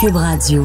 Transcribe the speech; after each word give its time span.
Cube 0.00 0.14
Radio. 0.14 0.64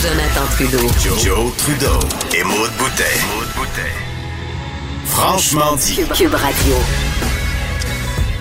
Jonathan 0.00 0.46
Trudeau. 0.52 0.78
Joe, 1.18 1.52
Trudeau 1.56 1.98
et 2.32 2.44
Maude 2.44 2.70
Boutet. 2.78 3.02
Franchement 5.06 5.74
dit. 5.74 6.02
Cube 6.14 6.34
Radio. 6.34 6.74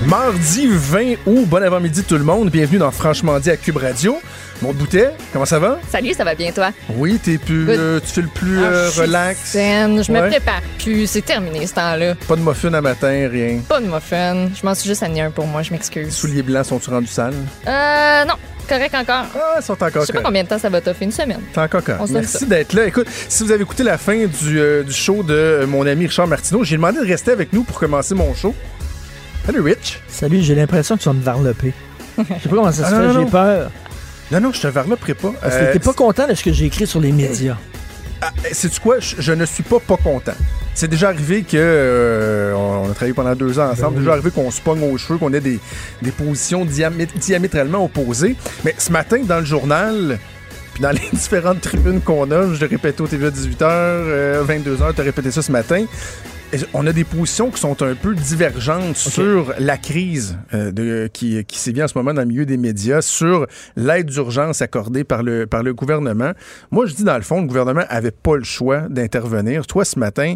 Mardi 0.06 0.68
20 0.68 1.16
août, 1.26 1.46
bon 1.48 1.64
avant-midi 1.64 2.04
tout 2.04 2.16
le 2.16 2.24
monde, 2.24 2.52
bienvenue 2.52 2.78
dans 2.78 2.92
Franchement 2.92 3.40
dit 3.40 3.50
à 3.50 3.58
Cube 3.58 3.78
Radio. 3.78 4.22
Mon 4.62 4.74
Boutet, 4.74 5.12
comment 5.32 5.46
ça 5.46 5.58
va? 5.58 5.80
Salut, 5.90 6.14
ça 6.14 6.26
va 6.26 6.36
bien 6.36 6.52
toi? 6.52 6.72
Oui, 6.90 7.18
t'es 7.24 7.38
plus, 7.38 7.66
euh, 7.70 8.02
tu 8.02 8.08
fais 8.08 8.22
le 8.22 8.28
plus 8.28 8.60
Ah, 8.60 8.68
euh, 8.68 8.86
je 8.88 8.92
suis 8.92 9.02
relax. 9.02 9.40
saine, 9.46 10.04
je 10.04 10.12
me 10.12 10.20
Ouais. 10.20 10.28
prépare 10.30 10.62
plus, 10.84 11.08
c'est 11.08 11.22
terminé 11.22 11.66
ce 11.66 11.76
temps-là. 11.76 12.16
Pas 12.28 12.36
de 12.36 12.42
muffin 12.42 12.74
à 12.74 12.82
matin, 12.82 13.30
rien. 13.32 13.60
Pas 13.70 13.80
de 13.80 13.86
muffin, 13.86 14.50
je 14.54 14.66
m'en 14.66 14.76
suis 14.76 14.90
juste 14.90 15.02
amené 15.02 15.22
un 15.22 15.32
pour 15.32 15.48
moi, 15.48 15.62
je 15.62 15.72
m'excuse. 15.72 16.14
Souliers 16.14 16.42
blancs 16.44 16.66
sont-tu 16.66 16.90
rendus 16.90 17.08
sales? 17.08 17.34
Euh, 17.68 18.26
non, 18.26 18.34
correct 18.68 18.94
encore. 18.96 19.26
Ah, 19.34 19.56
ils 19.60 19.64
sont 19.64 19.82
encore 19.82 20.02
Je 20.02 20.08
sais 20.08 20.14
pas 20.14 20.22
combien 20.24 20.44
de 20.44 20.50
temps 20.50 20.60
ça 20.60 20.68
va 20.70 20.82
t'offrir, 20.82 21.06
une 21.08 21.14
semaine. 21.14 21.40
C'est 21.54 21.62
encore 21.62 21.82
correct. 21.82 22.02
On 22.02 22.08
se 22.08 22.12
donne 22.12 22.22
Merci 22.24 22.46
d'être 22.46 22.74
là. 22.74 22.86
Écoute, 22.86 23.08
si 23.30 23.44
vous 23.46 23.52
avez 23.54 23.62
écouté 23.64 23.84
la 23.84 23.98
fin 23.98 24.18
du, 24.26 24.60
euh, 24.60 24.84
du 24.84 24.92
show 24.92 25.24
de 25.24 25.34
euh, 25.34 25.68
mon 25.68 25.88
ami 25.88 26.06
Richard 26.08 26.28
Martineau, 26.28 26.66
j'ai 26.66 26.76
demandé 26.76 27.00
de 27.00 27.06
rester 27.08 27.32
avec 27.32 27.54
nous 27.54 27.64
pour 27.64 27.80
commencer 27.80 28.14
mon 28.14 28.34
show. 28.34 28.54
Salut 29.46 29.62
Rich. 29.62 30.02
Salut, 30.10 30.42
j'ai 30.42 30.54
l'impression 30.56 30.98
que 30.98 31.02
tu 31.04 31.08
vas 31.08 31.14
me 31.14 31.24
varloper. 31.24 31.72
Je 32.18 32.24
sais 32.24 32.50
pas 32.50 32.56
comment 32.58 32.72
ça 32.74 32.90
se 32.90 32.94
Ah, 32.94 33.14
fait, 33.14 33.20
j'ai 33.22 33.26
peur. 33.26 33.72
Non, 34.32 34.40
non, 34.40 34.52
je 34.54 34.62
te 34.62 34.68
varloperai 34.68 35.14
pas. 35.16 35.34
Parce 35.42 35.56
que 35.56 35.62
Euh, 35.64 35.74
t'es 35.74 35.80
pas 35.80 35.94
content 35.94 36.28
de 36.28 36.34
ce 36.36 36.44
que 36.44 36.54
j'ai 36.54 36.66
écrit 36.66 36.86
sur 36.88 37.00
les 37.00 37.12
médias. 37.12 37.58
Ah, 38.22 38.32
sais-tu 38.52 38.80
quoi? 38.82 39.00
Je, 39.00 39.16
je 39.20 39.32
ne 39.32 39.46
suis 39.46 39.64
pas 39.64 39.80
pas 39.80 39.96
content. 39.98 40.34
C'est 40.76 40.88
déjà 40.90 41.08
arrivé 41.10 41.42
que 41.44 41.56
euh, 41.58 42.54
on 42.54 42.90
a 42.92 42.94
travaillé 42.94 43.14
pendant 43.14 43.34
deux 43.36 43.60
ans 43.60 43.70
ensemble. 43.72 43.96
Ben 43.96 44.00
déjà 44.02 44.12
arrivé 44.14 44.30
qu'on 44.32 44.52
se 44.52 44.62
pogne 44.62 44.84
aux 44.92 44.98
cheveux, 44.98 45.18
qu'on 45.18 45.34
ait 45.34 45.40
des, 45.42 45.60
des 46.02 46.12
positions 46.12 46.66
diamé- 46.66 47.08
diamétralement 47.18 47.84
opposées. 47.84 48.36
Mais 48.66 48.76
ce 48.78 48.92
matin, 48.92 49.20
dans 49.24 49.40
le 49.40 49.46
journal, 49.46 50.20
puis 50.74 50.84
dans 50.84 50.92
les 50.92 51.02
différentes 51.14 51.62
tribunes 51.62 52.02
qu'on 52.02 52.30
a, 52.32 52.54
je 52.54 52.60
l'ai 52.60 52.66
répété 52.68 53.02
au 53.02 53.08
TV 53.08 53.28
à 53.28 53.30
18h, 53.32 54.46
22h, 54.46 54.94
tu 54.96 55.02
as 55.02 55.04
répété 55.04 55.32
ça 55.32 55.42
ce 55.42 55.52
matin. 55.52 55.86
On 56.74 56.88
a 56.88 56.94
des 56.94 57.04
positions 57.04 57.52
qui 57.52 57.60
sont 57.60 57.80
un 57.84 57.94
peu 57.94 58.16
divergentes 58.16 58.96
sur 58.98 59.54
la 59.60 59.78
crise 59.78 60.38
euh, 60.54 60.72
de, 60.72 61.08
qui, 61.14 61.44
qui 61.46 61.60
sévit 61.60 61.84
en 61.84 61.88
ce 61.88 61.96
moment 61.98 62.12
dans 62.14 62.22
le 62.22 62.28
milieu 62.28 62.46
des 62.46 62.58
médias, 62.58 63.02
sur 63.02 63.46
l'aide 63.76 64.08
d'urgence 64.08 64.62
accordée 64.64 65.04
par 65.04 65.22
le, 65.22 65.46
par 65.46 65.62
le 65.62 65.76
gouvernement. 65.76 66.32
Moi, 66.72 66.88
je 66.88 66.96
dis 66.96 67.04
dans 67.04 67.18
le 67.18 67.22
fond, 67.22 67.42
le 67.42 67.48
gouvernement 67.48 67.84
avait 67.90 68.10
pas 68.12 68.36
le 68.36 68.44
choix 68.44 68.82
d'intervenir. 68.90 69.68
Toi, 69.68 69.86
ce 69.86 70.00
matin, 70.00 70.34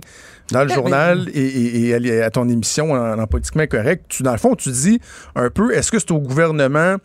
dans 0.51 0.61
le 0.61 0.67
Ben 0.67 0.75
journal 0.75 1.29
et, 1.33 1.41
et- 1.41 1.87
et 2.05 2.21
à, 2.21 2.25
à 2.25 2.29
ton 2.29 2.47
émission 2.47 2.91
en, 2.91 3.17
en 3.19 3.25
politiquement 3.27 3.65
correct, 3.65 4.05
tu, 4.09 4.21
dans 4.21 4.33
le 4.33 4.37
fond, 4.37 4.53
tu 4.55 4.69
dis 4.69 4.99
un 5.35 5.49
peu, 5.49 5.73
est-ce 5.73 5.91
que 5.91 5.97
c'est 5.97 6.11
au 6.11 6.19
gouvernement 6.19 6.97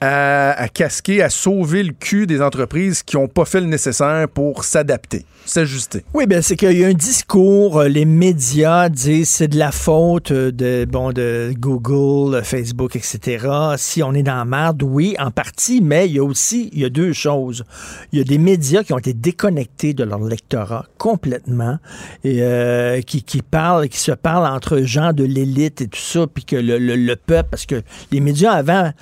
à, 0.00 0.68
casquer, 0.72 1.22
à 1.22 1.28
sauver 1.30 1.82
le 1.82 1.92
cul 1.92 2.26
des 2.26 2.40
entreprises 2.40 3.02
qui 3.02 3.16
n'ont 3.16 3.28
pas 3.28 3.44
fait 3.44 3.60
le 3.60 3.66
nécessaire 3.66 4.28
pour 4.28 4.64
s'adapter, 4.64 5.24
s'ajuster? 5.44 6.04
Oui, 6.14 6.26
ben 6.26 6.40
c'est 6.40 6.56
qu'il 6.56 6.78
y 6.78 6.84
a 6.84 6.88
un 6.88 6.94
discours, 6.94 7.80
euh, 7.80 7.88
les 7.88 8.04
médias 8.06 8.88
disent 8.88 9.28
c'est 9.28 9.48
de 9.48 9.58
la 9.58 9.72
faute 9.72 10.30
euh, 10.30 10.50
de 10.52 10.86
bon 10.90 11.12
de 11.12 11.52
Google, 11.58 12.42
Facebook, 12.44 12.96
etc. 12.96 13.46
Si 13.76 14.02
on 14.02 14.14
est 14.14 14.22
dans 14.22 14.36
la 14.36 14.44
merde, 14.44 14.82
oui, 14.82 15.14
en 15.18 15.30
partie, 15.30 15.80
mais 15.82 16.06
il 16.08 16.14
y 16.14 16.18
a 16.18 16.24
aussi 16.24 16.70
il 16.72 16.80
y 16.80 16.84
a 16.84 16.90
deux 16.90 17.12
choses. 17.12 17.64
Il 18.12 18.18
y 18.18 18.22
a 18.22 18.24
des 18.24 18.38
médias 18.38 18.82
qui 18.82 18.92
ont 18.94 18.98
été 18.98 19.12
déconnectés 19.12 19.92
de 19.92 20.04
leur 20.04 20.20
lectorat 20.20 20.86
complètement 20.98 21.78
et 22.24 22.38
euh, 22.42 23.00
qui, 23.02 23.22
qui 23.22 23.42
parlent, 23.42 23.88
qui 23.88 23.98
se 23.98 24.12
parlent 24.12 24.46
entre 24.46 24.78
gens 24.82 25.12
de 25.12 25.24
l'élite 25.24 25.80
et 25.82 25.88
tout 25.88 25.98
ça, 26.00 26.26
puis 26.26 26.44
que 26.44 26.56
le- 26.56 26.78
le 26.78 27.16
peuple, 27.16 27.48
parce 27.50 27.66
que 27.66 27.82
les 28.12 28.20
médias 28.20 28.52
avant 28.52 28.92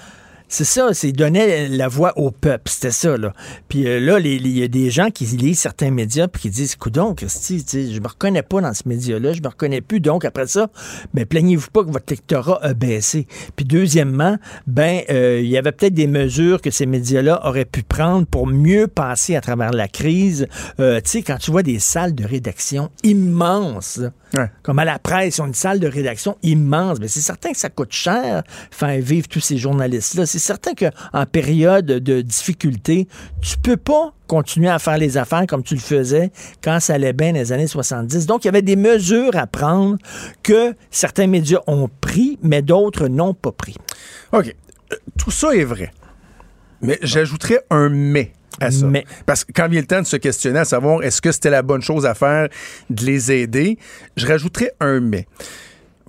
c'est 0.48 0.64
ça, 0.64 0.94
c'est 0.94 1.12
donner 1.12 1.68
la 1.68 1.88
voix 1.88 2.16
au 2.18 2.30
peuple, 2.30 2.70
c'était 2.70 2.90
ça 2.90 3.16
là. 3.16 3.32
Puis 3.68 3.86
euh, 3.86 4.00
là, 4.00 4.18
il 4.18 4.46
y 4.46 4.62
a 4.62 4.68
des 4.68 4.90
gens 4.90 5.10
qui 5.10 5.24
lisent 5.24 5.60
certains 5.60 5.90
médias 5.90 6.26
puis 6.28 6.42
qui 6.42 6.50
disent, 6.50 6.74
coudon, 6.74 7.14
Christy, 7.14 7.64
je 7.70 8.00
me 8.00 8.08
reconnais 8.08 8.42
pas 8.42 8.60
dans 8.60 8.72
ce 8.72 8.88
média-là, 8.88 9.32
je 9.32 9.42
me 9.42 9.48
reconnais 9.48 9.80
plus. 9.80 10.00
Donc 10.00 10.24
après 10.24 10.46
ça, 10.46 10.68
ben 11.12 11.26
plaignez-vous 11.26 11.70
pas 11.70 11.84
que 11.84 11.90
votre 11.90 12.06
lectorat 12.08 12.58
a 12.62 12.72
baissé. 12.72 13.26
Puis 13.56 13.64
deuxièmement, 13.64 14.38
ben 14.66 15.02
euh, 15.10 15.40
il 15.42 15.48
y 15.48 15.58
avait 15.58 15.72
peut-être 15.72 15.94
des 15.94 16.06
mesures 16.06 16.62
que 16.62 16.70
ces 16.70 16.86
médias-là 16.86 17.46
auraient 17.46 17.64
pu 17.64 17.82
prendre 17.82 18.26
pour 18.26 18.46
mieux 18.46 18.88
passer 18.88 19.36
à 19.36 19.40
travers 19.40 19.72
la 19.72 19.88
crise. 19.88 20.46
Euh, 20.80 21.00
tu 21.02 21.10
sais, 21.10 21.22
quand 21.22 21.36
tu 21.36 21.50
vois 21.50 21.62
des 21.62 21.78
salles 21.78 22.14
de 22.14 22.24
rédaction 22.24 22.90
immenses. 23.02 24.00
Ouais. 24.36 24.50
comme 24.62 24.78
à 24.78 24.84
la 24.84 24.98
presse, 24.98 25.38
ils 25.38 25.42
ont 25.42 25.46
une 25.46 25.54
salle 25.54 25.80
de 25.80 25.88
rédaction 25.88 26.36
immense. 26.42 26.98
Mais 27.00 27.08
c'est 27.08 27.20
certain 27.20 27.52
que 27.52 27.58
ça 27.58 27.70
coûte 27.70 27.92
cher 27.92 28.42
faire 28.70 29.00
vivre 29.00 29.26
tous 29.28 29.40
ces 29.40 29.56
journalistes-là. 29.56 30.26
C'est 30.26 30.38
certain 30.38 30.72
qu'en 30.74 31.26
période 31.26 31.86
de 31.86 32.20
difficulté, 32.20 33.08
tu 33.40 33.56
peux 33.58 33.76
pas 33.78 34.12
continuer 34.26 34.68
à 34.68 34.78
faire 34.78 34.98
les 34.98 35.16
affaires 35.16 35.46
comme 35.48 35.62
tu 35.62 35.74
le 35.74 35.80
faisais 35.80 36.30
quand 36.62 36.78
ça 36.80 36.94
allait 36.94 37.14
bien 37.14 37.32
dans 37.32 37.38
les 37.38 37.52
années 37.52 37.66
70. 37.66 38.26
Donc, 38.26 38.44
il 38.44 38.48
y 38.48 38.50
avait 38.50 38.62
des 38.62 38.76
mesures 38.76 39.34
à 39.34 39.46
prendre 39.46 39.96
que 40.42 40.74
certains 40.90 41.26
médias 41.26 41.60
ont 41.66 41.88
pris, 42.00 42.38
mais 42.42 42.60
d'autres 42.60 43.08
n'ont 43.08 43.34
pas 43.34 43.52
pris. 43.52 43.76
OK. 44.32 44.54
Euh, 44.92 44.96
Tout 45.18 45.30
ça 45.30 45.54
est 45.54 45.64
vrai. 45.64 45.90
Mais 46.82 46.98
j'ajouterais 47.02 47.60
un 47.70 47.88
mais 47.88 48.32
à 48.60 48.70
ça. 48.70 48.86
Mais. 48.86 49.04
Parce 49.26 49.44
que 49.44 49.52
quand 49.52 49.68
vient 49.68 49.80
le 49.80 49.86
temps 49.86 50.00
de 50.00 50.06
se 50.06 50.16
questionner 50.16 50.58
à 50.60 50.64
savoir 50.64 51.02
est-ce 51.02 51.20
que 51.20 51.32
c'était 51.32 51.50
la 51.50 51.62
bonne 51.62 51.82
chose 51.82 52.06
à 52.06 52.14
faire 52.14 52.48
de 52.90 53.04
les 53.04 53.30
aider, 53.32 53.78
je 54.16 54.26
rajouterais 54.26 54.72
un 54.80 55.00
mais. 55.00 55.26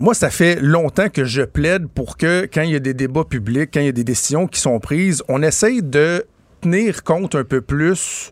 Moi, 0.01 0.13
ça 0.13 0.29
fait 0.29 0.61
longtemps 0.61 1.09
que 1.09 1.25
je 1.25 1.41
plaide 1.41 1.87
pour 1.87 2.15
que 2.15 2.47
quand 2.53 2.61
il 2.61 2.71
y 2.71 2.75
a 2.75 2.79
des 2.79 2.93
débats 2.93 3.25
publics, 3.25 3.69
quand 3.73 3.81
il 3.81 3.87
y 3.87 3.89
a 3.89 3.93
des 3.93 4.05
décisions 4.05 4.47
qui 4.47 4.59
sont 4.61 4.79
prises, 4.79 5.21
on 5.27 5.43
essaye 5.43 5.81
de 5.83 6.25
tenir 6.61 7.03
compte 7.03 7.35
un 7.35 7.43
peu 7.43 7.59
plus 7.59 8.31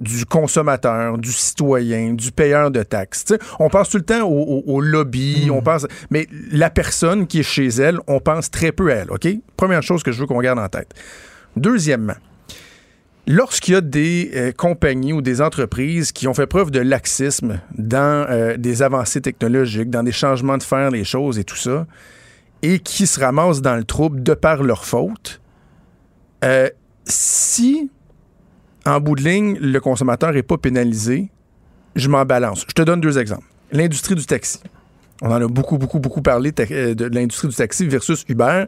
du 0.00 0.24
consommateur, 0.24 1.18
du 1.18 1.32
citoyen, 1.32 2.14
du 2.14 2.30
payeur 2.30 2.70
de 2.70 2.82
taxes. 2.82 3.34
On 3.58 3.68
pense 3.68 3.90
tout 3.90 3.96
le 3.98 4.04
temps 4.04 4.22
au, 4.22 4.38
au- 4.42 4.62
au 4.76 4.80
lobby, 4.80 5.48
on 5.52 5.60
pense, 5.60 5.86
mais 6.10 6.28
la 6.52 6.70
personne 6.70 7.26
qui 7.26 7.40
est 7.40 7.42
chez 7.42 7.66
elle, 7.66 7.98
on 8.06 8.20
pense 8.20 8.48
très 8.50 8.70
peu 8.70 8.92
à 8.92 8.96
elle. 8.96 9.10
Ok? 9.10 9.26
Première 9.56 9.82
chose 9.82 10.02
que 10.04 10.12
je 10.12 10.20
veux 10.20 10.26
qu'on 10.26 10.40
garde 10.40 10.60
en 10.60 10.68
tête. 10.68 10.94
Deuxièmement, 11.56 12.14
lorsqu'il 13.28 13.74
y 13.74 13.76
a 13.76 13.80
des 13.80 14.30
euh, 14.34 14.52
compagnies 14.52 15.12
ou 15.12 15.20
des 15.22 15.40
entreprises 15.40 16.10
qui 16.10 16.26
ont 16.26 16.34
fait 16.34 16.46
preuve 16.46 16.70
de 16.70 16.80
laxisme 16.80 17.60
dans 17.76 18.26
euh, 18.28 18.56
des 18.56 18.82
avancées 18.82 19.20
technologiques, 19.20 19.90
dans 19.90 20.02
des 20.02 20.12
changements 20.12 20.56
de 20.56 20.62
faire 20.62 20.90
les 20.90 21.04
choses 21.04 21.38
et 21.38 21.44
tout 21.44 21.56
ça, 21.56 21.86
et 22.62 22.80
qui 22.80 23.06
se 23.06 23.20
ramassent 23.20 23.60
dans 23.60 23.76
le 23.76 23.84
trouble 23.84 24.22
de 24.22 24.34
par 24.34 24.62
leur 24.62 24.84
faute, 24.84 25.40
euh, 26.42 26.70
si 27.04 27.90
en 28.86 29.00
bout 29.00 29.14
de 29.14 29.22
ligne, 29.22 29.58
le 29.60 29.78
consommateur 29.78 30.32
n'est 30.32 30.42
pas 30.42 30.56
pénalisé, 30.56 31.30
je 31.94 32.08
m'en 32.08 32.24
balance. 32.24 32.64
Je 32.66 32.72
te 32.72 32.82
donne 32.82 33.02
deux 33.02 33.18
exemples. 33.18 33.44
L'industrie 33.70 34.14
du 34.14 34.24
taxi. 34.24 34.60
On 35.20 35.30
en 35.32 35.42
a 35.42 35.48
beaucoup, 35.48 35.78
beaucoup, 35.78 35.98
beaucoup 35.98 36.22
parlé 36.22 36.52
euh, 36.70 36.94
de 36.94 37.04
l'industrie 37.06 37.48
du 37.48 37.54
taxi 37.56 37.86
versus 37.88 38.24
Uber. 38.28 38.64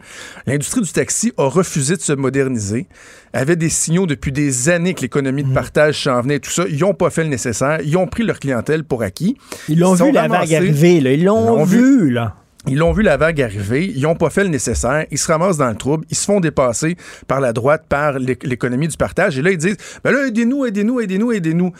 L'industrie 0.46 0.80
du 0.80 0.90
taxi 0.92 1.32
a 1.38 1.44
refusé 1.48 1.96
de 1.96 2.00
se 2.00 2.12
moderniser, 2.12 2.88
avait 3.32 3.54
des 3.56 3.68
signaux 3.68 4.06
depuis 4.06 4.32
des 4.32 4.68
années 4.68 4.94
que 4.94 5.02
l'économie 5.02 5.44
de 5.44 5.54
partage 5.54 6.02
s'en 6.02 6.20
venait 6.22 6.36
et 6.36 6.40
tout 6.40 6.50
ça. 6.50 6.64
Ils 6.68 6.80
n'ont 6.80 6.94
pas 6.94 7.10
fait 7.10 7.22
le 7.22 7.30
nécessaire. 7.30 7.78
Ils 7.84 7.96
ont 7.96 8.08
pris 8.08 8.24
leur 8.24 8.40
clientèle 8.40 8.82
pour 8.82 9.02
acquis. 9.02 9.36
Ils 9.68 9.78
l'ont 9.78 9.94
vu, 9.94 10.10
la 10.12 10.26
vague 10.28 10.54
arriver. 10.54 11.00
Là. 11.00 11.12
Ils 11.12 11.24
l'ont 11.24 11.64
vu, 11.64 12.10
là. 12.10 12.34
Ils 12.66 12.76
l'ont 12.76 12.92
vu 12.92 13.02
la 13.02 13.16
vague 13.16 13.40
arriver, 13.40 13.86
ils 13.86 14.02
n'ont 14.02 14.16
pas 14.16 14.28
fait 14.28 14.42
le 14.42 14.50
nécessaire, 14.50 15.06
ils 15.10 15.16
se 15.16 15.26
ramassent 15.32 15.56
dans 15.56 15.70
le 15.70 15.76
trouble, 15.76 16.04
ils 16.10 16.16
se 16.16 16.26
font 16.26 16.40
dépasser 16.40 16.94
par 17.26 17.40
la 17.40 17.54
droite, 17.54 17.84
par 17.88 18.18
l'éc- 18.18 18.44
l'économie 18.44 18.86
du 18.86 18.98
partage, 18.98 19.38
et 19.38 19.42
là 19.42 19.50
ils 19.50 19.56
disent 19.56 19.78
ben 20.04 20.10
là 20.12 20.26
aidez-nous, 20.26 20.66
aidez-nous, 20.66 21.00
aidez-nous, 21.00 21.32
aidez-nous. 21.32 21.72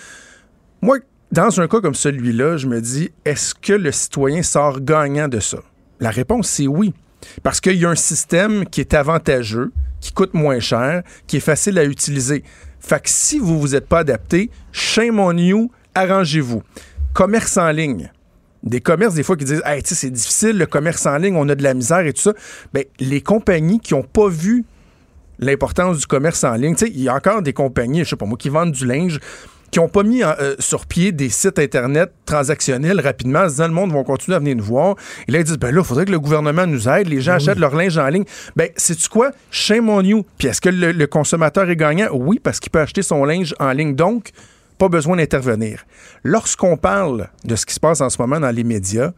Moi, 0.81 0.97
dans 1.33 1.61
un 1.61 1.69
cas 1.69 1.81
comme 1.81 1.95
celui-là, 1.95 2.57
je 2.57 2.67
me 2.67 2.81
dis 2.81 3.11
est-ce 3.25 3.55
que 3.55 3.73
le 3.73 3.93
citoyen 3.93 4.43
sort 4.43 4.81
gagnant 4.81 5.29
de 5.29 5.41
ça? 5.41 5.59
La 6.01 6.11
réponse 6.11 6.49
c'est 6.49 6.67
oui, 6.67 6.95
parce 7.43 7.61
qu'il 7.61 7.77
y 7.77 7.85
a 7.85 7.91
un 7.91 7.95
système 7.95 8.65
qui 8.67 8.81
est 8.81 8.95
avantageux, 8.95 9.73
qui 10.01 10.13
coûte 10.13 10.35
moins 10.35 10.61
cher, 10.61 11.03
qui 11.27 11.37
est 11.37 11.41
facile 11.41 11.79
à 11.79 11.85
utiliser. 11.85 12.43
Fait 12.81 13.03
que 13.03 13.11
si 13.11 13.39
vous 13.39 13.61
vous 13.61 13.75
êtes 13.75 13.87
pas 13.87 14.01
adapté, 14.01 14.51
shame 14.73 15.21
on 15.21 15.37
you, 15.37 15.71
arrangez-vous. 15.95 16.63
Commerce 17.13 17.57
en 17.59 17.71
ligne 17.71 18.11
des 18.63 18.81
commerces, 18.81 19.15
des 19.15 19.23
fois, 19.23 19.37
qui 19.37 19.45
disent 19.45 19.63
Hey, 19.65 19.83
tu 19.83 19.91
sais, 19.91 19.95
c'est 19.95 20.11
difficile, 20.11 20.59
le 20.59 20.67
commerce 20.67 21.07
en 21.07 21.17
ligne, 21.17 21.35
on 21.37 21.49
a 21.49 21.55
de 21.55 21.63
la 21.63 21.75
misère 21.75 22.01
et 22.01 22.13
tout 22.13 22.23
ça. 22.23 22.35
Bien, 22.75 22.83
les 22.99 23.21
compagnies 23.21 23.81
qui 23.81 23.95
n'ont 23.95 24.03
pas 24.03 24.29
vu 24.29 24.65
l'importance 25.39 25.99
du 25.99 26.07
commerce 26.07 26.45
en 26.45 26.55
ligne, 26.55 26.75
tu 26.75 26.87
sais, 26.87 26.93
il 26.95 27.01
y 27.01 27.09
a 27.09 27.15
encore 27.15 27.43
des 27.43 27.55
compagnies, 27.55 28.05
je 28.05 28.11
sais 28.11 28.17
pas 28.17 28.27
moi, 28.27 28.37
qui 28.37 28.51
vendent 28.51 28.73
du 28.73 28.87
linge, 28.87 29.19
qui 29.71 29.79
n'ont 29.79 29.89
pas 29.89 30.03
mis 30.03 30.23
euh, 30.25 30.57
sur 30.59 30.87
pied 30.87 31.13
des 31.13 31.29
sites 31.29 31.59
Internet 31.59 32.11
transactionnels 32.25 33.01
rapidement, 33.01 33.41
en 33.41 33.45
se 33.45 33.51
disant 33.55 33.69
le 33.69 33.75
monde 33.75 33.93
va 33.93 34.03
continuer 34.03 34.35
à 34.37 34.39
venir 34.39 34.57
nous 34.57 34.65
voir. 34.65 34.97
Et 35.29 35.33
là, 35.33 35.39
ils 35.39 35.45
disent 35.45 35.59
ben 35.59 35.71
là, 35.75 35.81
il 35.83 35.87
faudrait 35.87 36.05
que 36.07 36.11
le 36.11 36.19
gouvernement 36.21 36.67
nous 36.67 36.89
aide, 36.89 37.09
les 37.09 37.21
gens 37.21 37.35
achètent 37.35 37.59
leur 37.59 37.75
linge 37.77 37.97
en 37.99 38.09
ligne. 38.09 38.25
Ben, 38.57 38.69
sais-tu 38.77 39.09
quoi? 39.09 39.31
Shame 39.51 39.89
on 39.89 40.01
you. 40.03 40.25
Puis 40.39 40.49
est-ce 40.49 40.61
que 40.61 40.69
le, 40.71 40.93
le 40.93 41.07
consommateur 41.07 41.69
est 41.71 41.77
gagnant? 41.77 42.09
Oui, 42.13 42.41
parce 42.43 42.59
qu'il 42.59 42.71
peut 42.71 42.81
acheter 42.81 43.03
son 43.03 43.25
linge 43.25 43.55
en 43.61 43.71
ligne. 43.73 43.95
Donc, 43.95 44.31
pas 44.79 44.89
besoin 44.89 45.17
d'intervenir. 45.17 45.85
Lorsqu'on 46.25 46.77
parle 46.77 47.29
de 47.45 47.55
ce 47.55 47.65
qui 47.67 47.75
se 47.75 47.81
passe 47.81 48.01
en 48.01 48.09
ce 48.11 48.21
moment 48.21 48.41
dans 48.41 48.51
les 48.51 48.65
médias, 48.65 49.13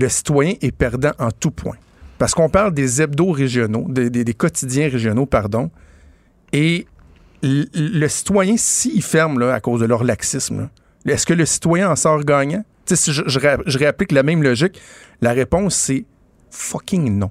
le 0.00 0.08
citoyen 0.08 0.54
est 0.62 0.70
perdant 0.72 1.12
en 1.18 1.30
tout 1.30 1.50
point. 1.50 1.76
Parce 2.18 2.32
qu'on 2.32 2.48
parle 2.48 2.72
des 2.72 3.02
hebdos 3.02 3.32
régionaux, 3.32 3.86
des, 3.88 4.08
des- 4.10 4.24
des 4.24 4.34
quotidiens 4.34 4.88
régionaux, 4.88 5.26
pardon, 5.26 5.70
et 6.52 6.86
le 7.42 8.08
citoyen, 8.08 8.56
s'il 8.56 9.02
ferme 9.02 9.40
à 9.42 9.60
cause 9.60 9.80
de 9.80 9.86
leur 9.86 10.04
laxisme, 10.04 10.68
est-ce 11.06 11.26
que 11.26 11.34
le 11.34 11.46
citoyen 11.46 11.90
en 11.90 11.96
sort 11.96 12.24
gagnant? 12.24 12.64
Si 12.86 13.12
je 13.12 13.78
réapplique 13.78 14.12
la 14.12 14.22
même 14.22 14.42
logique, 14.42 14.80
la 15.20 15.32
réponse, 15.32 15.74
c'est 15.74 16.04
fucking 16.50 17.18
non. 17.18 17.30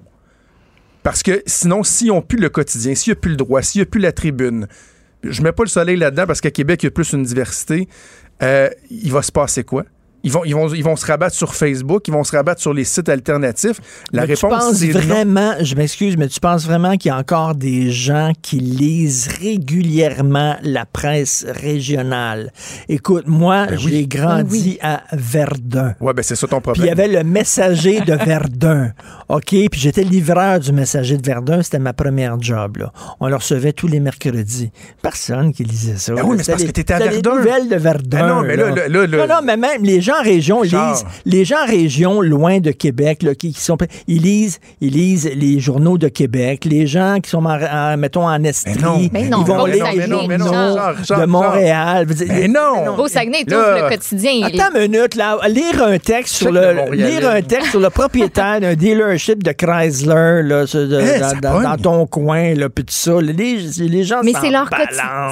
Parce 1.04 1.24
que 1.24 1.42
sinon, 1.45 1.83
s'ils 1.83 2.07
n'ont 2.07 2.21
plus 2.21 2.38
le 2.38 2.50
quotidien, 2.50 2.94
s'il 2.94 3.12
n'y 3.12 3.18
a 3.18 3.21
plus 3.21 3.31
le 3.31 3.38
droit, 3.38 3.62
s'il 3.62 3.80
n'y 3.80 3.83
a 3.83 3.86
plus 3.86 4.01
la 4.01 4.12
tribune, 4.12 4.68
je 5.24 5.42
mets 5.42 5.51
pas 5.51 5.63
le 5.63 5.69
soleil 5.69 5.98
là-dedans 5.98 6.25
parce 6.27 6.42
qu'à 6.42 6.51
Québec, 6.51 6.83
il 6.83 6.88
y 6.88 6.89
a 6.89 6.92
plus 6.92 7.13
une 7.13 7.24
diversité, 7.24 7.88
euh, 8.44 8.69
il 8.89 9.12
va 9.12 9.21
se 9.21 9.31
passer 9.31 9.63
quoi? 9.63 9.86
Ils 10.27 10.31
vont, 10.33 10.44
ils, 10.45 10.53
vont, 10.53 10.68
ils 10.74 10.83
vont 10.83 10.95
se 10.97 11.06
rabattre 11.06 11.35
sur 11.35 11.56
Facebook, 11.56 12.07
ils 12.07 12.13
vont 12.13 12.24
se 12.25 12.35
rabattre 12.35 12.62
sur 12.62 12.74
les 12.74 12.83
sites 12.83 13.07
alternatifs. 13.07 13.79
La 14.12 14.25
Mais 14.25 14.35
tu 14.35 14.45
réponse, 14.45 14.63
penses 14.65 14.75
c'est 14.77 14.88
non. 14.94 15.00
vraiment, 15.00 15.53
je 15.62 15.75
m'excuse, 15.75 16.18
mais 16.18 16.27
tu 16.27 16.39
penses 16.41 16.65
vraiment 16.65 16.97
qu'il 16.97 17.09
y 17.09 17.12
a 17.13 17.18
encore 17.18 17.56
des 17.56 17.91
gens 17.91 18.33
qui 18.41 18.57
lisent 18.59 19.29
régulièrement 19.41 20.56
la 20.63 20.85
presse 20.85 21.45
régionale? 21.47 22.51
Écoute, 22.89 23.25
moi, 23.27 23.68
Ben 23.68 23.77
j'ai 23.79 24.06
grandi 24.07 24.77
à 24.81 25.03
Verdun. 25.13 25.95
Ouais, 26.00 26.13
ben 26.13 26.24
c'est 26.24 26.35
ça 26.35 26.47
ton 26.47 26.57
Puis 26.57 26.63
problème. 26.63 26.85
il 26.85 26.89
y 26.89 26.91
avait 26.91 27.07
le 27.07 27.24
messager 27.24 28.01
de 28.01 28.13
Verdun. 28.13 28.91
OK? 29.29 29.45
Puis 29.50 29.69
j'étais 29.79 30.03
livreur 30.03 30.59
du 30.59 30.71
messager 30.71 31.18
de 31.18 31.25
Verdun. 31.25 31.62
C'était 31.62 31.79
ma 31.79 31.94
première 31.94 32.39
job. 32.41 32.77
Là. 32.77 32.91
On 33.19 33.27
le 33.27 33.35
recevait 33.35 33.74
tous 33.74 33.88
les 33.88 34.00
mercredis. 34.00 34.71
Personne 35.01 35.53
qui 35.53 35.63
lisait 35.63 35.97
ça. 35.97 36.13
Ben 36.13 36.24
oui, 36.25 36.38
mais 36.38 36.44
c'est 36.44 36.51
parce 36.51 36.62
les- 36.63 36.68
que 36.68 36.74
t'étais 36.74 36.94
à 36.94 37.00
Verdun. 37.00 37.15
les 37.35 37.38
nouvelles 37.38 37.69
de 37.69 37.75
Verdun. 37.75 38.19
Ben 38.19 38.27
non, 38.27 38.41
mais 38.41 38.56
là, 38.56 38.69
là, 38.69 38.88
là, 38.88 39.07
là- 39.07 39.27
non, 39.27 39.35
non, 39.35 39.41
mais 39.44 39.57
même 39.57 39.83
les 39.83 40.01
gens 40.01 40.16
en 40.19 40.23
région 40.23 40.63
Charles. 40.63 40.93
lisent. 40.93 41.05
Les 41.25 41.45
gens 41.45 41.57
en 41.63 41.67
région, 41.67 42.21
loin 42.21 42.59
de 42.59 42.71
Québec, 42.71 43.23
là, 43.23 43.35
qui, 43.35 43.53
qui 43.53 43.61
sont. 43.61 43.77
Ils 44.07 44.21
lisent, 44.21 44.59
ils 44.81 44.91
lisent 44.93 45.29
les 45.35 45.59
journaux 45.59 45.97
de 45.97 46.07
Québec. 46.07 46.65
Les 46.65 46.87
gens 46.87 47.17
qui 47.21 47.29
sont, 47.29 47.45
en, 47.45 47.59
en- 47.61 47.97
mettons, 47.97 48.27
en 48.27 48.43
Estrie. 48.43 48.73
Ils 49.13 49.29
vont 49.45 49.65
lire 49.65 49.85
les 49.93 50.01
journaux 50.07 50.19
Richard, 50.27 50.95
Richard, 50.95 50.95
de 50.95 51.01
Richard. 51.01 51.27
Montréal. 51.27 52.07
Mais 52.27 52.47
non! 52.47 52.95
Au 52.97 53.07
Saguenay, 53.07 53.43
Là- 53.47 53.81
le 53.83 53.89
quotidien. 53.89 54.31
Attends 54.43 54.75
une 54.79 54.91
minute, 54.91 55.15
là. 55.15 55.37
Lire 55.49 55.83
un 55.83 55.97
texte 55.97 56.35
sur 56.35 56.51
le, 56.51 56.91
lire 56.93 57.29
un 57.29 57.41
texte 57.41 57.71
sur 57.71 57.79
le 57.79 57.89
propriétaire 57.89 58.59
d'un 58.61 58.75
dealership 58.75 59.43
de 59.43 59.51
Chrysler, 59.51 60.41
là, 60.43 60.65
de- 60.65 60.99
Eh, 61.01 61.41
dans, 61.41 61.61
dans- 61.61 61.77
ton 61.77 62.05
coin, 62.07 62.53
là, 62.55 62.69
puis 62.69 62.83
tout 62.83 62.93
ça. 62.93 63.13
Les, 63.21 63.57
les 63.79 64.03
gens 64.03 64.21
Mais 64.23 64.33
c'est 64.41 64.49
leur, 64.49 64.69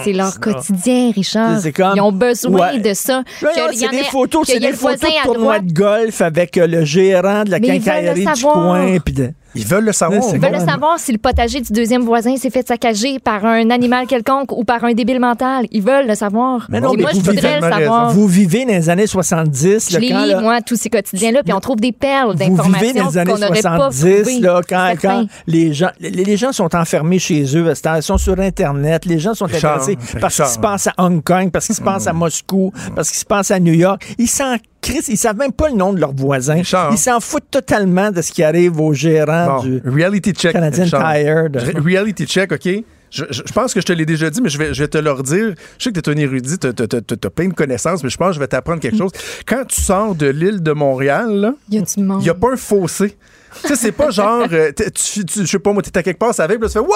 c'est 0.04 0.14
leur 0.14 0.40
quotidien, 0.40 1.12
Richard. 1.16 1.60
Comme- 1.76 1.94
Ils 1.96 2.02
ont 2.02 2.12
besoin 2.12 2.74
Ouais. 2.74 2.80
de 2.80 2.94
ça. 2.94 3.24
Il 3.42 3.48
y 3.74 3.78
c'est 3.78 3.88
en 3.88 3.92
des 3.92 3.98
ait- 3.98 4.04
photos, 4.04 4.46
c'est 4.48 4.60
ait 4.68 4.72
des 4.72 4.78
photos 4.78 5.00
de 5.00 5.34
droite. 5.34 5.66
de 5.66 5.74
golf 5.74 6.22
avec 6.22 6.58
euh, 6.58 6.68
le 6.68 6.86
gérant 6.86 7.44
de 7.44 7.52
la 7.52 7.60
quincaillerie 7.60 8.26
du 8.26 8.42
coin. 8.44 8.98
puis 9.04 9.14
de- 9.14 9.32
Ils 9.56 9.66
veulent 9.66 9.86
le 9.86 9.92
savoir. 9.94 10.22
Ils 10.34 10.40
veulent 10.40 10.52
le 10.54 10.60
savoir 10.66 11.00
si 11.00 11.12
le 11.12 11.18
potager 11.18 11.62
du 11.62 11.72
deuxième 11.74 12.04
voisin 12.04 12.36
s'est 12.38 12.50
fait 12.50 12.68
saccager 12.68 13.20
par 13.20 13.46
un 13.46 13.70
animal 13.70 14.08
quelconque 14.08 14.52
ou 14.52 14.64
par 14.64 14.84
un 14.84 14.94
débile 14.94 15.20
mental. 15.20 15.66
Ils 15.72 15.82
veulent 15.82 16.08
le 16.08 16.16
savoir. 16.16 16.68
Mais 16.70 16.80
non, 16.82 16.94
Et 16.94 16.98
mais 16.98 17.04
moi, 17.04 17.12
je 17.14 17.20
voudrais 17.20 17.60
le 17.60 17.70
savoir. 17.70 18.12
Vous 18.12 18.28
vivez 18.28 18.66
dans 18.66 18.72
les 18.74 18.90
années 18.90 19.08
70. 19.08 19.90
Je 19.90 19.94
là, 19.94 20.00
les 20.00 20.10
quand, 20.10 20.24
lis, 20.24 20.30
là, 20.30 20.42
moi, 20.42 20.62
tous 20.62 20.76
ces 20.76 20.90
quotidiens-là, 20.90 21.44
puis 21.44 21.54
on 21.54 21.60
trouve 21.60 21.78
des 21.78 21.92
perles 21.92 22.36
Vous 22.38 22.38
vivez 22.38 22.94
d'informations 22.94 23.04
dans 23.04 23.10
les 23.10 23.18
années 23.18 23.32
qu'on 23.32 23.38
n'aurait 23.40 23.62
pas 23.62 23.92
70, 23.92 24.22
trouvées. 24.24 24.40
là, 24.40 24.62
quand, 24.68 25.26
les, 25.48 25.74
gens, 25.74 25.90
les, 26.00 26.10
les 26.10 26.38
gens 26.38 26.52
sont 26.52 26.76
enfermés 26.76 27.20
chez 27.20 27.44
eux, 27.58 27.72
ils 27.96 28.02
sont 28.04 28.18
sur 28.18 28.40
Internet, 28.40 29.06
les 29.06 29.20
gens 29.20 29.34
sont 29.34 29.46
intéressés 29.46 29.98
parce 30.20 30.34
Richard. 30.36 30.48
qu'il 30.48 30.56
se 30.56 30.60
passe 30.60 30.88
à 30.88 30.94
Hong 30.98 31.24
Kong, 31.24 31.52
parce 31.52 31.66
qu'il 31.68 31.76
se 31.76 31.82
passe 31.82 32.08
à 32.08 32.14
Moscou, 32.14 32.72
parce 32.96 33.10
qu'il 33.10 33.20
se 33.20 33.26
passe 33.26 33.52
à 33.52 33.60
New 33.60 33.74
York. 33.74 34.04
Ils 34.18 34.28
s'en 34.28 34.56
crissent, 34.92 35.08
ils 35.08 35.18
savent 35.18 35.38
même 35.38 35.52
pas 35.52 35.70
le 35.70 35.76
nom 35.76 35.94
de 35.94 36.00
leurs 36.00 36.14
voisins. 36.14 36.54
Richard. 36.56 36.92
Ils 36.92 36.98
s'en 36.98 37.20
foutent 37.20 37.50
totalement 37.52 38.12
de 38.12 38.22
ce 38.22 38.32
qui 38.32 38.44
arrive 38.44 38.80
aux 38.80 38.94
gérants 38.94 39.58
Bon, 39.58 39.64
du 39.64 39.82
reality 39.86 40.32
check. 40.34 40.54
Canadian 40.54 40.84
Richard. 40.86 41.14
Tire. 41.14 41.50
de- 41.50 41.82
Reality 41.82 42.26
check, 42.26 42.52
OK? 42.52 42.68
Je, 43.12 43.24
je- 43.30 43.44
je 43.46 43.54
pense 43.54 43.74
que 43.74 43.80
je 43.80 43.86
te 43.86 43.94
l'ai 43.94 44.06
déjà 44.06 44.30
dit, 44.30 44.42
mais 44.42 44.50
je 44.50 44.58
vais, 44.58 44.74
je 44.74 44.84
vais 44.84 44.88
te 44.90 44.98
le 44.98 45.12
redire. 45.12 45.54
Je 45.78 45.84
sais 45.84 45.92
que 45.92 46.00
tu 46.00 46.10
es 46.10 46.14
un 46.14 46.18
érudit, 46.18 46.58
tu 46.58 46.68
as 46.68 47.30
plein 47.30 47.48
de 47.48 47.54
connaissances, 47.54 48.04
mais 48.04 48.10
je 48.10 48.18
pense 48.18 48.30
que 48.30 48.34
je 48.36 48.40
vais 48.40 48.48
t'apprendre 48.48 48.82
quelque 48.82 48.98
chose. 48.98 49.12
Quand 49.48 49.64
tu 49.68 49.80
sors 49.82 50.16
de 50.16 50.28
l'île 50.28 50.62
de 50.62 50.72
Montréal, 50.74 51.54
Il 51.70 51.80
a 51.80 51.84
n'y 52.20 52.30
a 52.30 52.34
pas 52.34 52.52
un 52.54 52.58
fossé. 52.58 53.16
Tu 53.62 53.68
sais, 53.70 53.76
c'est 53.78 53.92
pas 53.94 54.10
genre, 54.10 54.48
euh, 54.52 54.72
t'es- 54.74 54.92
tu, 54.92 55.24
tu- 55.24 55.42
je 55.42 55.46
sais 55.46 55.60
pas 55.60 55.72
moi, 55.72 55.82
t'es 55.82 55.98
à 55.98 56.04
quelque 56.04 56.20
part, 56.20 56.34
ça 56.34 56.46
puis 56.46 56.58
là, 56.60 56.68
tu 56.68 56.74
fais 56.74 56.80
Waouh! 56.80 56.90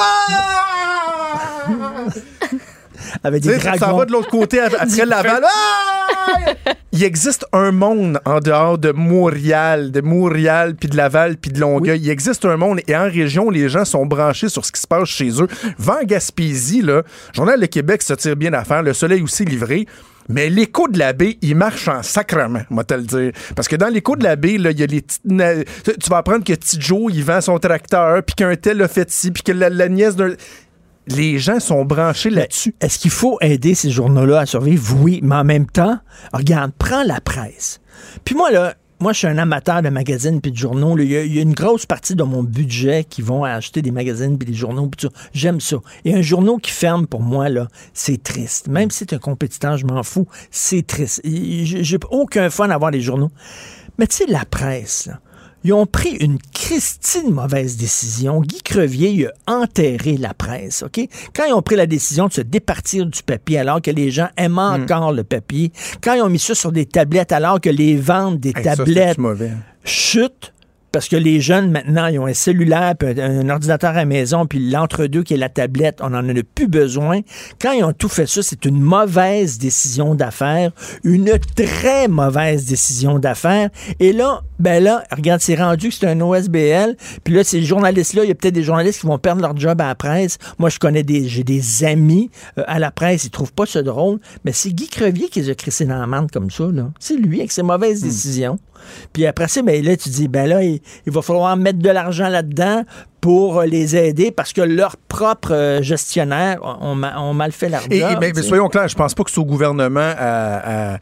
avec 3.24 3.42
Tu 3.42 3.48
des 3.48 3.54
sais, 3.56 3.60
ça 3.62 3.78
dragons. 3.78 3.98
va 4.00 4.06
de 4.06 4.12
l'autre 4.12 4.30
côté 4.30 4.60
ap- 4.60 4.74
après 4.80 5.06
Laval. 5.06 5.44
Ah! 5.46 5.99
Il 6.92 7.04
existe 7.04 7.46
un 7.54 7.72
monde 7.72 8.20
en 8.26 8.40
dehors 8.40 8.78
de 8.78 8.92
Montréal, 8.92 9.92
de 9.92 10.02
Montréal, 10.02 10.76
puis 10.76 10.90
de 10.90 10.98
Laval, 10.98 11.38
puis 11.38 11.52
de 11.52 11.60
Longueuil. 11.60 12.00
Il 12.00 12.10
existe 12.10 12.46
un 12.46 12.58
monde 12.58 12.80
et 12.88 12.96
en 12.96 13.04
région, 13.04 13.50
les 13.50 13.70
gens 13.70 13.86
sont 13.86 14.06
branchés 14.06 14.50
sur 14.50 14.66
ce 14.66 14.72
qui 14.72 14.82
se 14.82 14.88
passe 14.88 15.08
chez 15.08 15.30
eux. 15.42 15.48
Va 15.78 16.00
en 16.02 16.06
Gaspésie, 16.06 16.82
là, 16.82 17.04
Journal 17.34 17.60
de 17.60 17.66
Québec 17.66 18.02
se 18.02 18.14
tire 18.14 18.36
bien 18.36 18.54
à 18.54 18.64
faire, 18.64 18.84
le 18.84 18.94
soleil 18.94 19.22
aussi 19.22 19.46
livré. 19.46 19.86
Mais 20.30 20.48
l'écho 20.48 20.88
de 20.88 21.00
la 21.00 21.12
baie, 21.12 21.40
il 21.42 21.56
marche 21.56 21.88
en 21.88 22.04
sacrement, 22.04 22.62
moi 22.70 22.84
te 22.84 22.94
le 22.94 23.02
dire. 23.02 23.32
Parce 23.56 23.68
que 23.68 23.76
dans 23.76 23.88
l'écho 23.88 24.16
de 24.16 24.24
la 24.24 24.36
baie, 24.36 24.54
il 24.54 24.62
y 24.62 24.84
a 24.84 24.86
les 24.86 25.02
petites... 25.02 25.24
Tu 25.26 26.10
vas 26.10 26.18
apprendre 26.18 26.44
que 26.44 26.54
Petit 26.54 26.80
Joe, 26.80 27.12
il 27.12 27.24
vend 27.24 27.42
son 27.42 27.58
tracteur, 27.58 28.22
puis 28.22 28.36
qu'un 28.36 28.56
tel 28.56 28.80
a 28.84 28.88
fait 28.88 29.10
ci, 29.10 29.32
puis 29.32 29.42
que 29.42 29.52
la, 29.52 29.70
la 29.70 29.90
nièce 29.90 30.16
d'un... 30.16 30.34
Les 31.10 31.40
gens 31.40 31.60
sont 31.60 31.86
branchés 31.86 32.30
là-dessus. 32.30 32.76
Est-ce 32.82 33.00
qu'il 33.00 33.12
faut 33.12 33.38
aider 33.42 33.74
ces 33.76 33.90
journaux-là 33.90 34.40
à 34.42 34.46
survivre? 34.46 34.96
Oui, 35.02 35.20
mais 35.24 35.36
en 35.36 35.44
même 35.44 35.66
temps, 35.66 35.98
regarde, 36.34 36.72
prends 36.78 37.04
la 37.04 37.20
presse. 37.20 37.82
Puis 38.24 38.36
moi, 38.36 38.52
là, 38.52 38.76
moi, 39.02 39.14
je 39.14 39.20
suis 39.20 39.28
un 39.28 39.38
amateur 39.38 39.82
de 39.82 39.90
magazines 39.90 40.40
puis 40.42 40.52
de 40.52 40.58
journaux. 40.58 40.98
Il 41.00 41.10
y, 41.10 41.16
a- 41.18 41.24
il 41.24 41.34
y 41.34 41.40
a 41.40 41.42
une 41.42 41.54
grosse 41.54 41.86
partie 41.86 42.16
de 42.16 42.24
mon 42.24 42.44
budget 42.44 43.06
qui 43.10 43.22
vont 43.22 43.44
acheter 43.44 43.82
des 43.82 43.92
magazines 43.92 44.38
puis 44.38 44.46
des 44.46 44.54
journaux. 44.54 44.92
J'aime 45.34 45.60
ça. 45.62 45.78
Et 46.06 46.14
un 46.14 46.22
journal 46.22 46.56
qui 46.62 46.72
ferme, 46.72 47.08
pour 47.08 47.22
moi, 47.22 47.50
là, 47.50 47.68
c'est 47.94 48.22
triste. 48.22 48.68
Même 48.68 48.92
si 48.92 49.00
c'est 49.00 49.14
un 49.14 49.20
compétiteur, 49.20 49.78
je 49.78 49.86
m'en 49.86 50.04
fous. 50.04 50.28
C'est 50.52 50.86
triste. 50.86 51.22
J'ai 51.24 51.98
aucun 52.12 52.50
fun 52.50 52.70
à 52.70 52.76
avoir 52.76 52.92
des 52.92 53.02
journaux. 53.02 53.32
Mais 53.98 54.06
tu 54.06 54.18
sais, 54.18 54.26
la 54.28 54.46
presse, 54.46 55.08
là, 55.08 55.20
ils 55.64 55.74
ont 55.74 55.86
pris 55.86 56.12
une 56.20 56.38
Christine 56.54 57.32
mauvaise 57.32 57.76
décision. 57.78 58.42
Guy 58.42 58.62
Crevier 58.64 59.10
il 59.12 59.32
a 59.48 59.54
enterré 59.62 60.16
la 60.18 60.34
presse, 60.34 60.84
OK? 60.84 61.00
Quand 61.36 61.46
ils 61.46 61.54
ont 61.54 61.62
pris 61.62 61.76
la 61.76 61.86
décision 61.86 62.28
de 62.28 62.34
se 62.34 62.42
départir 62.42 63.06
du 63.06 63.22
papier 63.24 63.60
alors 63.60 63.82
que 63.82 63.92
les 63.92 64.12
gens 64.12 64.30
aiment 64.38 64.54
Hmm. 64.60 64.82
encore 64.84 65.12
le 65.14 65.24
papier, 65.24 65.72
quand 66.02 66.14
ils 66.14 66.22
ont 66.22 66.30
mis 66.30 66.40
ça 66.40 66.56
sur 66.56 66.72
des 66.72 66.86
tablettes 66.86 67.32
alors 67.32 67.60
que 67.62 67.70
les 67.70 67.96
ventes 67.98 68.40
des 68.40 68.54
Hey, 68.56 68.64
tablettes 68.64 69.18
mauvais? 69.18 69.52
chutent, 69.84 70.54
parce 70.92 71.08
que 71.08 71.16
les 71.16 71.42
jeunes, 71.42 71.72
maintenant, 71.72 72.08
ils 72.08 72.20
ont 72.20 72.26
un 72.26 72.34
cellulaire, 72.34 72.96
puis 72.98 73.10
un, 73.20 73.40
un 73.40 73.50
ordinateur 73.50 73.92
à 73.92 73.94
la 73.94 74.06
maison, 74.06 74.46
puis 74.46 74.70
l'entre-deux 74.70 75.24
qui 75.24 75.34
est 75.34 75.38
la 75.38 75.50
tablette, 75.50 76.00
on 76.02 76.10
n'en 76.10 76.28
a 76.28 76.34
plus 76.56 76.68
besoin. 76.68 77.22
Quand 77.62 77.72
ils 77.72 77.84
ont 77.84 77.94
tout 77.94 78.10
fait 78.10 78.28
ça, 78.28 78.42
c'est 78.42 78.66
une 78.66 78.80
mauvaise 78.80 79.58
décision 79.58 80.16
d'affaires, 80.16 80.72
une 81.04 81.38
très 81.56 82.08
mauvaise 82.08 82.66
décision 82.66 83.20
d'affaires. 83.20 83.70
Et 84.00 84.14
là, 84.14 84.42
ben 84.60 84.84
là, 84.84 85.04
regarde, 85.12 85.42
c'est 85.42 85.56
rendu 85.56 85.90
que 85.90 85.96
c'est 85.96 86.08
un 86.08 86.20
OSBL, 86.20 86.96
puis 87.24 87.34
là, 87.34 87.44
ces 87.44 87.64
journalistes-là, 87.64 88.24
il 88.24 88.28
y 88.28 88.32
a 88.32 88.36
peut-être 88.36 88.54
des 88.54 88.64
journalistes 88.64 89.02
qui 89.02 89.08
vont 89.08 89.18
perdre 89.18 89.42
leur 89.42 89.56
job 89.56 89.80
à 89.82 89.88
la 89.88 89.96
presse. 89.96 90.38
Moi, 90.58 90.70
je 90.70 90.80
connais 90.80 91.04
des, 91.04 91.28
j'ai 91.28 91.44
des 91.44 91.84
amis 91.84 92.30
euh, 92.58 92.64
à 92.68 92.80
la 92.80 92.92
presse, 92.92 93.24
ils 93.24 93.30
trouvent 93.30 93.54
pas 93.54 93.66
ça 93.66 93.82
drôle, 93.84 94.20
mais 94.44 94.52
c'est 94.52 94.72
Guy 94.72 94.88
Crevier 94.88 95.30
qui 95.30 95.42
les 95.42 95.50
a 95.50 95.56
crissés 95.56 95.86
dans 95.86 96.06
la 96.06 96.10
comme 96.34 96.52
ça, 96.52 96.66
là. 96.66 96.90
C'est 97.00 97.16
lui 97.16 97.40
avec 97.40 97.52
ses 97.52 97.64
mauvaises 97.64 98.02
décisions. 98.02 98.58
Puis 99.14 99.26
après 99.26 99.48
ça, 99.48 99.62
ben 99.62 99.84
là, 99.84 99.96
tu 99.98 100.10
dis, 100.10 100.28
ben 100.28 100.48
là, 100.48 100.64
il, 100.64 100.80
il 101.06 101.12
va 101.12 101.22
falloir 101.22 101.56
mettre 101.58 101.80
de 101.80 101.90
l'argent 101.90 102.28
là-dedans 102.30 102.84
pour 103.22 103.60
euh, 103.60 103.66
les 103.66 103.96
aider 103.96 104.32
parce 104.32 104.54
que 104.54 104.62
leurs 104.62 104.96
propres 104.98 105.54
euh, 105.54 105.82
gestionnaires 105.82 106.60
ont, 106.82 106.96
ma- 106.96 107.20
ont 107.20 107.34
mal 107.34 107.52
fait 107.52 107.70
job. 107.70 107.82
Et, 107.92 107.98
et- 108.00 108.18
mais, 108.20 108.32
soyons 108.44 108.68
clairs, 108.70 108.88
je 108.88 108.96
pense 108.96 109.14
pas 109.14 109.24
que 109.24 109.32
c'est 109.32 109.40
au 109.40 109.46
gouvernement 109.46 110.14
à, 110.18 110.94
à- 110.94 110.98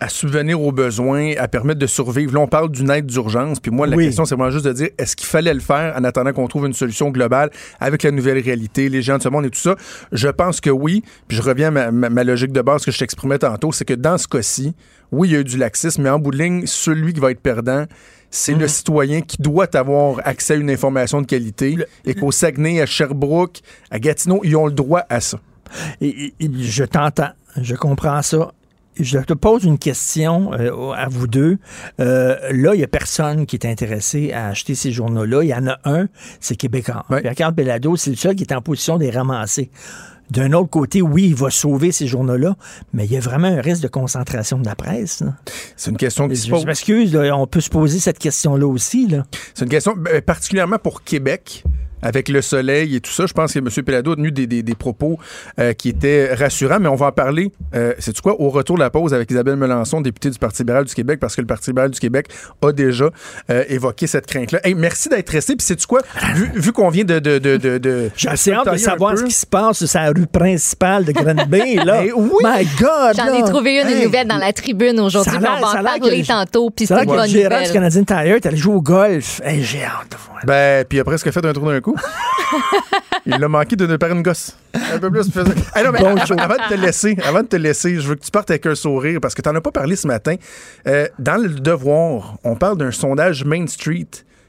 à 0.00 0.08
subvenir 0.10 0.60
aux 0.60 0.72
besoins, 0.72 1.32
à 1.38 1.48
permettre 1.48 1.78
de 1.78 1.86
survivre. 1.86 2.34
Là, 2.34 2.40
on 2.40 2.46
parle 2.46 2.70
d'une 2.70 2.90
aide 2.90 3.06
d'urgence. 3.06 3.60
Puis 3.60 3.70
moi, 3.70 3.86
la 3.86 3.96
Oui. 3.96 4.04
question, 4.06 4.24
c'est 4.26 4.34
vraiment 4.34 4.50
juste 4.50 4.66
de 4.66 4.72
dire 4.72 4.88
est-ce 4.98 5.16
qu'il 5.16 5.26
fallait 5.26 5.54
le 5.54 5.60
faire 5.60 5.94
en 5.96 6.04
attendant 6.04 6.32
qu'on 6.32 6.46
trouve 6.48 6.66
une 6.66 6.74
solution 6.74 7.10
globale 7.10 7.50
avec 7.80 8.02
la 8.02 8.10
nouvelle 8.10 8.38
réalité, 8.38 8.88
les 8.90 9.00
gens 9.02 9.16
de 9.18 9.22
ce 9.22 9.28
monde 9.30 9.46
et 9.46 9.50
tout 9.50 9.58
ça? 9.58 9.74
Je 10.12 10.28
pense 10.28 10.60
que 10.60 10.68
oui. 10.70 11.02
Puis 11.28 11.36
je 11.38 11.42
reviens 11.42 11.68
à 11.68 11.70
ma, 11.70 11.90
ma- 11.90 12.10
ma 12.10 12.24
logique 12.24 12.52
de 12.52 12.60
base 12.60 12.84
que 12.84 12.90
je 12.90 12.98
t'exprimais 12.98 13.38
tantôt 13.38 13.72
c'est 13.72 13.84
que 13.86 13.94
dans 13.94 14.18
ce 14.18 14.28
cas-ci, 14.28 14.74
oui, 15.12 15.28
il 15.28 15.32
y 15.32 15.36
a 15.36 15.40
eu 15.40 15.44
du 15.44 15.56
laxisme, 15.56 16.02
mais 16.02 16.10
en 16.10 16.18
bout 16.18 16.30
de 16.32 16.38
ligne, 16.38 16.66
celui 16.66 17.12
qui 17.14 17.20
va 17.20 17.30
être 17.30 17.40
perdant, 17.40 17.86
c'est 18.30 18.52
Mhm. 18.54 18.60
le 18.60 18.68
citoyen 18.68 19.20
qui 19.22 19.40
doit 19.40 19.74
avoir 19.76 20.20
accès 20.24 20.54
à 20.54 20.56
une 20.56 20.68
information 20.68 21.22
de 21.22 21.26
qualité 21.26 21.76
et 22.04 22.14
qu'au 22.14 22.32
Saguenay, 22.32 22.82
à 22.82 22.86
Sherbrooke, 22.86 23.60
à 23.90 23.98
Gatineau, 23.98 24.40
ils 24.44 24.56
ont 24.56 24.66
le 24.66 24.72
droit 24.72 25.04
à 25.08 25.20
ça. 25.20 25.38
Et 26.02 26.34
je 26.60 26.84
t'entends, 26.84 27.30
je 27.60 27.74
comprends 27.76 28.20
ça. 28.20 28.52
Je 28.98 29.18
te 29.18 29.34
pose 29.34 29.64
une 29.64 29.78
question 29.78 30.52
euh, 30.54 30.92
à 30.92 31.08
vous 31.08 31.26
deux. 31.26 31.58
Euh, 32.00 32.36
là, 32.52 32.74
il 32.74 32.78
n'y 32.78 32.84
a 32.84 32.88
personne 32.88 33.46
qui 33.46 33.56
est 33.56 33.66
intéressé 33.66 34.32
à 34.32 34.48
acheter 34.48 34.74
ces 34.74 34.92
journaux-là. 34.92 35.42
Il 35.42 35.48
y 35.48 35.54
en 35.54 35.66
a 35.66 35.78
un, 35.84 36.08
c'est 36.40 36.56
Québécois. 36.56 37.04
Pierre-Carl 37.08 37.54
Bellado, 37.54 37.96
c'est 37.96 38.10
le 38.10 38.16
seul 38.16 38.34
qui 38.34 38.44
est 38.44 38.52
en 38.54 38.62
position 38.62 38.96
de 38.96 39.04
les 39.04 39.10
ramasser. 39.10 39.70
D'un 40.30 40.52
autre 40.54 40.70
côté, 40.70 41.02
oui, 41.02 41.28
il 41.28 41.34
va 41.36 41.50
sauver 41.50 41.92
ces 41.92 42.06
journaux-là, 42.08 42.56
mais 42.92 43.04
il 43.04 43.12
y 43.12 43.16
a 43.16 43.20
vraiment 43.20 43.46
un 43.46 43.60
risque 43.60 43.82
de 43.82 43.88
concentration 43.88 44.58
de 44.58 44.64
la 44.66 44.74
presse. 44.74 45.22
C'est 45.76 45.90
une 45.90 45.96
question 45.96 46.28
qui 46.28 46.36
se 46.36 46.46
Je 46.46 46.50
pose. 46.50 46.66
m'excuse, 46.66 47.14
là, 47.14 47.36
on 47.36 47.46
peut 47.46 47.60
se 47.60 47.70
poser 47.70 48.00
cette 48.00 48.18
question-là 48.18 48.66
aussi. 48.66 49.08
C'est 49.54 49.64
une 49.64 49.70
question 49.70 49.94
ben, 49.96 50.20
particulièrement 50.22 50.78
pour 50.78 51.04
Québec. 51.04 51.62
Avec 52.06 52.28
le 52.28 52.40
soleil 52.42 52.94
et 52.96 53.00
tout 53.00 53.10
ça, 53.10 53.26
je 53.26 53.32
pense 53.32 53.52
que 53.52 53.58
M. 53.58 53.68
Pelado 53.84 54.12
a 54.12 54.16
tenu 54.16 54.30
des, 54.30 54.46
des- 54.46 54.62
des 54.62 54.74
propos 54.74 55.18
euh, 55.58 55.72
qui 55.72 55.88
étaient 55.88 56.32
rassurants, 56.34 56.78
mais 56.80 56.88
on 56.88 56.94
va 56.94 57.06
en 57.06 57.12
parler, 57.12 57.50
euh, 57.74 57.94
c'est 57.98 58.18
quoi, 58.20 58.40
au 58.40 58.48
retour 58.50 58.76
de 58.76 58.80
la 58.80 58.90
pause 58.90 59.12
avec 59.12 59.30
Isabelle 59.30 59.56
Melançon, 59.56 60.00
députée 60.00 60.30
du 60.30 60.38
Parti 60.38 60.62
libéral 60.62 60.84
du 60.84 60.94
Québec, 60.94 61.18
parce 61.20 61.34
que 61.34 61.40
le 61.40 61.46
Parti 61.46 61.70
libéral 61.70 61.90
du 61.90 61.98
Québec 61.98 62.28
a 62.62 62.70
déjà 62.72 63.10
euh, 63.50 63.64
évoqué 63.68 64.06
cette 64.06 64.26
crainte-là. 64.26 64.60
Hey, 64.64 64.74
merci 64.74 65.08
d'être 65.08 65.30
resté, 65.30 65.56
puis 65.56 65.66
c'est 65.66 65.84
quoi, 65.86 66.00
vu, 66.34 66.50
vu 66.54 66.72
qu'on 66.72 66.88
vient 66.90 67.04
de... 67.04 67.18
de, 67.18 67.38
de, 67.38 67.56
de, 67.56 67.78
de- 67.78 68.10
J'ai 68.16 68.28
assez 68.28 68.52
hâte 68.52 68.70
de 68.72 68.76
savoir 68.76 69.12
peu. 69.12 69.18
ce 69.18 69.24
qui 69.24 69.32
se 69.34 69.46
passe 69.46 69.84
sur 69.84 70.00
la 70.00 70.08
rue 70.10 70.26
principale 70.26 71.04
de 71.04 71.12
Granby. 71.12 71.76
Là. 71.76 72.02
Eh 72.06 72.12
oui! 72.12 72.30
My 72.44 72.64
God! 72.78 73.16
J'en 73.16 73.34
ai 73.34 73.42
trouvé 73.50 73.80
une, 73.80 73.88
Hey! 73.88 74.04
nouvelle 74.04 74.28
dans 74.28 74.36
la 74.36 74.52
tribune 74.52 75.00
aujourd'hui. 75.00 75.32
Ça 75.32 75.38
a 75.38 75.40
puis 75.40 75.42
l'air- 75.48 75.58
On 75.58 75.60
va 75.74 75.80
en 75.80 75.82
parler 75.98 76.18
le- 76.20 76.26
tantôt. 76.26 76.70
Puis 76.70 76.86
C'est 76.86 76.94
une 76.94 77.04
bonne 77.06 77.26
gérant 77.28 77.48
du 77.48 77.54
nouvelle. 77.56 77.72
Canadien 77.72 78.04
Tire 78.04 78.18
est 78.36 78.46
allé 78.46 78.56
jouer 78.56 78.74
au 78.74 78.80
golf. 78.82 79.40
Hey, 79.44 79.62
J'ai 79.62 79.82
hâte 79.82 80.12
de 80.12 80.16
voir. 80.16 80.40
Ben, 80.44 80.84
puis 80.84 80.98
il 80.98 81.00
a 81.00 81.04
presque 81.04 81.30
fait 81.30 81.44
un 81.44 81.52
trou 81.52 81.66
d'un 81.66 81.80
coup? 81.80 81.95
Il 83.26 83.42
a 83.42 83.48
manqué 83.48 83.76
de 83.76 83.86
ne 83.86 83.96
par 83.96 84.10
une 84.10 84.22
gosse. 84.22 84.56
Un 84.74 84.98
peu 84.98 85.10
plus. 85.10 85.30
faisait- 85.30 85.52
Hey, 85.74 85.84
non, 85.84 85.92
mais 85.92 85.98
Bon 86.00 86.16
av- 86.16 86.26
show. 86.26 86.34
avant 86.38 86.54
de 86.54 86.68
te 86.74 86.74
laisser, 86.80 87.16
avant 87.24 87.42
de 87.42 87.46
te 87.48 87.56
laisser, 87.56 87.96
je 87.96 88.08
veux 88.08 88.14
que 88.14 88.24
tu 88.24 88.30
partes 88.30 88.50
avec 88.50 88.64
un 88.66 88.74
sourire 88.74 89.18
parce 89.20 89.34
que 89.34 89.42
tu 89.42 89.48
n'en 89.48 89.54
as 89.56 89.60
pas 89.60 89.72
parlé 89.72 89.96
ce 89.96 90.06
matin. 90.06 90.36
Euh, 90.86 91.08
dans 91.18 91.40
le 91.42 91.48
Devoir, 91.48 92.36
on 92.44 92.54
parle 92.56 92.78
d'un 92.78 92.90
sondage 92.92 93.44
Main 93.44 93.66
Street 93.66 94.06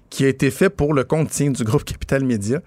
qui 0.09 0.25
a 0.25 0.27
été 0.27 0.51
fait 0.51 0.69
pour 0.69 0.93
le 0.93 1.03
compte 1.03 1.29
tiens, 1.31 1.51
du 1.51 1.63
groupe 1.63 1.83
Capital 1.83 2.23
Média. 2.23 2.59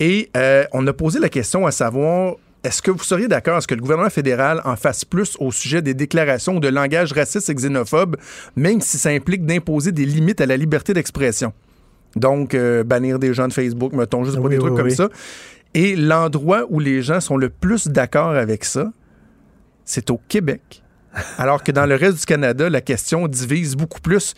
Et 0.00 0.30
euh, 0.36 0.64
on 0.72 0.86
a 0.86 0.92
posé 0.92 1.18
la 1.18 1.28
question 1.28 1.66
à 1.66 1.70
savoir 1.70 2.34
est-ce 2.64 2.80
que 2.80 2.92
vous 2.92 3.02
seriez 3.02 3.26
d'accord 3.26 3.56
à 3.56 3.60
ce 3.60 3.66
que 3.66 3.74
le 3.74 3.80
gouvernement 3.80 4.08
fédéral 4.10 4.60
en 4.64 4.76
fasse 4.76 5.04
plus 5.04 5.36
au 5.40 5.50
sujet 5.50 5.82
des 5.82 5.94
déclarations 5.94 6.60
de 6.60 6.68
langage 6.68 7.12
raciste 7.12 7.50
et 7.50 7.54
xénophobe, 7.54 8.16
même 8.54 8.80
si 8.80 8.98
ça 8.98 9.08
implique 9.10 9.44
d'imposer 9.44 9.90
des 9.90 10.04
limites 10.06 10.40
à 10.40 10.46
la 10.46 10.56
liberté 10.56 10.94
d'expression? 10.94 11.52
Donc, 12.16 12.54
euh, 12.54 12.84
bannir 12.84 13.18
des 13.18 13.34
gens 13.34 13.48
de 13.48 13.52
Facebook, 13.52 13.92
mettons, 13.92 14.24
juste 14.24 14.36
pas 14.36 14.42
Oui, 14.42 14.50
des 14.50 14.58
trucs 14.58 14.72
oui, 14.72 14.78
comme 14.78 14.90
ça. 14.90 15.08
Et 15.74 15.96
l'endroit 15.96 16.64
où 16.68 16.78
les 16.80 17.02
gens 17.02 17.20
sont 17.20 17.36
le 17.36 17.48
plus 17.48 17.88
d'accord 17.88 18.30
avec 18.30 18.64
ça, 18.64 18.92
c'est 19.84 20.10
au 20.10 20.20
Québec. 20.28 20.82
Alors 21.38 21.62
que 21.62 21.72
dans 21.72 21.86
le 21.86 21.94
reste 21.94 22.18
du 22.20 22.24
Canada, 22.24 22.70
la 22.70 22.80
question 22.80 23.28
divise 23.28 23.76
beaucoup 23.76 24.00
plus. 24.00 24.34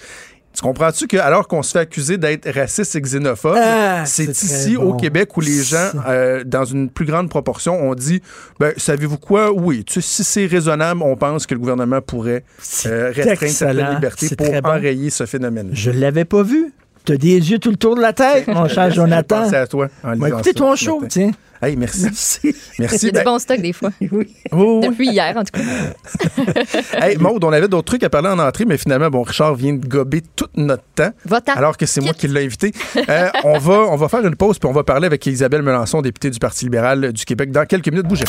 Tu 0.52 0.62
comprends-tu 0.62 1.08
que 1.08 1.16
alors 1.16 1.48
qu'on 1.48 1.64
se 1.64 1.72
fait 1.72 1.80
accuser 1.80 2.16
d'être 2.16 2.48
raciste 2.48 2.94
et 2.94 3.00
xénophobe, 3.00 3.58
Ah, 3.60 4.04
c'est 4.06 4.40
ici 4.40 4.76
au. 4.76 4.94
Québec 4.94 5.36
où 5.36 5.40
les 5.40 5.64
gens, 5.64 5.90
euh, 6.06 6.44
dans 6.44 6.64
une 6.64 6.90
plus 6.90 7.06
grande 7.06 7.28
proportion, 7.28 7.74
ont 7.88 7.96
dit 7.96 8.22
ben, 8.60 8.72
savez-vous 8.76 9.18
quoi? 9.18 9.52
Oui, 9.52 9.82
tu 9.84 9.94
sais, 9.94 10.00
si 10.00 10.22
c'est 10.22 10.46
raisonnable, 10.46 11.02
on 11.02 11.16
pense 11.16 11.46
que 11.46 11.54
le 11.54 11.60
gouvernement 11.60 12.00
pourrait 12.00 12.44
euh, 12.86 13.10
restreindre 13.12 13.52
certaines 13.52 13.94
libertés 13.94 14.36
pour 14.36 14.48
bon. 14.48 14.68
enrayer 14.68 15.10
ce 15.10 15.26
phénomène. 15.26 15.70
Je 15.72 15.90
l'avais 15.90 16.24
pas 16.24 16.44
vu. 16.44 16.72
T'as 17.04 17.16
des 17.16 17.50
yeux 17.50 17.58
tout 17.58 17.70
le 17.70 17.76
tour 17.76 17.96
de 17.96 18.00
la 18.00 18.14
tête, 18.14 18.46
mon 18.48 18.66
cher 18.66 18.90
Jonathan. 18.94 19.42
Pensez 19.42 19.56
à 19.56 19.66
toi. 19.66 19.88
en 20.02 20.18
ça 20.42 20.52
ton 20.54 20.74
show, 20.74 21.00
matin. 21.00 21.08
tiens. 21.08 21.30
Hey, 21.62 21.76
merci. 21.76 22.02
Merci. 22.10 22.40
Il 22.44 22.54
Merci. 22.78 23.06
y 23.06 23.08
a 23.08 23.12
Ben, 23.12 23.18
du 23.20 23.24
bon 23.24 23.38
stock 23.38 23.60
des 23.60 23.72
fois. 23.72 23.90
Oui. 24.12 24.34
oh, 24.52 24.80
oui. 24.82 24.88
Depuis 24.88 25.08
hier, 25.10 25.34
en 25.36 25.44
tout 25.44 25.52
cas. 25.52 27.06
Hey, 27.06 27.16
Maude, 27.16 27.42
on 27.44 27.52
avait 27.52 27.68
d'autres 27.68 27.86
trucs 27.86 28.02
à 28.04 28.10
parler 28.10 28.28
en 28.28 28.38
entrée, 28.38 28.64
mais 28.66 28.76
finalement, 28.76 29.08
bon, 29.08 29.22
Richard 29.22 29.54
vient 29.54 29.72
de 29.74 29.86
gober 29.86 30.22
tout 30.34 30.46
notre 30.56 30.82
temps, 30.94 31.10
Va-t'en. 31.24 31.52
alors 31.54 31.76
que 31.76 31.86
c'est 31.86 32.00
moi 32.02 32.12
qui 32.12 32.26
l'ai 32.28 32.44
invité. 32.44 32.72
Euh, 33.08 33.28
on, 33.44 33.58
va, 33.58 33.74
on 33.90 33.96
va 33.96 34.08
faire 34.08 34.26
une 34.26 34.36
pause, 34.36 34.58
puis 34.58 34.68
on 34.68 34.72
va 34.72 34.82
parler 34.84 35.06
avec 35.06 35.24
Isabelle 35.26 35.62
Melançon, 35.62 36.02
députée 36.02 36.30
du 36.30 36.38
Parti 36.38 36.64
libéral 36.66 37.12
du 37.12 37.24
Québec, 37.24 37.50
dans 37.50 37.64
quelques 37.64 37.88
minutes. 37.88 38.06
Bougez. 38.06 38.24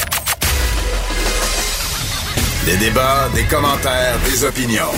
Des 2.66 2.78
débats, 2.78 3.28
des 3.36 3.44
commentaires, 3.44 4.16
des 4.30 4.44
opinions. 4.46 4.92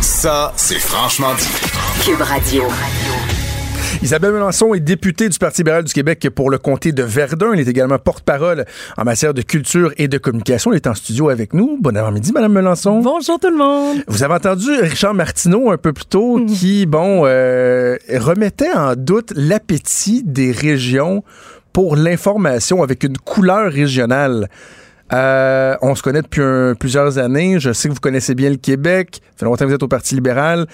Ça, 0.00 0.52
c'est 0.56 0.78
franchement 0.78 1.34
dit. 1.34 1.67
Cube 2.04 2.20
Radio. 2.20 2.64
Isabelle 4.02 4.32
Melançon 4.32 4.74
est 4.74 4.80
députée 4.80 5.28
du 5.28 5.38
Parti 5.38 5.60
libéral 5.62 5.84
du 5.84 5.92
Québec 5.92 6.28
pour 6.34 6.50
le 6.50 6.58
comté 6.58 6.92
de 6.92 7.02
Verdun. 7.02 7.52
Elle 7.52 7.60
est 7.60 7.68
également 7.68 7.98
porte-parole 7.98 8.64
en 8.96 9.04
matière 9.04 9.34
de 9.34 9.42
culture 9.42 9.92
et 9.96 10.06
de 10.06 10.18
communication. 10.18 10.70
Elle 10.72 10.76
est 10.76 10.86
en 10.86 10.94
studio 10.94 11.28
avec 11.28 11.54
nous. 11.54 11.78
Bon 11.80 11.96
avant-midi, 11.96 12.32
Madame 12.32 12.52
Melançon. 12.52 13.00
Bonjour 13.00 13.40
tout 13.40 13.50
le 13.50 13.56
monde. 13.56 13.98
Vous 14.06 14.22
avez 14.22 14.34
entendu 14.34 14.70
Richard 14.80 15.14
Martineau 15.14 15.70
un 15.70 15.78
peu 15.78 15.92
plus 15.92 16.06
tôt 16.06 16.44
qui, 16.46 16.86
bon, 16.86 17.22
euh, 17.24 17.96
remettait 18.14 18.72
en 18.72 18.94
doute 18.94 19.32
l'appétit 19.34 20.22
des 20.24 20.52
régions 20.52 21.24
pour 21.72 21.96
l'information 21.96 22.82
avec 22.82 23.02
une 23.04 23.18
couleur 23.18 23.72
régionale. 23.72 24.48
Euh, 25.12 25.76
on 25.80 25.94
se 25.94 26.02
connaît 26.02 26.22
depuis 26.22 26.42
un- 26.42 26.74
plusieurs 26.74 27.18
années. 27.18 27.58
Je 27.60 27.72
sais 27.72 27.88
que 27.88 27.94
vous 27.94 28.00
connaissez 28.00 28.34
bien 28.34 28.50
le 28.50 28.56
Québec. 28.56 29.20
Ça 29.32 29.38
fait 29.38 29.44
longtemps 29.46 29.64
que 29.64 29.70
vous 29.70 29.74
êtes 29.74 29.82
au 29.82 29.88
Parti 29.88 30.14
libéral. 30.14 30.66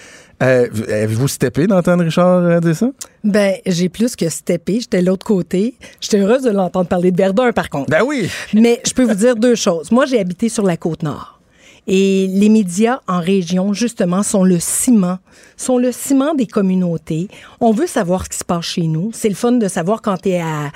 Euh, 0.43 0.67
Avez-vous 0.89 1.27
steppé 1.29 1.67
d'entendre 1.67 2.03
Richard 2.03 2.43
euh, 2.43 2.59
dire 2.59 2.75
ça? 2.75 2.87
Ben, 3.23 3.55
j'ai 3.65 3.87
plus 3.89 4.15
que 4.15 4.27
steppé. 4.29 4.79
J'étais 4.81 5.01
de 5.01 5.05
l'autre 5.05 5.25
côté. 5.25 5.75
J'étais 6.01 6.19
heureuse 6.19 6.43
de 6.43 6.51
l'entendre 6.51 6.87
parler 6.89 7.11
de 7.11 7.17
Verdun, 7.17 7.51
par 7.53 7.69
contre. 7.69 7.89
Ben 7.89 8.01
oui! 8.05 8.29
Mais 8.53 8.81
je 8.85 8.93
peux 8.93 9.03
vous 9.03 9.13
dire 9.15 9.35
deux 9.37 9.55
choses. 9.55 9.91
Moi, 9.91 10.05
j'ai 10.05 10.19
habité 10.19 10.49
sur 10.49 10.63
la 10.63 10.75
côte 10.75 11.03
nord. 11.03 11.39
Et 11.87 12.27
les 12.27 12.49
médias 12.49 12.99
en 13.07 13.19
région, 13.19 13.71
justement, 13.71 14.23
sont 14.23 14.43
le 14.43 14.57
ciment, 14.59 15.19
sont 15.55 15.77
le 15.77 15.91
ciment 15.91 16.33
des 16.33 16.47
communautés. 16.47 17.27
On 17.61 17.71
veut 17.71 17.85
savoir 17.85 18.23
ce 18.25 18.29
qui 18.29 18.37
se 18.39 18.43
passe 18.43 18.65
chez 18.65 18.87
nous. 18.87 19.11
C'est 19.13 19.29
le 19.29 19.35
fun 19.35 19.51
de 19.51 19.67
savoir 19.67 20.01
quand 20.01 20.17
tu 20.17 20.29
es 20.29 20.41
à, 20.41 20.71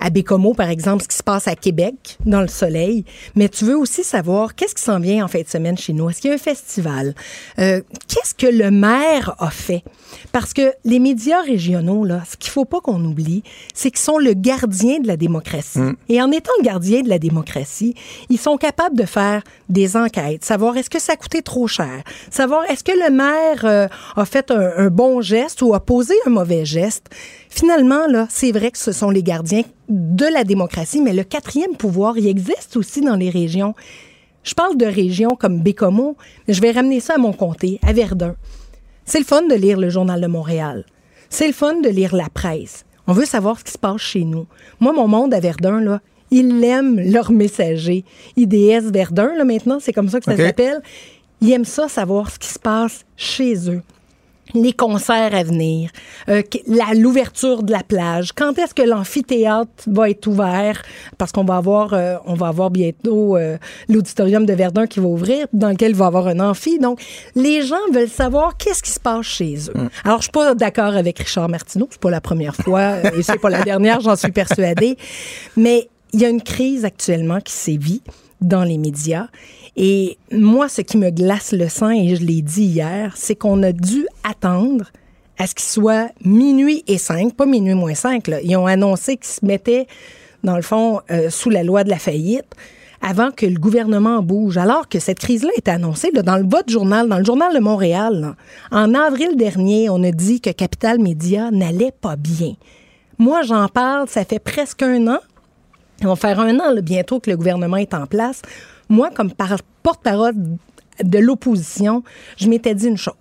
à 0.00 0.10
Bécomo, 0.10 0.54
par 0.54 0.68
exemple, 0.68 1.02
ce 1.02 1.08
qui 1.08 1.16
se 1.16 1.22
passe 1.22 1.46
à 1.46 1.54
Québec, 1.54 2.18
dans 2.24 2.40
le 2.40 2.48
soleil. 2.48 3.04
Mais 3.34 3.48
tu 3.48 3.64
veux 3.64 3.76
aussi 3.76 4.02
savoir 4.02 4.54
qu'est-ce 4.54 4.74
qui 4.74 4.82
s'en 4.82 4.98
vient 4.98 5.24
en 5.24 5.28
fin 5.28 5.42
de 5.42 5.48
semaine 5.48 5.76
chez 5.76 5.92
nous? 5.92 6.08
Est-ce 6.08 6.20
qu'il 6.20 6.30
y 6.30 6.32
a 6.32 6.36
un 6.36 6.38
festival? 6.38 7.14
Euh, 7.58 7.82
qu'est-ce 8.08 8.34
que 8.34 8.46
le 8.46 8.70
maire 8.70 9.34
a 9.38 9.50
fait? 9.50 9.84
Parce 10.32 10.52
que 10.52 10.72
les 10.84 10.98
médias 10.98 11.42
régionaux, 11.42 12.04
là, 12.04 12.22
ce 12.28 12.36
qu'il 12.36 12.50
faut 12.50 12.64
pas 12.64 12.80
qu'on 12.80 13.04
oublie, 13.04 13.42
c'est 13.74 13.90
qu'ils 13.90 14.00
sont 14.00 14.18
le 14.18 14.32
gardien 14.32 15.00
de 15.00 15.06
la 15.06 15.16
démocratie. 15.16 15.80
Et 16.08 16.20
en 16.22 16.30
étant 16.30 16.52
le 16.58 16.64
gardien 16.64 17.02
de 17.02 17.08
la 17.08 17.18
démocratie, 17.18 17.94
ils 18.28 18.38
sont 18.38 18.56
capables 18.56 18.96
de 18.96 19.04
faire 19.04 19.42
des 19.68 19.96
enquêtes, 19.96 20.44
savoir 20.44 20.76
est-ce 20.76 20.90
que 20.90 21.00
ça 21.00 21.12
a 21.12 21.16
coûté 21.16 21.42
trop 21.42 21.66
cher, 21.66 22.02
savoir 22.30 22.64
est-ce 22.70 22.82
que 22.82 22.92
le 22.92 23.10
maire 23.10 23.64
euh, 23.64 23.88
a 24.16 24.24
fait 24.24 24.50
un, 24.50 24.72
un 24.76 24.88
bon 24.88 25.20
geste 25.20 25.62
ou 25.62 25.74
a 25.74 25.80
posé 25.80 26.14
un 26.26 26.30
mauvais 26.30 26.64
geste. 26.64 27.06
Finalement, 27.50 28.06
là, 28.06 28.28
c'est 28.30 28.52
vrai 28.52 28.70
que 28.70 28.78
ce 28.78 28.92
sont 28.92 29.10
les 29.10 29.24
gardiens 29.24 29.64
de 29.88 30.24
la 30.32 30.44
démocratie, 30.44 31.02
mais 31.02 31.12
le 31.12 31.24
quatrième 31.24 31.76
pouvoir, 31.76 32.16
il 32.16 32.28
existe 32.28 32.76
aussi 32.76 33.00
dans 33.00 33.16
les 33.16 33.28
régions. 33.28 33.74
Je 34.44 34.54
parle 34.54 34.76
de 34.76 34.86
régions 34.86 35.36
comme 35.38 35.60
Bécomo, 35.60 36.16
mais 36.46 36.54
je 36.54 36.62
vais 36.62 36.70
ramener 36.70 37.00
ça 37.00 37.14
à 37.14 37.18
mon 37.18 37.32
comté, 37.32 37.80
à 37.82 37.92
Verdun. 37.92 38.36
C'est 39.04 39.18
le 39.18 39.24
fun 39.24 39.42
de 39.42 39.54
lire 39.56 39.78
le 39.78 39.90
Journal 39.90 40.20
de 40.20 40.28
Montréal. 40.28 40.86
C'est 41.28 41.48
le 41.48 41.52
fun 41.52 41.80
de 41.80 41.88
lire 41.88 42.14
la 42.14 42.28
presse. 42.28 42.86
On 43.08 43.12
veut 43.12 43.26
savoir 43.26 43.58
ce 43.58 43.64
qui 43.64 43.72
se 43.72 43.78
passe 43.78 44.00
chez 44.00 44.24
nous. 44.24 44.46
Moi, 44.78 44.92
mon 44.92 45.08
monde 45.08 45.34
à 45.34 45.40
Verdun, 45.40 45.80
là, 45.80 46.00
ils 46.30 46.64
aiment 46.64 47.00
leur 47.00 47.32
messager. 47.32 48.04
IDS 48.36 48.92
Verdun, 48.92 49.34
là, 49.36 49.44
maintenant, 49.44 49.78
c'est 49.80 49.92
comme 49.92 50.08
ça 50.08 50.20
que 50.20 50.26
ça 50.26 50.36
s'appelle. 50.36 50.80
Ils 51.40 51.50
aiment 51.50 51.64
ça, 51.64 51.88
savoir 51.88 52.30
ce 52.30 52.38
qui 52.38 52.48
se 52.48 52.60
passe 52.60 53.04
chez 53.16 53.68
eux 53.68 53.82
les 54.54 54.72
concerts 54.72 55.34
à 55.34 55.42
venir, 55.42 55.90
euh, 56.28 56.42
la- 56.66 56.94
l'ouverture 56.94 57.62
de 57.62 57.72
la 57.72 57.82
plage, 57.82 58.32
quand 58.32 58.58
est-ce 58.58 58.74
que 58.74 58.82
l'amphithéâtre 58.82 59.70
va 59.86 60.10
être 60.10 60.26
ouvert, 60.26 60.82
parce 61.18 61.32
qu'on 61.32 61.44
va 61.44 61.56
avoir, 61.56 61.94
euh, 61.94 62.16
on 62.26 62.34
va 62.34 62.48
avoir 62.48 62.70
bientôt 62.70 63.36
euh, 63.36 63.58
l'auditorium 63.88 64.46
de 64.46 64.52
Verdun 64.52 64.86
qui 64.86 65.00
va 65.00 65.06
ouvrir, 65.06 65.46
dans 65.52 65.68
lequel 65.70 65.90
il 65.90 65.96
va 65.96 66.06
y 66.06 66.08
avoir 66.08 66.26
un 66.28 66.40
amphi. 66.40 66.78
Donc, 66.78 67.00
les 67.34 67.62
gens 67.62 67.76
veulent 67.92 68.08
savoir 68.08 68.56
qu'est-ce 68.56 68.82
qui 68.82 68.90
se 68.90 69.00
passe 69.00 69.26
chez 69.26 69.56
eux. 69.68 69.88
Alors, 70.04 70.18
je 70.18 70.24
suis 70.24 70.32
pas 70.32 70.54
d'accord 70.54 70.94
avec 70.96 71.18
Richard 71.18 71.48
Martineau, 71.48 71.88
c'est 71.90 72.00
pas 72.00 72.10
la 72.10 72.20
première 72.20 72.54
fois 72.56 72.96
et 73.16 73.22
c'est 73.22 73.38
pas 73.40 73.50
la 73.50 73.62
dernière, 73.62 74.00
j'en 74.00 74.16
suis 74.16 74.32
persuadée, 74.32 74.96
mais 75.56 75.88
il 76.12 76.20
y 76.20 76.24
a 76.24 76.28
une 76.28 76.42
crise 76.42 76.84
actuellement 76.84 77.40
qui 77.40 77.52
sévit 77.52 78.02
dans 78.40 78.64
les 78.64 78.78
médias. 78.78 79.26
Et 79.82 80.18
moi, 80.30 80.68
ce 80.68 80.82
qui 80.82 80.98
me 80.98 81.08
glace 81.08 81.52
le 81.52 81.70
sang, 81.70 81.88
et 81.88 82.14
je 82.14 82.22
l'ai 82.22 82.42
dit 82.42 82.64
hier, 82.64 83.14
c'est 83.16 83.34
qu'on 83.34 83.62
a 83.62 83.72
dû 83.72 84.06
attendre 84.24 84.84
à 85.38 85.46
ce 85.46 85.54
qu'il 85.54 85.64
soit 85.64 86.10
minuit 86.22 86.84
et 86.86 86.98
5, 86.98 87.32
pas 87.32 87.46
minuit 87.46 87.72
moins 87.72 87.94
5. 87.94 88.28
Là. 88.28 88.42
Ils 88.42 88.54
ont 88.58 88.66
annoncé 88.66 89.16
qu'ils 89.16 89.32
se 89.32 89.42
mettaient, 89.42 89.86
dans 90.44 90.56
le 90.56 90.60
fond, 90.60 91.00
euh, 91.10 91.30
sous 91.30 91.48
la 91.48 91.62
loi 91.62 91.82
de 91.82 91.88
la 91.88 91.98
faillite 91.98 92.54
avant 93.00 93.30
que 93.30 93.46
le 93.46 93.58
gouvernement 93.58 94.20
bouge. 94.20 94.58
Alors 94.58 94.86
que 94.86 94.98
cette 94.98 95.18
crise-là 95.18 95.48
est 95.56 95.68
annoncée 95.68 96.10
dans 96.12 96.36
le 96.36 96.46
journal, 96.68 97.08
dans 97.08 97.16
le 97.16 97.24
journal 97.24 97.54
de 97.54 97.60
Montréal. 97.60 98.34
En 98.70 98.92
avril 98.92 99.34
dernier, 99.36 99.88
on 99.88 100.02
a 100.04 100.10
dit 100.10 100.42
que 100.42 100.50
Capital 100.50 100.98
Média 100.98 101.50
n'allait 101.50 101.94
pas 101.98 102.16
bien. 102.16 102.52
Moi, 103.16 103.40
j'en 103.44 103.68
parle, 103.68 104.10
ça 104.10 104.26
fait 104.26 104.40
presque 104.40 104.82
un 104.82 105.06
an. 105.06 105.20
Ça 106.02 106.08
va 106.08 106.16
faire 106.16 106.38
un 106.38 106.58
an 106.58 106.74
bientôt 106.82 107.18
que 107.18 107.30
le 107.30 107.38
gouvernement 107.38 107.78
est 107.78 107.94
en 107.94 108.04
place. 108.04 108.42
Moi, 108.90 109.08
comme 109.14 109.32
par- 109.32 109.56
porte-parole 109.82 110.34
de 111.02 111.18
l'opposition, 111.18 112.02
je 112.36 112.48
m'étais 112.48 112.74
dit 112.74 112.86
une 112.88 112.98
chose. 112.98 113.14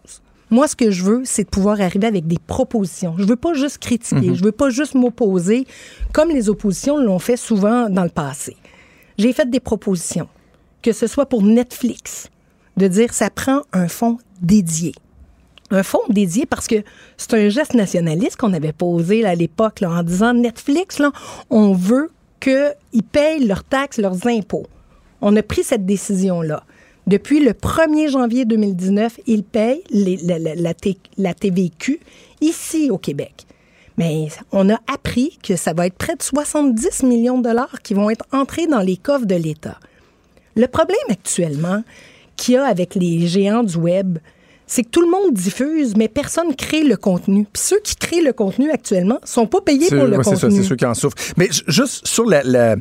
Moi, 0.49 0.67
ce 0.67 0.75
que 0.75 0.89
je 0.89 1.03
veux, 1.03 1.21
c'est 1.25 1.43
de 1.43 1.49
pouvoir 1.49 1.79
arriver 1.79 2.07
avec 2.07 2.25
des 2.27 2.39
propositions. 2.39 3.13
Je 3.19 3.23
veux 3.23 3.35
pas 3.35 3.53
juste 3.53 3.77
critiquer, 3.77 4.33
je 4.33 4.43
veux 4.43 4.51
pas 4.51 4.69
juste 4.71 4.95
m'opposer, 4.95 5.65
comme 6.11 6.29
les 6.29 6.49
oppositions 6.49 6.97
l'ont 6.97 7.19
fait 7.19 7.37
souvent 7.37 7.87
dans 7.89 8.03
le 8.03 8.09
passé. 8.09 8.57
J'ai 9.19 9.31
fait 9.31 9.47
des 9.49 9.59
propositions, 9.59 10.27
que 10.81 10.91
ce 10.91 11.05
soit 11.05 11.27
pour 11.27 11.43
Netflix, 11.43 12.29
de 12.77 12.87
dire 12.87 13.13
ça 13.13 13.29
prend 13.29 13.61
un 13.73 13.87
fonds 13.87 14.17
dédié. 14.41 14.93
Un 15.69 15.83
fonds 15.83 16.01
dédié 16.09 16.47
parce 16.47 16.65
que 16.67 16.77
c'est 17.15 17.35
un 17.35 17.49
geste 17.49 17.75
nationaliste 17.75 18.37
qu'on 18.37 18.53
avait 18.53 18.73
posé 18.73 19.21
là, 19.21 19.29
à 19.29 19.35
l'époque 19.35 19.83
en 19.85 20.01
disant 20.01 20.33
Netflix, 20.33 20.97
là, 20.97 21.11
on 21.51 21.73
veut 21.73 22.09
qu'ils 22.39 23.03
payent 23.11 23.45
leurs 23.45 23.63
taxes, 23.63 23.99
leurs 23.99 24.25
impôts. 24.25 24.65
On 25.21 25.35
a 25.35 25.43
pris 25.43 25.63
cette 25.63 25.85
décision-là. 25.85 26.63
Depuis 27.07 27.39
le 27.39 27.51
1er 27.51 28.09
janvier 28.09 28.45
2019, 28.45 29.19
ils 29.25 29.43
payent 29.43 29.83
la, 29.91 30.37
la 31.17 31.33
TVQ 31.33 31.99
ici 32.41 32.89
au 32.91 32.97
Québec. 32.97 33.45
Mais 33.97 34.27
on 34.53 34.69
a 34.69 34.79
appris 34.87 35.37
que 35.43 35.57
ça 35.57 35.73
va 35.73 35.87
être 35.87 35.97
près 35.97 36.15
de 36.15 36.23
70 36.23 37.03
millions 37.03 37.37
de 37.37 37.43
dollars 37.43 37.81
qui 37.81 37.93
vont 37.93 38.09
être 38.09 38.25
entrés 38.31 38.65
dans 38.65 38.79
les 38.79 38.95
coffres 38.95 39.25
de 39.25 39.35
l'État. 39.35 39.77
Le 40.55 40.67
problème 40.67 40.97
actuellement 41.09 41.83
qu'il 42.37 42.53
y 42.53 42.57
a 42.57 42.65
avec 42.65 42.95
les 42.95 43.27
géants 43.27 43.63
du 43.63 43.75
web, 43.75 44.19
c'est 44.69 44.83
que 44.83 44.89
tout 44.89 45.01
le 45.01 45.09
monde 45.09 45.33
diffuse, 45.33 45.97
mais 45.97 46.07
personne 46.07 46.55
crée 46.55 46.83
le 46.83 46.95
contenu. 46.95 47.47
Puis 47.51 47.63
ceux 47.63 47.79
qui 47.83 47.95
créent 47.95 48.21
le 48.21 48.33
contenu 48.33 48.69
actuellement 48.69 49.19
sont 49.25 49.47
pas 49.47 49.61
payés 49.61 49.87
pour 49.89 50.05
le 50.05 50.17
ouais, 50.17 50.23
c'est 50.23 50.35
ça, 50.35 50.47
contenu. 50.47 50.61
c'est 50.61 50.69
ceux 50.69 50.75
qui 50.75 50.85
en 50.85 50.93
souffrent. 50.93 51.17
Mais 51.37 51.49
juste 51.67 52.05
sur 52.05 52.25
la, 52.25 52.43
la, 52.43 52.75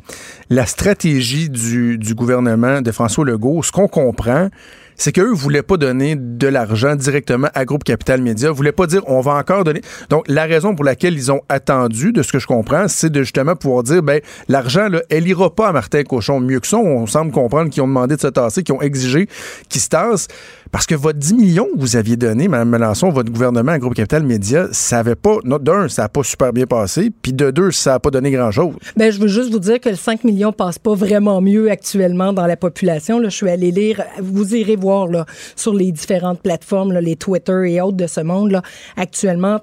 la 0.51 0.67
stratégie 0.67 1.49
du, 1.49 1.97
du 1.97 2.15
gouvernement 2.15 2.83
de 2.83 2.93
François 2.93 3.25
Legault, 3.25 3.63
ce 3.63 3.73
qu'on 3.73 3.89
comprend, 3.89 4.51
c'est 4.99 5.13
qu'eux 5.13 5.31
ne 5.31 5.35
voulaient 5.35 5.63
pas 5.63 5.77
donner 5.77 6.17
de 6.17 6.47
l'argent 6.49 6.95
directement 6.97 7.49
à 7.55 7.65
Groupe 7.65 7.85
Capital 7.85 8.21
Média. 8.21 8.49
Ils 8.51 8.55
voulaient 8.55 8.73
pas 8.73 8.87
dire 8.87 9.03
on 9.07 9.21
va 9.21 9.35
encore 9.35 9.65
donner. 9.65 9.81
Donc, 10.11 10.25
la 10.29 10.45
raison 10.45 10.75
pour 10.75 10.85
laquelle 10.85 11.15
ils 11.15 11.33
ont 11.33 11.41
attendu, 11.49 12.13
de 12.13 12.23
ce 12.23 12.33
que 12.33 12.39
je 12.39 12.47
comprends, 12.47 12.89
c'est 12.89 13.09
de 13.09 13.23
justement 13.23 13.55
pouvoir 13.57 13.85
dire 13.85 14.03
ben 14.03 14.21
l'argent, 14.49 14.89
là, 14.89 15.01
elle 15.09 15.27
ira 15.27 15.55
pas 15.55 15.69
à 15.69 15.73
Martin 15.73 16.03
Cochon. 16.03 16.41
Mieux 16.41 16.61
que 16.61 16.67
ça, 16.67 16.77
on 16.77 17.07
semble 17.07 17.31
comprendre 17.31 17.71
qu'ils 17.71 17.83
ont 17.83 17.89
demandé 17.89 18.17
de 18.17 18.21
se 18.21 18.27
tasser, 18.27 18.63
qu'ils 18.63 18.75
ont 18.75 18.83
exigé 18.83 19.29
qu'il 19.69 19.81
se 19.81 19.89
tasse. 19.89 20.27
Parce 20.71 20.87
que 20.87 20.95
votre 20.95 21.19
10 21.19 21.35
millions 21.35 21.67
que 21.75 21.81
vous 21.81 21.97
aviez 21.97 22.17
donné, 22.17 22.49
Mme 22.49 22.69
Melançon, 22.69 23.11
votre 23.11 23.31
gouvernement 23.31 23.73
à 23.73 23.79
Groupe 23.79 23.95
Capital 23.95 24.23
Média, 24.23 24.69
ça 24.73 24.99
avait 24.99 25.15
pas. 25.15 25.39
D'un, 25.45 25.89
ça 25.89 26.03
n'a 26.03 26.09
pas 26.09 26.23
super 26.23 26.53
bien 26.53 26.67
passé. 26.67 27.11
Puis 27.23 27.33
de 27.33 27.51
deux, 27.51 27.71
ça 27.71 27.93
n'a 27.93 28.01
pas 28.01 28.11
donné 28.11 28.31
grand-chose. 28.31 28.75
Ben, 28.97 29.11
je 29.11 29.19
veux 29.21 29.29
juste 29.29 29.51
vous 29.51 29.59
dire 29.59 29.81
que 29.81 29.89
le 29.89 29.97
5 29.97 30.25
millions 30.25 30.53
passe 30.53 30.79
pas 30.79 30.95
vraiment 30.95 31.41
mieux 31.41 31.71
actuellement 31.71 32.33
dans 32.33 32.47
la 32.47 32.57
population. 32.57 33.19
Là, 33.19 33.29
je 33.29 33.37
suis 33.37 33.49
allée 33.49 33.71
lire, 33.71 34.03
vous 34.21 34.55
irez 34.55 34.77
voir 34.77 35.07
là, 35.07 35.27
sur 35.57 35.75
les 35.75 35.93
différentes 35.93 36.41
plateformes, 36.41 36.93
là, 36.93 37.01
les 37.01 37.17
Twitter 37.17 37.73
et 37.73 37.81
autres 37.81 37.97
de 37.97 38.07
ce 38.07 38.21
monde. 38.21 38.51
Là, 38.51 38.63
actuellement, 38.97 39.61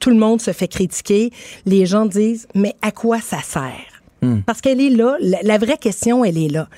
tout 0.00 0.10
le 0.10 0.16
monde 0.16 0.40
se 0.40 0.52
fait 0.52 0.68
critiquer. 0.68 1.30
Les 1.64 1.86
gens 1.86 2.06
disent, 2.06 2.46
mais 2.54 2.74
à 2.82 2.90
quoi 2.90 3.20
ça 3.20 3.38
sert? 3.42 4.02
Parce 4.44 4.60
qu'elle 4.60 4.80
est 4.80 4.90
là. 4.90 5.16
La, 5.20 5.38
la 5.42 5.58
vraie 5.58 5.76
question, 5.76 6.24
elle 6.24 6.36
est 6.36 6.48
là. 6.48 6.68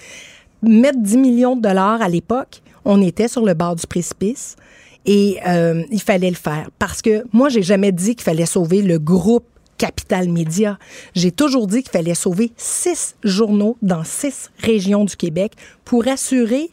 Mettre 0.63 0.99
10 0.99 1.17
millions 1.17 1.57
de 1.57 1.63
dollars 1.63 2.03
à 2.03 2.09
l'époque, 2.09 2.61
on 2.89 3.03
était 3.03 3.29
sur 3.29 3.45
le 3.45 3.55
bord 3.55 3.77
du 3.77 3.87
précipice. 3.87 4.57
Et 5.07 5.39
euh, 5.47 5.85
il 5.91 6.03
fallait 6.03 6.31
le 6.31 6.37
faire. 6.37 6.71
Parce 6.79 7.01
que 7.01 7.25
moi, 7.33 7.49
j'ai 7.49 7.63
jamais 7.63 7.93
dit 7.93 8.17
qu'il 8.17 8.25
fallait 8.25 8.47
sauver 8.47 8.83
le 8.83 8.99
groupe 8.99 9.45
Capital 9.77 10.29
Média. 10.29 10.79
J'ai 11.15 11.31
toujours 11.31 11.67
dit 11.67 11.83
qu'il 11.83 11.93
fallait 11.93 12.15
sauver 12.15 12.51
six 12.57 13.15
journaux 13.23 13.77
dans 13.81 14.05
six 14.05 14.51
régions 14.59 15.05
du 15.05 15.17
Québec 15.17 15.53
pour 15.85 16.09
assurer, 16.09 16.71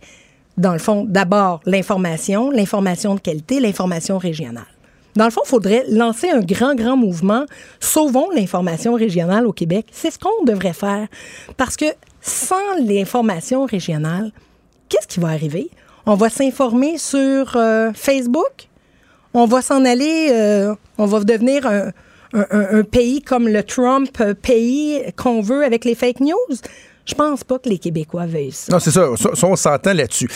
dans 0.58 0.74
le 0.74 0.80
fond, 0.80 1.06
d'abord 1.08 1.62
l'information, 1.66 2.50
l'information 2.50 3.14
de 3.14 3.20
qualité, 3.20 3.60
l'information 3.60 4.18
régionale. 4.18 4.66
Dans 5.16 5.26
le 5.26 5.32
fond, 5.32 5.42
il 5.46 5.50
faudrait 5.50 5.86
lancer 5.90 6.30
un 6.30 6.42
grand, 6.42 6.76
grand 6.76 6.98
mouvement. 6.98 7.46
Sauvons 7.80 8.30
l'information 8.32 8.96
régionale 8.96 9.48
au 9.48 9.54
Québec. 9.54 9.86
C'est 9.92 10.12
ce 10.12 10.20
qu'on 10.20 10.44
devrait 10.46 10.74
faire. 10.74 11.08
Parce 11.56 11.78
que 11.78 11.86
sans 12.22 12.76
l'information 12.86 13.66
régionale, 13.66 14.32
qu'est-ce 14.90 15.08
qui 15.08 15.20
va 15.20 15.30
arriver? 15.30 15.70
On 16.08 16.16
va 16.16 16.30
s'informer 16.30 16.98
sur 17.00 17.56
euh, 17.56 17.92
Facebook. 17.94 18.70
On 19.34 19.46
va 19.46 19.62
s'en 19.62 19.84
aller, 19.86 20.30
euh, 20.32 20.76
on 20.98 21.08
va 21.08 21.24
devenir 21.24 21.66
un, 21.66 21.92
pays 22.84 23.22
comme 23.22 23.48
le 23.48 23.64
Trump 23.64 24.10
euh, 24.22 24.34
pays 24.34 25.02
qu'on 25.16 25.42
veut 25.42 25.64
avec 25.64 25.84
les 25.84 25.96
fake 25.96 26.20
news. 26.20 26.56
Je 27.06 27.14
pense 27.16 27.44
pas 27.44 27.60
que 27.60 27.70
les 27.70 27.80
Québécois 27.80 28.28
veuillent 28.28 28.52
ça. 28.52 28.72
Non, 28.72 28.80
c'est 28.80 28.92
ça. 28.92 29.10
On 29.44 29.56
s'entend 29.56 29.94
là-dessus. 29.94 30.30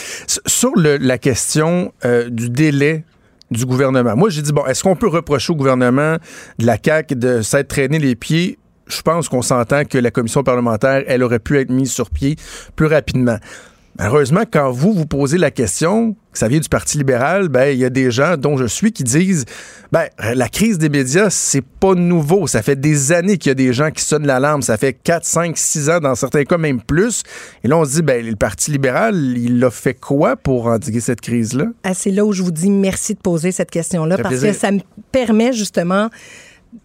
Sur 0.46 0.72
la 0.76 1.18
question 1.18 1.92
du 2.28 2.48
délai 2.48 3.04
du 3.50 3.66
gouvernement, 3.66 4.14
moi, 4.14 4.28
j'ai 4.28 4.42
dit, 4.42 4.52
bon, 4.52 4.64
est-ce 4.66 4.84
qu'on 4.84 4.94
peut 4.94 5.08
reprocher 5.08 5.52
au 5.52 5.56
gouvernement 5.56 6.16
de 6.58 6.66
la 6.66 6.76
CAQ 6.82 7.16
de 7.16 7.42
s'être 7.42 7.68
traîné 7.68 7.98
les 7.98 8.14
pieds? 8.14 8.56
Je 8.86 9.02
pense 9.02 9.28
qu'on 9.28 9.42
s'entend 9.42 9.84
que 9.84 9.98
la 9.98 10.10
commission 10.10 10.44
parlementaire, 10.44 11.02
elle 11.06 11.22
aurait 11.22 11.38
pu 11.38 11.58
être 11.58 11.70
mise 11.70 11.92
sur 11.92 12.10
pied 12.10 12.36
plus 12.76 12.86
rapidement. 12.86 13.38
Malheureusement, 13.98 14.42
quand 14.50 14.70
vous 14.70 14.92
vous 14.94 15.04
posez 15.04 15.36
la 15.36 15.50
question, 15.50 16.16
que 16.32 16.38
ça 16.38 16.48
vient 16.48 16.60
du 16.60 16.68
Parti 16.68 16.96
libéral, 16.96 17.48
ben 17.48 17.66
il 17.66 17.78
y 17.78 17.84
a 17.84 17.90
des 17.90 18.10
gens 18.10 18.36
dont 18.36 18.56
je 18.56 18.64
suis 18.64 18.92
qui 18.92 19.04
disent 19.04 19.44
ben 19.92 20.04
la 20.34 20.48
crise 20.48 20.78
des 20.78 20.88
médias, 20.88 21.28
c'est 21.28 21.64
pas 21.64 21.94
nouveau, 21.94 22.46
ça 22.46 22.62
fait 22.62 22.76
des 22.80 23.12
années 23.12 23.36
qu'il 23.36 23.50
y 23.50 23.52
a 23.52 23.54
des 23.54 23.72
gens 23.72 23.90
qui 23.90 24.02
sonnent 24.04 24.26
l'alarme, 24.26 24.62
ça 24.62 24.76
fait 24.76 24.92
4 24.94 25.24
5 25.24 25.58
6 25.58 25.90
ans 25.90 25.98
dans 26.00 26.14
certains 26.14 26.44
cas 26.44 26.56
même 26.56 26.80
plus. 26.80 27.24
Et 27.64 27.68
là 27.68 27.76
on 27.76 27.84
se 27.84 27.96
dit 27.96 28.02
ben 28.02 28.24
le 28.24 28.36
Parti 28.36 28.70
libéral, 28.70 29.16
il 29.36 29.62
a 29.64 29.70
fait 29.70 29.94
quoi 29.94 30.36
pour 30.36 30.66
endiguer 30.66 31.00
cette 31.00 31.20
crise 31.20 31.52
là 31.52 31.66
Ah, 31.82 31.92
c'est 31.92 32.10
là 32.12 32.24
où 32.24 32.32
je 32.32 32.42
vous 32.42 32.52
dis 32.52 32.70
merci 32.70 33.14
de 33.14 33.20
poser 33.20 33.52
cette 33.52 33.70
question-là 33.70 34.16
fait 34.16 34.22
parce 34.22 34.34
plaisir. 34.36 34.52
que 34.52 34.58
ça 34.58 34.70
me 34.70 34.80
permet 35.12 35.52
justement 35.52 36.08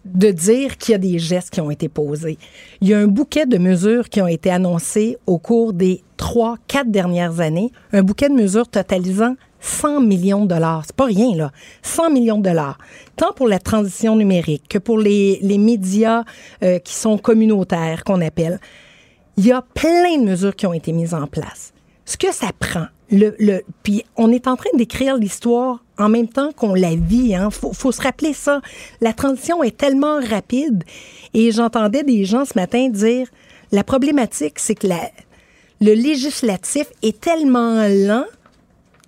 de 0.04 0.30
dire 0.30 0.76
qu'il 0.78 0.92
y 0.92 0.94
a 0.94 0.98
des 0.98 1.18
gestes 1.18 1.50
qui 1.50 1.60
ont 1.60 1.70
été 1.70 1.88
posés. 1.88 2.38
Il 2.80 2.88
y 2.88 2.94
a 2.94 2.98
un 2.98 3.06
bouquet 3.06 3.46
de 3.46 3.58
mesures 3.58 4.08
qui 4.08 4.20
ont 4.20 4.26
été 4.26 4.50
annoncées 4.50 5.16
au 5.26 5.38
cours 5.38 5.72
des 5.72 6.02
trois, 6.16 6.56
quatre 6.66 6.90
dernières 6.90 7.40
années, 7.40 7.70
un 7.92 8.02
bouquet 8.02 8.28
de 8.28 8.34
mesures 8.34 8.68
totalisant 8.68 9.36
100 9.60 10.00
millions 10.00 10.44
de 10.44 10.48
dollars. 10.48 10.84
C'est 10.86 10.96
pas 10.96 11.06
rien, 11.06 11.34
là. 11.34 11.50
100 11.82 12.10
millions 12.10 12.38
de 12.38 12.44
dollars. 12.44 12.78
Tant 13.16 13.32
pour 13.32 13.48
la 13.48 13.58
transition 13.58 14.16
numérique 14.16 14.64
que 14.68 14.78
pour 14.78 14.98
les, 14.98 15.38
les 15.42 15.58
médias 15.58 16.24
euh, 16.62 16.78
qui 16.78 16.94
sont 16.94 17.18
communautaires, 17.18 18.04
qu'on 18.04 18.20
appelle. 18.20 18.60
Il 19.36 19.46
y 19.46 19.52
a 19.52 19.62
plein 19.62 20.18
de 20.18 20.24
mesures 20.24 20.56
qui 20.56 20.66
ont 20.66 20.72
été 20.72 20.92
mises 20.92 21.14
en 21.14 21.26
place. 21.26 21.72
Ce 22.04 22.16
que 22.16 22.32
ça 22.32 22.50
prend, 22.58 22.86
puis 23.82 24.04
on 24.16 24.32
est 24.32 24.48
en 24.48 24.56
train 24.56 24.70
d'écrire 24.74 25.16
l'histoire 25.16 25.84
en 25.98 26.08
même 26.08 26.28
temps 26.28 26.52
qu'on 26.52 26.74
la 26.74 26.94
vit. 26.94 27.34
Hein. 27.34 27.50
Faut, 27.50 27.92
se 27.92 28.02
rappeler 28.02 28.32
ça. 28.32 28.60
La 29.00 29.12
transition 29.12 29.62
est 29.62 29.76
tellement 29.76 30.20
rapide. 30.20 30.84
Et 31.34 31.52
j'entendais 31.52 32.02
des 32.02 32.24
gens 32.24 32.44
ce 32.44 32.52
matin 32.56 32.88
dire 32.88 33.28
la 33.72 33.84
problématique, 33.84 34.58
c'est 34.58 34.74
que 34.74 34.86
le 35.80 35.92
législatif 35.92 36.86
est 37.02 37.20
tellement 37.20 37.86
lent 37.88 38.26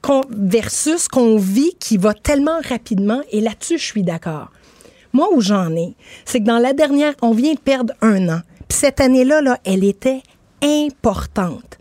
qu'on- 0.03 0.25
versus 0.31 1.09
qu'on 1.09 1.37
vit 1.37 1.75
qui 1.79 1.97
va 1.97 2.15
tellement 2.15 2.61
rapidement. 2.69 3.21
Et 3.31 3.41
là-dessus, 3.41 3.79
je 3.79 3.85
suis 3.85 4.03
d'accord. 4.03 4.51
Moi, 5.13 5.29
où 5.33 5.41
j'en 5.41 5.75
ai, 5.75 5.95
c'est 6.25 6.41
que 6.41 6.45
dans 6.45 6.59
la 6.59 6.73
dernière, 6.73 7.15
on 7.23 7.33
vient 7.33 7.55
de 7.55 7.59
perdre 7.59 7.95
un 8.03 8.29
an. 8.29 8.41
Puis 8.69 8.79
cette 8.79 9.01
année-là, 9.01 9.41
là, 9.41 9.59
elle 9.65 9.85
était 9.85 10.23
importante. 10.63 11.79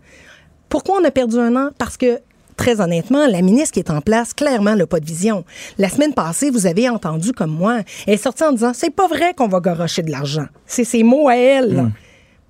Pourquoi 0.68 0.98
on 1.00 1.04
a 1.04 1.10
perdu 1.10 1.38
un 1.38 1.54
an? 1.56 1.70
Parce 1.78 1.96
que, 1.96 2.20
très 2.56 2.80
honnêtement, 2.80 3.26
la 3.26 3.42
ministre 3.42 3.72
qui 3.72 3.80
est 3.80 3.90
en 3.90 4.00
place, 4.00 4.34
clairement, 4.34 4.76
n'a 4.76 4.86
pas 4.86 5.00
de 5.00 5.06
vision. 5.06 5.44
La 5.78 5.88
semaine 5.88 6.12
passée, 6.14 6.50
vous 6.50 6.66
avez 6.66 6.88
entendu 6.88 7.32
comme 7.32 7.50
moi, 7.50 7.80
elle 8.06 8.14
est 8.14 8.16
sortie 8.22 8.44
en 8.44 8.52
disant, 8.52 8.72
c'est 8.74 8.90
pas 8.90 9.06
vrai 9.08 9.34
qu'on 9.34 9.48
va 9.48 9.60
garocher 9.60 10.02
de 10.02 10.10
l'argent. 10.10 10.46
C'est 10.66 10.84
ses 10.84 11.02
mots 11.02 11.28
à 11.28 11.36
elle. 11.36 11.74
là. 11.74 11.86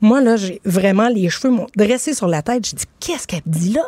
Moi, 0.00 0.20
là, 0.20 0.36
j'ai 0.36 0.60
vraiment 0.64 1.08
les 1.08 1.28
cheveux 1.28 1.52
m'ont 1.52 1.66
dressé 1.76 2.14
sur 2.14 2.28
la 2.28 2.42
tête. 2.42 2.66
J'ai 2.66 2.76
dit, 2.76 2.84
qu'est-ce 3.00 3.26
qu'elle 3.26 3.42
dit 3.46 3.72
là? 3.72 3.82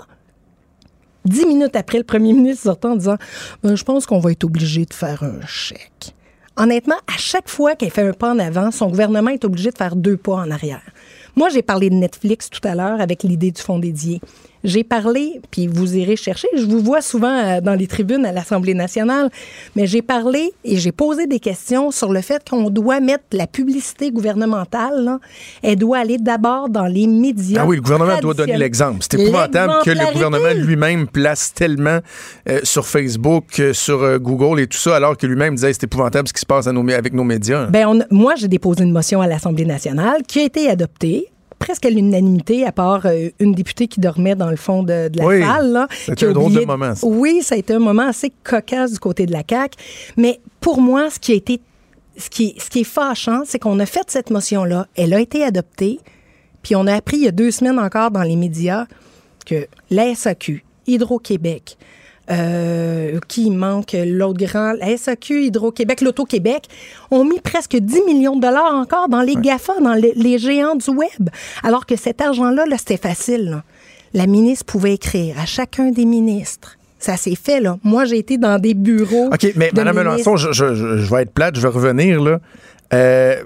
Dix 1.25 1.47
minutes 1.47 1.77
après, 1.77 1.99
le 1.99 2.05
premier 2.05 2.33
ministre 2.41 2.65
sortant 2.65 2.93
en 2.93 2.97
disant 2.97 3.17
Ben, 3.63 3.77
Je 3.77 3.85
pense 3.85 4.07
qu'on 4.07 4.19
va 4.21 4.33
être 4.33 4.45
obligé 4.45 4.85
de 4.87 4.95
faire 4.95 5.23
un 5.23 5.45
chèque. 5.47 6.15
Honnêtement, 6.57 6.97
à 7.07 7.17
chaque 7.17 7.49
fois 7.49 7.75
qu'elle 7.77 7.91
fait 7.91 8.07
un 8.07 8.13
pas 8.13 8.33
en 8.33 8.39
avant, 8.39 8.71
son 8.71 8.89
gouvernement 8.89 9.31
est 9.31 9.45
obligé 9.45 9.71
de 9.71 9.77
faire 9.79 9.97
deux 9.97 10.17
pas 10.17 10.35
en 10.35 10.51
arrière. 10.51 10.83
Moi, 11.37 11.49
j'ai 11.49 11.63
parlé 11.63 11.91
de 11.91 11.95
Netflix 11.95 12.51
tout 12.51 12.67
à 12.67 12.75
l'heure 12.75 13.01
avec 13.01 13.23
l'idée 13.23 13.51
du 13.51 13.61
fonds 13.61 13.79
dédié. 13.79 14.21
J'ai 14.63 14.85
parlé, 14.85 15.41
puis 15.51 15.67
vous 15.67 15.97
irez 15.97 16.17
chercher, 16.17 16.49
je 16.55 16.65
vous 16.65 16.81
vois 16.81 17.01
souvent 17.01 17.35
euh, 17.35 17.61
dans 17.61 17.75
les 17.75 17.87
tribunes 17.87 18.27
à 18.27 18.33
l'Assemblée 18.33 18.75
nationale, 18.75 19.31
mais 19.75 19.87
j'ai 19.87 20.03
parlé 20.03 20.53
et 20.65 20.77
j'ai 20.77 20.93
posé 20.93 21.27
des 21.27 21.41
questions 21.41 21.91
sur 21.91 22.13
le 22.13 22.21
fait 22.21 22.47
qu'on 22.49 22.69
doit 22.69 23.01
mettre 23.01 23.25
la 23.33 23.47
publicité 23.47 24.11
gouvernementale, 24.11 25.03
là, 25.05 25.19
elle 25.63 25.77
doit 25.77 25.99
aller 25.99 26.19
d'abord 26.19 26.69
dans 26.69 26.87
les 26.87 27.07
médias. 27.07 27.63
Ah 27.63 27.67
oui, 27.67 27.77
le 27.77 27.83
gouvernement 27.83 28.19
doit 28.21 28.35
donner 28.35 28.57
l'exemple. 28.59 28.99
C'est 29.01 29.19
épouvantable 29.19 29.73
que 29.85 29.91
le 29.91 30.13
gouvernement 30.13 30.53
lui-même 30.55 31.07
place 31.09 31.55
tellement 31.55 32.01
euh, 32.49 32.61
sur 32.63 32.87
Facebook, 32.87 33.45
euh, 33.61 33.73
sur 33.73 34.03
euh, 34.03 34.19
Google 34.19 34.61
et 34.61 34.67
tout 34.67 34.79
ça, 34.79 34.97
alors 34.97 35.17
que 35.17 35.27
lui-même 35.27 35.55
disait 35.55 35.73
c'est 35.73 35.85
épouvantable 35.85 36.29
ce 36.29 36.33
qui 36.35 36.41
se 36.41 36.47
passe 36.47 36.67
à 36.67 36.73
nos 36.73 36.83
mé- 36.83 36.95
avec 36.95 37.13
nos 37.15 37.25
médias. 37.25 37.67
Ben, 37.67 37.87
on- 37.87 38.01
moi, 38.15 38.35
j'ai 38.37 38.49
déposé 38.49 38.85
une 38.85 38.93
motion 38.93 39.21
à 39.23 39.27
l'Assemblée 39.27 39.65
nationale 39.65 40.23
qui 40.27 40.41
a 40.41 40.45
été 40.45 40.69
adoptée 40.69 41.29
presque 41.61 41.87
à 41.87 41.91
l'unanimité, 41.91 42.67
à 42.67 42.73
part 42.73 43.07
euh, 43.07 43.29
une 43.39 43.53
députée 43.53 43.87
qui 43.87 44.01
dormait 44.01 44.35
dans 44.35 44.51
le 44.51 44.57
fond 44.57 44.83
de, 44.83 45.09
de 45.09 45.19
la 45.19 45.25
Oui. 45.27 45.41
salle. 45.41 45.71
Là, 45.73 45.87
C'était 45.93 46.27
un 46.27 46.33
drôle 46.33 46.53
de 46.55 46.65
moment, 46.65 46.95
ça. 46.97 47.07
Oui, 47.07 47.43
ça 47.43 47.55
a 47.55 47.59
été 47.59 47.73
un 47.75 47.79
moment 47.79 48.09
assez 48.09 48.33
cocasse 48.43 48.93
du 48.95 48.99
côté 48.99 49.27
de 49.27 49.33
la 49.33 49.43
CAQ. 49.49 49.77
Mais 50.17 50.41
pour 50.61 50.81
moi, 50.81 51.09
ce 51.11 51.21
qui 51.21 51.31
a 51.31 51.37
été 51.37 51.61
ce 52.17 52.29
qui, 52.29 52.55
ce 52.59 52.69
qui 52.69 52.81
est 52.81 52.85
fâchant, 52.85 53.43
c'est 53.47 53.59
qu'on 53.61 53.79
a 53.79 53.87
fait 53.87 54.05
cette 54.09 54.31
motion-là, 54.31 54.89
elle 54.97 55.15
a 55.15 55.21
été 55.21 55.45
adoptée, 55.45 56.01
puis 56.63 56.75
on 56.77 56.87
a 56.87 56.95
appris 56.95 57.19
il 57.19 57.23
y 57.23 57.29
a 57.29 57.31
deux 57.31 57.51
semaines 57.51 57.79
encore 57.79 58.11
dans 58.11 58.23
les 58.25 58.37
médias 58.37 58.87
que 59.47 59.67
la 59.91 60.15
SAQ, 60.15 60.63
Hydro-Québec, 60.87 61.79
euh, 62.31 63.19
qui 63.29 63.51
manque 63.51 63.95
l'autre 63.95 64.45
grand, 64.45 64.73
la 64.79 64.97
SAQ, 64.97 65.45
Hydro-Québec, 65.47 66.01
l'Auto-Québec, 66.01 66.65
ont 67.11 67.25
mis 67.25 67.41
presque 67.41 67.77
10 67.77 68.03
millions 68.07 68.37
de 68.37 68.41
dollars 68.43 68.75
encore 68.75 69.09
dans 69.09 69.23
les 69.23 69.35
GAFA, 69.37 69.81
dans 69.81 69.95
les, 69.95 70.13
les 70.15 70.39
géants 70.39 70.77
du 70.77 70.91
web. 70.91 71.31
Alors 71.63 71.87
que 71.87 71.97
cet 71.97 72.21
argent-là, 72.21 72.67
là, 72.67 72.77
c'était 72.79 72.97
facile. 72.97 73.51
là. 73.51 73.63
La 74.15 74.27
ministre 74.27 74.65
pouvait 74.67 74.95
écrire 74.95 75.37
à 75.41 75.47
chacun 75.47 75.91
des 75.91 76.05
ministres. 76.05 76.77
Ça 76.99 77.17
s'est 77.17 77.37
fait, 77.37 77.61
là. 77.61 77.79
Moi, 77.83 78.05
j'ai 78.05 78.19
été 78.19 78.37
dans 78.39 78.59
des 78.59 78.75
bureaux. 78.75 79.27
OK, 79.33 79.53
mais 79.57 79.71
de 79.71 79.77
Mme. 79.83 79.97
Melançon, 79.97 80.37
je- 80.37 80.53
je 80.53 80.75
vais 81.15 81.23
être 81.23 81.33
plate, 81.33 81.57
je 81.57 81.63
vais 81.63 81.69
revenir 81.69 82.21
là. 82.21 82.41
Euh, 82.93 83.37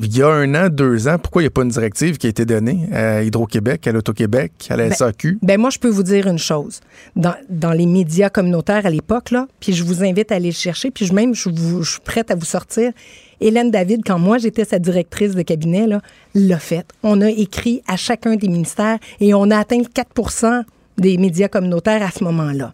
il 0.00 0.16
y 0.16 0.22
a 0.22 0.28
un 0.28 0.54
an, 0.54 0.68
deux 0.70 1.06
ans, 1.06 1.18
pourquoi 1.18 1.42
il 1.42 1.44
n'y 1.44 1.48
a 1.48 1.50
pas 1.50 1.62
une 1.62 1.68
directive 1.68 2.16
qui 2.16 2.26
a 2.26 2.30
été 2.30 2.44
donnée 2.46 2.88
à 2.92 3.22
Hydro-Québec, 3.22 3.86
à 3.86 3.92
l'Auto-Québec, 3.92 4.52
à 4.70 4.76
la 4.76 4.88
Ben, 4.88 4.94
SAQ? 4.94 5.38
Ben 5.42 5.60
moi, 5.60 5.68
je 5.70 5.78
peux 5.78 5.88
vous 5.90 6.02
dire 6.02 6.26
une 6.26 6.38
chose. 6.38 6.80
Dans, 7.14 7.34
dans 7.50 7.72
les 7.72 7.84
médias 7.86 8.30
communautaires 8.30 8.86
à 8.86 8.90
l'époque, 8.90 9.32
là, 9.32 9.48
puis 9.60 9.74
je 9.74 9.84
vous 9.84 10.02
invite 10.02 10.32
à 10.32 10.36
aller 10.36 10.48
le 10.48 10.54
chercher, 10.54 10.90
puis 10.90 11.04
je, 11.04 11.12
même, 11.12 11.34
je, 11.34 11.50
vous- 11.50 11.82
je 11.82 11.90
suis 11.92 12.00
prête 12.00 12.30
à 12.30 12.34
vous 12.34 12.46
sortir. 12.46 12.92
Hélène 13.40 13.70
David, 13.70 14.00
quand 14.06 14.18
moi 14.18 14.38
j'étais 14.38 14.64
sa 14.64 14.78
directrice 14.78 15.34
de 15.34 15.42
cabinet, 15.42 15.86
là, 15.86 16.00
l'a 16.34 16.58
fait. 16.58 16.86
On 17.02 17.20
a 17.20 17.28
écrit 17.28 17.82
à 17.86 17.96
chacun 17.98 18.36
des 18.36 18.48
ministères 18.48 18.98
et 19.20 19.34
on 19.34 19.50
a 19.50 19.58
atteint 19.58 19.80
4% 19.82 20.62
des 20.96 21.18
médias 21.18 21.48
communautaires 21.48 22.02
à 22.02 22.10
ce 22.10 22.24
moment-là. 22.24 22.72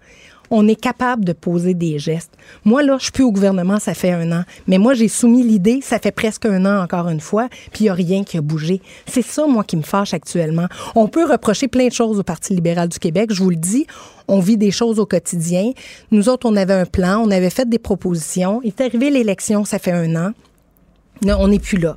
On 0.55 0.69
est 0.69 0.81
capable 0.81 1.25
de 1.25 1.33
poser 1.33 1.73
des 1.73 1.99
gestes. 1.99 2.33
Moi, 2.67 2.83
là, 2.83 2.97
je 2.99 3.05
suis 3.05 3.13
plus 3.13 3.25
au 3.25 3.33
gouvernement, 3.33 3.79
ça 3.79 3.95
fait 3.95 4.13
un 4.13 4.31
an. 4.33 4.45
Mais 4.67 4.77
moi, 4.77 4.93
j'ai 4.93 5.09
soumis 5.09 5.43
l'idée, 5.43 5.81
ça 5.83 5.99
fait 5.99 6.13
presque 6.13 6.45
un 6.45 6.67
an 6.67 6.83
encore 6.83 7.09
une 7.09 7.21
fois, 7.21 7.49
puis 7.73 7.81
il 7.81 7.83
n'y 7.85 7.89
a 7.89 7.95
rien 7.95 8.23
qui 8.23 8.37
a 8.37 8.43
bougé. 8.43 8.83
C'est 9.07 9.23
ça, 9.23 9.47
moi, 9.47 9.65
qui 9.65 9.79
me 9.79 9.83
fâche 9.83 10.13
actuellement. 10.13 10.67
On 10.95 11.09
peut 11.09 11.25
reprocher 11.25 11.69
plein 11.69 11.89
de 11.89 11.93
choses 11.93 12.19
au 12.19 12.23
Parti 12.23 12.55
libéral 12.55 12.91
du 12.91 12.99
Québec, 12.99 13.31
je 13.33 13.43
vous 13.43 13.49
le 13.49 13.57
dis. 13.57 13.87
On 14.29 14.41
vit 14.41 14.59
des 14.59 14.71
choses 14.71 14.99
au 14.99 15.07
quotidien. 15.07 15.73
Nous 16.11 16.29
autres, 16.29 16.47
on 16.47 16.55
avait 16.55 16.75
un 16.75 16.87
plan, 16.87 17.23
on 17.25 17.31
avait 17.31 17.49
fait 17.49 17.67
des 17.67 17.79
propositions. 17.79 18.61
Il 18.63 18.69
est 18.69 18.81
arrivé 18.83 19.09
l'élection, 19.09 19.65
ça 19.65 19.79
fait 19.79 19.93
un 19.93 20.15
an. 20.17 20.33
Non, 21.25 21.39
on 21.41 21.49
n'est 21.49 21.59
plus 21.61 21.79
là. 21.79 21.97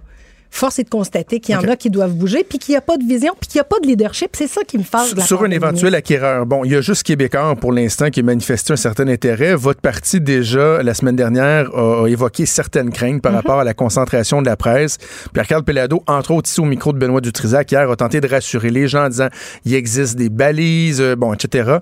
Force 0.56 0.80
est 0.80 0.86
de 0.86 0.90
constater 0.90 1.42
qu'il 1.42 1.54
y 1.54 1.58
en 1.58 1.64
a 1.68 1.76
qui 1.76 1.90
doivent 1.90 2.14
bouger, 2.14 2.46
puis 2.48 2.60
qu'il 2.60 2.72
n'y 2.72 2.78
a 2.78 2.82
pas 2.82 2.96
de 2.98 3.04
vision, 3.04 3.34
puis 3.38 3.50
qu'il 3.50 3.58
n'y 3.60 3.62
a 3.62 3.66
pas 3.66 3.78
de 3.82 3.88
leadership. 3.88 4.30
C'est 4.38 4.48
ça 4.48 4.62
qui 4.66 4.78
me 4.78 4.84
fâche. 4.84 5.14
Sur 5.26 5.44
un 5.44 5.52
éventuel 5.52 5.94
acquéreur, 5.96 6.46
bon, 6.46 6.64
il 6.64 6.72
y 6.72 6.76
a 6.76 6.82
juste 6.82 7.04
Québécois 7.04 7.56
pour 7.60 7.74
l'instant 7.74 8.10
qui 8.10 8.22
a 8.22 8.24
manifesté 8.24 8.72
un 8.72 8.78
certain 8.78 9.06
intérêt. 9.10 9.54
Votre 9.56 9.82
parti, 9.82 10.22
déjà, 10.22 10.82
la 10.82 10.94
semaine 10.94 11.18
dernière, 11.18 11.70
a, 11.76 12.06
a 12.06 12.08
évoqué 12.08 12.46
certaines 12.46 12.92
craintes 12.92 13.16
Mhm. 13.16 13.22
par 13.22 13.34
rapport 13.34 13.60
à 13.60 13.66
la 13.66 13.74
concentration 13.74 14.42
de 14.42 14.46
la 14.48 14.56
presse. 14.56 14.98
Pierre-Carl 15.34 15.64
Pelado, 15.64 16.04
entre 16.08 16.32
autres, 16.32 16.50
ici 16.50 16.62
au 16.62 16.66
micro 16.66 16.94
de 16.94 17.00
Benoît 17.00 17.20
Dutrisac, 17.20 17.70
hier, 17.74 17.92
a 17.92 17.96
tenté 17.98 18.22
de 18.22 18.28
rassurer 18.28 18.70
les 18.70 18.88
gens 18.88 19.06
en 19.08 19.10
disant 19.10 19.28
il 19.66 19.74
existe 19.76 20.16
des 20.16 20.30
balises, 20.30 21.02
euh, 21.02 21.18
bon, 21.18 21.34
etc. 21.34 21.80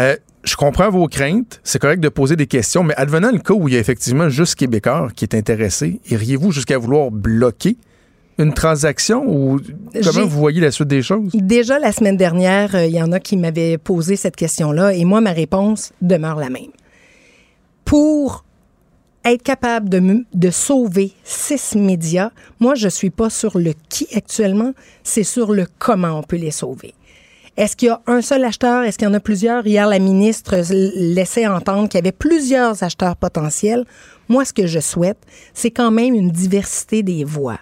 Euh, 0.00 0.16
je 0.42 0.56
comprends 0.56 0.90
vos 0.90 1.06
craintes. 1.06 1.60
C'est 1.62 1.78
correct 1.78 2.00
de 2.00 2.08
poser 2.08 2.34
des 2.34 2.48
questions, 2.48 2.82
mais 2.82 2.94
advenant 2.96 3.30
le 3.30 3.38
cas 3.38 3.54
où 3.54 3.68
il 3.68 3.74
y 3.74 3.76
a 3.76 3.80
effectivement 3.80 4.28
juste 4.28 4.56
Québécois 4.56 5.08
qui 5.14 5.24
est 5.24 5.36
intéressé, 5.36 6.00
iriez-vous 6.10 6.50
jusqu'à 6.50 6.76
vouloir 6.76 7.12
bloquer 7.12 7.76
une 8.40 8.54
transaction 8.54 9.24
ou 9.26 9.60
comment 10.02 10.26
vous 10.26 10.38
voyez 10.38 10.60
la 10.60 10.70
suite 10.70 10.88
des 10.88 11.02
choses? 11.02 11.30
Déjà 11.34 11.78
la 11.78 11.92
semaine 11.92 12.16
dernière, 12.16 12.74
euh, 12.74 12.86
il 12.86 12.94
y 12.94 13.02
en 13.02 13.12
a 13.12 13.20
qui 13.20 13.36
m'avaient 13.36 13.78
posé 13.78 14.16
cette 14.16 14.36
question-là 14.36 14.94
et 14.94 15.04
moi, 15.04 15.20
ma 15.20 15.32
réponse 15.32 15.92
demeure 16.00 16.36
la 16.36 16.50
même. 16.50 16.72
Pour 17.84 18.44
être 19.24 19.42
capable 19.42 19.88
de, 19.88 20.24
de 20.32 20.50
sauver 20.50 21.12
six 21.24 21.76
médias, 21.76 22.30
moi, 22.58 22.74
je 22.74 22.88
suis 22.88 23.10
pas 23.10 23.28
sur 23.28 23.58
le 23.58 23.74
qui 23.88 24.06
actuellement, 24.14 24.72
c'est 25.02 25.24
sur 25.24 25.52
le 25.52 25.66
comment 25.78 26.18
on 26.18 26.22
peut 26.22 26.36
les 26.36 26.50
sauver. 26.50 26.94
Est-ce 27.56 27.76
qu'il 27.76 27.88
y 27.88 27.90
a 27.90 28.00
un 28.06 28.22
seul 28.22 28.42
acheteur? 28.44 28.84
Est-ce 28.84 28.96
qu'il 28.96 29.06
y 29.06 29.10
en 29.10 29.14
a 29.14 29.20
plusieurs? 29.20 29.66
Hier, 29.66 29.86
la 29.86 29.98
ministre 29.98 30.56
laissait 30.94 31.46
entendre 31.46 31.88
qu'il 31.88 31.98
y 31.98 32.02
avait 32.02 32.12
plusieurs 32.12 32.82
acheteurs 32.82 33.16
potentiels. 33.16 33.84
Moi, 34.28 34.46
ce 34.46 34.52
que 34.54 34.66
je 34.66 34.80
souhaite, 34.80 35.18
c'est 35.52 35.72
quand 35.72 35.90
même 35.90 36.14
une 36.14 36.30
diversité 36.30 37.02
des 37.02 37.24
voix. 37.24 37.58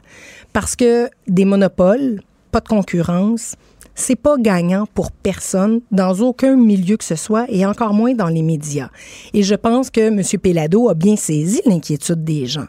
Parce 0.61 0.75
que 0.75 1.09
des 1.29 1.45
monopoles, 1.45 2.21
pas 2.51 2.59
de 2.59 2.67
concurrence, 2.67 3.55
c'est 3.95 4.17
pas 4.17 4.35
gagnant 4.37 4.89
pour 4.93 5.13
personne 5.13 5.83
dans 5.93 6.19
aucun 6.19 6.57
milieu 6.57 6.97
que 6.97 7.05
ce 7.05 7.15
soit 7.15 7.47
et 7.49 7.65
encore 7.65 7.95
moins 7.95 8.13
dans 8.13 8.27
les 8.27 8.43
médias. 8.43 8.89
Et 9.35 9.45
je 9.45 9.55
pense 9.55 9.89
que 9.89 10.01
M. 10.01 10.21
Pelado 10.43 10.89
a 10.89 10.95
bien 10.95 11.15
saisi 11.15 11.61
l'inquiétude 11.65 12.25
des 12.25 12.47
gens. 12.47 12.67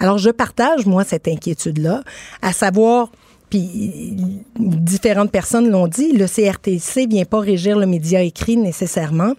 Alors, 0.00 0.18
je 0.18 0.30
partage, 0.30 0.84
moi, 0.84 1.04
cette 1.04 1.28
inquiétude-là, 1.28 2.02
à 2.42 2.52
savoir 2.52 3.12
puis 3.50 4.16
différentes 4.58 5.30
personnes 5.30 5.70
l'ont 5.70 5.86
dit, 5.86 6.10
le 6.10 6.26
CRTC 6.26 7.06
vient 7.06 7.24
pas 7.24 7.38
régir 7.38 7.78
le 7.78 7.86
média 7.86 8.20
écrit 8.20 8.56
nécessairement. 8.56 9.34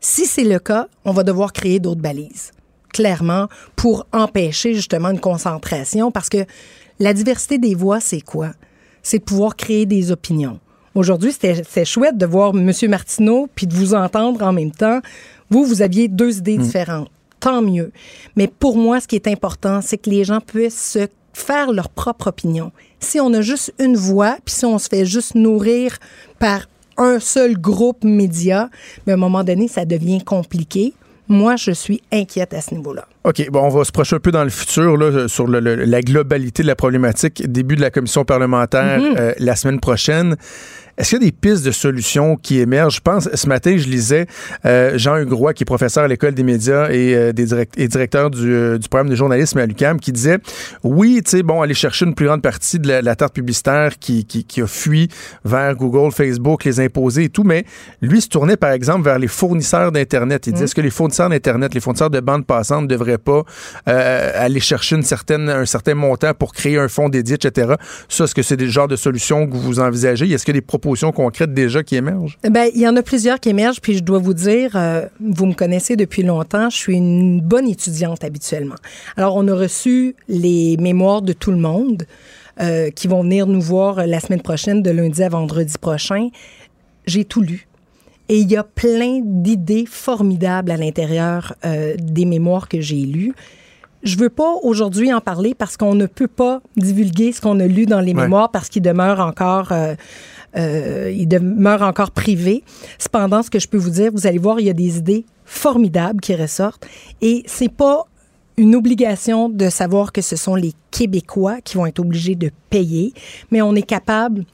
Si 0.00 0.26
c'est 0.26 0.42
le 0.42 0.58
cas, 0.58 0.88
on 1.04 1.12
va 1.12 1.22
devoir 1.22 1.52
créer 1.52 1.78
d'autres 1.78 2.02
balises, 2.02 2.50
clairement, 2.92 3.48
pour 3.76 4.06
empêcher 4.12 4.74
justement 4.74 5.10
une 5.10 5.20
concentration, 5.20 6.10
parce 6.10 6.28
que 6.28 6.44
la 6.98 7.14
diversité 7.14 7.58
des 7.58 7.74
voix, 7.74 8.00
c'est 8.00 8.20
quoi? 8.20 8.52
C'est 9.02 9.18
de 9.18 9.24
pouvoir 9.24 9.56
créer 9.56 9.86
des 9.86 10.12
opinions. 10.12 10.60
Aujourd'hui, 10.94 11.32
c'était 11.32 11.84
chouette 11.84 12.18
de 12.18 12.26
voir 12.26 12.54
M. 12.54 12.70
Martineau 12.88 13.48
puis 13.54 13.66
de 13.66 13.74
vous 13.74 13.94
entendre 13.94 14.42
en 14.42 14.52
même 14.52 14.70
temps. 14.70 15.00
Vous, 15.48 15.64
vous 15.64 15.82
aviez 15.82 16.08
deux 16.08 16.38
idées 16.38 16.58
différentes. 16.58 17.10
Tant 17.40 17.62
mieux. 17.62 17.92
Mais 18.36 18.46
pour 18.46 18.76
moi, 18.76 19.00
ce 19.00 19.08
qui 19.08 19.16
est 19.16 19.26
important, 19.26 19.80
c'est 19.80 19.98
que 19.98 20.10
les 20.10 20.24
gens 20.24 20.40
puissent 20.40 20.92
se 20.92 21.08
faire 21.32 21.72
leur 21.72 21.88
propre 21.88 22.28
opinion. 22.28 22.72
Si 23.00 23.18
on 23.20 23.32
a 23.32 23.40
juste 23.40 23.72
une 23.78 23.96
voix, 23.96 24.36
puis 24.44 24.54
si 24.54 24.64
on 24.64 24.78
se 24.78 24.88
fait 24.88 25.06
juste 25.06 25.34
nourrir 25.34 25.98
par 26.38 26.66
un 26.98 27.18
seul 27.18 27.58
groupe 27.58 28.04
média, 28.04 28.68
mais 29.06 29.12
à 29.12 29.16
un 29.16 29.18
moment 29.18 29.42
donné, 29.42 29.66
ça 29.66 29.84
devient 29.84 30.22
compliqué. 30.22 30.92
Moi, 31.32 31.56
je 31.56 31.70
suis 31.70 32.02
inquiète 32.12 32.52
à 32.52 32.60
ce 32.60 32.74
niveau-là. 32.74 33.06
OK, 33.24 33.48
bon, 33.50 33.62
on 33.62 33.68
va 33.70 33.84
se 33.84 33.90
projeter 33.92 34.16
un 34.16 34.20
peu 34.20 34.32
dans 34.32 34.44
le 34.44 34.50
futur 34.50 34.96
là, 34.98 35.28
sur 35.28 35.46
le- 35.46 35.60
le- 35.60 35.76
la 35.76 36.00
globalité 36.02 36.62
de 36.62 36.68
la 36.68 36.76
problématique. 36.76 37.42
Début 37.50 37.74
de 37.76 37.80
la 37.80 37.90
commission 37.90 38.24
parlementaire 38.26 39.00
euh, 39.00 39.32
la 39.38 39.56
semaine 39.56 39.80
prochaine. 39.80 40.36
Est-ce 40.98 41.10
qu'il 41.10 41.18
y 41.22 41.22
a 41.22 41.30
des 41.30 41.32
pistes 41.32 41.64
de 41.64 41.70
solutions 41.70 42.36
qui 42.36 42.60
émergent? 42.60 42.96
Je 42.96 43.00
pense, 43.00 43.28
ce 43.32 43.46
matin, 43.48 43.74
je 43.78 43.88
lisais 43.88 44.26
euh, 44.66 44.98
Jean 44.98 45.16
Hugrois, 45.16 45.54
qui 45.54 45.62
est 45.62 45.64
professeur 45.64 46.04
à 46.04 46.08
l'École 46.08 46.34
des 46.34 46.42
médias 46.42 46.90
et, 46.90 47.14
euh, 47.14 47.32
des 47.32 47.46
direct- 47.46 47.74
et 47.78 47.88
directeur 47.88 48.30
du, 48.30 48.52
euh, 48.52 48.78
du 48.78 48.88
programme 48.88 49.08
de 49.08 49.14
journalisme 49.16 49.58
à 49.58 49.64
l'UQAM, 49.66 49.98
qui 49.98 50.12
disait 50.12 50.38
oui, 50.84 51.20
tu 51.24 51.30
sais, 51.30 51.42
bon, 51.42 51.62
aller 51.62 51.72
chercher 51.74 52.04
une 52.04 52.14
plus 52.14 52.26
grande 52.26 52.42
partie 52.42 52.78
de 52.78 52.88
la, 52.88 53.00
la 53.02 53.16
tarte 53.16 53.34
publicitaire 53.34 53.98
qui, 53.98 54.26
qui, 54.26 54.44
qui 54.44 54.60
a 54.60 54.66
fui 54.66 55.08
vers 55.44 55.74
Google, 55.74 56.12
Facebook, 56.12 56.64
les 56.64 56.78
imposer 56.78 57.24
et 57.24 57.28
tout, 57.30 57.42
mais 57.42 57.64
lui 58.02 58.20
se 58.20 58.28
tournait, 58.28 58.58
par 58.58 58.72
exemple, 58.72 59.02
vers 59.04 59.18
les 59.18 59.28
fournisseurs 59.28 59.92
d'Internet. 59.92 60.46
Il 60.46 60.52
disait 60.52 60.66
est-ce 60.66 60.74
que 60.74 60.80
les 60.82 60.90
fournisseurs 60.90 61.30
d'Internet, 61.30 61.72
les 61.74 61.80
fournisseurs 61.80 62.10
de 62.10 62.20
bandes 62.20 62.46
passantes 62.46 62.82
ne 62.82 62.88
devraient 62.88 63.18
pas 63.18 63.42
aller 63.86 64.60
chercher 64.60 64.96
une 64.96 65.02
certaine, 65.02 65.48
un 65.48 65.66
certain 65.66 65.94
montant 65.94 66.34
pour 66.34 66.52
créer 66.52 66.78
un 66.78 66.88
fonds 66.88 67.08
dédié, 67.08 67.36
etc. 67.36 67.72
Ça, 68.08 68.24
est-ce 68.24 68.34
que 68.34 68.42
c'est 68.42 68.56
des 68.56 68.68
genres 68.68 68.88
de 68.88 68.96
solutions 68.96 69.46
que 69.48 69.56
vous 69.56 69.80
envisagez? 69.80 70.30
Est-ce 70.30 70.52
des 70.52 70.60
propositions 70.60 70.91
concrètes 71.12 71.54
déjà 71.54 71.82
qui 71.82 71.96
émergent? 71.96 72.38
Ben, 72.48 72.68
il 72.74 72.80
y 72.80 72.86
en 72.88 72.96
a 72.96 73.02
plusieurs 73.02 73.40
qui 73.40 73.48
émergent, 73.48 73.80
puis 73.80 73.94
je 73.94 74.02
dois 74.02 74.18
vous 74.18 74.34
dire, 74.34 74.72
euh, 74.76 75.06
vous 75.20 75.46
me 75.46 75.54
connaissez 75.54 75.96
depuis 75.96 76.22
longtemps, 76.22 76.70
je 76.70 76.76
suis 76.76 76.96
une 76.96 77.40
bonne 77.40 77.68
étudiante 77.68 78.24
habituellement. 78.24 78.76
Alors, 79.16 79.36
on 79.36 79.46
a 79.48 79.54
reçu 79.54 80.14
les 80.28 80.76
mémoires 80.78 81.22
de 81.22 81.32
tout 81.32 81.50
le 81.50 81.56
monde 81.58 82.04
euh, 82.60 82.90
qui 82.90 83.08
vont 83.08 83.22
venir 83.22 83.46
nous 83.46 83.60
voir 83.62 84.06
la 84.06 84.20
semaine 84.20 84.42
prochaine, 84.42 84.82
de 84.82 84.90
lundi 84.90 85.22
à 85.22 85.28
vendredi 85.28 85.74
prochain. 85.80 86.28
J'ai 87.06 87.24
tout 87.24 87.40
lu. 87.40 87.66
Et 88.28 88.38
il 88.38 88.50
y 88.50 88.56
a 88.56 88.62
plein 88.64 89.20
d'idées 89.24 89.84
formidables 89.86 90.70
à 90.70 90.76
l'intérieur 90.76 91.54
euh, 91.64 91.94
des 91.98 92.24
mémoires 92.24 92.68
que 92.68 92.80
j'ai 92.80 92.96
lues. 93.04 93.32
Je 94.04 94.16
veux 94.16 94.30
pas 94.30 94.54
aujourd'hui 94.62 95.12
en 95.12 95.20
parler 95.20 95.54
parce 95.54 95.76
qu'on 95.76 95.94
ne 95.94 96.06
peut 96.06 96.26
pas 96.28 96.60
divulguer 96.76 97.30
ce 97.32 97.40
qu'on 97.40 97.60
a 97.60 97.66
lu 97.66 97.86
dans 97.86 98.00
les 98.00 98.12
Ouais. 98.14 98.22
mémoires 98.22 98.50
parce 98.50 98.68
qu'il 98.68 98.82
demeure 98.82 99.20
encore 99.20 99.70
euh, 99.70 99.94
euh, 100.56 101.12
il 101.14 101.26
demeure 101.26 101.82
encore 101.82 102.10
privé. 102.10 102.62
Cependant, 102.98 103.42
ce 103.42 103.50
que 103.50 103.58
je 103.58 103.68
peux 103.68 103.78
vous 103.78 103.90
dire, 103.90 104.10
vous 104.12 104.26
allez 104.26 104.38
voir, 104.38 104.60
il 104.60 104.66
y 104.66 104.70
a 104.70 104.74
des 104.74 104.98
idées 104.98 105.24
formidables 105.44 106.20
qui 106.20 106.34
ressortent 106.34 106.86
et 107.20 107.42
c'est 107.46 107.72
pas 107.72 108.06
une 108.56 108.74
obligation 108.74 109.48
de 109.48 109.68
savoir 109.68 110.12
que 110.12 110.20
ce 110.20 110.36
sont 110.36 110.54
les 110.54 110.72
Québécois 110.90 111.60
qui 111.62 111.76
vont 111.76 111.86
être 111.86 112.00
obligés 112.00 112.34
de 112.34 112.50
payer, 112.70 113.14
mais 113.50 113.62
on 113.62 113.74
est 113.74 113.82
capable 113.82 114.44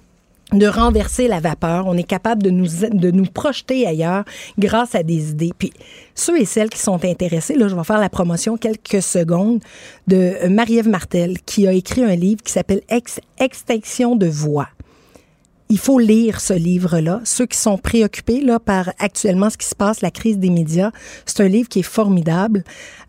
de 0.53 0.67
renverser 0.67 1.29
la 1.29 1.41
vapeur. 1.41 1.87
On 1.87 1.97
est 1.97 2.05
capable 2.05 2.43
de 2.43 2.51
nous, 2.51 2.69
de 2.91 3.11
nous 3.11 3.27
projeter 3.27 3.87
ailleurs 3.87 4.25
grâce 4.59 4.95
à 4.95 5.03
des 5.03 5.31
idées. 5.31 5.53
Puis 5.57 5.73
ceux 6.15 6.41
et 6.41 6.45
celles 6.45 6.71
qui 6.71 6.79
sont 6.79 7.05
intéressés, 7.05 7.55
là, 7.55 7.69
je 7.69 7.77
vais 7.77 7.85
faire 7.85 7.99
la 7.99 8.09
promotion 8.09 8.57
quelques 8.57 9.03
secondes 9.03 9.61
de 10.07 10.49
Marie-Ève 10.49 10.89
Martel, 10.89 11.39
qui 11.45 11.67
a 11.67 11.73
écrit 11.73 12.03
un 12.03 12.15
livre 12.15 12.43
qui 12.43 12.53
s'appelle 12.53 12.81
Ex 12.89 13.21
Extinction 13.39 14.17
de 14.17 14.27
voix 14.27 14.69
il 15.71 15.79
faut 15.79 15.99
lire 15.99 16.41
ce 16.41 16.55
livre-là. 16.55 17.21
Ceux 17.25 17.47
qui 17.47 17.59
sont 17.59 17.79
préoccupés 17.79 18.41
là, 18.41 18.59
par 18.59 18.93
actuellement 18.99 19.51
ce 19.51 19.59
qui 19.59 19.67
se 19.67 19.75
passe, 19.75 20.01
la 20.01 20.11
crise 20.11 20.39
des 20.39 20.51
médias, 20.51 20.91
c'est 21.27 21.43
un 21.43 21.49
livre 21.49 21.69
qui 21.69 21.81
est 21.81 21.83
formidable, 21.83 22.65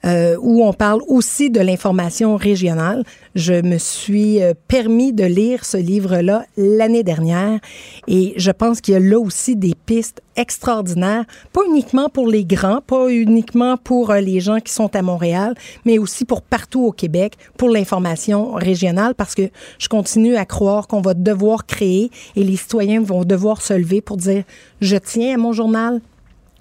euh, 0.05 0.37
où 0.39 0.63
on 0.63 0.73
parle 0.73 1.01
aussi 1.07 1.49
de 1.49 1.59
l'information 1.59 2.37
régionale. 2.37 3.03
Je 3.35 3.61
me 3.61 3.77
suis 3.77 4.41
euh, 4.41 4.53
permis 4.67 5.11
de 5.11 5.25
lire 5.25 5.65
ce 5.65 5.77
livre-là 5.77 6.45
l'année 6.55 7.03
dernière 7.03 7.59
et 8.07 8.33
je 8.37 8.51
pense 8.51 8.79
qu'il 8.79 8.93
y 8.93 8.97
a 8.97 9.01
là 9.01 9.19
aussi 9.19 9.55
des 9.55 9.73
pistes 9.85 10.21
extraordinaires, 10.37 11.25
pas 11.51 11.61
uniquement 11.67 12.07
pour 12.07 12.27
les 12.27 12.45
grands, 12.45 12.79
pas 12.79 13.09
uniquement 13.09 13.75
pour 13.75 14.11
euh, 14.11 14.21
les 14.21 14.39
gens 14.39 14.59
qui 14.59 14.71
sont 14.71 14.95
à 14.95 15.01
Montréal, 15.01 15.53
mais 15.83 15.99
aussi 15.99 16.23
pour 16.23 16.41
partout 16.41 16.85
au 16.85 16.91
Québec, 16.93 17.33
pour 17.57 17.69
l'information 17.69 18.53
régionale, 18.53 19.15
parce 19.15 19.35
que 19.35 19.49
je 19.79 19.89
continue 19.89 20.37
à 20.37 20.45
croire 20.45 20.87
qu'on 20.87 21.01
va 21.01 21.13
devoir 21.13 21.65
créer 21.65 22.09
et 22.37 22.43
les 22.43 22.55
citoyens 22.55 23.01
vont 23.01 23.25
devoir 23.25 23.61
se 23.61 23.73
lever 23.73 23.99
pour 23.99 24.15
dire, 24.15 24.43
je 24.79 24.95
tiens 24.95 25.35
à 25.35 25.37
mon 25.37 25.51
journal, 25.51 25.99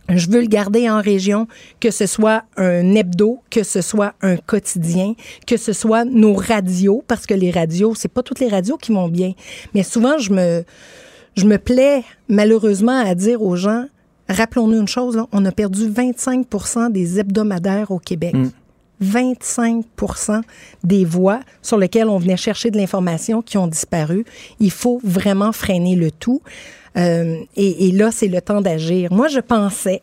je 0.08 0.30
veux 0.30 0.40
le 0.40 0.46
garder 0.46 0.88
en 0.88 1.00
région, 1.00 1.46
que 1.80 1.90
ce 1.90 2.06
soit 2.06 2.44
un 2.56 2.94
hebdo, 2.94 3.40
que 3.50 3.62
ce 3.62 3.80
soit 3.80 4.14
un 4.22 4.36
quotidien, 4.36 5.14
que 5.46 5.56
ce 5.56 5.72
soit 5.72 6.04
nos 6.04 6.34
radios, 6.34 7.04
parce 7.06 7.26
que 7.26 7.34
les 7.34 7.50
radios, 7.50 7.94
c'est 7.94 8.08
pas 8.08 8.22
toutes 8.22 8.40
les 8.40 8.48
radios 8.48 8.76
qui 8.76 8.92
vont 8.92 9.08
bien. 9.08 9.32
Mais 9.74 9.82
souvent, 9.82 10.18
je 10.18 10.32
me, 10.32 10.64
je 11.36 11.44
me 11.44 11.58
plais 11.58 12.04
malheureusement 12.28 12.98
à 12.98 13.14
dire 13.14 13.42
aux 13.42 13.56
gens, 13.56 13.86
rappelons-nous 14.28 14.80
une 14.80 14.88
chose, 14.88 15.18
on 15.32 15.44
a 15.44 15.52
perdu 15.52 15.88
25% 15.88 16.90
des 16.90 17.20
hebdomadaires 17.20 17.90
au 17.90 17.98
Québec. 17.98 18.34
25 19.00 19.84
mm. 20.00 20.40
des 20.84 21.04
voix 21.04 21.40
sur 21.62 21.78
lesquelles 21.78 22.08
on 22.08 22.18
venait 22.18 22.36
chercher 22.36 22.70
de 22.70 22.76
l'information 22.76 23.42
qui 23.42 23.58
ont 23.58 23.66
disparu. 23.66 24.24
Il 24.60 24.70
faut 24.70 25.00
vraiment 25.04 25.52
freiner 25.52 25.94
le 25.94 26.10
tout. 26.10 26.42
Euh, 26.98 27.36
et, 27.56 27.92
là, 27.92 28.10
c'est 28.10 28.28
le 28.28 28.40
temps 28.40 28.60
d'agir. 28.60 29.12
Moi, 29.12 29.28
je 29.28 29.40
pensais 29.40 30.00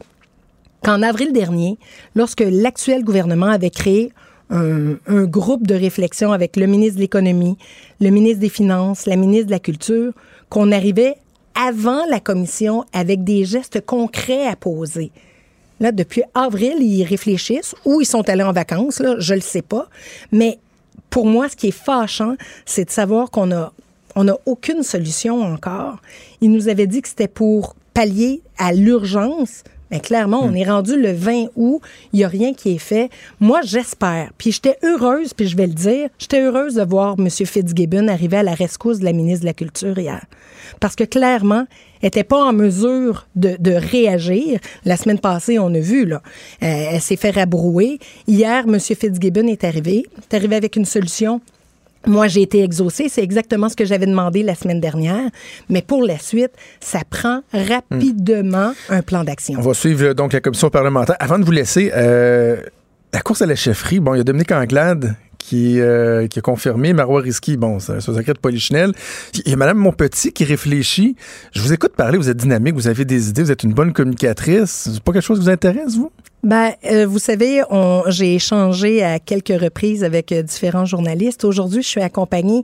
qu'en 0.84 1.02
avril 1.02 1.34
dernier, 1.34 1.78
lorsque 2.16 2.44
l'actuel 2.48 3.04
gouvernement 3.04 3.48
avait 3.48 3.70
créé 3.70 4.12
un, 4.50 4.98
groupe 5.26 5.66
de 5.66 5.76
réflexion 5.76 6.32
avec 6.32 6.56
le 6.56 6.68
ministre 6.68 6.96
de 6.96 7.02
l'Économie, 7.02 7.58
le 8.00 8.10
ministre 8.12 8.40
des 8.40 8.50
Finances, 8.50 9.08
la 9.08 9.16
ministre 9.16 9.48
de 9.48 9.52
la 9.52 9.60
Culture, 9.60 10.14
qu'on 10.50 10.72
arrivait 10.72 11.16
avant 11.56 12.06
la 12.10 12.20
commission 12.20 12.86
avec 12.94 13.24
des 13.24 13.46
gestes 13.46 13.84
concrets 13.84 14.46
à 14.46 14.56
poser. 14.56 15.12
Là, 15.80 15.92
depuis 15.92 16.24
avril, 16.34 16.76
ils 16.80 17.04
réfléchissent 17.04 17.76
ou 17.86 18.02
ils 18.02 18.06
sont 18.06 18.30
allés 18.30 18.44
en 18.44 18.54
vacances, 18.54 19.02
je 19.18 19.34
ne 19.34 19.38
le 19.38 19.42
sais 19.42 19.62
pas. 19.62 19.90
Mais 20.32 20.60
pour 21.10 21.26
moi, 21.26 21.50
ce 21.50 21.56
qui 21.56 21.68
est 21.68 21.72
fâchant, 21.72 22.36
c'est 22.66 22.86
de 22.86 22.92
savoir 22.92 23.32
qu'on 23.32 23.52
a 23.52 23.74
on 24.16 24.26
n'a 24.26 24.38
aucune 24.46 24.84
solution 24.84 25.42
encore. 25.42 25.98
Il 26.42 26.52
nous 26.52 26.68
avait 26.68 26.88
dit 26.88 27.02
que 27.02 27.10
c'était 27.10 27.28
pour 27.28 27.76
pallier 27.94 28.42
à 28.58 28.74
l'urgence. 28.74 29.64
Mais 29.92 30.00
clairement, 30.00 30.42
on 30.42 30.52
hmm. 30.52 30.58
est 30.58 30.70
rendu 30.70 31.00
le 31.00 31.12
20 31.12 31.46
août, 31.56 31.80
il 32.12 32.18
n'y 32.18 32.24
a 32.24 32.28
rien 32.28 32.54
qui 32.54 32.72
est 32.72 32.80
fait. 32.80 33.10
Moi, 33.40 33.62
j'espère. 33.64 34.32
Puis 34.38 34.52
j'étais 34.52 34.78
heureuse, 34.84 35.34
puis 35.34 35.48
je 35.48 35.56
vais 35.56 35.68
le 35.68 35.74
dire, 35.74 36.10
j'étais 36.18 36.42
heureuse 36.42 36.74
de 36.76 36.84
voir 36.84 37.16
M. 37.20 37.30
Fitzgibbon 37.30 38.08
arriver 38.08 38.38
à 38.38 38.44
la 38.44 38.56
rescousse 38.56 39.00
de 39.00 39.06
la 39.06 39.14
ministre 39.14 39.42
de 39.42 39.46
la 39.46 39.54
Culture 39.54 39.98
hier. 39.98 40.26
Parce 40.80 40.96
que 40.96 41.04
clairement, 41.04 41.66
elle 42.02 42.08
n'était 42.08 42.24
pas 42.24 42.44
en 42.44 42.52
mesure 42.52 43.28
de, 43.36 43.72
réagir. 43.72 44.60
La 44.86 44.98
semaine 44.98 45.20
passée, 45.20 45.60
on 45.60 45.74
a 45.74 45.80
vu, 45.80 46.06
là, 46.06 46.22
euh, 46.64 46.88
elle 46.92 47.02
s'est 47.02 47.16
fait 47.16 47.32
rabrouer. 47.32 48.00
Hier, 48.28 48.66
M. 48.68 48.80
Fitzgibbon 48.80 49.48
est 49.48 49.64
arrivé. 49.64 50.08
est 50.18 50.36
arrivé 50.36 50.56
avec 50.56 50.76
une 50.76 50.86
solution 50.86 51.42
moi, 52.08 52.28
j'ai 52.28 52.42
été 52.42 52.64
exaucée. 52.64 53.10
C'est 53.10 53.24
exactement 53.24 53.70
ce 53.70 53.76
que 53.76 53.86
j'avais 53.86 54.06
demandé 54.06 54.44
la 54.44 54.56
semaine 54.56 54.80
dernière. 54.80 55.30
Mais 55.70 55.82
pour 55.82 56.04
la 56.04 56.18
suite, 56.18 56.52
ça 56.80 57.00
prend 57.10 57.42
rapidement 57.54 58.74
un 58.90 59.02
plan 59.02 59.24
d'action. 59.24 59.56
On 59.58 59.62
va 59.62 59.74
suivre 59.74 60.14
donc 60.14 60.34
la 60.34 60.42
commission 60.42 60.70
parlementaire. 60.70 61.16
Avant 61.20 61.40
de 61.40 61.46
vous 61.46 61.52
laisser, 61.52 61.92
euh, 61.96 62.58
la 63.14 63.22
course 63.22 63.42
à 63.42 63.46
la 63.46 63.56
chefferie, 63.56 64.00
bon, 64.00 64.14
il 64.14 64.18
y 64.18 64.22
a 64.22 64.24
Dominique 64.24 64.52
Anglade 64.52 65.16
qui, 65.46 65.80
euh, 65.80 66.28
qui 66.28 66.40
a 66.40 66.42
confirmé. 66.42 66.94
Marois 66.94 67.22
Risky, 67.22 67.56
bon, 67.56 67.80
c'est 67.80 67.94
un 67.94 68.00
secret 68.00 68.34
de 68.34 68.40
Polichinelle. 68.40 68.94
Il 69.46 69.52
y 69.52 69.54
a 69.54 69.56
Mme 69.56 69.78
Monpetit 69.78 70.32
qui 70.34 70.44
réfléchit. 70.44 71.16
Je 71.54 71.62
vous 71.62 71.72
écoute 71.72 71.94
parler, 71.96 72.18
vous 72.18 72.30
êtes 72.30 72.38
dynamique, 72.38 72.74
vous 72.74 72.88
avez 72.88 73.06
des 73.06 73.30
idées, 73.30 73.44
vous 73.44 73.52
êtes 73.52 73.64
une 73.64 73.74
bonne 73.74 73.94
communicatrice. 73.94 74.90
C'est 74.92 75.04
pas 75.04 75.14
quelque 75.14 75.22
chose 75.22 75.38
qui 75.38 75.46
vous 75.46 75.52
intéresse, 75.52 75.96
vous? 75.96 76.12
Ben, 76.44 76.72
euh, 76.92 77.06
vous 77.06 77.20
savez, 77.20 77.62
j'ai 78.08 78.36
échangé 78.36 79.04
à 79.04 79.20
quelques 79.20 79.60
reprises 79.60 80.04
avec 80.04 80.32
euh, 80.32 80.42
différents 80.42 80.86
journalistes. 80.86 81.44
Aujourd'hui, 81.44 81.84
je 81.84 81.88
suis 81.88 82.02
accompagnée 82.02 82.64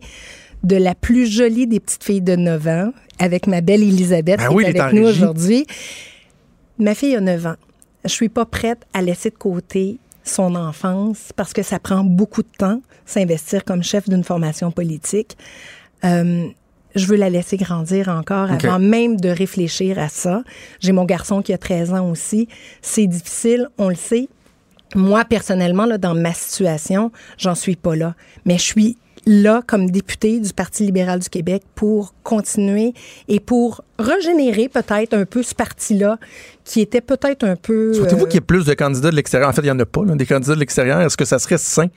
de 0.63 0.76
la 0.76 0.96
plus 0.96 1.28
jolie 1.28 1.67
des 1.67 1.80
petites 1.80 2.04
filles 2.04 2.22
de 2.22 2.36
9 2.36 2.67
ans, 2.67 2.94
avec 3.20 3.46
ma 3.46 3.62
belle 3.62 3.84
Elisabeth 3.84 4.39
ben 4.39 4.50
qui 4.50 4.63
est 4.63 4.80
avec 4.80 4.94
nous 4.94 5.08
aujourd'hui. 5.08 5.67
Ma 6.80 6.96
fille 6.96 7.15
a 7.15 7.22
9 7.22 7.46
ans. 7.46 7.56
Je 8.06 8.10
suis 8.10 8.30
pas 8.30 8.46
prête 8.46 8.80
à 8.94 9.04
laisser 9.04 9.30
de 9.30 9.36
côté 9.36 10.00
son 10.24 10.56
enfance 10.56 11.32
parce 11.36 11.54
que 11.54 11.64
ça 11.64 11.80
prend 11.80 12.04
beaucoup 12.04 12.44
de 12.44 12.52
temps 12.58 12.82
s'investir 13.06 13.66
comme 13.66 13.84
chef 13.84 14.08
d'une 14.08 14.24
formation 14.24 14.72
politique. 14.72 15.38
Euh, 16.04 16.48
je 16.96 17.06
veux 17.06 17.16
la 17.16 17.30
laisser 17.30 17.58
grandir 17.58 18.10
encore 18.10 18.52
avant 18.52 18.80
même 18.80 19.20
de 19.20 19.30
réfléchir 19.30 19.98
à 19.98 20.10
ça. 20.10 20.44
J'ai 20.80 20.92
mon 20.92 21.06
garçon 21.06 21.42
qui 21.42 21.54
a 21.54 21.58
13 21.58 21.94
ans 21.94 22.10
aussi. 22.10 22.48
C'est 22.82 23.08
difficile, 23.08 23.70
on 23.78 23.90
le 23.90 23.96
sait. 23.96 24.28
Moi, 24.94 25.24
personnellement, 25.24 25.86
là, 25.86 25.98
dans 25.98 26.16
ma 26.16 26.34
situation, 26.34 27.12
j'en 27.38 27.56
suis 27.56 27.78
pas 27.78 27.96
là. 27.96 28.16
Mais 28.46 28.58
je 28.58 28.64
suis 28.64 28.98
là 29.26 29.62
comme 29.66 29.90
député 29.90 30.40
du 30.40 30.54
Parti 30.54 30.84
libéral 30.84 31.20
du 31.20 31.30
Québec 31.30 31.64
pour 31.76 32.14
continuer 32.24 32.94
et 33.28 33.40
pour 33.40 33.84
régénérer 34.00 34.70
peut-être 34.70 35.14
un 35.14 35.26
peu 35.26 35.44
ce 35.44 35.54
parti-là 35.54 36.18
qui 36.64 36.82
était 36.82 37.02
peut-être 37.02 37.44
un 37.44 37.56
peu... 37.56 37.94
Souhaitez-vous 37.94 38.26
qu'il 38.26 38.36
y 38.36 38.38
ait 38.38 38.42
plus 38.42 38.66
de 38.66 38.74
candidats 38.74 39.12
de 39.12 39.16
l'extérieur? 39.16 39.50
En 39.50 39.54
fait, 39.54 39.62
il 39.62 39.66
n'y 39.66 39.72
en 39.72 39.80
a 39.80 39.86
pas, 39.86 40.04
des 40.04 40.26
candidats 40.26 40.56
de 40.56 40.60
l'extérieur. 40.60 41.02
Est-ce 41.02 41.18
que 41.18 41.26
ça 41.26 41.40
serait 41.40 41.58
sain 41.58 41.88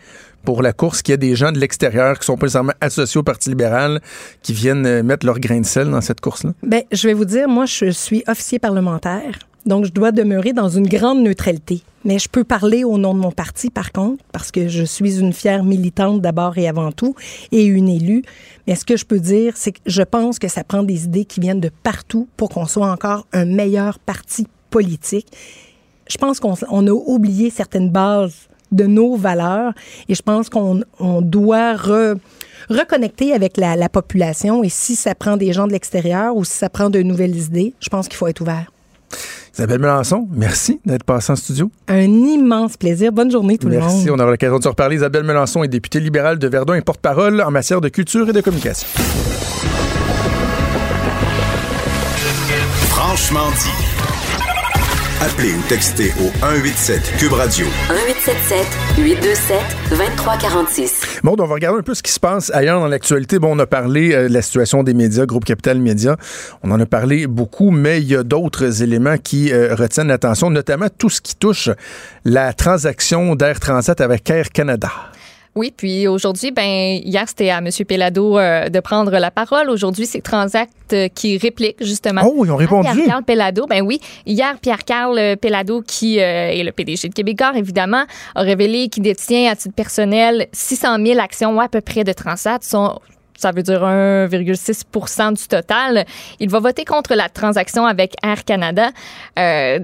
pour 0.44 0.62
la 0.62 0.72
course 0.72 1.02
qu'il 1.02 1.12
y 1.12 1.14
ait 1.14 1.18
des 1.18 1.34
gens 1.34 1.52
de 1.52 1.58
l'extérieur 1.58 2.18
qui 2.18 2.26
sont 2.26 2.36
pas 2.36 2.46
nécessairement 2.46 2.74
associés 2.80 3.18
au 3.18 3.24
Parti 3.24 3.48
libéral 3.48 4.00
qui 4.42 4.52
viennent 4.52 4.86
euh, 4.86 5.02
mettre 5.02 5.24
leur 5.24 5.38
grain 5.38 5.60
de 5.60 5.66
sel 5.66 5.90
dans 5.90 6.00
cette 6.00 6.20
course-là? 6.20 6.52
Bien, 6.62 6.82
je 6.92 7.08
vais 7.08 7.14
vous 7.14 7.24
dire, 7.24 7.48
moi, 7.48 7.66
je 7.66 7.90
suis 7.90 8.22
officier 8.26 8.58
parlementaire. 8.58 9.38
Donc, 9.66 9.86
je 9.86 9.92
dois 9.92 10.12
demeurer 10.12 10.52
dans 10.52 10.68
une 10.68 10.86
grande 10.86 11.22
neutralité. 11.22 11.82
Mais 12.04 12.18
je 12.18 12.28
peux 12.28 12.44
parler 12.44 12.84
au 12.84 12.98
nom 12.98 13.14
de 13.14 13.18
mon 13.18 13.32
parti, 13.32 13.70
par 13.70 13.90
contre, 13.90 14.22
parce 14.30 14.50
que 14.50 14.68
je 14.68 14.84
suis 14.84 15.20
une 15.20 15.32
fière 15.32 15.64
militante 15.64 16.20
d'abord 16.20 16.58
et 16.58 16.68
avant 16.68 16.92
tout, 16.92 17.14
et 17.50 17.64
une 17.64 17.88
élue. 17.88 18.22
Mais 18.66 18.74
ce 18.74 18.84
que 18.84 18.96
je 18.96 19.06
peux 19.06 19.20
dire, 19.20 19.56
c'est 19.56 19.72
que 19.72 19.80
je 19.86 20.02
pense 20.02 20.38
que 20.38 20.48
ça 20.48 20.64
prend 20.64 20.82
des 20.82 21.04
idées 21.04 21.24
qui 21.24 21.40
viennent 21.40 21.60
de 21.60 21.70
partout 21.82 22.28
pour 22.36 22.50
qu'on 22.50 22.66
soit 22.66 22.90
encore 22.90 23.26
un 23.32 23.46
meilleur 23.46 23.98
parti 23.98 24.46
politique. 24.68 25.28
Je 26.06 26.18
pense 26.18 26.40
qu'on 26.40 26.86
a 26.86 26.90
oublié 26.90 27.48
certaines 27.48 27.90
bases 27.90 28.48
de 28.70 28.84
nos 28.84 29.16
valeurs 29.16 29.72
et 30.08 30.14
je 30.14 30.22
pense 30.22 30.50
qu'on 30.50 30.82
doit 31.22 31.74
reconnecter 32.68 33.32
avec 33.32 33.56
la, 33.56 33.76
la 33.76 33.88
population. 33.88 34.62
Et 34.62 34.68
si 34.68 34.94
ça 34.94 35.14
prend 35.14 35.38
des 35.38 35.54
gens 35.54 35.66
de 35.66 35.72
l'extérieur 35.72 36.36
ou 36.36 36.44
si 36.44 36.52
ça 36.52 36.68
prend 36.68 36.90
de 36.90 37.00
nouvelles 37.00 37.36
idées, 37.36 37.72
je 37.80 37.88
pense 37.88 38.08
qu'il 38.08 38.16
faut 38.18 38.26
être 38.26 38.42
ouvert. 38.42 38.70
Isabelle 39.54 39.78
Melançon, 39.78 40.26
merci 40.32 40.80
d'être 40.84 41.04
passée 41.04 41.30
en 41.30 41.36
studio. 41.36 41.70
Un 41.86 42.02
immense 42.02 42.76
plaisir. 42.76 43.12
Bonne 43.12 43.30
journée 43.30 43.56
tout 43.56 43.68
le 43.68 43.78
monde. 43.78 43.88
Merci. 43.88 44.10
On 44.10 44.18
aura 44.18 44.30
l'occasion 44.30 44.58
de 44.58 44.64
se 44.64 44.68
reparler. 44.68 44.96
Isabelle 44.96 45.22
Melançon 45.22 45.62
est 45.62 45.68
députée 45.68 46.00
libérale 46.00 46.40
de 46.40 46.48
Verdun 46.48 46.74
et 46.74 46.80
porte-parole 46.80 47.40
en 47.40 47.52
matière 47.52 47.80
de 47.80 47.88
culture 47.88 48.28
et 48.28 48.32
de 48.32 48.40
communication. 48.40 48.88
Franchement 52.88 53.48
dit. 53.50 53.93
Appelez 55.20 55.52
ou 55.54 55.62
textez 55.68 56.12
au 56.20 56.30
187 56.40 57.16
Cube 57.18 57.32
Radio. 57.32 57.66
1877 57.88 58.66
827 58.98 59.58
2346. 59.90 61.20
Bon, 61.22 61.36
on 61.38 61.46
va 61.46 61.54
regarder 61.54 61.78
un 61.78 61.82
peu 61.82 61.94
ce 61.94 62.02
qui 62.02 62.12
se 62.12 62.20
passe 62.20 62.50
ailleurs 62.52 62.80
dans 62.80 62.88
l'actualité. 62.88 63.38
Bon, 63.38 63.56
on 63.56 63.58
a 63.60 63.66
parlé 63.66 64.12
euh, 64.12 64.28
de 64.28 64.34
la 64.34 64.42
situation 64.42 64.82
des 64.82 64.92
médias, 64.92 65.24
Groupe 65.24 65.44
Capital 65.44 65.78
Média. 65.78 66.16
On 66.62 66.70
en 66.72 66.80
a 66.80 66.86
parlé 66.86 67.26
beaucoup, 67.26 67.70
mais 67.70 68.00
il 68.00 68.08
y 68.08 68.16
a 68.16 68.24
d'autres 68.24 68.82
éléments 68.82 69.16
qui 69.16 69.52
euh, 69.52 69.74
retiennent 69.74 70.08
l'attention, 70.08 70.50
notamment 70.50 70.88
tout 70.96 71.10
ce 71.10 71.20
qui 71.20 71.36
touche 71.36 71.70
la 72.24 72.52
transaction 72.52 73.36
d'Air 73.36 73.60
Transat 73.60 74.00
avec 74.00 74.28
Air 74.28 74.50
Canada. 74.50 74.90
Oui, 75.56 75.72
puis 75.76 76.08
aujourd'hui, 76.08 76.50
ben 76.50 77.00
hier 77.04 77.24
c'était 77.28 77.50
à 77.50 77.58
M. 77.58 77.68
Pelado 77.86 78.38
euh, 78.38 78.68
de 78.68 78.80
prendre 78.80 79.12
la 79.12 79.30
parole. 79.30 79.70
Aujourd'hui, 79.70 80.04
c'est 80.04 80.20
Transact 80.20 80.72
euh, 80.92 81.08
qui 81.08 81.38
réplique 81.38 81.76
justement. 81.80 82.22
Oh, 82.24 82.44
ils 82.44 82.50
ont 82.50 82.56
répondu. 82.56 82.88
Pierre-Carl 82.92 83.22
Pelado, 83.22 83.66
ben 83.66 83.82
oui. 83.82 84.00
Hier, 84.26 84.58
Pierre-Carl 84.60 85.36
Pelado, 85.36 85.82
qui 85.82 86.18
euh, 86.18 86.50
est 86.50 86.64
le 86.64 86.72
PDG 86.72 87.08
de 87.08 87.14
Québécois, 87.14 87.52
évidemment, 87.54 88.04
a 88.34 88.40
révélé 88.40 88.88
qu'il 88.88 89.04
détient 89.04 89.52
à 89.52 89.54
titre 89.54 89.74
personnel 89.74 90.48
600 90.52 90.96
000 91.04 91.20
actions 91.20 91.60
à 91.60 91.68
peu 91.68 91.80
près 91.80 92.02
de 92.02 92.12
Transat. 92.12 92.62
Son 92.64 92.98
ça 93.36 93.50
veut 93.50 93.62
dire 93.62 93.82
1,6 93.82 95.34
du 95.36 95.48
total. 95.48 96.06
Il 96.40 96.48
va 96.50 96.60
voter 96.60 96.84
contre 96.84 97.14
la 97.14 97.28
transaction 97.28 97.84
avec 97.84 98.14
Air 98.22 98.44
Canada. 98.44 98.90
Euh, 99.38 99.78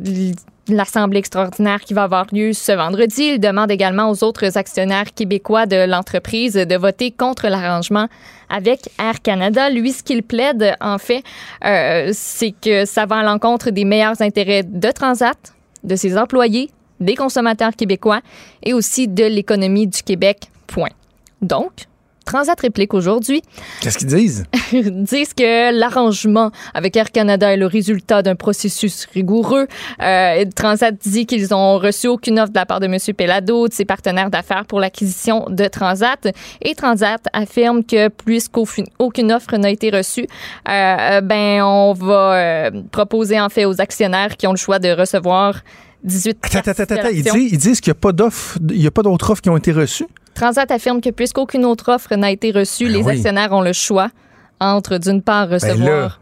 L'Assemblée 0.71 1.19
extraordinaire 1.19 1.81
qui 1.81 1.95
va 1.95 2.05
avoir 2.05 2.27
lieu 2.33 2.53
ce 2.53 2.71
vendredi. 2.71 3.33
Il 3.35 3.41
demande 3.41 3.73
également 3.73 4.09
aux 4.09 4.23
autres 4.23 4.57
actionnaires 4.57 5.13
québécois 5.13 5.67
de 5.67 5.85
l'entreprise 5.85 6.55
de 6.55 6.77
voter 6.77 7.11
contre 7.11 7.49
l'arrangement 7.49 8.07
avec 8.49 8.89
Air 8.99 9.21
Canada. 9.21 9.69
Lui, 9.69 9.93
ce 9.93 10.05
qu'il 10.05 10.23
plaide, 10.23 10.77
en 10.81 10.99
fait, 10.99 11.25
euh, 11.65 12.11
c'est 12.13 12.53
que 12.53 12.85
ça 12.85 13.05
va 13.05 13.17
à 13.17 13.23
l'encontre 13.25 13.71
des 13.71 13.85
meilleurs 13.85 14.23
intérêts 14.23 14.63
de 14.63 14.91
Transat, 14.93 15.55
de 15.83 15.97
ses 15.97 16.17
employés, 16.17 16.71
des 17.01 17.17
consommateurs 17.17 17.75
québécois 17.75 18.21
et 18.63 18.73
aussi 18.73 19.09
de 19.09 19.25
l'économie 19.25 19.89
du 19.89 20.03
Québec. 20.03 20.51
Point. 20.69 20.91
Donc, 21.43 21.73
Transat 22.25 22.61
réplique 22.61 22.95
aujourd'hui. 22.95 23.43
Qu'est-ce 23.81 23.99
qu'ils 23.99 24.09
disent? 24.09 24.45
disent 24.73 25.35
que 25.35 25.73
l'arrangement 25.73 26.51
avec 26.75 26.97
Air 26.97 27.11
Canada 27.11 27.53
est 27.53 27.57
le 27.57 27.67
résultat 27.67 28.23
d'un 28.23 28.37
processus 28.37 29.07
rigoureux. 29.13 29.67
Euh, 30.03 30.45
Transat 30.55 30.95
dit 30.95 31.27
qu'ils 31.27 31.55
ont 31.55 31.79
reçu 31.79 32.09
aucune 32.09 32.39
offre 32.39 32.51
de 32.51 32.59
la 32.59 32.67
part 32.67 32.81
de 32.81 32.87
M. 32.87 32.97
Pellado, 33.17 33.69
de 33.69 33.73
ses 33.73 33.85
partenaires 33.85 34.31
d'affaires 34.31 34.65
pour 34.67 34.81
l'acquisition 34.81 35.47
de 35.49 35.67
Transat. 35.67 36.29
Et 36.63 36.75
Transat 36.75 37.23
affirme 37.33 37.85
que 37.85 38.09
puisqu'aucune 38.09 39.33
offre 39.33 39.57
n'a 39.57 39.71
été 39.71 39.91
reçue, 39.91 40.27
euh, 40.69 41.21
ben 41.21 41.63
on 41.63 41.93
va 41.95 42.35
euh, 42.35 42.71
proposer 42.91 43.41
en 43.41 43.49
fait 43.49 43.65
aux 43.65 43.81
actionnaires 43.81 44.37
qui 44.37 44.47
ont 44.47 44.53
le 44.53 44.57
choix 44.57 44.79
de 44.79 44.91
recevoir 44.91 45.55
18 46.05 46.39
Attends, 46.43 46.71
attends, 46.71 46.83
attends. 46.83 47.09
Ils 47.13 47.23
disent, 47.23 47.53
ils 47.53 47.59
disent 47.59 47.81
qu'il 47.81 47.91
n'y 47.91 47.97
a 47.97 48.01
pas 48.01 48.13
d'offre, 48.13 48.59
il 48.71 48.79
n'y 48.79 48.87
a 48.87 48.91
pas 48.91 49.03
d'autres 49.03 49.31
offres 49.31 49.43
qui 49.43 49.51
ont 49.51 49.57
été 49.57 49.73
reçues? 49.73 50.07
Transat 50.35 50.71
affirme 50.71 51.01
que 51.01 51.11
puisqu'aucune 51.11 51.65
autre 51.65 51.93
offre 51.93 52.15
n'a 52.17 52.31
été 52.31 52.51
reçue, 52.51 52.85
Ben 52.87 52.93
les 52.93 53.03
oui. 53.03 53.13
actionnaires 53.15 53.53
ont 53.53 53.63
le 53.63 53.73
choix 53.73 54.11
entre, 54.61 54.99
d'une 54.99 55.23
part, 55.23 55.49
Ben 55.49 55.55
recevoir. 55.55 56.21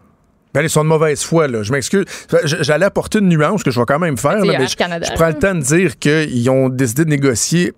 ben, 0.55 0.63
ils 0.63 0.71
sont 0.71 0.83
de 0.83 0.89
mauvaise 0.89 1.23
foi, 1.23 1.47
là. 1.49 1.63
Je 1.63 1.73
m'excuse. 1.73 2.05
J- 2.45 2.57
J'allais 2.61 2.87
apporter 2.87 3.19
une 3.19 3.29
nuance 3.29 3.63
que 3.63 3.71
je 3.71 3.79
vais 3.79 3.87
quand 3.87 3.99
même 3.99 4.17
faire, 4.17 4.45
là, 4.45 4.59
mais 4.59 4.67
je, 4.67 4.77
Canada, 4.77 5.07
je 5.09 5.15
prends 5.15 5.29
le 5.29 5.35
temps 5.35 5.55
de 5.55 5.61
dire 5.61 5.99
qu'ils 5.99 6.49
ont 6.51 6.69
décidé 6.69 7.05
de 7.05 7.11
négocier 7.11 7.73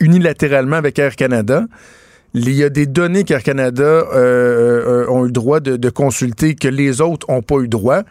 unilatéralement 0.00 0.76
avec 0.76 0.98
Air 0.98 1.16
Canada. 1.16 1.64
Il 2.34 2.48
y 2.52 2.62
a 2.62 2.68
des 2.68 2.86
données 2.86 3.24
qu'Air 3.24 3.42
Canada 3.42 3.82
euh, 3.82 4.04
euh, 4.14 5.10
ont 5.10 5.24
eu 5.24 5.26
le 5.26 5.32
droit 5.32 5.58
de, 5.60 5.76
de 5.76 5.90
consulter 5.90 6.54
que 6.54 6.68
les 6.68 7.00
autres 7.00 7.26
n'ont 7.28 7.42
pas 7.42 7.56
eu 7.56 7.68
droit. 7.68 8.02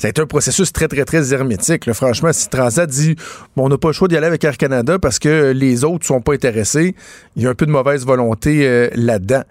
Ça 0.00 0.06
a 0.06 0.08
été 0.08 0.22
un 0.22 0.26
processus 0.26 0.72
très, 0.72 0.88
très, 0.88 1.04
très 1.04 1.34
hermétique. 1.34 1.92
Franchement, 1.92 2.32
si 2.32 2.48
Transat 2.48 2.88
dit 2.88 3.16
bon, 3.54 3.66
on 3.66 3.68
n'a 3.68 3.76
pas 3.76 3.88
le 3.88 3.92
choix 3.92 4.08
d'y 4.08 4.16
aller 4.16 4.28
avec 4.28 4.42
Air 4.42 4.56
Canada 4.56 4.98
parce 4.98 5.18
que 5.18 5.52
les 5.52 5.84
autres 5.84 6.04
ne 6.04 6.04
sont 6.04 6.22
pas 6.22 6.32
intéressés, 6.32 6.94
il 7.36 7.42
y 7.42 7.46
a 7.46 7.50
un 7.50 7.54
peu 7.54 7.66
de 7.66 7.70
mauvaise 7.70 8.06
volonté 8.06 8.66
euh, 8.66 8.88
là-dedans. 8.94 9.42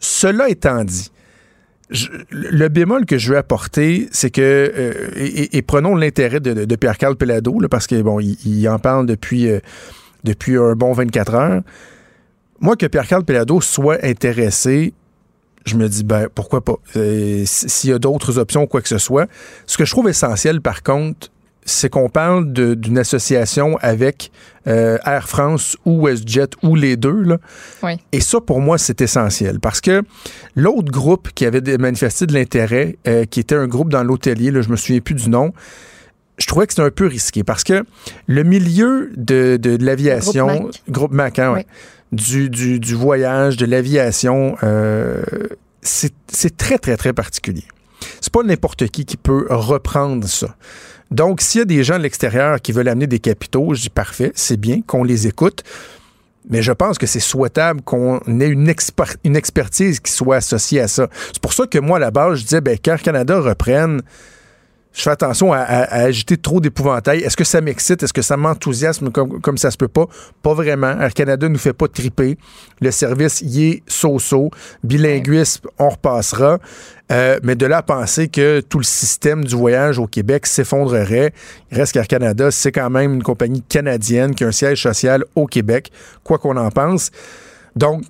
Cela 0.00 0.48
étant 0.48 0.82
dit, 0.82 1.12
le 2.30 2.66
bémol 2.66 3.06
que 3.06 3.18
je 3.18 3.30
veux 3.30 3.38
apporter, 3.38 4.08
c'est 4.10 4.30
que, 4.30 4.40
euh, 4.42 5.10
et, 5.16 5.62
prenons 5.62 5.94
l'intérêt 5.94 6.40
de, 6.40 6.74
Pierre-Carl 6.74 7.14
Pelado, 7.14 7.56
parce 7.70 7.86
que 7.86 8.02
bon, 8.02 8.18
en 8.20 8.78
parle 8.80 9.06
depuis, 9.06 9.48
euh, 9.48 9.60
depuis 10.24 10.56
un 10.56 10.72
bon 10.72 10.92
24 10.92 11.34
heures. 11.36 11.62
Moi, 12.58 12.74
que 12.74 12.86
Pierre-Carl 12.86 13.24
Pelado 13.24 13.60
soit 13.60 14.04
intéressé, 14.04 14.92
je 15.68 15.76
me 15.76 15.88
dis, 15.88 16.04
ben, 16.04 16.28
pourquoi 16.34 16.64
pas? 16.64 16.76
Euh, 16.96 17.42
S'il 17.46 17.90
y 17.90 17.92
a 17.92 17.98
d'autres 17.98 18.38
options 18.38 18.62
ou 18.62 18.66
quoi 18.66 18.80
que 18.82 18.88
ce 18.88 18.98
soit. 18.98 19.28
Ce 19.66 19.76
que 19.78 19.84
je 19.84 19.90
trouve 19.92 20.08
essentiel, 20.08 20.60
par 20.60 20.82
contre, 20.82 21.28
c'est 21.64 21.90
qu'on 21.90 22.08
parle 22.08 22.50
d'une 22.52 22.96
association 22.96 23.76
avec 23.82 24.30
euh, 24.66 24.96
Air 25.04 25.28
France 25.28 25.76
ou 25.84 26.06
WestJet 26.06 26.48
ou 26.62 26.74
les 26.74 26.96
deux. 26.96 27.22
Là. 27.22 27.36
Oui. 27.82 27.92
Et 28.12 28.20
ça, 28.20 28.40
pour 28.40 28.60
moi, 28.60 28.78
c'est 28.78 29.02
essentiel 29.02 29.60
parce 29.60 29.82
que 29.82 30.02
l'autre 30.56 30.90
groupe 30.90 31.28
qui 31.34 31.44
avait 31.44 31.76
manifesté 31.76 32.24
de 32.26 32.32
l'intérêt, 32.32 32.96
euh, 33.06 33.24
qui 33.26 33.40
était 33.40 33.54
un 33.54 33.66
groupe 33.66 33.90
dans 33.90 34.02
l'hôtelier, 34.02 34.50
je 34.62 34.68
me 34.70 34.76
souviens 34.76 35.00
plus 35.00 35.14
du 35.14 35.28
nom, 35.28 35.52
je 36.38 36.46
trouvais 36.46 36.66
que 36.66 36.72
c'était 36.72 36.86
un 36.86 36.90
peu 36.90 37.06
risqué 37.06 37.42
parce 37.44 37.64
que 37.64 37.84
le 38.26 38.44
milieu 38.44 39.10
de, 39.16 39.58
de- 39.60 39.76
de 39.76 39.84
l'aviation, 39.84 40.46
Groupe 40.46 40.62
Mac. 40.62 40.82
groupe 40.88 41.12
Mac, 41.12 41.38
hein, 41.40 41.52
ouais, 41.52 41.66
du, 42.12 42.48
du- 42.50 42.80
du 42.80 42.94
voyage, 42.94 43.56
de 43.56 43.66
l'aviation, 43.66 44.56
euh, 44.62 45.22
c'est 45.82 46.56
très, 46.56 46.78
très, 46.78 46.96
très 46.96 47.12
particulier. 47.12 47.64
C'est 48.20 48.32
pas 48.32 48.42
n'importe 48.42 48.88
qui 48.88 49.04
qui 49.04 49.16
peut 49.16 49.46
reprendre 49.50 50.26
ça. 50.28 50.56
Donc, 51.10 51.40
s'il 51.40 51.60
y 51.60 51.62
a 51.62 51.64
des 51.64 51.82
gens 51.84 51.96
de 51.98 52.02
l'extérieur 52.02 52.60
qui 52.60 52.72
veulent 52.72 52.88
amener 52.88 53.06
des 53.06 53.18
capitaux, 53.18 53.74
je 53.74 53.82
dis 53.82 53.90
parfait, 53.90 54.30
c'est 54.34 54.58
bien 54.58 54.82
qu'on 54.86 55.04
les 55.04 55.26
écoute. 55.26 55.62
Mais 56.50 56.62
je 56.62 56.72
pense 56.72 56.96
que 56.98 57.06
c'est 57.06 57.20
souhaitable 57.20 57.82
qu'on 57.82 58.20
ait 58.40 58.46
une, 58.48 58.72
une 59.24 59.36
expertise 59.36 60.00
qui 60.00 60.12
soit 60.12 60.36
associée 60.36 60.80
à 60.80 60.88
ça. 60.88 61.08
C'est 61.32 61.40
pour 61.42 61.52
ça 61.52 61.66
que 61.66 61.78
moi, 61.78 61.96
à 61.98 62.00
la 62.00 62.10
base, 62.10 62.38
je 62.38 62.44
disais, 62.44 62.60
ben, 62.60 62.78
qu'Air 62.78 63.02
Canada 63.02 63.38
reprenne, 63.40 64.00
je 64.98 65.02
fais 65.04 65.10
attention 65.10 65.52
à, 65.52 65.58
à- 65.58 65.82
à 65.84 66.00
agiter 66.02 66.36
trop 66.36 66.60
d'épouvantail. 66.60 67.20
Est-ce 67.20 67.36
que 67.36 67.44
ça 67.44 67.60
m'excite? 67.60 68.02
Est-ce 68.02 68.12
que 68.12 68.20
ça 68.22 68.36
m'enthousiasme 68.36 69.10
comme, 69.10 69.40
comme 69.40 69.56
ça 69.56 69.70
se 69.70 69.76
peut 69.76 69.86
pas? 69.88 70.06
Pas 70.42 70.54
vraiment. 70.54 71.00
Air 71.00 71.14
Canada 71.14 71.48
nous 71.48 71.58
fait 71.58 71.72
pas 71.72 71.86
triper. 71.86 72.36
Le 72.80 72.90
service 72.90 73.40
y 73.42 73.68
est 73.68 73.82
so-so. 73.86 74.50
Bilinguisme, 74.82 75.68
on 75.78 75.88
repassera. 75.90 76.58
Euh, 77.12 77.38
mais 77.44 77.54
de 77.54 77.64
là 77.64 77.78
à 77.78 77.82
penser 77.82 78.28
que 78.28 78.60
tout 78.60 78.78
le 78.78 78.84
système 78.84 79.44
du 79.44 79.54
voyage 79.54 79.98
au 79.98 80.06
Québec 80.06 80.46
s'effondrerait, 80.46 81.32
il 81.70 81.78
reste 81.78 81.92
qu'Air 81.92 82.08
Canada, 82.08 82.50
c'est 82.50 82.72
quand 82.72 82.90
même 82.90 83.14
une 83.14 83.22
compagnie 83.22 83.62
canadienne 83.62 84.34
qui 84.34 84.42
a 84.44 84.48
un 84.48 84.52
siège 84.52 84.82
social 84.82 85.24
au 85.36 85.46
Québec, 85.46 85.90
quoi 86.24 86.38
qu'on 86.38 86.56
en 86.56 86.70
pense. 86.70 87.10
Donc, 87.76 88.02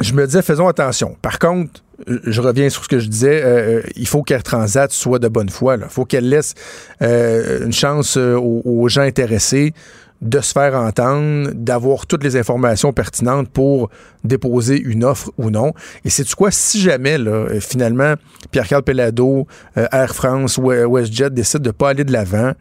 je 0.00 0.12
me 0.12 0.26
disais, 0.26 0.42
faisons 0.42 0.68
attention. 0.68 1.16
Par 1.22 1.38
contre, 1.38 1.82
je 2.06 2.40
reviens 2.40 2.68
sur 2.70 2.84
ce 2.84 2.88
que 2.88 2.98
je 2.98 3.08
disais, 3.08 3.42
euh, 3.42 3.78
euh, 3.78 3.82
il 3.96 4.06
faut 4.06 4.22
qu'Air 4.22 4.42
Transat 4.42 4.90
soit 4.90 5.18
de 5.18 5.28
bonne 5.28 5.48
foi. 5.48 5.76
Il 5.76 5.84
faut 5.88 6.04
qu'elle 6.04 6.28
laisse 6.28 6.54
euh, 7.02 7.64
une 7.64 7.72
chance 7.72 8.16
aux, 8.16 8.88
gens 8.88 9.02
intéressés 9.02 9.72
de 10.20 10.40
se 10.40 10.52
faire 10.52 10.74
entendre, 10.74 11.50
d'avoir 11.54 12.06
toutes 12.06 12.22
les 12.22 12.36
informations 12.36 12.92
pertinentes 12.92 13.48
pour 13.48 13.88
déposer 14.22 14.78
une 14.78 15.04
offre 15.04 15.30
ou 15.38 15.50
non. 15.50 15.72
Et 16.04 16.10
c'est 16.10 16.30
quoi, 16.34 16.50
si 16.50 16.80
jamais, 16.80 17.16
finalement, 17.60 18.14
Pierre-Carl 18.50 18.82
Pellado, 18.82 19.46
Air 19.76 20.14
France 20.14 20.58
WestJet 20.58 21.30
décident 21.30 21.62
de 21.62 21.68
ne 21.68 21.72
pas 21.72 21.90
aller 21.90 22.04
de 22.04 22.12
l'avant, 22.12 22.52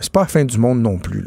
c'est 0.00 0.12
pas 0.12 0.20
la 0.20 0.26
fin 0.26 0.44
du 0.44 0.58
monde 0.58 0.82
non 0.82 0.98
plus. 0.98 1.24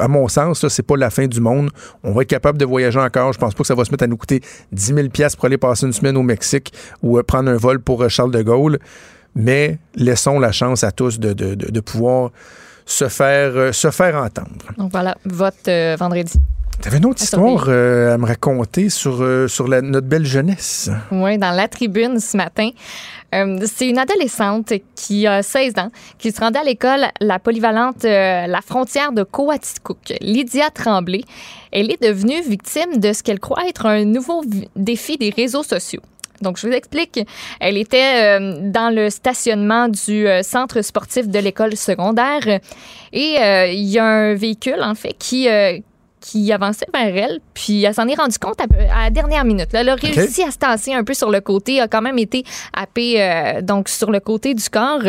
À 0.00 0.08
mon 0.08 0.28
sens, 0.28 0.66
c'est 0.68 0.82
pas 0.82 0.96
la 0.96 1.10
fin 1.10 1.26
du 1.26 1.40
monde. 1.40 1.70
On 2.02 2.12
va 2.12 2.22
être 2.22 2.28
capable 2.28 2.58
de 2.58 2.64
voyager 2.64 2.98
encore. 2.98 3.32
Je 3.32 3.38
pense 3.38 3.54
pas 3.54 3.62
que 3.62 3.66
ça 3.66 3.74
va 3.74 3.84
se 3.84 3.90
mettre 3.90 4.04
à 4.04 4.06
nous 4.06 4.16
coûter 4.16 4.40
10 4.72 4.94
000 4.94 5.08
pièces 5.08 5.36
pour 5.36 5.46
aller 5.46 5.58
passer 5.58 5.86
une 5.86 5.92
semaine 5.92 6.16
au 6.16 6.22
Mexique 6.22 6.72
ou 7.02 7.18
euh, 7.18 7.22
prendre 7.22 7.50
un 7.50 7.56
vol 7.56 7.80
pour 7.80 8.02
euh, 8.02 8.08
Charles 8.08 8.32
de 8.32 8.42
Gaulle. 8.42 8.78
Mais 9.34 9.78
laissons 9.94 10.38
la 10.38 10.52
chance 10.52 10.84
à 10.84 10.92
tous 10.92 11.18
de, 11.18 11.80
pouvoir 11.80 12.30
se 12.86 13.08
faire, 13.08 13.56
euh, 13.56 13.72
se 13.72 13.90
faire 13.90 14.16
entendre. 14.16 14.50
Donc 14.78 14.92
voilà, 14.92 15.16
vote 15.24 15.68
vendredi. 15.98 16.38
T'avais 16.82 16.98
une 16.98 17.06
autre 17.06 17.22
À 17.22 17.24
histoire 17.24 17.64
euh, 17.68 18.14
à 18.14 18.18
me 18.18 18.26
raconter 18.26 18.90
sur, 18.90 19.22
euh, 19.22 19.48
sur 19.48 19.68
la- 19.68 19.80
notre 19.80 20.06
belle 20.06 20.26
jeunesse? 20.26 20.90
Oui, 21.10 21.38
dans 21.38 21.52
la 21.52 21.66
tribune 21.68 22.20
ce 22.20 22.36
matin. 22.36 22.70
Euh, 23.34 23.58
c'est 23.66 23.88
une 23.88 23.98
adolescente 23.98 24.72
qui 24.94 25.26
a 25.26 25.42
16 25.42 25.72
ans, 25.78 25.90
qui 26.18 26.30
se 26.30 26.38
rendait 26.40 26.58
à 26.58 26.62
l'école, 26.64 27.06
la 27.20 27.38
polyvalente 27.38 28.02
La 28.04 28.60
Frontière 28.64 29.12
de 29.12 29.22
Coaticook. 29.22 30.12
Lydia 30.20 30.70
Tremblay, 30.70 31.22
elle 31.72 31.90
est 31.90 32.00
devenue 32.02 32.42
victime 32.42 32.98
de 32.98 33.12
ce 33.12 33.22
qu'elle 33.22 33.40
croit 33.40 33.66
être 33.66 33.86
un 33.86 34.04
nouveau 34.04 34.42
défi 34.76 35.16
des 35.16 35.30
réseaux 35.30 35.62
sociaux. 35.64 36.02
Donc, 36.42 36.58
je 36.58 36.66
vous 36.66 36.72
explique. 36.74 37.18
Elle 37.60 37.78
était 37.78 38.38
euh, 38.38 38.58
dans 38.70 38.94
le 38.94 39.08
stationnement 39.08 39.88
du 39.88 40.28
euh, 40.28 40.42
centre 40.42 40.82
sportif 40.82 41.28
de 41.28 41.38
l'école 41.38 41.76
secondaire 41.76 42.60
et 43.12 43.36
euh, 43.40 43.66
il 43.68 43.84
y 43.84 43.98
a 43.98 44.04
un 44.04 44.34
véhicule, 44.34 44.82
en 44.82 44.94
fait, 44.94 45.14
qui, 45.18 45.48
qui 46.24 46.50
avançait 46.52 46.86
vers 46.92 47.14
elle, 47.14 47.40
puis 47.52 47.84
elle 47.84 47.92
s'en 47.92 48.08
est 48.08 48.14
rendue 48.14 48.38
compte 48.38 48.58
à, 48.58 49.04
la 49.04 49.10
dernière 49.10 49.44
minute. 49.44 49.70
là. 49.74 49.80
Elle 49.80 49.90
a 49.90 49.94
réussi 49.94 50.42
à 50.42 50.50
se 50.50 50.56
tasser 50.56 50.94
un 50.94 51.04
peu 51.04 51.12
sur 51.12 51.30
le 51.30 51.42
côté, 51.42 51.80
a 51.80 51.86
quand 51.86 52.00
même 52.00 52.18
été 52.18 52.44
happée 52.72 53.22
euh, 53.22 53.60
donc 53.60 53.90
sur 53.90 54.10
le 54.10 54.20
côté 54.20 54.54
du 54.54 54.70
corps. 54.70 55.02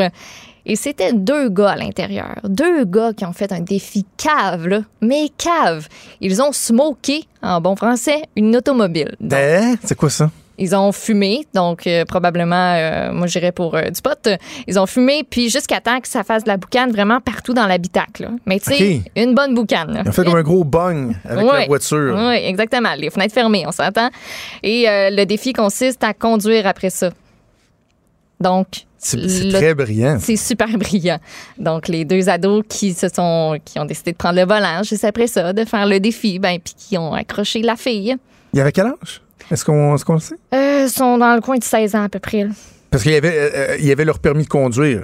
Et 0.66 0.76
c'était 0.76 1.14
deux 1.14 1.48
gars 1.48 1.72
à 1.72 1.76
l'intérieur. 1.78 2.40
Deux 2.44 2.84
gars 2.84 3.14
qui 3.14 3.24
ont 3.24 3.32
fait 3.32 3.54
un 3.54 3.62
défi 3.62 4.06
cave, 4.18 4.68
là. 4.68 4.82
Mais 5.00 5.30
cave. 5.38 5.88
Ils 6.20 6.42
ont 6.42 6.52
smoké, 6.52 7.24
en 7.42 7.62
bon 7.62 7.78
français, 7.78 8.24
une 8.36 8.56
automobile. 8.56 9.16
Ben, 9.22 9.78
c'est 9.84 9.96
quoi 9.96 10.10
ça? 10.10 10.30
Ils 10.58 10.76
ont 10.76 10.92
fumé, 10.92 11.46
donc 11.54 11.86
euh, 11.88 12.06
probablement, 12.06 12.74
euh, 12.76 13.12
moi 13.12 13.28
j'irais 13.28 13.52
pour 13.52 13.76
euh, 13.76 13.90
du 13.90 14.02
pot. 14.02 14.30
Ils 14.68 14.80
ont 14.80 14.86
fumé, 14.86 15.24
puis 15.30 15.50
jusqu'à 15.50 15.82
temps 15.82 16.00
que 16.00 16.08
ça 16.08 16.24
fasse 16.24 16.44
de 16.44 16.50
la 16.50 16.58
boucane 16.58 16.92
vraiment 16.92 17.20
partout 17.20 17.54
dans 17.54 17.68
l'habitacle. 17.68 18.24
là. 18.24 18.30
Mais 18.46 18.60
tu 18.60 18.74
sais, 18.74 19.02
OK. 19.06 19.12
une 19.16 19.36
bonne 19.36 19.54
boucane. 19.54 19.92
là. 19.94 20.02
Ils 20.06 20.10
ont 20.10 20.12
fait 20.14 20.24
comme 20.24 20.36
un 20.36 20.44
gros 20.44 20.64
bang 20.64 21.16
avec 21.26 21.46
la 21.46 21.66
voiture. 21.66 22.16
Oui, 22.18 22.36
exactement. 22.36 22.94
Les 22.98 23.10
fenêtres 23.10 23.34
fermées, 23.34 23.66
on 23.68 23.72
s'entend. 23.72 24.10
Et 24.64 24.88
euh, 24.90 25.10
le 25.12 25.26
défi 25.26 25.54
consiste 25.54 26.04
à 26.04 26.14
conduire 26.14 26.66
après 26.68 26.90
ça. 26.90 27.10
Donc, 28.40 28.68
C'est 28.98 29.30
c'est 29.30 29.44
le- 29.46 29.52
très 29.54 29.74
brillant. 29.74 30.18
c'est 30.20 30.36
super 30.36 30.68
brillant. 30.78 31.20
Donc, 31.58 31.88
les 31.88 32.06
deux 32.06 32.28
ados 32.30 32.64
qui 32.68 32.94
se 32.94 33.08
sont, 33.08 33.58
qui 33.64 33.80
ont 33.80 33.86
décidé 33.86 34.12
de 34.12 34.18
prendre 34.18 34.36
le 34.40 34.46
volant 34.46 34.84
juste 34.84 35.06
après 35.06 35.28
ça, 35.28 35.54
de 35.54 35.64
faire 35.66 35.86
le 35.86 36.00
défi, 36.00 36.40
ben, 36.40 36.60
puis 36.64 36.74
qui 36.78 36.98
ont 36.98 37.14
accroché 37.14 37.62
la 37.62 37.76
fille. 37.76 38.16
Il 38.54 38.58
y 38.58 38.62
avait 38.62 38.72
quel 38.72 38.88
âge? 38.88 39.22
Est-ce 39.52 39.64
qu'on 39.66 39.96
est 39.96 40.10
le 40.10 40.20
sait? 40.20 40.36
Euh, 40.54 40.88
sont 40.88 41.18
dans 41.18 41.36
le 41.36 41.42
coin 41.42 41.58
de 41.58 41.64
16 41.64 41.96
ans 41.96 42.04
à 42.04 42.10
peu 42.10 42.20
près. 42.20 42.44
là. 42.44 42.50
Parce 42.92 43.04
qu'il 43.04 43.12
y 43.12 43.16
avait, 43.16 43.52
euh, 43.56 43.78
il 43.80 43.86
y 43.86 43.92
avait 43.92 44.06
leur 44.06 44.20
permis 44.20 44.44
de 44.44 44.50
conduire. 44.50 45.04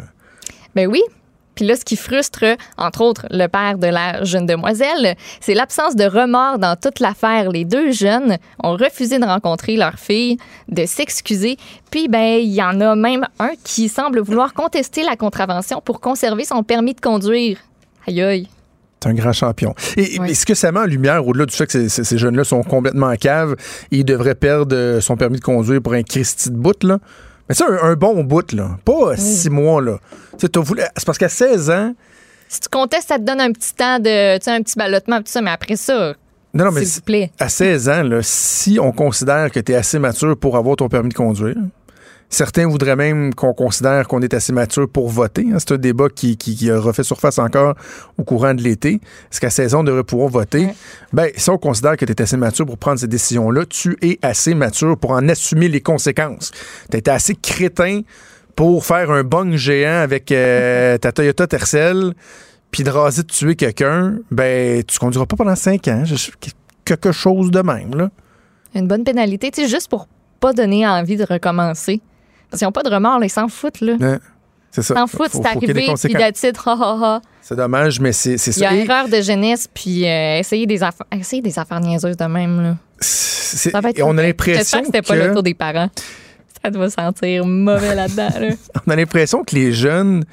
Ben 0.75 0.87
oui. 0.87 1.01
Puis 1.55 1.65
là, 1.65 1.75
ce 1.75 1.83
qui 1.83 1.97
frustre, 1.97 2.45
entre 2.77 3.01
autres, 3.01 3.27
le 3.29 3.47
père 3.47 3.77
de 3.77 3.87
la 3.87 4.23
jeune 4.23 4.45
demoiselle, 4.45 5.15
c'est 5.41 5.53
l'absence 5.53 5.95
de 5.97 6.05
remords 6.05 6.59
dans 6.59 6.77
toute 6.77 6.99
l'affaire. 7.01 7.49
Les 7.51 7.65
deux 7.65 7.91
jeunes 7.91 8.37
ont 8.63 8.77
refusé 8.77 9.19
de 9.19 9.25
rencontrer 9.25 9.75
leur 9.75 9.95
fille, 9.95 10.37
de 10.69 10.85
s'excuser. 10.85 11.57
Puis, 11.91 12.07
ben, 12.07 12.39
il 12.39 12.53
y 12.53 12.63
en 12.63 12.79
a 12.79 12.95
même 12.95 13.27
un 13.39 13.51
qui 13.65 13.89
semble 13.89 14.21
vouloir 14.21 14.53
contester 14.53 15.03
la 15.03 15.17
contravention 15.17 15.81
pour 15.81 15.99
conserver 15.99 16.45
son 16.45 16.63
permis 16.63 16.93
de 16.93 17.01
conduire. 17.01 17.57
Aïe 18.07 18.21
aïe. 18.21 18.47
C'est 19.01 19.09
un 19.09 19.13
grand 19.13 19.33
champion. 19.33 19.73
Et, 19.97 20.19
Ouais. 20.19 20.31
et 20.31 20.33
ce 20.35 20.45
que 20.45 20.53
ça 20.53 20.71
met 20.71 20.79
en 20.79 20.85
lumière, 20.85 21.25
au-delà 21.27 21.45
du 21.45 21.55
fait 21.55 21.65
que 21.65 21.71
ces, 21.71 21.89
ces- 21.89 22.03
ces 22.03 22.17
jeunes-là 22.17 22.43
sont 22.43 22.61
complètement 22.63 23.07
en 23.07 23.15
cave, 23.15 23.55
et 23.91 23.97
ils 23.97 24.05
devraient 24.05 24.35
perdre 24.35 24.75
euh, 24.75 25.01
son 25.01 25.17
permis 25.17 25.37
de 25.39 25.43
conduire 25.43 25.81
pour 25.81 25.93
un 25.93 26.03
Christy 26.03 26.51
de 26.51 26.55
bout, 26.55 26.83
là. 26.83 26.99
Mais 27.49 27.55
c'est 27.55 27.63
un, 27.65 27.77
un 27.83 27.95
bon 27.95 28.23
bout, 28.23 28.51
là. 28.53 28.77
Pas 28.85 29.17
six 29.17 29.49
mois, 29.49 29.81
là. 29.81 29.97
C'est 30.37 30.51
parce 31.05 31.17
qu'à 31.17 31.29
16 31.29 31.69
ans. 31.71 31.93
Si 32.47 32.59
tu 32.59 32.69
contestes, 32.69 33.07
ça 33.07 33.17
te 33.17 33.23
donne 33.23 33.39
un 33.41 33.51
petit 33.51 33.73
temps 33.73 33.97
de, 33.99 34.37
tu 34.37 34.43
sais, 34.45 34.51
un 34.51 34.61
petit 34.61 34.77
ballottement, 34.77 35.17
tout 35.19 35.23
ça, 35.27 35.41
mais 35.41 35.51
après 35.51 35.77
ça, 35.77 36.13
Non, 36.53 36.65
non, 36.65 36.71
mais 36.71 36.83
s'il 36.85 36.95
vous 36.99 37.05
plaît. 37.05 37.31
à 37.39 37.47
16 37.49 37.89
ans, 37.89 38.03
là, 38.03 38.19
si 38.21 38.77
on 38.81 38.91
considère 38.91 39.49
que 39.51 39.59
tu 39.61 39.71
es 39.71 39.75
assez 39.75 39.99
mature 39.99 40.35
pour 40.37 40.57
avoir 40.57 40.75
ton 40.75 40.89
permis 40.89 41.09
de 41.09 41.13
conduire, 41.13 41.55
certains 42.31 42.67
voudraient 42.67 42.95
même 42.95 43.35
qu'on 43.35 43.53
considère 43.53 44.07
qu'on 44.07 44.21
est 44.21 44.33
assez 44.33 44.51
mature 44.53 44.89
pour 44.89 45.09
voter. 45.09 45.45
hein. 45.53 45.57
C'est 45.59 45.73
un 45.73 45.77
débat 45.77 46.07
qui, 46.09 46.37
qui, 46.37 46.55
qui 46.55 46.71
a 46.71 46.79
refait 46.79 47.03
surface 47.03 47.37
encore 47.37 47.75
au 48.17 48.23
courant 48.23 48.55
de 48.55 48.61
l'été. 48.63 48.93
Est-ce 49.31 49.39
qu'à 49.39 49.51
16 49.51 49.75
ans, 49.75 49.81
on 49.81 49.83
devrait 49.83 50.03
pouvoir 50.03 50.29
voter? 50.29 50.65
Ouais. 50.65 50.75
Ben, 51.13 51.29
si 51.35 51.49
on 51.51 51.57
considère 51.59 51.95
que 51.97 52.05
tu 52.05 52.11
es 52.13 52.21
assez 52.21 52.37
mature 52.37 52.65
pour 52.65 52.79
prendre 52.79 52.99
ces 52.99 53.07
décisions-là, 53.07 53.65
tu 53.67 53.95
es 54.01 54.17
assez 54.23 54.55
mature 54.55 54.97
pour 54.97 55.11
en 55.11 55.29
assumer 55.29 55.67
les 55.67 55.81
conséquences. 55.81 56.51
Tu 56.89 56.97
été 56.97 57.11
assez 57.11 57.35
crétin 57.35 58.01
pour 58.55 58.85
faire 58.85 59.11
un 59.11 59.23
bong 59.23 59.55
géant 59.55 60.01
avec 60.01 60.31
euh, 60.31 60.97
ta 60.99 61.11
Toyota 61.11 61.45
Tercel 61.45 62.13
puis 62.71 62.83
de 62.83 62.89
raser 62.89 63.23
de 63.23 63.27
tuer 63.27 63.55
quelqu'un, 63.57 64.15
ben, 64.31 64.81
tu 64.83 64.97
conduiras 64.97 65.25
pas 65.25 65.35
pendant 65.35 65.55
5 65.55 65.85
ans. 65.89 66.03
Je- 66.05 66.15
quelque 66.85 67.11
chose 67.11 67.51
de 67.51 67.61
même, 67.61 67.93
là. 67.95 68.09
Une 68.73 68.87
bonne 68.87 69.03
pénalité, 69.03 69.51
tu 69.51 69.63
sais, 69.63 69.67
juste 69.67 69.89
pour 69.89 70.07
pas 70.39 70.53
donner 70.53 70.87
envie 70.87 71.17
de 71.17 71.25
recommencer. 71.29 71.99
Parce 72.51 72.59
qu'ils 72.59 72.67
n'ont 72.67 72.71
pas 72.73 72.83
de 72.83 72.89
remords, 72.93 73.17
là, 73.19 73.25
ils 73.25 73.29
s'en 73.29 73.47
foutent, 73.47 73.81
là. 73.81 73.93
Hein? 74.01 74.19
C'est 74.71 74.83
ça. 74.83 74.93
S'en 74.93 75.07
foutent, 75.07 75.31
c'est 75.31 75.45
arrivé, 75.45 75.73
puis 75.73 76.13
it, 76.13 76.57
ha, 76.65 76.71
ha, 76.71 76.97
ha. 77.01 77.21
C'est 77.41 77.55
dommage, 77.55 77.99
mais 77.99 78.11
c'est 78.11 78.37
c'est 78.37 78.51
Il 78.51 78.57
y 78.57 78.59
ça. 78.61 78.69
a 78.69 78.75
Et 78.75 78.79
erreur 78.83 79.07
de 79.09 79.21
jeunesse, 79.21 79.67
puis 79.73 80.07
euh, 80.07 80.37
essayer, 80.39 80.65
des 80.67 80.83
affaires, 80.83 81.07
essayer 81.11 81.41
des 81.41 81.57
affaires 81.57 81.79
niaiseuses 81.79 82.15
de 82.15 82.25
même, 82.25 82.61
là. 82.61 82.75
c'est- 82.99 83.71
Ça 83.71 83.81
va 83.81 83.89
être 83.89 83.99
et 83.99 84.03
on 84.03 84.17
a 84.17 84.21
J'espère 84.23 84.27
l'impression 84.27 84.79
que 84.79 84.85
c'était 84.85 85.01
que, 85.01 85.07
pas 85.07 85.15
le 85.15 85.33
tour 85.33 85.43
des 85.43 85.53
parents. 85.53 85.89
Ça 86.63 86.69
doit 86.69 86.89
sentir 86.89 87.45
mauvais 87.45 87.95
là-dedans, 87.95 88.29
là. 88.39 88.49
on 88.87 88.91
a 88.91 88.95
l'impression 88.95 89.43
que 89.43 89.55
les 89.55 89.73
jeunes, 89.73 90.23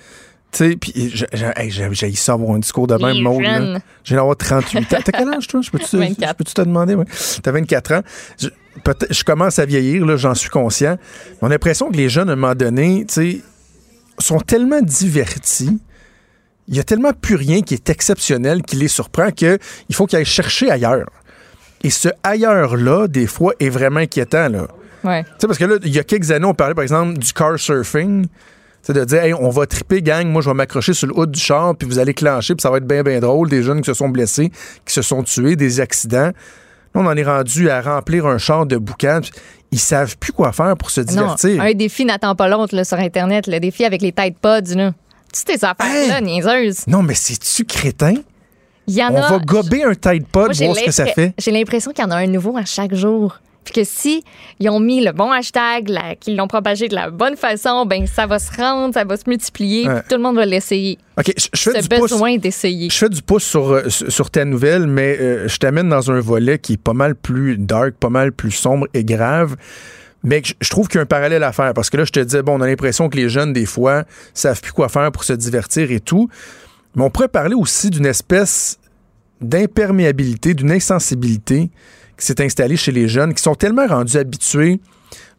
tu 0.51 0.71
sais, 0.71 0.77
puis 0.77 0.93
j'ai 1.15 1.27
j'ai- 1.35 1.89
j'ai 1.93 2.13
ça 2.15 2.33
avoir 2.33 2.55
un 2.57 2.59
discours 2.59 2.87
de 2.87 2.95
même. 2.95 3.17
Je 4.05 4.09
viens 4.11 4.17
d'avoir 4.19 4.37
38 4.37 4.79
ans. 4.95 4.99
T'as 5.05 5.13
quel 5.13 5.29
âge, 5.29 5.47
toi? 5.47 5.61
Je 5.61 5.71
peux-tu 5.71 5.97
24. 5.99 6.31
je 6.31 6.35
peux-tu 6.35 6.55
te 6.55 6.63
demander? 6.63 6.95
Ouais. 6.95 7.05
T'as 7.43 7.53
24 7.53 7.93
ans. 7.95 8.01
Je, 8.41 9.25
commence 9.25 9.59
à 9.59 9.67
vieillir, 9.67 10.07
là, 10.07 10.17
j'en 10.17 10.35
suis 10.35 10.49
conscient. 10.51 10.97
On 11.43 11.49
a 11.49 11.51
l'impression 11.51 11.91
que 11.91 11.97
les 11.97 12.09
jeunes, 12.09 12.31
à 12.31 12.33
un 12.33 12.37
moment 12.37 12.55
donné, 12.55 13.07
sont 14.19 14.41
tellement 14.41 14.81
divertis. 14.81 15.79
Il 16.69 16.77
y 16.77 16.81
a 16.81 16.85
tellement 16.85 17.13
plus 17.13 17.35
rien 17.35 17.63
qui 17.63 17.75
est 17.75 17.89
exceptionnel 17.91 18.63
qui 18.63 18.77
les 18.77 18.89
surprend 18.89 19.31
qu'il 19.31 19.59
faut 19.93 20.07
qu'ils 20.07 20.19
aillent 20.19 20.25
chercher 20.25 20.71
ailleurs. 20.71 21.09
Et 21.83 21.91
ce 21.91 22.09
ailleurs-là, 22.23 23.07
des 23.09 23.27
fois, 23.27 23.53
est 23.61 23.69
vraiment 23.69 24.01
inquiétant, 24.01 24.49
là. 24.49 24.67
Ouais. 25.05 25.23
Tu 25.25 25.31
sais, 25.41 25.47
parce 25.47 25.59
que 25.59 25.65
là, 25.65 25.77
il 25.85 25.95
y 25.95 25.99
a 25.99 26.05
quelques 26.05 26.31
années, 26.31 26.45
on 26.47 26.55
parlait, 26.55 26.75
par 26.75 26.83
exemple, 26.83 27.19
du 27.19 27.33
car 27.33 27.59
surfing. 27.59 28.27
C'est 28.83 28.93
de 28.95 29.05
dire, 29.05 29.23
hey, 29.23 29.35
on 29.35 29.51
va 29.51 29.67
triper, 29.67 30.01
gang, 30.03 30.27
moi, 30.29 30.41
je 30.41 30.49
vais 30.49 30.55
m'accrocher 30.55 30.95
sur 30.95 31.09
le 31.09 31.17
haut 31.19 31.27
du 31.27 31.39
char, 31.39 31.75
puis 31.77 31.87
vous 31.87 31.99
allez 31.99 32.15
clencher, 32.15 32.55
puis 32.55 32.63
ça 32.63 32.71
va 32.71 32.79
être 32.79 32.87
bien, 32.87 33.03
bien 33.03 33.21
drôle. 33.21 33.49
Des 33.51 33.63
jeunes 33.63 33.81
qui 33.83 33.87
se 33.87 33.95
sont 33.95 34.09
blessés, 34.09 34.51
qui 34.87 34.95
se 34.95 35.03
sont 35.03 35.23
tués, 35.23 35.57
des 35.57 35.81
accidents. 35.81 36.31
Là, 36.95 37.01
on 37.03 37.07
en 37.07 37.17
est 37.17 37.25
rendu 37.25 37.69
à 37.69 37.83
remplir 37.83 38.27
un 38.27 38.39
char 38.39 38.65
de 38.65 38.77
boucan. 38.79 39.21
Ils 39.73 39.79
savent 39.79 40.17
plus 40.17 40.33
quoi 40.33 40.53
faire 40.53 40.75
pour 40.77 40.91
se 40.91 41.03
Non, 41.03 41.07
divertir. 41.35 41.61
un 41.61 41.73
défi 41.75 42.05
n'attend 42.07 42.35
pas 42.35 42.49
l'autre 42.49 42.75
là, 42.75 42.85
sur 42.85 42.99
Internet. 42.99 43.47
Le 43.47 43.61
défi 43.61 43.85
avec 43.85 44.01
les 44.01 44.13
Tide 44.13 44.37
Pods, 44.41 44.75
là. 44.75 44.93
Tu 45.35 45.41
sais, 45.47 45.59
ces 45.59 45.65
affaires-là, 45.67 46.19
Hey! 46.19 46.25
niaiseuses. 46.25 46.87
Non, 46.87 47.03
mais 47.03 47.13
c'est-tu 47.15 47.67
crétin? 47.67 48.15
Il 48.87 48.95
y 48.95 49.05
en 49.05 49.13
On 49.13 49.17
a. 49.23 49.31
va 49.33 49.39
gober 49.41 49.85
un 49.85 49.95
Tide 49.95 50.27
Pod, 50.27 50.57
Moi, 50.59 50.67
voir 50.69 50.77
ce 50.79 50.85
que 50.87 50.91
ça 50.91 51.05
fait. 51.05 51.35
J'ai 51.37 51.51
l'impression 51.51 51.93
qu'il 51.93 52.03
y 52.03 52.07
en 52.07 52.11
a 52.11 52.17
un 52.17 52.27
nouveau 52.27 52.57
à 52.57 52.65
chaque 52.65 52.95
jour. 52.95 53.39
Puis 53.65 53.75
que 53.75 53.85
si 53.85 54.25
ils 54.61 54.71
ont 54.71 54.81
mis 54.81 55.05
le 55.05 55.13
bon 55.13 55.31
hashtag, 55.31 55.91
qu'ils 56.21 56.37
l'ont 56.37 56.49
propagé 56.49 56.89
de 56.89 56.95
la 56.95 57.11
bonne 57.11 57.37
façon, 57.37 57.85
ben 57.85 58.07
ça 58.07 58.27
va 58.27 58.39
se 58.39 58.51
rendre, 58.57 58.95
ça 58.95 59.05
va 59.05 59.17
se 59.19 59.25
multiplier, 59.29 59.87
Ouais. 59.87 59.95
puis 60.01 60.05
tout 60.09 60.17
le 60.17 60.23
monde 60.23 60.37
va 60.37 60.47
l'essayer. 60.47 60.97
OK, 61.19 61.33
je, 61.37 61.47
je 61.53 61.71
fais 61.71 61.83
du 61.83 61.89
pouce. 61.89 62.11
besoin 62.13 62.37
d'essayer. 62.39 62.89
Je 62.89 62.97
fais 62.97 63.09
du 63.11 63.21
pouce 63.21 63.45
sur, 63.45 63.71
euh, 63.73 63.89
sur 63.91 64.31
ta 64.31 64.45
nouvelle, 64.47 64.87
mais 64.87 65.19
euh, 65.21 65.49
je 65.49 65.59
t'amène 65.59 65.89
dans 65.91 66.11
un 66.11 66.19
volet 66.21 66.59
qui 66.59 66.75
est 66.75 66.83
pas 66.83 66.95
mal 66.95 67.15
plus 67.15 67.59
dark, 67.59 67.93
pas 68.01 68.09
mal 68.09 68.33
plus 68.33 68.53
sombre 68.53 68.87
et 68.95 69.05
grave. 69.05 69.57
Mais 70.25 70.41
je, 70.45 70.55
je 70.61 70.71
trouve 70.71 70.89
qu'il 70.89 70.97
y 70.97 70.99
a 71.01 71.03
un 71.03 71.07
parallèle 71.07 71.43
à 71.45 71.53
faire 71.53 71.75
parce 71.75 71.91
que 71.91 71.97
là, 71.99 72.05
je 72.05 72.13
te 72.13 72.21
disais, 72.21 72.43
bon, 72.43 72.59
on 72.59 72.61
a 72.63 72.67
l'impression 72.67 73.09
que 73.11 73.17
les 73.17 73.29
jeunes, 73.29 73.53
des 73.53 73.67
fois, 73.67 74.05
savent 74.33 74.61
plus 74.63 74.73
quoi 74.73 74.89
faire 74.89 75.13
pour 75.13 75.25
se 75.25 75.33
divertir 75.35 75.91
et 75.93 76.01
tout. 76.01 76.29
Mais 76.97 77.05
on 77.05 77.11
pourrait 77.11 77.29
parler 77.29 77.55
aussi 77.55 77.91
d'une 77.91 78.07
espèce 78.07 78.79
d'imperméabilité, 79.41 80.55
d'une 80.55 80.73
insensibilité 80.73 81.71
qui 82.19 82.27
s'est 82.27 82.43
installée 82.43 82.77
chez 82.77 82.93
les 82.93 83.09
jeunes 83.09 83.33
qui 83.33 83.43
sont 83.43 83.55
tellement 83.55 83.87
rendus 83.87 84.17
habitués 84.17 84.81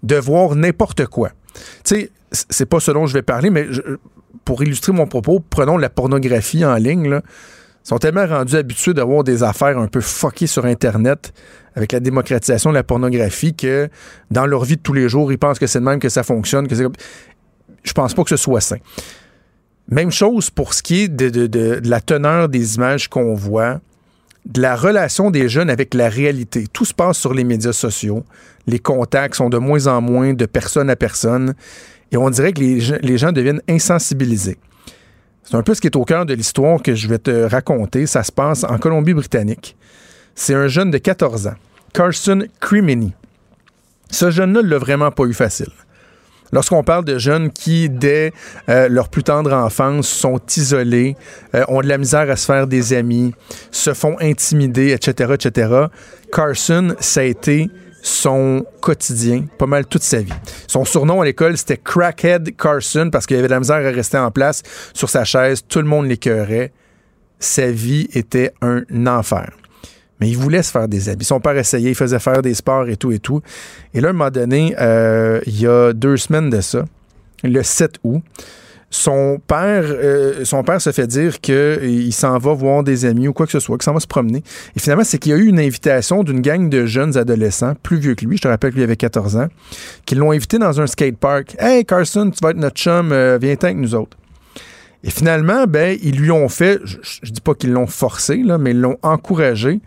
de 0.03 0.15
voir 0.15 0.55
n'importe 0.55 1.05
quoi. 1.05 1.29
Tu 1.83 1.95
sais, 1.95 2.11
c'est 2.31 2.65
pas 2.65 2.79
ce 2.79 2.91
dont 2.91 3.05
je 3.05 3.13
vais 3.13 3.21
parler, 3.21 3.49
mais 3.49 3.67
pour 4.45 4.63
illustrer 4.63 4.93
mon 4.93 5.07
propos, 5.07 5.39
prenons 5.39 5.77
la 5.77 5.89
pornographie 5.89 6.63
en 6.65 6.75
ligne. 6.75 7.05
Ils 7.05 7.87
sont 7.87 7.97
tellement 7.97 8.25
rendus 8.25 8.55
habitués 8.55 8.93
d'avoir 8.93 9.23
des 9.23 9.43
affaires 9.43 9.77
un 9.77 9.87
peu 9.87 10.01
fuckées 10.01 10.47
sur 10.47 10.65
Internet 10.65 11.33
avec 11.75 11.91
la 11.91 11.99
démocratisation 11.99 12.69
de 12.69 12.75
la 12.75 12.83
pornographie 12.83 13.55
que 13.55 13.89
dans 14.31 14.45
leur 14.45 14.63
vie 14.63 14.77
de 14.77 14.81
tous 14.81 14.93
les 14.93 15.09
jours, 15.09 15.31
ils 15.31 15.37
pensent 15.37 15.59
que 15.59 15.67
c'est 15.67 15.79
de 15.79 15.85
même 15.85 15.99
que 15.99 16.09
ça 16.09 16.23
fonctionne. 16.23 16.67
Que 16.67 16.75
je 16.75 17.93
pense 17.93 18.13
pas 18.13 18.23
que 18.23 18.29
ce 18.29 18.37
soit 18.37 18.61
sain. 18.61 18.77
Même 19.89 20.11
chose 20.11 20.49
pour 20.49 20.73
ce 20.73 20.83
qui 20.83 21.03
est 21.03 21.07
de 21.07 21.79
la 21.83 22.01
teneur 22.01 22.47
des 22.47 22.75
images 22.75 23.07
qu'on 23.07 23.33
voit, 23.33 23.79
de 24.45 24.61
la 24.61 24.75
relation 24.75 25.31
des 25.31 25.49
jeunes 25.49 25.69
avec 25.69 25.93
la 25.93 26.09
réalité. 26.09 26.65
Tout 26.71 26.85
se 26.85 26.93
passe 26.93 27.17
sur 27.17 27.33
les 27.33 27.43
médias 27.43 27.73
sociaux. 27.73 28.23
Les 28.67 28.79
contacts 28.79 29.35
sont 29.35 29.49
de 29.49 29.57
moins 29.57 29.87
en 29.87 30.01
moins 30.01 30.33
de 30.33 30.45
personne 30.45 30.89
à 30.89 30.95
personne. 30.95 31.53
Et 32.11 32.17
on 32.17 32.29
dirait 32.29 32.53
que 32.53 32.61
les, 32.61 32.79
gens- 33.17 33.31
deviennent 33.31 33.61
insensibilisés. 33.69 34.57
C'est 35.43 35.55
un 35.55 35.63
peu 35.63 35.73
ce 35.73 35.81
qui 35.81 35.87
est 35.87 35.95
au 35.95 36.05
cœur 36.05 36.25
de 36.25 36.33
l'histoire 36.33 36.81
que 36.81 36.95
je 36.95 37.07
vais 37.07 37.17
te 37.19 37.31
raconter. 37.49 38.05
Ça 38.05 38.23
se 38.23 38.31
passe 38.31 38.63
en 38.63 38.77
Colombie-Britannique. 38.77 39.75
C'est 40.35 40.53
un 40.53 40.67
jeune 40.67 40.91
de 40.91 40.97
14 40.97 41.47
ans, 41.47 41.55
Carson 41.93 42.43
Crimini. 42.59 43.13
Ce 44.11 44.31
jeune-là 44.31 44.61
ne 44.63 44.67
l'a 44.67 44.77
vraiment 44.77 45.11
pas 45.11 45.23
eu 45.25 45.33
facile. 45.33 45.71
Lorsqu'on 46.51 46.83
parle 46.83 47.05
de 47.05 47.17
jeunes 47.17 47.51
qui, 47.51 47.89
dès 47.89 48.33
euh, 48.69 48.89
leur 48.89 49.09
plus 49.09 49.23
tendre 49.23 49.53
enfance, 49.53 50.07
sont 50.07 50.39
isolés, 50.55 51.15
euh, 51.55 51.63
ont 51.67 51.81
de 51.81 51.87
la 51.87 51.97
misère 51.97 52.29
à 52.29 52.35
se 52.35 52.45
faire 52.45 52.67
des 52.67 52.93
amis, 52.93 53.33
se 53.71 53.93
font 53.93 54.17
intimider, 54.19 54.91
etc., 54.91 55.33
etc., 55.33 55.85
Carson, 56.31 56.95
ça 56.99 57.21
a 57.21 57.23
été 57.23 57.69
son 58.01 58.65
quotidien, 58.81 59.45
pas 59.57 59.65
mal 59.65 59.85
toute 59.85 60.03
sa 60.03 60.21
vie. 60.21 60.33
Son 60.67 60.85
surnom 60.85 61.21
à 61.21 61.25
l'école, 61.25 61.57
c'était 61.57 61.77
Crackhead 61.77 62.55
Carson 62.55 63.09
parce 63.11 63.25
qu'il 63.25 63.37
avait 63.37 63.47
de 63.47 63.53
la 63.53 63.59
misère 63.59 63.77
à 63.77 63.91
rester 63.91 64.17
en 64.17 64.31
place 64.31 64.63
sur 64.93 65.09
sa 65.09 65.25
chaise. 65.25 65.63
Tout 65.67 65.79
le 65.79 65.87
monde 65.87 66.07
l'écœurait. 66.07 66.71
Sa 67.39 67.71
vie 67.71 68.07
était 68.13 68.53
un 68.61 68.83
enfer. 69.07 69.51
Mais 70.19 70.29
il 70.29 70.37
voulait 70.37 70.63
se 70.63 70.71
faire 70.71 70.87
des 70.87 71.09
habits. 71.09 71.25
Son 71.25 71.39
père 71.39 71.57
essayait, 71.57 71.91
il 71.91 71.95
faisait 71.95 72.19
faire 72.19 72.41
des 72.41 72.53
sports 72.53 72.87
et 72.87 72.97
tout 72.97 73.11
et 73.11 73.19
tout. 73.19 73.41
Et 73.93 74.01
là, 74.01 74.07
à 74.07 74.11
un 74.11 74.13
moment 74.13 74.29
donné, 74.29 74.75
euh, 74.79 75.39
il 75.45 75.59
y 75.59 75.67
a 75.67 75.93
deux 75.93 76.17
semaines 76.17 76.49
de 76.49 76.61
ça, 76.61 76.85
le 77.43 77.63
7 77.63 77.95
août, 78.03 78.21
son 78.91 79.39
père, 79.45 79.83
euh, 79.87 80.43
son 80.45 80.63
père 80.63 80.81
se 80.81 80.91
fait 80.91 81.05
dire 81.05 81.39
qu'il 81.39 82.11
s'en 82.13 82.37
va 82.37 82.53
voir 82.53 82.83
des 82.83 83.05
amis 83.05 83.27
ou 83.27 83.33
quoi 83.33 83.45
que 83.45 83.51
ce 83.51 83.59
soit, 83.59 83.77
qu'il 83.77 83.83
s'en 83.83 83.93
va 83.93 83.99
se 83.99 84.07
promener. 84.07 84.43
Et 84.75 84.79
finalement, 84.79 85.03
c'est 85.03 85.19
qu'il 85.19 85.31
y 85.31 85.35
a 85.35 85.37
eu 85.37 85.45
une 85.45 85.59
invitation 85.59 86.23
d'une 86.23 86.41
gang 86.41 86.69
de 86.69 86.85
jeunes 86.85 87.15
adolescents, 87.17 87.73
plus 87.83 87.97
vieux 87.97 88.15
que 88.15 88.25
lui, 88.25 88.37
je 88.37 88.41
te 88.41 88.47
rappelle 88.47 88.73
qu'il 88.73 88.81
avait 88.81 88.95
14 88.95 89.37
ans, 89.37 89.47
qui 90.05 90.15
l'ont 90.15 90.31
invité 90.31 90.57
dans 90.57 90.81
un 90.81 90.87
skatepark. 90.87 91.55
Hey 91.59 91.85
Carson, 91.85 92.31
tu 92.31 92.39
vas 92.41 92.51
être 92.51 92.57
notre 92.57 92.77
chum, 92.77 93.11
euh, 93.11 93.37
viens-t'en 93.39 93.67
avec 93.67 93.77
nous 93.77 93.93
autres. 93.93 94.17
Et 95.03 95.11
finalement, 95.11 95.65
ben, 95.65 95.97
ils 96.01 96.17
lui 96.17 96.31
ont 96.31 96.49
fait, 96.49 96.79
je, 96.83 96.97
je 97.01 97.31
dis 97.31 97.41
pas 97.41 97.53
qu'ils 97.53 97.71
l'ont 97.71 97.87
forcé, 97.87 98.43
mais 98.59 98.71
ils 98.71 98.81
l'ont 98.81 98.97
encouragé 99.01 99.79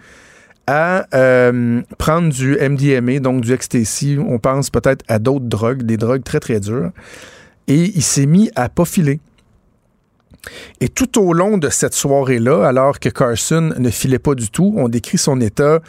à 0.66 1.06
euh, 1.14 1.82
prendre 1.98 2.32
du 2.32 2.56
MDMA, 2.56 3.18
donc 3.18 3.42
du 3.42 3.52
ecstasy. 3.52 4.16
On 4.18 4.38
pense 4.38 4.70
peut-être 4.70 5.04
à 5.08 5.18
d'autres 5.18 5.46
drogues, 5.46 5.82
des 5.82 5.96
drogues 5.96 6.22
très, 6.22 6.40
très 6.40 6.60
dures. 6.60 6.90
Et 7.68 7.92
il 7.94 8.02
s'est 8.02 8.26
mis 8.26 8.50
à 8.54 8.68
pas 8.68 8.84
filer. 8.84 9.20
Et 10.80 10.88
tout 10.88 11.20
au 11.20 11.32
long 11.32 11.56
de 11.56 11.68
cette 11.68 11.94
soirée-là, 11.94 12.66
alors 12.66 12.98
que 12.98 13.08
Carson 13.08 13.72
ne 13.78 13.90
filait 13.90 14.18
pas 14.18 14.34
du 14.34 14.50
tout, 14.50 14.74
on 14.76 14.88
décrit 14.88 15.18
son 15.18 15.40
état. 15.40 15.80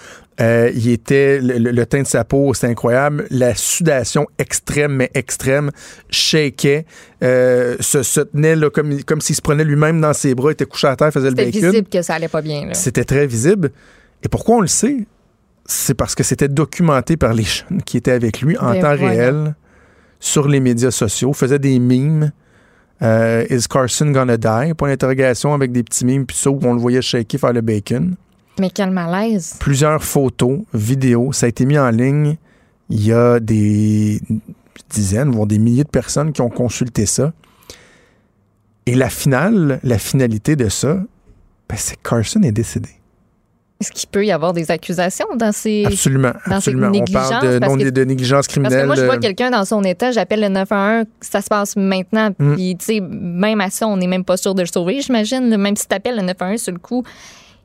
Euh, 0.42 0.72
il 0.76 0.90
était 0.90 1.40
le, 1.40 1.58
le, 1.58 1.86
teint 1.86 2.02
de 2.02 2.08
sa 2.08 2.24
peau, 2.24 2.54
c'était 2.54 2.68
incroyable. 2.68 3.26
La 3.30 3.54
sudation 3.56 4.28
extrême, 4.40 4.94
mais 4.94 5.12
extrême, 5.14 5.72
shakeait, 6.10 6.86
euh, 7.24 7.76
se, 7.80 8.02
se, 8.04 8.22
tenait 8.22 8.56
là, 8.56 8.70
comme, 8.70 9.04
comme 9.04 9.22
s'il 9.22 9.36
se 9.36 9.42
prenait 9.42 9.64
lui-même 9.64 10.02
dans 10.02 10.14
ses 10.14 10.34
bras, 10.34 10.52
était 10.52 10.66
couché 10.66 10.88
à 10.88 10.96
terre, 10.96 11.12
faisait 11.12 11.30
le 11.30 11.36
bacon. 11.36 11.54
C'était 11.54 11.68
visible 11.68 11.90
que 11.90 12.02
ça 12.02 12.16
allait 12.16 12.28
pas 12.28 12.42
bien. 12.42 12.70
C'était 12.74 13.06
très 13.06 13.28
visible. 13.28 13.72
Et 14.24 14.30
pourquoi 14.30 14.58
on 14.58 14.62
le 14.62 14.68
sait? 14.68 15.06
C'est 15.66 15.94
parce 15.94 16.16
que 16.16 16.24
c'était 16.24 16.48
documenté 16.48 17.16
par 17.16 17.34
les 17.34 17.44
jeunes 17.44 17.82
qui 17.84 17.98
étaient 17.98 18.12
avec 18.12 18.42
lui 18.42 18.58
en 18.58 18.72
Ben 18.72 18.82
temps 18.82 18.96
voilà. 18.96 19.10
réel 19.10 19.56
sur 20.20 20.48
les 20.48 20.60
médias 20.60 20.92
sociaux, 20.92 21.34
faisaient 21.34 21.60
des 21.60 21.80
mimes. 21.80 22.32
Euh, 23.02 23.46
Is 23.50 23.68
Carson 23.70 24.12
gonna 24.12 24.38
die? 24.38 24.74
Point 24.74 24.90
d'interrogation 24.90 25.54
avec 25.54 25.72
des 25.72 25.84
petits 25.84 26.06
mimes, 26.06 26.26
puis 26.26 26.38
ça, 26.38 26.50
où 26.50 26.60
on 26.64 26.74
le 26.74 26.80
voyait 26.80 27.02
shaker 27.02 27.40
faire 27.40 27.54
le 27.54 27.62
bacon. 27.62 28.16
Mais 28.60 28.70
quel 28.70 28.92
malaise. 28.92 29.58
Plusieurs 29.60 30.04
photos, 30.04 30.60
vidéos, 30.74 31.32
ça 31.34 31.48
a 31.48 31.50
été 31.50 31.66
mis 31.66 31.78
en 31.78 31.90
ligne. 31.90 32.38
Il 32.90 33.06
y 33.06 33.12
a 33.12 33.40
des 33.40 34.22
dizaines, 34.90 35.32
voire 35.32 35.48
des 35.48 35.58
milliers 35.58 35.84
de 35.84 35.90
personnes 35.90 36.32
qui 36.32 36.42
ont 36.42 36.50
consulté 36.50 37.06
ça. 37.06 37.34
Et 38.86 38.96
la 38.96 39.10
finale, 39.10 39.80
la 39.84 39.98
finalité 39.98 40.56
de 40.56 40.70
ça, 40.70 40.96
ben, 41.70 41.76
c'est 41.78 41.96
que 41.96 42.08
Carson 42.08 42.42
est 42.44 42.52
décédé. 42.52 42.90
Est-ce 43.82 43.92
qu'il 43.92 44.08
peut 44.10 44.26
y 44.26 44.32
avoir 44.32 44.54
des 44.54 44.72
accusations 44.72 45.26
dans 45.36 45.52
ces. 45.52 45.84
Absolument, 45.86 46.32
dans 46.48 46.56
absolument. 46.56 46.88
On 46.88 46.92
parle 46.92 46.94
de, 46.94 47.00
négligence, 47.00 47.60
parce 47.60 47.72
non, 47.72 47.78
que- 47.78 47.90
de 47.90 48.04
négligence 48.04 48.38
Parce 48.38 48.48
criminelle. 48.48 48.82
que 48.82 48.86
moi, 48.86 48.96
je 48.96 49.04
vois 49.04 49.16
euh, 49.16 49.20
quelqu'un 49.20 49.52
dans 49.52 49.66
son 49.66 49.84
état, 49.84 50.12
j'appelle 50.12 50.42
le 50.42 50.48
911, 50.50 51.06
ça 51.20 51.42
se 51.42 51.48
passe 51.48 51.76
maintenant. 51.76 52.30
Mm. 52.40 52.56
Puis, 52.56 52.76
tu 52.78 52.86
sais, 52.86 53.00
même 53.02 53.60
à 53.60 53.70
ça, 53.70 53.88
on 53.88 53.98
n'est 53.98 54.08
même 54.08 54.24
pas 54.24 54.38
sûr 54.38 54.56
de 54.56 54.62
le 54.62 54.68
sauver, 54.68 55.02
j'imagine. 55.02 55.58
Même 55.58 55.76
si 55.76 55.88
tu 55.88 55.96
appelles 55.96 56.16
le 56.16 56.22
911 56.22 56.62
sur 56.62 56.72
le 56.72 56.80
coup, 56.80 57.04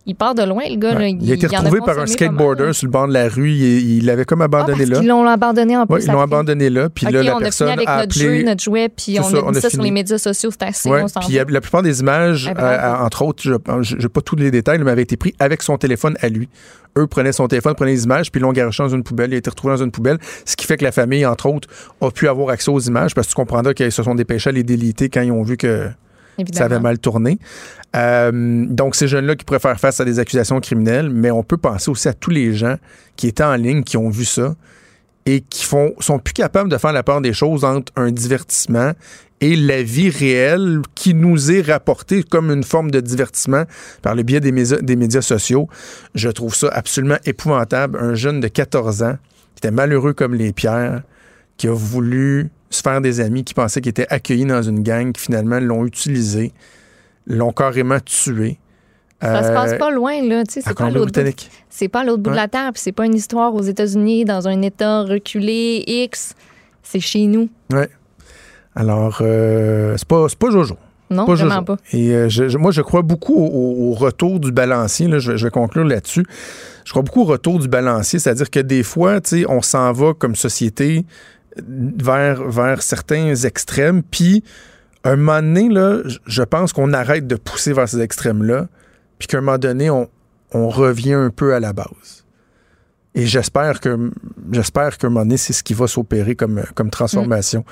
il 0.09 0.15
part 0.17 0.35
de 0.35 0.43
loin, 0.43 0.63
le 0.69 0.77
gars. 0.77 0.95
là. 0.95 1.01
ouais. 1.01 1.17
Il 1.21 1.31
a 1.31 1.35
été 1.35 1.47
retrouvé 1.47 1.81
par 1.85 1.99
un 1.99 2.07
skateboarder 2.07 2.73
sur 2.73 2.87
le 2.87 2.91
bord 2.91 3.07
de 3.07 3.13
la 3.13 3.29
rue. 3.29 3.51
Il 3.53 3.99
il 3.99 4.07
l'avait 4.07 4.25
comme 4.25 4.41
Ah, 4.41 4.47
abandonné 4.47 4.79
parce 4.79 4.91
là. 4.91 4.99
qu'ils 5.01 5.09
l'ont 5.09 5.27
abandonné 5.27 5.77
en 5.77 5.87
plus. 5.87 6.05
Ils 6.05 6.11
l'ont 6.11 6.21
abandonné 6.21 6.71
là. 6.71 6.89
Puis 6.89 7.07
OK, 7.07 7.13
là, 7.13 7.23
la 7.23 7.33
on 7.33 7.37
a 7.37 7.39
fini 7.39 7.45
personne 7.45 7.69
avec 7.69 7.89
a 7.89 8.01
notre 8.01 8.15
jeu, 8.15 8.43
notre 8.43 8.63
jouet, 8.65 8.89
puis 8.89 9.19
on 9.21 9.23
ça, 9.23 9.37
a 9.37 9.43
on 9.45 9.51
mis 9.51 9.59
a 9.59 9.61
ça 9.61 9.71
sur 9.71 9.83
les 9.83 9.91
médias 9.91 10.19
sociaux, 10.19 10.51
c'est 10.51 10.63
assez, 10.67 10.89
Ouais, 10.89 11.05
puis 11.21 11.35
il 11.35 11.45
la 11.49 11.61
plupart 11.61 11.83
des 11.83 12.01
images, 12.01 12.49
Ah, 12.51 12.55
bravo. 12.55 12.73
euh, 13.03 13.05
entre 13.07 13.23
autres, 13.23 13.43
je 13.43 13.97
n'ai 13.97 14.09
pas 14.09 14.21
tous 14.23 14.37
les 14.37 14.51
détails, 14.51 14.79
mais 14.83 14.91
avaient 14.91 15.03
été 15.03 15.17
pris 15.17 15.35
avec 15.39 15.63
son 15.63 15.77
téléphone 15.77 16.17
à 16.21 16.29
lui. 16.29 16.49
Eux 16.97 17.07
prenaient 17.07 17.33
son 17.33 17.47
téléphone, 17.47 17.75
prenaient 17.75 17.93
les 17.93 18.05
images, 18.05 18.33
puis 18.33 18.41
l'ont 18.41 18.53
garoché 18.53 18.83
dans 18.83 18.89
une 18.89 19.03
poubelle. 19.05 19.31
Il 19.31 19.35
a 19.35 19.39
été 19.39 19.51
retrouvé 19.51 19.75
dans 19.77 19.85
une 19.85 19.91
poubelle, 19.93 20.19
ce 20.47 20.57
qui 20.57 20.67
fait 20.67 20.79
que 20.79 20.85
la 20.85 20.91
famille, 20.93 21.25
entre 21.27 21.47
autres, 21.47 21.69
a 22.01 22.11
pu 22.11 22.27
avoir 22.29 22.49
accès 22.49 22.71
aux 22.71 22.81
images, 22.81 23.15
parce 23.15 23.27
que 23.27 23.33
tu 23.33 23.37
comprendras 23.37 23.75
qu'ils 23.75 23.93
se 23.93 24.03
sont 24.03 24.15
dépêchés 24.15 24.49
à 24.49 24.53
les 24.53 24.65
déliter 24.65 25.09
quand 25.11 25.21
ils 25.21 25.31
ont 25.33 25.43
vu 25.43 25.57
que 25.59 25.89
ça 26.53 26.65
avait 26.65 26.81
mal 26.81 26.99
tourné. 26.99 27.39
Euh, 27.97 28.67
donc, 28.69 28.95
ces 28.95 29.09
jeunes-là 29.09 29.37
qui 29.37 29.45
pourraient 29.45 29.59
faire 29.59 29.79
face 29.79 30.01
à 30.01 30.05
des 30.05 30.19
accusations 30.19 30.61
criminelles, 30.61 31.11
mais 31.11 31.31
on 31.31 31.43
peut 31.43 31.57
penser 31.57 31.91
aussi 31.91 32.09
à 32.09 32.15
tous 32.15 32.31
les 32.31 32.55
gens 32.55 32.77
qui 33.17 33.29
étaient 33.29 33.45
en 33.45 33.55
ligne, 33.55 33.83
qui 33.83 33.97
ont 33.97 34.11
vu 34.11 34.25
ça 34.25 34.55
et 35.27 35.43
qui 35.43 35.65
font, 35.65 35.93
sont 36.01 36.19
plus 36.19 36.33
capables 36.33 36.71
de 36.71 36.79
faire 36.79 36.93
la 36.93 37.03
part 37.03 37.21
des 37.21 37.33
choses 37.33 37.65
entre 37.65 37.93
un 37.97 38.11
divertissement 38.11 38.93
et 39.41 39.57
la 39.57 39.83
vie 39.83 40.11
réelle 40.11 40.81
qui 40.95 41.15
nous 41.15 41.53
est 41.53 41.61
rapportée 41.61 42.23
comme 42.23 42.51
une 42.51 42.65
forme 42.65 42.91
de 42.91 43.01
divertissement 43.01 43.65
par 44.03 44.15
le 44.15 44.23
biais 44.23 44.41
des, 44.41 44.53
des 44.53 44.97
médias 44.97 45.23
sociaux. 45.23 45.69
Je 46.15 46.29
trouve 46.29 46.55
ça 46.55 46.69
absolument 46.73 47.19
épouvantable. 47.25 47.99
Un 48.01 48.15
jeune 48.15 48.41
de 48.41 48.49
14 48.49 49.03
ans 49.03 49.17
qui 49.55 49.61
était 49.61 49.71
malheureux 49.71 50.13
comme 50.13 50.35
les 50.35 50.53
pierres, 50.53 51.03
qui 51.57 51.69
a 51.69 51.73
voulu 51.73 52.51
se 52.71 52.83
faire 52.83 53.01
des 53.01 53.21
amis, 53.21 53.45
qui 53.45 53.55
pensaient 53.55 53.81
qu'il 53.81 53.91
était 53.91 54.07
accueilli 54.11 54.45
dans 54.45 54.63
une 54.63 54.83
gang, 54.83 55.13
qui 55.13 55.23
finalement 55.23 55.59
l'ont 55.61 55.85
utilisé, 55.87 56.53
l'ont 57.27 57.53
carrément 57.53 57.99
tué. 58.01 58.59
Ça 59.21 59.43
se 59.43 59.49
Euh, 59.49 59.55
passe 59.55 59.75
pas 59.79 59.91
loin, 59.91 60.23
là. 60.23 60.45
tu 60.45 60.55
sais, 60.55 60.61
C'est 60.61 60.77
pas 60.77 60.85
à 60.85 60.91
l'autre 60.91 61.11
bout. 61.23 61.35
C'est 61.71 61.89
pas 61.89 62.05
l'autre 62.05 62.23
bout 62.23 62.31
de 62.31 62.37
la 62.37 62.47
terre, 62.49 62.71
puis 62.73 62.81
c'est 62.81 62.93
pas 62.93 63.05
une 63.07 63.15
histoire 63.15 63.53
aux 63.55 63.63
États-Unis, 63.63 64.25
dans 64.25 64.47
un 64.47 64.63
État 64.63 65.03
reculé 65.03 65.83
X. 65.87 66.35
C'est 66.83 67.01
chez 67.01 67.27
nous. 67.27 67.49
Ouais. 67.73 67.89
Alors, 68.77 69.19
euh, 69.23 69.95
c'est 69.97 70.07
pas, 70.07 70.27
pas 70.39 70.51
Jojo. 70.51 70.77
Non, 71.11 71.25
Pas 71.27 71.35
vraiment 71.35 71.51
Jojo. 71.55 71.65
pas. 71.65 71.77
Et 71.93 72.11
euh, 72.15 72.29
je- 72.29 72.57
moi, 72.59 72.71
je 72.71 72.83
crois 72.83 73.03
beaucoup 73.03 73.35
au, 73.35 73.93
retour 73.95 74.39
du 74.41 74.53
balancier. 74.53 75.09
là. 75.09 75.19
je, 75.19 75.37
je 75.37 75.45
vais 75.47 75.51
conclure 75.51 75.85
là-dessus. 75.85 76.25
Je 76.85 76.91
crois 76.93 77.03
beaucoup 77.03 77.23
au 77.23 77.25
retour 77.25 77.59
du 77.59 77.67
balancier, 77.67 78.19
c'est-à-dire 78.19 78.51
que 78.51 78.61
des 78.61 78.83
fois, 78.83 79.21
tu 79.21 79.41
sais, 79.41 79.47
on 79.49 79.63
s'en 79.63 79.91
va 79.93 80.13
comme 80.15 80.37
société 80.37 81.05
vers, 81.67 82.45
vers 82.49 82.83
certains 82.83 83.35
extrêmes, 83.35 84.03
puis 84.03 84.43
un 85.05 85.17
moment 85.17 85.41
donné, 85.41 85.69
là, 85.69 86.01
je- 86.27 86.43
pense 86.43 86.73
qu'on 86.73 86.93
arrête 86.93 87.27
de 87.27 87.37
pousser 87.37 87.73
vers 87.73 87.89
ces 87.89 88.01
extrêmes-là, 88.01 88.67
puis 89.19 89.29
qu'à 89.29 89.39
un 89.39 89.41
moment 89.41 89.59
donné, 89.59 89.91
on, 89.91 90.09
on 90.53 90.69
revient 90.69 91.15
un 91.15 91.31
peu 91.31 91.55
à 91.55 91.61
la 91.61 91.73
base. 91.73 92.25
Et 93.15 93.27
j'espère 93.27 93.81
que 93.81 94.11
j'espère 94.53 94.97
qu'à 94.99 95.07
un 95.07 95.11
moment 95.11 95.25
donné, 95.25 95.37
c'est 95.39 95.53
ce 95.53 95.63
qui 95.63 95.75
va 95.75 95.87
s'opérer 95.89 96.37
comme, 96.37 96.63
comme 96.75 96.91
transformation 96.91 97.65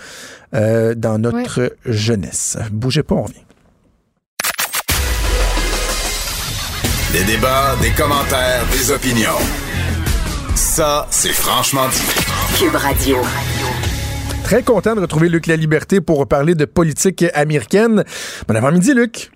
euh, 0.54 0.94
dans 0.94 1.18
notre 1.18 1.76
jeunesse. 1.84 2.56
Bougez 2.72 3.02
pas, 3.02 3.14
on 3.16 3.22
revient. 3.22 3.40
Des 7.12 7.24
débats, 7.24 7.76
des 7.80 7.90
commentaires, 7.92 8.62
des 8.72 8.90
opinions. 8.90 9.38
Ça, 10.54 11.06
c'est 11.10 11.32
franchement 11.32 11.88
dit. 11.88 12.58
Cube 12.58 12.74
Radio. 12.74 13.18
Très 14.46 14.62
content 14.62 14.94
de 14.94 15.00
retrouver 15.00 15.28
Luc 15.28 15.48
La 15.48 15.56
Liberté 15.56 16.00
pour 16.00 16.28
parler 16.28 16.54
de 16.54 16.66
politique 16.66 17.24
américaine. 17.34 18.04
Bon 18.46 18.54
avant-midi, 18.54 18.94
Luc. 18.94 19.32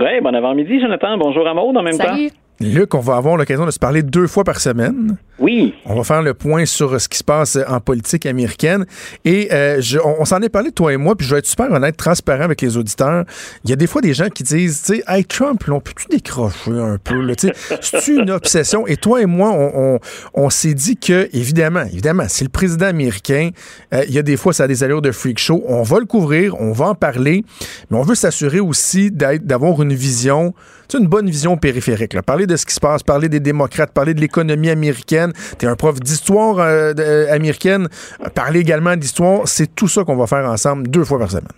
Oui, 0.00 0.20
bon 0.20 0.34
avant-midi, 0.34 0.80
Jonathan. 0.80 1.16
Bonjour 1.16 1.46
à 1.46 1.54
Maud 1.54 1.76
en 1.76 1.82
même 1.84 1.92
Salut. 1.92 2.30
Luc, 2.60 2.94
on 2.94 3.00
va 3.00 3.16
avoir 3.16 3.36
l'occasion 3.36 3.64
de 3.66 3.70
se 3.70 3.78
parler 3.78 4.02
deux 4.02 4.26
fois 4.26 4.42
par 4.42 4.60
semaine. 4.60 5.16
Oui. 5.38 5.74
On 5.86 5.94
va 5.94 6.02
faire 6.02 6.22
le 6.22 6.34
point 6.34 6.66
sur 6.66 7.00
ce 7.00 7.08
qui 7.08 7.18
se 7.18 7.22
passe 7.22 7.54
euh, 7.54 7.62
en 7.68 7.78
politique 7.78 8.26
américaine. 8.26 8.84
Et 9.24 9.48
euh, 9.52 9.80
je- 9.80 9.98
on, 10.00 10.16
on 10.22 10.24
s'en 10.24 10.40
est 10.42 10.48
parlé, 10.48 10.72
toi 10.72 10.92
et 10.92 10.96
moi, 10.96 11.14
puis 11.14 11.24
je 11.24 11.34
vais 11.34 11.38
être 11.38 11.46
super 11.46 11.70
honnête, 11.70 11.96
transparent 11.96 12.42
avec 12.42 12.60
les 12.60 12.76
auditeurs. 12.76 13.24
Il 13.62 13.70
y 13.70 13.72
a 13.72 13.76
des 13.76 13.86
fois 13.86 14.00
des 14.00 14.12
gens 14.12 14.28
qui 14.28 14.42
disent, 14.42 14.82
tu 14.82 14.96
sais, 14.96 15.04
hey, 15.06 15.24
Trump, 15.24 15.62
là, 15.64 15.74
on 15.74 15.80
peut-tu 15.80 16.06
décrocher 16.10 16.72
un 16.72 16.98
peu? 16.98 17.20
là? 17.20 17.36
Tu 17.36 17.46
sais, 17.48 17.78
C'est 17.80 18.08
une 18.12 18.30
obsession? 18.32 18.88
Et 18.88 18.96
toi 18.96 19.22
et 19.22 19.26
moi, 19.26 19.50
on, 19.52 19.94
on- 19.94 19.98
on 20.34 20.50
s'est 20.50 20.74
dit 20.74 20.96
que, 20.96 21.28
évidemment, 21.32 21.82
évidemment, 21.84 22.24
c'est 22.28 22.44
le 22.44 22.50
président 22.50 22.86
américain. 22.86 23.50
Euh, 23.94 24.04
il 24.08 24.14
y 24.14 24.18
a 24.18 24.22
des 24.22 24.36
fois, 24.36 24.52
ça 24.52 24.64
a 24.64 24.66
des 24.66 24.82
allures 24.82 25.02
de 25.02 25.12
freak 25.12 25.38
show. 25.38 25.62
On 25.68 25.82
va 25.84 26.00
le 26.00 26.06
couvrir, 26.06 26.60
on 26.60 26.72
va 26.72 26.86
en 26.86 26.94
parler, 26.96 27.44
mais 27.90 27.96
on 27.98 28.02
veut 28.02 28.16
s'assurer 28.16 28.58
aussi 28.58 29.12
d'être- 29.12 29.46
d'avoir 29.46 29.80
une 29.80 29.94
vision, 29.94 30.52
une 30.96 31.06
bonne 31.06 31.28
vision 31.28 31.56
périphérique. 31.56 32.14
là. 32.14 32.22
Parler 32.22 32.46
de 32.46 32.56
ce 32.56 32.64
qui 32.64 32.74
se 32.74 32.80
passe, 32.80 33.02
parler 33.02 33.28
des 33.28 33.40
démocrates, 33.40 33.92
parler 33.92 34.14
de 34.14 34.20
l'économie 34.20 34.70
américaine. 34.70 35.32
Tu 35.58 35.66
es 35.66 35.68
un 35.68 35.76
prof 35.76 36.00
d'histoire 36.00 36.58
euh, 36.58 36.92
euh, 36.98 37.32
américaine, 37.32 37.88
euh, 38.24 38.28
parler 38.30 38.60
également 38.60 38.96
d'histoire. 38.96 39.46
C'est 39.46 39.74
tout 39.74 39.88
ça 39.88 40.04
qu'on 40.04 40.16
va 40.16 40.26
faire 40.26 40.48
ensemble 40.48 40.88
deux 40.88 41.04
fois 41.04 41.18
par 41.18 41.30
semaine. 41.30 41.48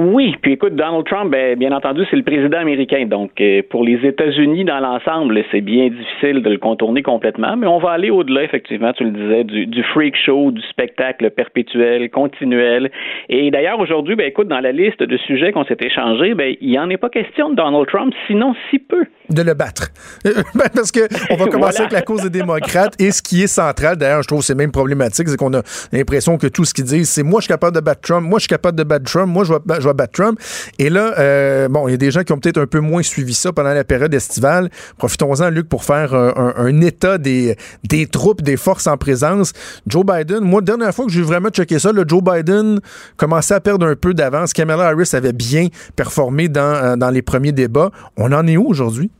Oui, 0.00 0.36
puis 0.40 0.52
écoute, 0.52 0.76
Donald 0.76 1.04
Trump, 1.06 1.32
ben, 1.32 1.58
bien 1.58 1.72
entendu, 1.72 2.04
c'est 2.08 2.14
le 2.14 2.22
président 2.22 2.58
américain. 2.58 3.04
Donc, 3.06 3.32
euh, 3.40 3.62
pour 3.68 3.82
les 3.82 3.98
États-Unis 4.06 4.64
dans 4.64 4.78
l'ensemble, 4.78 5.42
c'est 5.50 5.60
bien 5.60 5.88
difficile 5.88 6.40
de 6.40 6.50
le 6.50 6.58
contourner 6.58 7.02
complètement, 7.02 7.56
mais 7.56 7.66
on 7.66 7.78
va 7.78 7.90
aller 7.90 8.08
au-delà, 8.08 8.44
effectivement, 8.44 8.92
tu 8.92 9.02
le 9.02 9.10
disais, 9.10 9.42
du, 9.42 9.66
du 9.66 9.82
freak 9.82 10.14
show, 10.14 10.52
du 10.52 10.62
spectacle 10.62 11.28
perpétuel, 11.30 12.10
continuel. 12.10 12.92
Et 13.28 13.50
d'ailleurs, 13.50 13.80
aujourd'hui, 13.80 14.14
ben, 14.14 14.28
écoute, 14.28 14.46
dans 14.46 14.60
la 14.60 14.70
liste 14.70 15.02
de 15.02 15.16
sujets 15.16 15.50
qu'on 15.50 15.64
s'est 15.64 15.76
échangés, 15.80 16.34
ben, 16.34 16.54
il 16.60 16.70
n'y 16.70 16.78
en 16.78 16.88
est 16.90 16.96
pas 16.96 17.08
question 17.08 17.50
de 17.50 17.56
Donald 17.56 17.88
Trump, 17.88 18.14
sinon 18.28 18.54
si 18.70 18.78
peu. 18.78 19.04
De 19.30 19.42
le 19.42 19.54
battre. 19.54 19.88
Ben, 20.24 20.68
Parce 20.74 20.90
que 20.92 21.00
on 21.30 21.36
va 21.36 21.46
commencer 21.46 21.58
Voilà. 21.78 21.80
avec 21.80 21.92
la 21.92 22.02
cause 22.02 22.22
des 22.22 22.30
démocrates 22.30 22.94
et 22.98 23.10
ce 23.12 23.22
qui 23.22 23.42
est 23.42 23.46
central, 23.46 23.96
d'ailleurs, 23.96 24.22
je 24.22 24.28
trouve 24.28 24.42
c'est 24.42 24.54
même 24.54 24.70
problématique, 24.72 25.28
c'est 25.28 25.36
qu'on 25.36 25.54
a 25.54 25.62
l'impression 25.92 26.38
que 26.38 26.46
tout 26.46 26.64
ce 26.64 26.72
qu'ils 26.74 26.84
disent, 26.84 27.08
c'est 27.10 27.22
moi 27.22 27.40
je 27.40 27.44
suis 27.44 27.48
capable 27.48 27.74
de 27.76 27.80
battre 27.80 28.00
Trump, 28.02 28.26
moi 28.26 28.38
je 28.38 28.42
suis 28.42 28.48
capable 28.48 28.78
de 28.78 28.84
battre 28.84 29.04
Trump, 29.10 29.28
moi 29.32 29.44
je 29.44 29.52
vais, 29.52 29.58
ba- 29.64 29.78
je 29.80 29.86
vais 29.88 29.94
battre 29.94 30.12
Trump. 30.12 30.38
Et 30.78 30.90
là, 30.90 31.14
euh, 31.18 31.68
bon, 31.68 31.88
il 31.88 31.92
y 31.92 31.94
a 31.94 31.96
des 31.98 32.10
gens 32.10 32.22
qui 32.24 32.32
ont 32.32 32.38
peut-être 32.38 32.58
un 32.60 32.66
peu 32.66 32.80
moins 32.80 33.02
suivi 33.02 33.34
ça 33.34 33.52
pendant 33.52 33.72
la 33.74 33.84
période 33.84 34.12
estivale. 34.14 34.70
Profitons-en, 34.98 35.50
Luc, 35.50 35.68
pour 35.68 35.84
faire 35.84 36.14
un, 36.14 36.32
un- 36.36 36.54
un 36.56 36.80
état 36.80 37.18
des, 37.18 37.56
des 37.84 38.06
troupes, 38.06 38.42
des 38.42 38.56
forces 38.56 38.86
en 38.86 38.96
présence. 38.96 39.52
Joe 39.86 40.04
Biden, 40.04 40.40
moi, 40.40 40.60
dernière 40.62 40.94
fois 40.94 41.06
que 41.06 41.12
j'ai 41.12 41.22
vraiment 41.22 41.50
checké 41.50 41.78
ça, 41.78 41.92
le 41.92 42.04
Joe 42.06 42.22
Biden 42.22 42.80
commençait 43.16 43.54
à 43.54 43.60
perdre 43.60 43.86
un 43.86 43.94
peu 43.96 44.14
d'avance. 44.14 44.52
Kamala 44.52 44.86
Harris 44.88 45.10
avait 45.12 45.32
bien 45.32 45.68
performé 45.96 46.48
dans, 46.48 46.60
euh, 46.62 46.96
dans 46.96 47.10
les 47.10 47.22
premiers 47.22 47.52
débats. 47.52 47.90
On 48.16 48.32
en 48.32 48.46
est 48.46 48.56
où 48.56 48.66
aujourd'hui? 48.66 49.10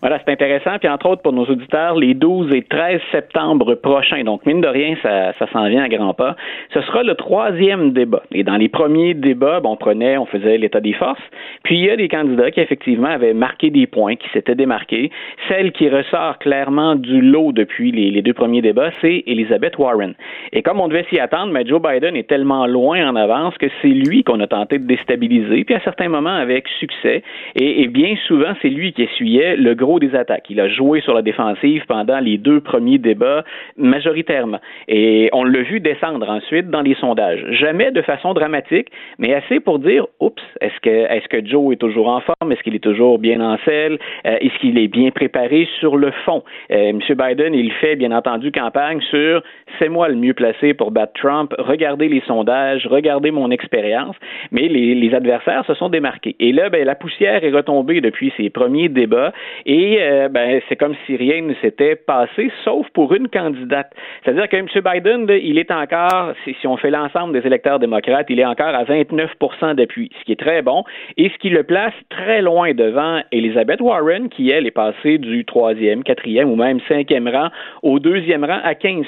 Voilà, 0.00 0.20
c'est 0.24 0.32
intéressant. 0.32 0.78
Puis 0.78 0.88
entre 0.88 1.06
autres, 1.06 1.22
pour 1.22 1.32
nos 1.32 1.44
auditeurs, 1.44 1.96
les 1.96 2.14
12 2.14 2.54
et 2.54 2.62
13 2.62 3.00
septembre 3.10 3.74
prochains, 3.74 4.22
donc 4.22 4.46
mine 4.46 4.60
de 4.60 4.68
rien, 4.68 4.96
ça, 5.02 5.32
ça 5.38 5.46
s'en 5.52 5.68
vient 5.68 5.82
à 5.82 5.88
grands 5.88 6.14
pas, 6.14 6.36
ce 6.72 6.80
sera 6.82 7.02
le 7.02 7.14
troisième 7.14 7.92
débat. 7.92 8.22
Et 8.32 8.44
dans 8.44 8.56
les 8.56 8.68
premiers 8.68 9.14
débats, 9.14 9.60
bon, 9.60 9.72
on 9.72 9.76
prenait, 9.76 10.16
on 10.16 10.26
faisait 10.26 10.56
l'état 10.58 10.80
des 10.80 10.92
forces. 10.92 11.22
Puis 11.64 11.78
il 11.78 11.84
y 11.84 11.90
a 11.90 11.96
des 11.96 12.08
candidats 12.08 12.50
qui 12.50 12.60
effectivement 12.60 13.08
avaient 13.08 13.34
marqué 13.34 13.70
des 13.70 13.86
points, 13.86 14.14
qui 14.16 14.28
s'étaient 14.30 14.54
démarqués. 14.54 15.10
Celle 15.48 15.72
qui 15.72 15.88
ressort 15.88 16.38
clairement 16.38 16.94
du 16.94 17.20
lot 17.20 17.52
depuis 17.52 17.90
les, 17.90 18.22
deux 18.22 18.34
premiers 18.34 18.62
débats, 18.62 18.90
c'est 19.00 19.24
Elizabeth 19.26 19.78
Warren. 19.78 20.14
Et 20.52 20.62
comme 20.62 20.80
on 20.80 20.88
devait 20.88 21.06
s'y 21.10 21.18
attendre, 21.18 21.52
mais 21.52 21.66
Joe 21.66 21.80
Biden 21.82 22.16
est 22.16 22.28
tellement 22.28 22.66
loin 22.66 23.08
en 23.08 23.16
avance 23.16 23.56
que 23.58 23.66
c'est 23.82 23.88
lui 23.88 24.22
qu'on 24.22 24.40
a 24.40 24.46
tenté 24.46 24.78
de 24.78 24.86
déstabiliser, 24.86 25.64
puis 25.64 25.74
à 25.74 25.80
certains 25.80 26.08
moments 26.08 26.34
avec 26.34 26.68
succès. 26.78 27.22
Et, 27.56 27.82
et 27.82 27.88
bien 27.88 28.14
souvent, 28.26 28.52
c'est 28.62 28.68
lui 28.68 28.92
qui 28.92 29.02
essuyait 29.02 29.56
le 29.56 29.74
gros 29.74 29.87
des 29.98 30.14
attaques. 30.14 30.44
Il 30.50 30.60
a 30.60 30.68
joué 30.68 31.00
sur 31.00 31.14
la 31.14 31.22
défensive 31.22 31.84
pendant 31.88 32.20
les 32.20 32.36
deux 32.36 32.60
premiers 32.60 32.98
débats 32.98 33.44
majoritairement. 33.78 34.60
Et 34.88 35.30
on 35.32 35.44
l'a 35.44 35.62
vu 35.62 35.80
descendre 35.80 36.28
ensuite 36.28 36.68
dans 36.68 36.82
les 36.82 36.94
sondages. 36.96 37.42
Jamais 37.52 37.90
de 37.90 38.02
façon 38.02 38.34
dramatique, 38.34 38.88
mais 39.18 39.32
assez 39.32 39.60
pour 39.60 39.78
dire, 39.78 40.06
oups, 40.20 40.42
est-ce 40.60 40.78
que, 40.80 40.90
est-ce 40.90 41.28
que 41.28 41.44
Joe 41.44 41.72
est 41.72 41.76
toujours 41.76 42.08
en 42.08 42.20
forme? 42.20 42.52
Est-ce 42.52 42.62
qu'il 42.62 42.74
est 42.74 42.84
toujours 42.84 43.18
bien 43.18 43.40
en 43.40 43.56
selle? 43.64 43.98
Euh, 44.26 44.36
est-ce 44.40 44.58
qu'il 44.60 44.78
est 44.78 44.88
bien 44.88 45.10
préparé 45.10 45.66
sur 45.80 45.96
le 45.96 46.10
fond? 46.26 46.42
Euh, 46.70 46.90
M. 46.90 47.00
Biden, 47.08 47.54
il 47.54 47.72
fait, 47.72 47.96
bien 47.96 48.12
entendu, 48.12 48.52
campagne 48.52 49.00
sur 49.10 49.42
c'est 49.78 49.88
moi 49.88 50.08
le 50.08 50.16
mieux 50.16 50.34
placé 50.34 50.74
pour 50.74 50.90
battre 50.90 51.12
Trump. 51.14 51.54
Regardez 51.58 52.08
les 52.08 52.22
sondages, 52.26 52.86
regardez 52.86 53.30
mon 53.30 53.50
expérience. 53.50 54.16
Mais 54.50 54.68
les, 54.68 54.94
les, 54.94 55.14
adversaires 55.14 55.64
se 55.66 55.74
sont 55.74 55.88
démarqués. 55.88 56.36
Et 56.40 56.52
là, 56.52 56.68
ben, 56.68 56.84
la 56.84 56.94
poussière 56.94 57.44
est 57.44 57.50
retombée 57.50 58.00
depuis 58.00 58.32
ces 58.36 58.50
premiers 58.50 58.88
débats 58.88 59.32
et 59.66 59.77
euh, 60.00 60.28
ben, 60.28 60.60
c'est 60.68 60.76
comme 60.76 60.94
si 61.06 61.16
rien 61.16 61.42
ne 61.42 61.54
s'était 61.54 61.96
passé, 61.96 62.50
sauf 62.64 62.88
pour 62.90 63.14
une 63.14 63.28
candidate. 63.28 63.90
C'est-à-dire 64.24 64.48
que 64.48 64.56
M. 64.56 64.66
Biden, 64.74 65.26
il 65.42 65.58
est 65.58 65.70
encore, 65.70 66.32
si, 66.44 66.66
on 66.66 66.76
fait 66.76 66.90
l'ensemble 66.90 67.38
des 67.38 67.46
électeurs 67.46 67.78
démocrates, 67.78 68.26
il 68.28 68.40
est 68.40 68.44
encore 68.44 68.74
à 68.74 68.84
29% 68.84 69.74
d'appui, 69.74 70.10
ce 70.18 70.24
qui 70.24 70.32
est 70.32 70.40
très 70.40 70.62
bon, 70.62 70.84
et 71.16 71.28
ce 71.28 71.38
qui 71.38 71.50
le 71.50 71.62
place 71.62 71.92
très 72.08 72.40
loin 72.42 72.72
devant 72.72 73.20
Elizabeth 73.30 73.80
Warren, 73.80 74.28
qui, 74.28 74.50
elle, 74.50 74.66
est 74.66 74.72
passée 74.72 75.18
du 75.18 75.44
troisième, 75.44 76.02
quatrième 76.02 76.50
ou 76.50 76.56
même 76.56 76.80
cinquième 76.88 77.28
rang 77.28 77.48
au 77.82 77.98
deuxième 77.98 78.44
rang 78.44 78.60
à 78.62 78.72
15% 78.72 79.04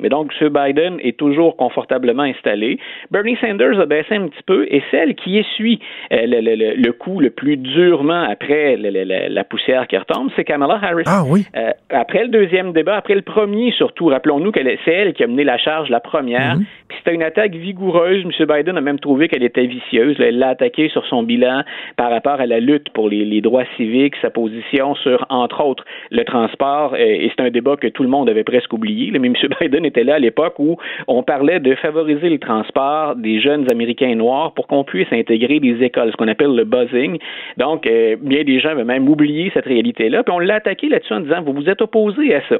Mais 0.00 0.08
donc, 0.08 0.32
M. 0.40 0.48
Biden 0.48 0.98
est 1.00 1.18
toujours 1.18 1.56
confortablement 1.56 2.22
installé. 2.22 2.78
Bernie 3.10 3.36
Sanders 3.40 3.80
a 3.80 3.86
baissé 3.86 4.14
un 4.14 4.28
petit 4.28 4.42
peu, 4.46 4.66
et 4.70 4.82
celle 4.90 5.14
qui 5.14 5.38
essuie 5.38 5.80
euh, 6.12 6.26
le, 6.26 6.90
coup 6.92 7.20
le 7.20 7.30
plus 7.30 7.56
durement 7.56 8.22
après 8.22 8.76
le, 8.76 9.28
la 9.28 9.44
poussière 9.44 9.86
qui 9.86 9.96
retombe, 9.96 10.13
c'est 10.36 10.44
Kamala 10.44 10.78
Harris. 10.82 11.04
Ah 11.06 11.22
oui. 11.26 11.46
Euh, 11.56 11.70
après 11.90 12.24
le 12.24 12.28
deuxième 12.28 12.72
débat, 12.72 12.96
après 12.96 13.14
le 13.14 13.22
premier 13.22 13.72
surtout, 13.72 14.06
rappelons-nous 14.06 14.52
que 14.52 14.60
c'est 14.84 14.92
elle 14.92 15.12
qui 15.12 15.24
a 15.24 15.26
mené 15.26 15.44
la 15.44 15.58
charge 15.58 15.88
la 15.90 16.00
première. 16.00 16.56
Mm-hmm. 16.56 16.64
Puis 16.88 16.98
c'était 16.98 17.14
une 17.14 17.22
attaque 17.22 17.54
vigoureuse. 17.54 18.24
M. 18.24 18.46
Biden 18.46 18.76
a 18.76 18.80
même 18.80 18.98
trouvé 18.98 19.28
qu'elle 19.28 19.42
était 19.42 19.66
vicieuse. 19.66 20.16
Elle 20.18 20.38
l'a 20.38 20.50
attaquée 20.50 20.88
sur 20.88 21.06
son 21.06 21.22
bilan 21.22 21.62
par 21.96 22.10
rapport 22.10 22.40
à 22.40 22.46
la 22.46 22.60
lutte 22.60 22.90
pour 22.90 23.08
les, 23.08 23.24
les, 23.24 23.40
droits 23.40 23.64
civiques, 23.76 24.14
sa 24.22 24.30
position 24.30 24.94
sur, 24.96 25.24
entre 25.28 25.64
autres, 25.64 25.84
le 26.10 26.24
transport. 26.24 26.96
Et 26.96 27.30
c'est 27.34 27.44
un 27.44 27.50
débat 27.50 27.76
que 27.76 27.88
tout 27.88 28.02
le 28.02 28.08
monde 28.08 28.28
avait 28.28 28.44
presque 28.44 28.72
oublié. 28.72 29.10
Mais 29.12 29.26
M. 29.26 29.34
Biden 29.60 29.84
était 29.84 30.04
là 30.04 30.14
à 30.14 30.18
l'époque 30.18 30.54
où 30.58 30.76
on 31.08 31.22
parlait 31.22 31.60
de 31.60 31.74
favoriser 31.76 32.28
le 32.28 32.38
transport 32.38 33.16
des 33.16 33.40
jeunes 33.40 33.70
Américains 33.70 34.14
noirs 34.14 34.52
pour 34.54 34.66
qu'on 34.66 34.84
puisse 34.84 35.12
intégrer 35.12 35.60
des 35.60 35.82
écoles, 35.82 36.10
ce 36.10 36.16
qu'on 36.16 36.28
appelle 36.28 36.54
le 36.54 36.64
buzzing. 36.64 37.18
Donc, 37.56 37.86
euh, 37.86 38.16
bien 38.20 38.44
des 38.44 38.60
gens 38.60 38.70
avaient 38.70 38.84
même 38.84 39.08
oublié 39.08 39.50
cette 39.54 39.66
réalité-là. 40.04 40.22
Puis 40.22 40.34
on 40.34 40.38
l'a 40.38 40.56
attaqué 40.56 40.88
là-dessus 40.88 41.12
en 41.12 41.20
disant, 41.20 41.42
vous 41.42 41.52
vous 41.52 41.68
êtes 41.68 41.82
opposé 41.82 42.34
à 42.34 42.40
ça. 42.48 42.56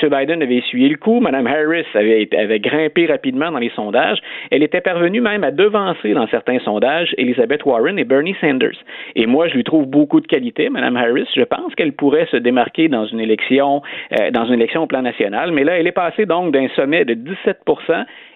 M. 0.00 0.10
Biden 0.10 0.42
avait 0.42 0.56
essuyé 0.56 0.88
le 0.88 0.96
coup. 0.96 1.20
Mme 1.20 1.46
Harris 1.46 1.86
avait, 1.94 2.28
avait 2.36 2.60
grimpé 2.60 3.06
rapidement 3.06 3.50
dans 3.50 3.58
les 3.58 3.70
sondages. 3.70 4.18
Elle 4.50 4.62
était 4.62 4.80
parvenue 4.80 5.20
même 5.20 5.44
à 5.44 5.50
devancer 5.50 6.14
dans 6.14 6.26
certains 6.28 6.58
sondages 6.60 7.14
Elizabeth 7.18 7.64
Warren 7.64 7.98
et 7.98 8.04
Bernie 8.04 8.36
Sanders. 8.40 8.76
Et 9.16 9.26
moi, 9.26 9.48
je 9.48 9.54
lui 9.54 9.64
trouve 9.64 9.86
beaucoup 9.86 10.20
de 10.20 10.26
qualité, 10.26 10.68
Mme 10.68 10.96
Harris. 10.96 11.28
Je 11.34 11.42
pense 11.42 11.74
qu'elle 11.74 11.92
pourrait 11.92 12.26
se 12.30 12.36
démarquer 12.36 12.88
dans 12.88 13.06
une 13.06 13.20
élection, 13.20 13.82
euh, 14.18 14.30
dans 14.30 14.46
une 14.46 14.54
élection 14.54 14.82
au 14.82 14.86
plan 14.86 15.02
national. 15.02 15.52
Mais 15.52 15.64
là, 15.64 15.78
elle 15.78 15.86
est 15.86 15.92
passée 15.92 16.26
donc 16.26 16.52
d'un 16.52 16.68
sommet 16.76 17.04
de 17.04 17.14
17 17.14 17.58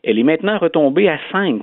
elle 0.05 0.19
est 0.19 0.25
maintenant 0.25 0.59
retombée 0.59 1.09
à 1.09 1.19
5% 1.33 1.63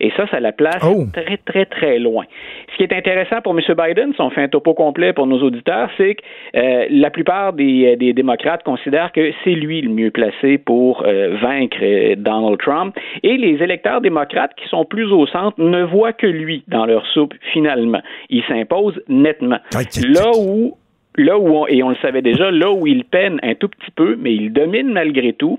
Et 0.00 0.10
ça, 0.16 0.26
ça 0.28 0.40
la 0.40 0.52
place 0.52 0.82
oh. 0.82 1.04
très, 1.12 1.36
très, 1.38 1.66
très 1.66 1.98
loin. 1.98 2.24
Ce 2.72 2.76
qui 2.76 2.82
est 2.82 2.92
intéressant 2.96 3.40
pour 3.42 3.58
M. 3.58 3.60
Biden, 3.76 4.12
si 4.14 4.20
on 4.20 4.30
fait 4.30 4.42
un 4.42 4.48
topo 4.48 4.74
complet 4.74 5.12
pour 5.12 5.26
nos 5.26 5.42
auditeurs, 5.42 5.90
c'est 5.96 6.14
que 6.14 6.22
euh, 6.56 6.86
la 6.90 7.10
plupart 7.10 7.52
des, 7.52 7.96
des, 7.96 8.12
démocrates 8.12 8.62
considèrent 8.62 9.12
que 9.12 9.32
c'est 9.42 9.50
lui 9.50 9.80
le 9.80 9.90
mieux 9.90 10.10
placé 10.10 10.58
pour 10.58 11.04
euh, 11.04 11.36
vaincre 11.40 11.78
euh, 11.82 12.14
Donald 12.16 12.58
Trump. 12.58 12.96
Et 13.22 13.36
les 13.36 13.62
électeurs 13.62 14.00
démocrates 14.00 14.54
qui 14.56 14.68
sont 14.68 14.84
plus 14.84 15.10
au 15.12 15.26
centre 15.26 15.60
ne 15.60 15.82
voient 15.82 16.12
que 16.12 16.26
lui 16.26 16.62
dans 16.68 16.86
leur 16.86 17.04
soupe 17.08 17.34
finalement. 17.52 18.00
Il 18.30 18.42
s'impose 18.44 19.00
nettement. 19.08 19.58
Là 19.72 20.30
où 20.38 20.76
là 21.16 21.38
où 21.38 21.48
on, 21.48 21.66
et 21.66 21.82
on 21.82 21.90
le 21.90 21.96
savait 21.96 22.22
déjà, 22.22 22.50
là 22.50 22.70
où 22.70 22.86
il 22.86 23.04
peine 23.04 23.38
un 23.42 23.54
tout 23.54 23.68
petit 23.68 23.90
peu, 23.90 24.16
mais 24.18 24.34
il 24.34 24.52
domine 24.52 24.92
malgré 24.92 25.32
tout, 25.32 25.58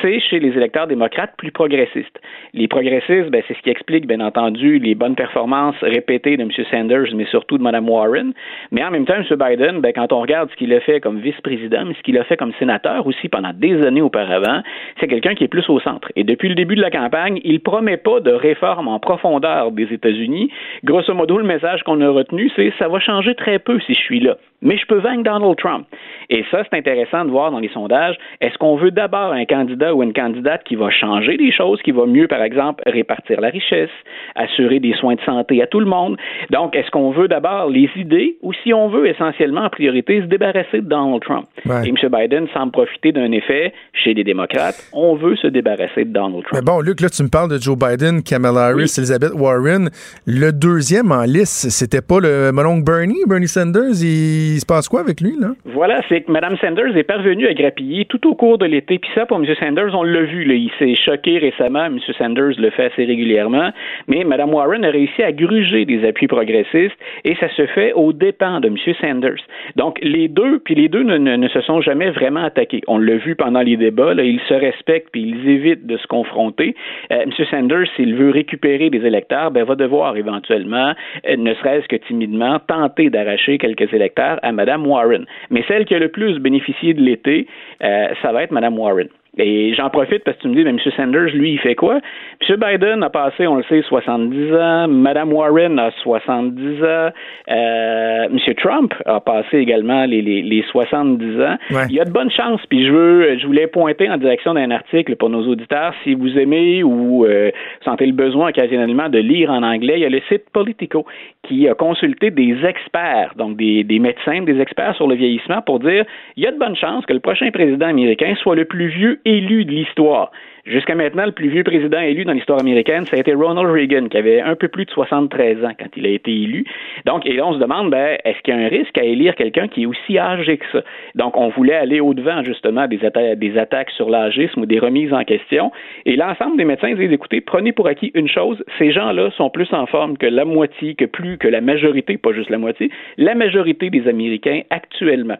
c'est 0.00 0.20
chez 0.20 0.40
les 0.40 0.48
électeurs 0.48 0.86
démocrates 0.86 1.34
plus 1.36 1.52
progressistes. 1.52 2.20
Les 2.54 2.68
progressistes, 2.68 3.30
ben, 3.30 3.42
c'est 3.46 3.56
ce 3.56 3.62
qui 3.62 3.70
explique, 3.70 4.06
bien 4.06 4.20
entendu, 4.20 4.78
les 4.78 4.94
bonnes 4.94 5.14
performances 5.14 5.76
répétées 5.82 6.36
de 6.36 6.42
M. 6.42 6.50
Sanders, 6.70 7.14
mais 7.14 7.26
surtout 7.26 7.58
de 7.58 7.62
Mme 7.62 7.88
Warren. 7.88 8.32
Mais 8.70 8.84
en 8.84 8.90
même 8.90 9.04
temps, 9.04 9.14
M. 9.14 9.24
Biden, 9.36 9.80
ben, 9.80 9.92
quand 9.92 10.12
on 10.12 10.20
regarde 10.20 10.50
ce 10.50 10.56
qu'il 10.56 10.72
a 10.74 10.80
fait 10.80 11.00
comme 11.00 11.18
vice-président, 11.20 11.84
mais 11.86 11.94
ce 11.94 12.02
qu'il 12.02 12.18
a 12.18 12.24
fait 12.24 12.36
comme 12.36 12.52
sénateur 12.58 13.06
aussi 13.06 13.28
pendant 13.28 13.52
des 13.52 13.84
années 13.86 14.02
auparavant, 14.02 14.62
c'est 15.00 15.08
quelqu'un 15.08 15.34
qui 15.34 15.44
est 15.44 15.48
plus 15.48 15.68
au 15.68 15.80
centre. 15.80 16.10
Et 16.16 16.24
depuis 16.24 16.48
le 16.48 16.54
début 16.54 16.76
de 16.76 16.82
la 16.82 16.90
campagne, 16.90 17.40
il 17.44 17.60
promet 17.60 17.96
pas 17.96 18.20
de 18.20 18.32
réforme 18.32 18.88
en 18.88 18.98
profondeur 18.98 19.70
des 19.72 19.92
États-Unis. 19.92 20.50
Grosso 20.84 21.14
modo, 21.14 21.38
le 21.38 21.44
message 21.44 21.82
qu'on 21.82 22.00
a 22.00 22.08
retenu, 22.08 22.50
c'est 22.56 22.72
ça 22.78 22.88
va 22.88 23.00
changer 23.00 23.34
très 23.34 23.58
peu 23.58 23.78
si 23.80 23.94
je 23.94 24.00
suis 24.00 24.20
là 24.20 24.36
mais 24.62 24.78
je 24.78 24.86
peux 24.86 24.98
vaincre 24.98 25.24
Donald 25.24 25.56
Trump. 25.58 25.86
Et 26.30 26.44
ça, 26.50 26.62
c'est 26.64 26.78
intéressant 26.78 27.24
de 27.24 27.30
voir 27.30 27.50
dans 27.50 27.58
les 27.58 27.68
sondages. 27.68 28.16
Est-ce 28.40 28.56
qu'on 28.58 28.76
veut 28.76 28.90
d'abord 28.90 29.32
un 29.32 29.44
candidat 29.44 29.94
ou 29.94 30.02
une 30.02 30.12
candidate 30.12 30.62
qui 30.64 30.76
va 30.76 30.88
changer 30.90 31.36
les 31.36 31.52
choses, 31.52 31.82
qui 31.82 31.90
va 31.90 32.06
mieux, 32.06 32.26
par 32.28 32.42
exemple, 32.42 32.82
répartir 32.86 33.40
la 33.40 33.48
richesse, 33.48 33.90
assurer 34.34 34.80
des 34.80 34.94
soins 34.94 35.16
de 35.16 35.20
santé 35.22 35.62
à 35.62 35.66
tout 35.66 35.80
le 35.80 35.86
monde? 35.86 36.16
Donc, 36.50 36.74
est-ce 36.74 36.90
qu'on 36.90 37.10
veut 37.10 37.28
d'abord 37.28 37.68
les 37.68 37.90
idées 37.96 38.36
ou 38.42 38.52
si 38.62 38.72
on 38.72 38.88
veut 38.88 39.06
essentiellement 39.06 39.62
en 39.62 39.70
priorité 39.70 40.22
se 40.22 40.26
débarrasser 40.26 40.80
de 40.80 40.88
Donald 40.88 41.22
Trump? 41.22 41.46
Ouais. 41.66 41.86
Et 41.86 41.90
M. 41.90 41.96
Biden 42.10 42.46
semble 42.54 42.72
profiter 42.72 43.12
d'un 43.12 43.32
effet 43.32 43.74
chez 43.92 44.14
les 44.14 44.24
démocrates. 44.24 44.88
On 44.92 45.16
veut 45.16 45.36
se 45.36 45.48
débarrasser 45.48 46.04
de 46.04 46.12
Donald 46.12 46.44
Trump. 46.44 46.54
Mais 46.54 46.62
bon, 46.62 46.80
Luc, 46.80 47.00
là, 47.00 47.08
tu 47.10 47.22
me 47.22 47.28
parles 47.28 47.50
de 47.50 47.58
Joe 47.58 47.76
Biden, 47.76 48.22
Kamala 48.22 48.66
Harris, 48.66 48.74
oui. 48.74 48.94
Elizabeth 48.96 49.32
Warren. 49.34 49.90
Le 50.26 50.50
deuxième 50.52 51.10
en 51.12 51.24
liste, 51.24 51.70
c'était 51.70 52.00
pas 52.00 52.20
le 52.20 52.52
Malone 52.52 52.82
Bernie, 52.82 53.22
Bernie 53.26 53.48
Sanders? 53.48 54.02
Il 54.02 54.51
il 54.52 54.60
se 54.60 54.66
passe 54.66 54.88
quoi 54.88 55.00
avec 55.00 55.20
lui, 55.20 55.34
là? 55.38 55.52
Voilà, 55.64 56.00
c'est 56.08 56.22
que 56.22 56.30
Mme 56.30 56.56
Sanders 56.58 56.96
est 56.96 57.02
parvenue 57.02 57.46
à 57.46 57.54
grappiller 57.54 58.04
tout 58.04 58.26
au 58.28 58.34
cours 58.34 58.58
de 58.58 58.66
l'été. 58.66 58.98
Puis 58.98 59.10
ça, 59.14 59.26
pour 59.26 59.38
M. 59.38 59.46
Sanders, 59.58 59.94
on 59.94 60.02
l'a 60.02 60.22
vu. 60.22 60.44
Là, 60.44 60.54
il 60.54 60.70
s'est 60.78 60.94
choqué 60.94 61.38
récemment. 61.38 61.86
M. 61.86 61.98
Sanders 62.18 62.58
le 62.58 62.70
fait 62.70 62.86
assez 62.86 63.04
régulièrement. 63.04 63.70
Mais 64.08 64.24
Mme 64.24 64.52
Warren 64.54 64.84
a 64.84 64.90
réussi 64.90 65.22
à 65.22 65.32
gruger 65.32 65.84
des 65.84 66.06
appuis 66.06 66.26
progressistes 66.26 66.96
et 67.24 67.34
ça 67.36 67.48
se 67.50 67.66
fait 67.66 67.92
aux 67.94 68.12
dépens 68.12 68.60
de 68.60 68.68
M. 68.68 68.76
Sanders. 69.00 69.42
Donc, 69.76 69.98
les 70.02 70.28
deux, 70.28 70.58
puis 70.60 70.74
les 70.74 70.88
deux 70.88 71.02
ne, 71.02 71.48
se 71.48 71.60
sont 71.62 71.80
jamais 71.80 72.10
vraiment 72.10 72.44
attaqués. 72.44 72.82
On 72.86 72.98
l'a 72.98 73.16
vu 73.16 73.34
pendant 73.34 73.62
les 73.62 73.76
débats. 73.76 74.14
Là, 74.14 74.24
ils 74.24 74.40
se 74.48 74.54
respectent 74.54 75.10
puis 75.12 75.22
ils 75.22 75.48
évitent 75.48 75.86
de 75.86 75.96
se 75.96 76.06
confronter. 76.06 76.74
Euh, 77.12 77.22
M. 77.22 77.32
Sanders, 77.50 77.86
s'il 77.96 78.14
veut 78.14 78.30
récupérer 78.30 78.90
des 78.90 79.04
électeurs, 79.06 79.50
ben, 79.50 79.64
va 79.64 79.74
devoir 79.74 80.16
éventuellement, 80.16 80.92
euh, 81.28 81.36
ne 81.36 81.54
serait-ce 81.54 81.88
que 81.88 81.96
timidement, 81.96 82.58
tenter 82.66 83.10
d'arracher 83.10 83.58
quelques 83.58 83.92
électeurs 83.92 84.38
à 84.42 84.52
Mme 84.52 84.86
Warren. 84.86 85.24
Mais 85.50 85.64
celle 85.66 85.84
qui 85.84 85.94
a 85.94 85.98
le 85.98 86.08
plus 86.08 86.38
bénéficié 86.38 86.94
de 86.94 87.00
l'été, 87.00 87.46
euh, 87.82 88.08
ça 88.20 88.32
va 88.32 88.42
être 88.42 88.52
Mme 88.52 88.78
Warren. 88.78 89.08
Et 89.38 89.72
j'en 89.72 89.88
profite 89.88 90.24
parce 90.24 90.36
que 90.36 90.42
tu 90.42 90.48
me 90.48 90.54
dis, 90.54 90.62
mais 90.62 90.70
M. 90.70 90.78
Sanders, 90.94 91.34
lui, 91.34 91.52
il 91.52 91.58
fait 91.58 91.74
quoi? 91.74 92.00
M. 92.46 92.56
Biden 92.56 93.02
a 93.02 93.08
passé, 93.08 93.46
on 93.46 93.56
le 93.56 93.62
sait, 93.62 93.80
70 93.80 94.54
ans. 94.54 94.88
Mme 94.88 95.32
Warren 95.32 95.78
a 95.78 95.90
70 96.02 96.82
ans. 96.84 97.08
Euh, 97.50 98.24
M. 98.24 98.38
Trump 98.58 98.92
a 99.06 99.20
passé 99.20 99.56
également 99.56 100.04
les, 100.04 100.20
les, 100.20 100.42
les 100.42 100.62
70 100.70 101.40
ans. 101.40 101.56
Ouais. 101.70 101.86
Il 101.88 101.94
y 101.94 102.00
a 102.00 102.04
de 102.04 102.10
bonnes 102.10 102.30
chances. 102.30 102.60
Puis 102.68 102.86
je 102.86 102.92
veux, 102.92 103.38
je 103.38 103.46
voulais 103.46 103.68
pointer 103.68 104.10
en 104.10 104.18
direction 104.18 104.52
d'un 104.52 104.70
article 104.70 105.16
pour 105.16 105.30
nos 105.30 105.48
auditeurs. 105.48 105.94
Si 106.04 106.12
vous 106.12 106.38
aimez 106.38 106.82
ou 106.82 107.24
euh, 107.24 107.50
sentez 107.86 108.04
le 108.04 108.12
besoin 108.12 108.50
occasionnellement 108.50 109.08
de 109.08 109.18
lire 109.18 109.50
en 109.50 109.62
anglais, 109.62 109.94
il 109.96 110.00
y 110.02 110.06
a 110.06 110.10
le 110.10 110.20
site 110.28 110.50
Politico 110.52 111.06
qui 111.48 111.68
a 111.68 111.74
consulté 111.74 112.30
des 112.30 112.56
experts, 112.64 113.32
donc 113.36 113.56
des, 113.56 113.82
des 113.82 113.98
médecins, 113.98 114.42
des 114.42 114.60
experts 114.60 114.94
sur 114.96 115.08
le 115.08 115.14
vieillissement 115.14 115.60
pour 115.62 115.80
dire 115.80 116.04
il 116.36 116.44
y 116.44 116.46
a 116.46 116.52
de 116.52 116.58
bonnes 116.58 116.76
chances 116.76 117.04
que 117.06 117.12
le 117.12 117.20
prochain 117.20 117.50
président 117.50 117.86
américain 117.86 118.34
soit 118.42 118.54
le 118.54 118.64
plus 118.64 118.88
vieux 118.88 119.20
élu 119.24 119.64
de 119.64 119.70
l'histoire. 119.70 120.30
Jusqu'à 120.64 120.94
maintenant, 120.94 121.26
le 121.26 121.32
plus 121.32 121.48
vieux 121.48 121.64
président 121.64 121.98
élu 121.98 122.24
dans 122.24 122.32
l'histoire 122.32 122.60
américaine, 122.60 123.04
ça 123.06 123.16
a 123.16 123.18
été 123.18 123.34
Ronald 123.34 123.68
Reagan, 123.68 124.06
qui 124.06 124.16
avait 124.16 124.40
un 124.40 124.54
peu 124.54 124.68
plus 124.68 124.84
de 124.84 124.90
73 124.92 125.64
ans 125.64 125.72
quand 125.76 125.88
il 125.96 126.06
a 126.06 126.10
été 126.10 126.30
élu. 126.30 126.64
Donc, 127.04 127.26
et 127.26 127.32
là, 127.32 127.48
on 127.48 127.54
se 127.54 127.58
demande, 127.58 127.90
ben, 127.90 128.16
est-ce 128.24 128.40
qu'il 128.42 128.54
y 128.54 128.56
a 128.56 128.60
un 128.60 128.68
risque 128.68 128.96
à 128.96 129.02
élire 129.02 129.34
quelqu'un 129.34 129.66
qui 129.66 129.82
est 129.82 129.86
aussi 129.86 130.18
âgé 130.18 130.58
que 130.58 130.64
ça? 130.70 130.84
Donc, 131.16 131.36
on 131.36 131.48
voulait 131.48 131.74
aller 131.74 131.98
au-devant, 131.98 132.44
justement, 132.44 132.86
des, 132.86 133.00
des 133.36 133.58
attaques 133.58 133.90
sur 133.90 134.08
l'âgisme 134.08 134.60
ou 134.60 134.66
des 134.66 134.78
remises 134.78 135.12
en 135.12 135.24
question. 135.24 135.72
Et 136.06 136.14
l'ensemble 136.14 136.56
des 136.56 136.64
médecins 136.64 136.94
disent, 136.94 137.12
écoutez, 137.12 137.40
prenez 137.40 137.72
pour 137.72 137.88
acquis 137.88 138.12
une 138.14 138.28
chose, 138.28 138.62
ces 138.78 138.92
gens-là 138.92 139.30
sont 139.36 139.50
plus 139.50 139.72
en 139.72 139.86
forme 139.86 140.16
que 140.16 140.26
la 140.26 140.44
moitié, 140.44 140.94
que 140.94 141.06
plus 141.06 141.38
que 141.38 141.48
la 141.48 141.60
majorité, 141.60 142.18
pas 142.18 142.32
juste 142.32 142.50
la 142.50 142.58
moitié, 142.58 142.88
la 143.18 143.34
majorité 143.34 143.90
des 143.90 144.06
Américains 144.06 144.60
actuellement. 144.70 145.38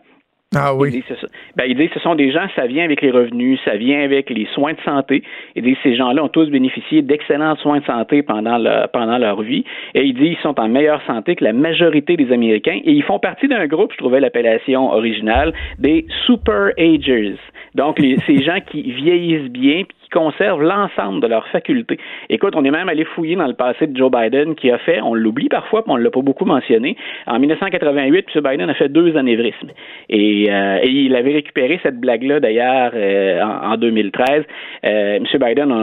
Ah 0.54 0.74
oui. 0.74 1.02
Ce, 1.08 1.14
ben, 1.56 1.64
il 1.66 1.76
dit 1.76 1.88
ce 1.94 2.00
sont 2.00 2.14
des 2.14 2.30
gens, 2.30 2.46
ça 2.54 2.66
vient 2.66 2.84
avec 2.84 3.00
les 3.00 3.10
revenus, 3.10 3.58
ça 3.64 3.76
vient 3.76 4.02
avec 4.02 4.28
les 4.30 4.46
soins 4.54 4.74
de 4.74 4.80
santé. 4.84 5.22
Il 5.56 5.62
dit 5.62 5.76
ces 5.82 5.96
gens-là 5.96 6.24
ont 6.24 6.28
tous 6.28 6.50
bénéficié 6.50 7.02
d'excellents 7.02 7.56
soins 7.56 7.80
de 7.80 7.84
santé 7.84 8.22
pendant, 8.22 8.58
le, 8.58 8.86
pendant 8.92 9.18
leur 9.18 9.40
vie. 9.42 9.64
Et 9.94 10.04
il 10.04 10.14
dit 10.14 10.36
ils 10.36 10.42
sont 10.42 10.58
en 10.60 10.68
meilleure 10.68 11.02
santé 11.06 11.36
que 11.36 11.44
la 11.44 11.52
majorité 11.52 12.16
des 12.16 12.32
Américains. 12.32 12.80
Et 12.84 12.92
ils 12.92 13.02
font 13.02 13.18
partie 13.18 13.48
d'un 13.48 13.66
groupe, 13.66 13.92
je 13.92 13.98
trouvais 13.98 14.20
l'appellation 14.20 14.92
originale, 14.92 15.52
des 15.78 16.06
super 16.26 16.70
agers. 16.78 17.36
Donc, 17.74 17.98
les, 17.98 18.16
ces 18.26 18.42
gens 18.42 18.58
qui 18.60 18.82
vieillissent 18.82 19.50
bien, 19.50 19.84
conservent 20.12 20.62
l'ensemble 20.62 21.20
de 21.20 21.26
leurs 21.26 21.48
facultés. 21.48 21.98
Écoute, 22.30 22.54
on 22.56 22.64
est 22.64 22.70
même 22.70 22.88
allé 22.88 23.04
fouiller 23.04 23.36
dans 23.36 23.46
le 23.46 23.54
passé 23.54 23.86
de 23.86 23.96
Joe 23.96 24.10
Biden 24.10 24.54
qui 24.54 24.70
a 24.70 24.78
fait, 24.78 25.00
on 25.00 25.14
l'oublie 25.14 25.48
parfois, 25.48 25.82
mais 25.86 25.94
on 25.94 25.98
ne 25.98 26.02
l'a 26.02 26.10
pas 26.10 26.20
beaucoup 26.20 26.44
mentionné. 26.44 26.96
En 27.26 27.38
1988, 27.38 28.26
M. 28.34 28.42
Biden 28.42 28.70
a 28.70 28.74
fait 28.74 28.88
deux 28.88 29.16
anévrismes. 29.16 29.70
Et, 30.08 30.46
euh, 30.50 30.78
et 30.82 30.88
il 30.88 31.16
avait 31.16 31.32
récupéré 31.32 31.80
cette 31.82 31.98
blague-là, 31.98 32.40
d'ailleurs, 32.40 32.92
euh, 32.94 33.40
en, 33.42 33.76
2013. 33.76 34.44
Euh, 34.84 35.16
M. 35.16 35.24
Biden, 35.40 35.74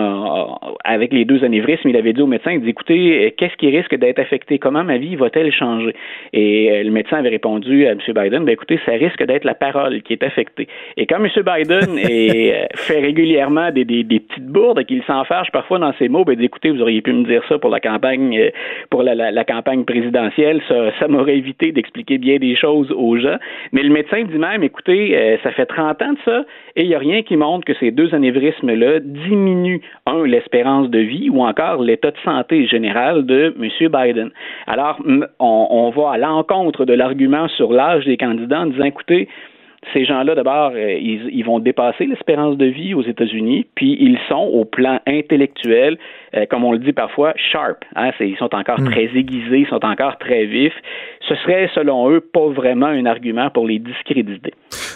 avec 0.84 1.12
les 1.12 1.26
deux 1.26 1.44
anévrismes, 1.44 1.90
il 1.90 1.98
avait 1.98 2.14
dit 2.14 2.22
au 2.22 2.28
médecin, 2.28 2.52
écoutez, 2.52 3.34
qu'est-ce 3.38 3.56
qui 3.58 3.76
risque 3.76 3.96
d'être 3.96 4.20
affecté? 4.20 4.60
Comment 4.60 4.84
ma 4.84 4.98
vie 4.98 5.16
va-t-elle 5.16 5.52
changer? 5.52 5.96
Et 6.34 6.84
le 6.84 6.92
médecin 6.92 7.18
avait 7.18 7.30
répondu 7.30 7.88
à 7.88 7.92
M. 7.92 8.00
Biden, 8.08 8.46
ben, 8.46 8.54
écoutez, 8.54 8.80
ça 8.86 8.92
risque 8.92 9.24
d'être 9.26 9.44
la 9.44 9.56
parole 9.56 10.02
qui 10.04 10.14
est 10.14 10.24
affectée. 10.24 10.68
Et 10.98 11.08
comme 11.08 11.26
M. 11.26 11.32
Biden 11.36 11.98
fait 12.76 13.00
régulièrement 13.00 13.72
des 13.72 13.86
des 13.86 14.19
petites 14.20 14.48
bourdes 14.48 14.80
et 14.80 14.86
qu'il 14.86 15.04
s'enfarge 15.04 15.52
parfois 15.52 15.80
dans 15.80 15.94
ses 15.94 16.10
mots, 16.10 16.24
ben 16.24 16.40
écoutez, 16.42 16.70
vous 16.70 16.82
auriez 16.82 17.02
pu 17.02 17.14
me 17.14 17.24
dire 17.24 17.44
ça 17.50 17.58
pour 17.58 17.70
la 17.70 17.80
campagne 17.80 18.38
euh, 18.38 18.50
pour 18.90 19.04
la, 19.04 19.44
campagne 19.44 19.84
présidentielle, 19.84 20.62
ça, 20.68 20.92
ça 21.00 21.08
m'aurait 21.08 21.38
évité 21.38 21.72
d'expliquer 21.72 22.18
bien 22.18 22.38
des 22.38 22.56
choses 22.56 22.92
aux 22.92 23.18
gens. 23.18 23.38
Mais 23.72 23.84
le 23.84 23.90
médecin 23.90 24.24
dit 24.24 24.38
même, 24.38 24.64
écoutez, 24.64 25.18
euh, 25.18 25.38
ça 25.44 25.52
fait 25.52 25.66
30 25.66 26.02
ans 26.02 26.14
de 26.14 26.18
ça 26.26 26.46
et 26.76 26.84
il 26.84 26.90
n'y 26.90 26.96
a 26.96 27.00
rien 27.00 27.24
qui 27.24 27.36
montre 27.36 27.66
que 27.66 27.74
ces 27.80 27.92
deux 27.92 28.14
anévrismes-là 28.14 29.00
diminuent, 29.00 29.82
un, 30.06 30.26
l'espérance 30.26 30.90
de 30.90 31.00
vie 31.00 31.30
ou 31.30 31.44
encore 31.44 31.82
l'état 31.82 32.12
de 32.12 32.18
santé 32.24 32.68
général 32.68 33.26
de 33.26 33.56
M. 33.60 33.90
Biden. 33.90 34.32
Alors, 34.68 35.00
on, 35.40 35.68
on 35.70 35.90
va 35.90 36.12
à 36.12 36.18
l'encontre 36.18 36.86
de 36.86 36.94
l'argument 36.94 37.48
sur 37.50 37.72
l'âge 37.72 38.06
des 38.06 38.18
candidats 38.18 38.62
en 38.62 38.66
disant, 38.68 38.86
écoutez, 38.86 39.28
ces 39.94 40.06
gens-là, 40.06 40.36
d'abord, 40.36 40.74
euh, 40.76 40.94
ils, 41.00 41.44
vont 41.44 41.60
dépasser 41.60 42.06
l'espérance 42.06 42.58
de 42.58 42.66
vie 42.66 42.94
aux 42.94 43.02
États-Unis, 43.02 43.66
puis 43.76 43.98
ils 44.00 44.20
sont 44.28 44.36
au 44.36 44.66
plan 44.66 45.00
intellectuel, 45.08 45.98
euh, 46.36 46.46
comme 46.50 46.64
on 46.64 46.74
le 46.74 46.80
dit 46.80 46.92
parfois, 46.92 47.34
sharp. 47.52 47.78
Hein, 47.96 48.12
ils 48.20 48.38
sont 48.38 48.54
encore 48.54 48.80
hmm. 48.80 48.92
très 48.92 49.06
aiguisés, 49.16 49.60
ils 49.60 49.68
sont 49.68 49.84
encore 49.84 50.18
très 50.18 50.46
vifs. 50.46 50.74
Ce 51.28 51.36
serait, 51.36 51.70
selon 51.74 52.12
eux, 52.12 52.20
pas 52.20 52.50
vraiment 52.50 52.88
un 52.88 53.06
argument 53.06 53.50
pour 53.50 53.68
les 53.68 53.80
discréditer. 53.80 54.54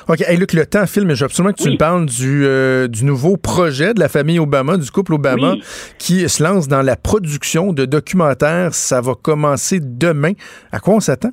OK. 0.09 0.21
Hey, 0.27 0.37
Luc, 0.37 0.53
le 0.53 0.65
temps 0.65 0.85
file, 0.85 1.05
mais 1.05 1.15
je 1.15 1.21
veux 1.21 1.25
absolument 1.25 1.53
que 1.53 1.63
tu 1.63 1.69
me 1.69 1.77
parles 1.77 2.05
du, 2.05 2.43
euh, 2.45 2.87
du 2.87 3.05
nouveau 3.05 3.37
projet 3.37 3.93
de 3.93 3.99
la 3.99 4.09
famille 4.09 4.39
Obama, 4.39 4.77
du 4.77 4.91
couple 4.91 5.13
Obama, 5.13 5.55
qui 5.97 6.27
se 6.27 6.43
lance 6.43 6.67
dans 6.67 6.81
la 6.81 6.97
production 6.97 7.71
de 7.71 7.85
documentaires. 7.85 8.73
Ça 8.73 8.99
va 8.99 9.13
commencer 9.15 9.79
demain. 9.81 10.33
À 10.71 10.79
quoi 10.79 10.95
on 10.95 10.99
s'attend? 10.99 11.29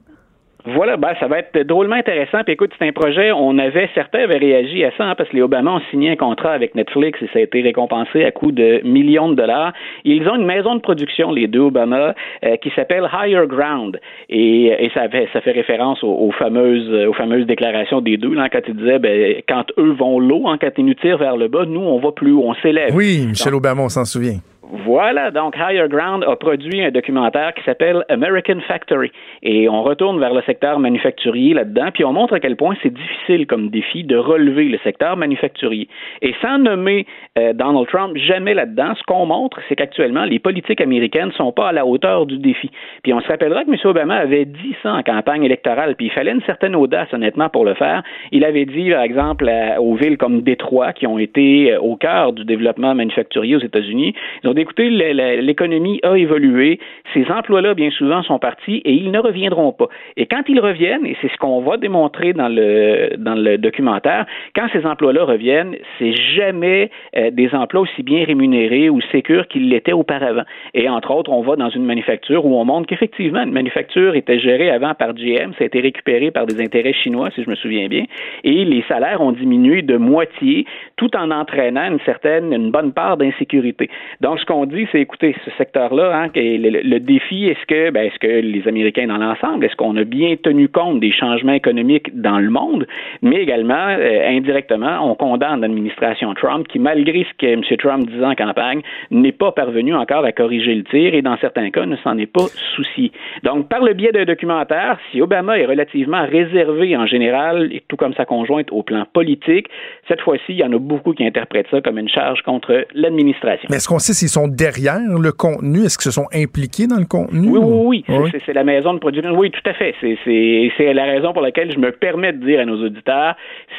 Voilà, 0.64 0.96
ben, 0.96 1.14
ça 1.18 1.26
va 1.26 1.38
être 1.38 1.58
drôlement 1.66 1.96
intéressant. 1.96 2.38
Puis 2.44 2.54
écoute, 2.54 2.70
c'est 2.78 2.86
un 2.86 2.92
projet, 2.92 3.32
on 3.32 3.58
avait, 3.58 3.88
certains 3.94 4.20
avaient 4.20 4.38
réagi 4.38 4.84
à 4.84 4.90
ça, 4.96 5.04
hein, 5.04 5.14
parce 5.16 5.28
que 5.30 5.36
les 5.36 5.42
Obama 5.42 5.72
ont 5.72 5.80
signé 5.90 6.11
un 6.11 6.16
contrat 6.16 6.52
avec 6.52 6.74
Netflix 6.74 7.20
et 7.22 7.26
ça 7.32 7.38
a 7.38 7.42
été 7.42 7.62
récompensé 7.62 8.24
à 8.24 8.30
coût 8.30 8.52
de 8.52 8.80
millions 8.84 9.28
de 9.28 9.34
dollars. 9.34 9.72
Ils 10.04 10.28
ont 10.28 10.36
une 10.36 10.46
maison 10.46 10.74
de 10.74 10.80
production, 10.80 11.32
les 11.32 11.46
deux 11.46 11.61
Obama, 11.61 12.14
euh, 12.44 12.56
qui 12.56 12.70
s'appelle 12.76 13.08
Higher 13.12 13.46
Ground. 13.46 14.00
Et, 14.28 14.66
et 14.66 14.90
ça, 14.94 15.08
fait, 15.08 15.28
ça 15.32 15.40
fait 15.40 15.52
référence 15.52 16.02
aux, 16.02 16.32
fameuses, 16.32 17.08
aux 17.08 17.14
fameuses 17.14 17.46
déclarations 17.46 18.00
des 18.00 18.16
deux, 18.16 18.34
là, 18.34 18.48
quand 18.48 18.61
ils 18.66 18.76
disaient, 18.76 18.98
ben, 18.98 19.36
quand 19.48 19.64
eux 19.78 19.92
vont 19.92 20.18
l'eau, 20.18 20.48
hein, 20.48 20.58
quand 20.61 20.70
ils 20.76 20.84
nous 20.84 20.94
tirent 20.94 21.18
vers 21.18 21.36
le 21.36 21.48
bas, 21.48 21.64
nous, 21.66 21.80
on 21.80 21.98
va 21.98 22.12
plus 22.12 22.32
haut, 22.32 22.44
on 22.44 22.54
s'élève. 22.54 22.94
Oui, 22.94 23.26
Michel 23.28 23.54
Obama, 23.54 23.82
on 23.82 23.88
s'en 23.88 24.04
souvient. 24.04 24.38
Voilà, 24.73 25.33
donc 25.33 25.57
Higher 25.57 25.89
Ground 25.89 26.23
a 26.23 26.37
produit 26.37 26.81
un 26.81 26.93
documentaire 26.93 27.55
qui 27.55 27.64
s'appelle 27.64 28.05
American 28.09 28.61
Factory. 28.68 29.11
Et 29.43 29.68
on 29.68 29.83
retourne 29.83 30.21
vers 30.21 30.33
le 30.33 30.43
secteur 30.43 30.79
manufacturier 30.79 31.55
là-dedans, 31.55 31.89
puis 31.93 32.05
on 32.05 32.12
montre 32.12 32.35
à 32.35 32.41
quel 32.41 32.55
point 32.55 32.77
c'est 32.81 32.95
difficile 32.95 33.49
comme 33.49 33.71
défi 33.71 34.05
de 34.05 34.16
relever 34.16 34.68
le 34.68 34.79
secteur 34.85 35.16
manufacturier. 35.16 35.89
Et 36.23 36.35
sans 36.41 36.59
nommer 36.59 37.07
euh, 37.37 37.53
Donald 37.53 37.89
Trump 37.89 38.16
jamais 38.16 38.55
là-dedans, 38.55 38.95
ce 38.97 39.03
qu'on 39.03 39.27
montre, 39.27 39.59
c'est 39.68 39.75
qu'actuellement, 39.75 40.25
les 40.25 40.39
politiques 40.39 40.81
américaines 40.81 41.29
ne 41.29 41.33
sont 41.33 41.51
pas 41.51 41.71
à 41.71 41.73
la 41.73 41.85
hauteur 41.85 42.27
du 42.27 42.39
défi. 42.39 42.71
Puis 43.03 43.12
on 43.12 43.21
se 43.21 43.27
rappellera 43.27 43.64
que 43.64 43.71
M. 43.71 43.77
Obama 43.83 44.16
avait 44.16 44.45
dit 44.45 44.77
ça 44.85 44.95
en 44.95 45.03
campagne 45.03 45.43
électorale, 45.43 45.97
puis 45.97 46.07
il 46.07 46.12
fallait 46.12 46.33
une 46.33 46.43
certaine 46.43 46.77
audace, 46.77 47.09
honnêtement, 47.12 47.49
pour 47.49 47.64
le 47.64 47.75
faire. 47.75 48.05
Il 48.31 48.45
avait 48.45 48.66
dit, 48.66 48.91
par 48.91 49.03
exemple, 49.03 49.51
aux 49.79 49.97
villes 49.97 50.16
comme 50.16 50.43
Détroit, 50.43 50.93
qui 50.93 51.09
ont 51.09 51.18
été 51.18 51.73
euh, 51.73 51.81
au 51.81 51.97
cœur 51.97 52.33
du 52.33 52.45
développement 52.45 52.95
manufacturier 52.95 53.57
aux 53.57 53.61
États-Unis, 53.61 54.14
écoutez, 54.61 54.90
l'économie 54.90 56.00
a 56.02 56.16
évolué, 56.16 56.78
ces 57.14 57.26
emplois-là, 57.30 57.74
bien 57.74 57.90
souvent, 57.90 58.22
sont 58.22 58.38
partis 58.38 58.76
et 58.84 58.92
ils 58.92 59.11
ne 59.11 59.18
reviendront 59.18 59.72
pas. 59.72 59.88
Et 60.16 60.26
quand 60.26 60.42
ils 60.48 60.61
reviennent, 60.61 61.06
et 61.06 61.16
c'est 61.20 61.30
ce 61.30 61.36
qu'on 61.36 61.61
va 61.61 61.76
démontrer 61.76 62.32
dans 62.32 62.48
le, 62.48 63.56
documentaire, 63.56 64.26
quand 64.54 64.68
ces 64.72 64.86
emplois-là 64.86 65.24
reviennent, 65.24 65.76
c'est 65.98 66.12
jamais 66.12 66.90
euh, 67.16 67.30
des 67.30 67.54
emplois 67.54 67.82
aussi 67.82 68.02
bien 68.02 68.24
rémunérés 68.24 68.90
ou 68.90 69.00
sécures 69.12 69.48
qu'ils 69.48 69.68
l'étaient 69.68 69.92
auparavant. 69.92 70.44
Et 70.74 70.88
entre 70.88 71.11
autres, 71.11 71.30
on 71.30 71.42
va 71.42 71.56
dans 71.56 71.70
une 71.70 71.84
manufacture 71.84 72.44
où 72.44 72.56
on 72.56 72.64
montre 72.64 72.86
qu'effectivement, 72.86 73.42
une 73.42 73.52
manufacture 73.52 74.14
était 74.14 74.38
gérée 74.38 74.70
avant 74.70 74.94
par 74.94 75.14
GM, 75.14 75.52
ça 75.58 75.64
a 75.64 75.66
été 75.66 75.80
récupéré 75.80 76.30
par 76.30 76.46
des 76.46 76.62
intérêts 76.62 76.92
chinois, 76.92 77.30
si 77.34 77.42
je 77.42 77.50
me 77.50 77.56
souviens 77.56 77.88
bien, 77.88 78.04
et 78.44 78.64
les 78.64 78.84
salaires 78.88 79.20
ont 79.20 79.32
diminué 79.32 79.82
de 79.82 79.96
moitié, 79.96 80.66
tout 80.96 81.14
en 81.16 81.30
entraînant 81.30 81.90
une 81.90 82.00
certaine, 82.00 82.52
une 82.52 82.70
bonne 82.70 82.92
part 82.92 83.16
d'insécurité. 83.16 83.88
Donc, 84.20 84.38
ce 84.38 84.44
qu'on 84.51 84.66
dit, 84.66 84.86
c'est 84.90 85.01
écoutez, 85.01 85.36
ce 85.44 85.51
secteur-là, 85.59 86.12
hein, 86.12 86.30
le, 86.34 86.98
défi, 86.98 87.46
est-ce 87.46 87.64
que, 87.66 87.90
ben, 87.90 88.07
est-ce 88.07 88.18
que 88.18 88.26
les 88.26 88.66
Américains 88.66 89.07
dans 89.07 89.18
l'ensemble, 89.18 89.64
est-ce 89.64 89.76
qu'on 89.76 89.96
a 89.96 90.03
bien 90.03 90.34
tenu 90.42 90.68
compte 90.68 90.98
des 90.98 91.12
changements 91.12 91.53
économiques 91.53 92.20
dans 92.20 92.38
le 92.38 92.51
monde, 92.51 92.86
mais 93.22 93.36
également, 93.36 93.86
euh, 93.90 94.28
indirectement, 94.28 95.09
on 95.09 95.14
condamne 95.14 95.61
l'administration 95.61 96.34
Trump 96.34 96.66
qui, 96.66 96.80
malgré 96.80 97.24
ce 97.24 97.34
que 97.38 97.46
M. 97.46 97.62
Trump 97.78 98.11
disait 98.11 98.24
en 98.24 98.34
campagne, 98.34 98.80
n'est 99.12 99.30
pas 99.30 99.53
parvenu 99.53 99.94
encore 99.94 100.24
à 100.24 100.32
corriger 100.32 100.74
le 100.74 100.82
tir 100.82 101.14
et 101.14 101.22
dans 101.22 101.36
certains 101.38 101.70
cas 101.70 101.86
ne 101.86 101.96
s'en 101.98 102.18
est 102.18 102.26
pas 102.26 102.46
souci. 102.74 103.12
Donc, 103.44 103.68
par 103.68 103.84
le 103.84 103.94
biais 103.94 104.11
d'un 104.11 104.24
documentaire, 104.24 104.98
si 105.12 105.22
Obama 105.22 105.59
est 105.59 105.66
relativement 105.66 106.26
réservé 106.26 106.96
en 106.96 107.07
général, 107.07 107.72
et 107.72 107.82
tout 107.86 107.96
comme 107.96 108.14
sa 108.14 108.24
conjointe 108.24 108.72
au 108.72 108.82
plan 108.82 109.05
politique, 109.12 109.68
cette 110.09 110.22
fois-ci, 110.22 110.44
il 110.48 110.59
y 110.59 110.64
en 110.64 110.72
a 110.72 110.78
beaucoup 110.78 111.12
qui 111.12 111.24
interprètent 111.24 111.70
ça 111.70 111.80
comme 111.80 111.98
une 111.98 112.09
charge 112.09 112.42
contre 112.42 112.84
l'administration. 112.94 113.68
Mais 113.70 113.76
est-ce 113.76 113.88
qu'on 113.88 114.01
sait 114.01 114.12
s'ils 114.12 114.28
sont 114.31 114.49
derrière 114.49 115.01
le 115.01 115.33
contenu? 115.33 115.85
Est-ce 115.85 115.99
qu'ils 115.99 116.11
se 116.11 116.20
sont 116.20 116.28
impliqués 116.33 116.87
dans 116.87 116.99
le 116.99 117.07
contenu? 117.07 117.49
Oui, 117.51 117.59
oui, 117.61 118.05
oui. 118.09 118.31
C'est 118.47 118.53
la 118.53 118.64
maison 118.64 118.95
de 118.95 118.99
production. 118.99 119.33
Oui, 119.37 119.51
tout 119.51 119.68
à 119.68 119.74
fait. 119.74 119.95
C'est 120.01 120.93
la 120.93 121.05
raison 121.05 121.33
pour 121.33 121.43
laquelle 121.43 121.72
je 121.72 121.78
me 121.78 121.93
permets 121.93 122.33
de 122.33 122.45
dire 122.45 122.61
à 122.61 122.64
nos 122.64 122.83
auditeurs, 122.85 123.35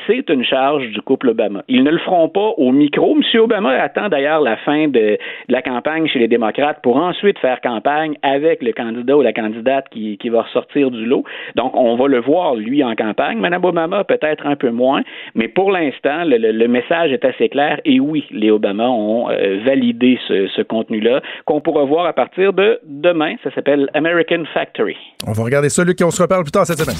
c'est 0.08 0.30
une 0.30 0.44
charge 0.44 0.88
du 0.90 1.02
couple 1.02 1.30
Obama. 1.30 1.64
Ils 1.68 1.84
ne 1.84 1.92
le 1.92 2.00
feront 2.00 2.30
pas 2.30 2.54
au 2.58 2.72
micro. 2.72 3.16
M. 3.16 3.42
Obama 3.42 3.72
attend 3.72 4.10
d'ailleurs 4.10 4.42
la 4.42 4.58
fin 4.58 4.88
de, 4.88 5.18
la 5.48 5.62
campagne 5.62 6.08
chez 6.08 6.20
les 6.20 6.28
démocrates 6.28 6.82
pour 6.82 6.98
ensuite 6.98 7.38
faire 7.40 7.62
campagne 7.62 8.16
avec 8.22 8.62
le 8.62 8.74
candidat 8.74 9.18
ou 9.18 9.22
la 9.22 9.34
candidate 9.34 9.86
qui, 9.92 10.18
qui 10.18 10.30
va 10.30 10.44
ressortir 10.44 10.92
du 10.92 11.06
lot. 11.06 11.24
Donc, 11.56 11.76
on 11.76 11.96
va 11.96 12.08
le 12.08 12.20
voir, 12.20 12.56
lui, 12.56 12.84
en 12.84 12.96
campagne. 12.96 13.40
Mme 13.40 13.64
Obama, 13.64 14.04
peut-être 14.04 14.46
un 14.46 14.56
peu 14.56 14.72
moins. 14.72 15.02
Mais 15.36 15.48
pour 15.48 15.72
l'instant, 15.72 16.24
le, 16.26 16.68
message 16.68 17.12
est 17.12 17.26
assez 17.26 17.50
clair. 17.50 17.80
Et 17.86 18.00
oui, 18.00 18.26
les 18.32 18.52
Obama 18.52 18.90
ont 18.90 19.30
euh, 19.30 19.60
validé 19.66 20.18
ce, 20.28 20.41
ce 20.56 20.62
contenu-là, 20.62 21.22
qu'on 21.46 21.62
pourra 21.62 21.86
voir 21.86 22.06
à 22.06 22.14
partir 22.14 22.54
de 22.54 22.80
demain. 22.86 23.36
Ça 23.44 23.54
s'appelle 23.54 23.90
American 23.94 24.44
Factory. 24.54 24.98
On 25.28 25.32
va 25.34 25.44
regarder 25.44 25.70
ça, 25.70 25.84
Luc, 25.84 26.00
et 26.02 26.04
on 26.04 26.12
se 26.12 26.22
reparle 26.22 26.44
plus 26.44 26.52
tard 26.52 26.66
cette 26.66 26.80
semaine. 26.80 26.98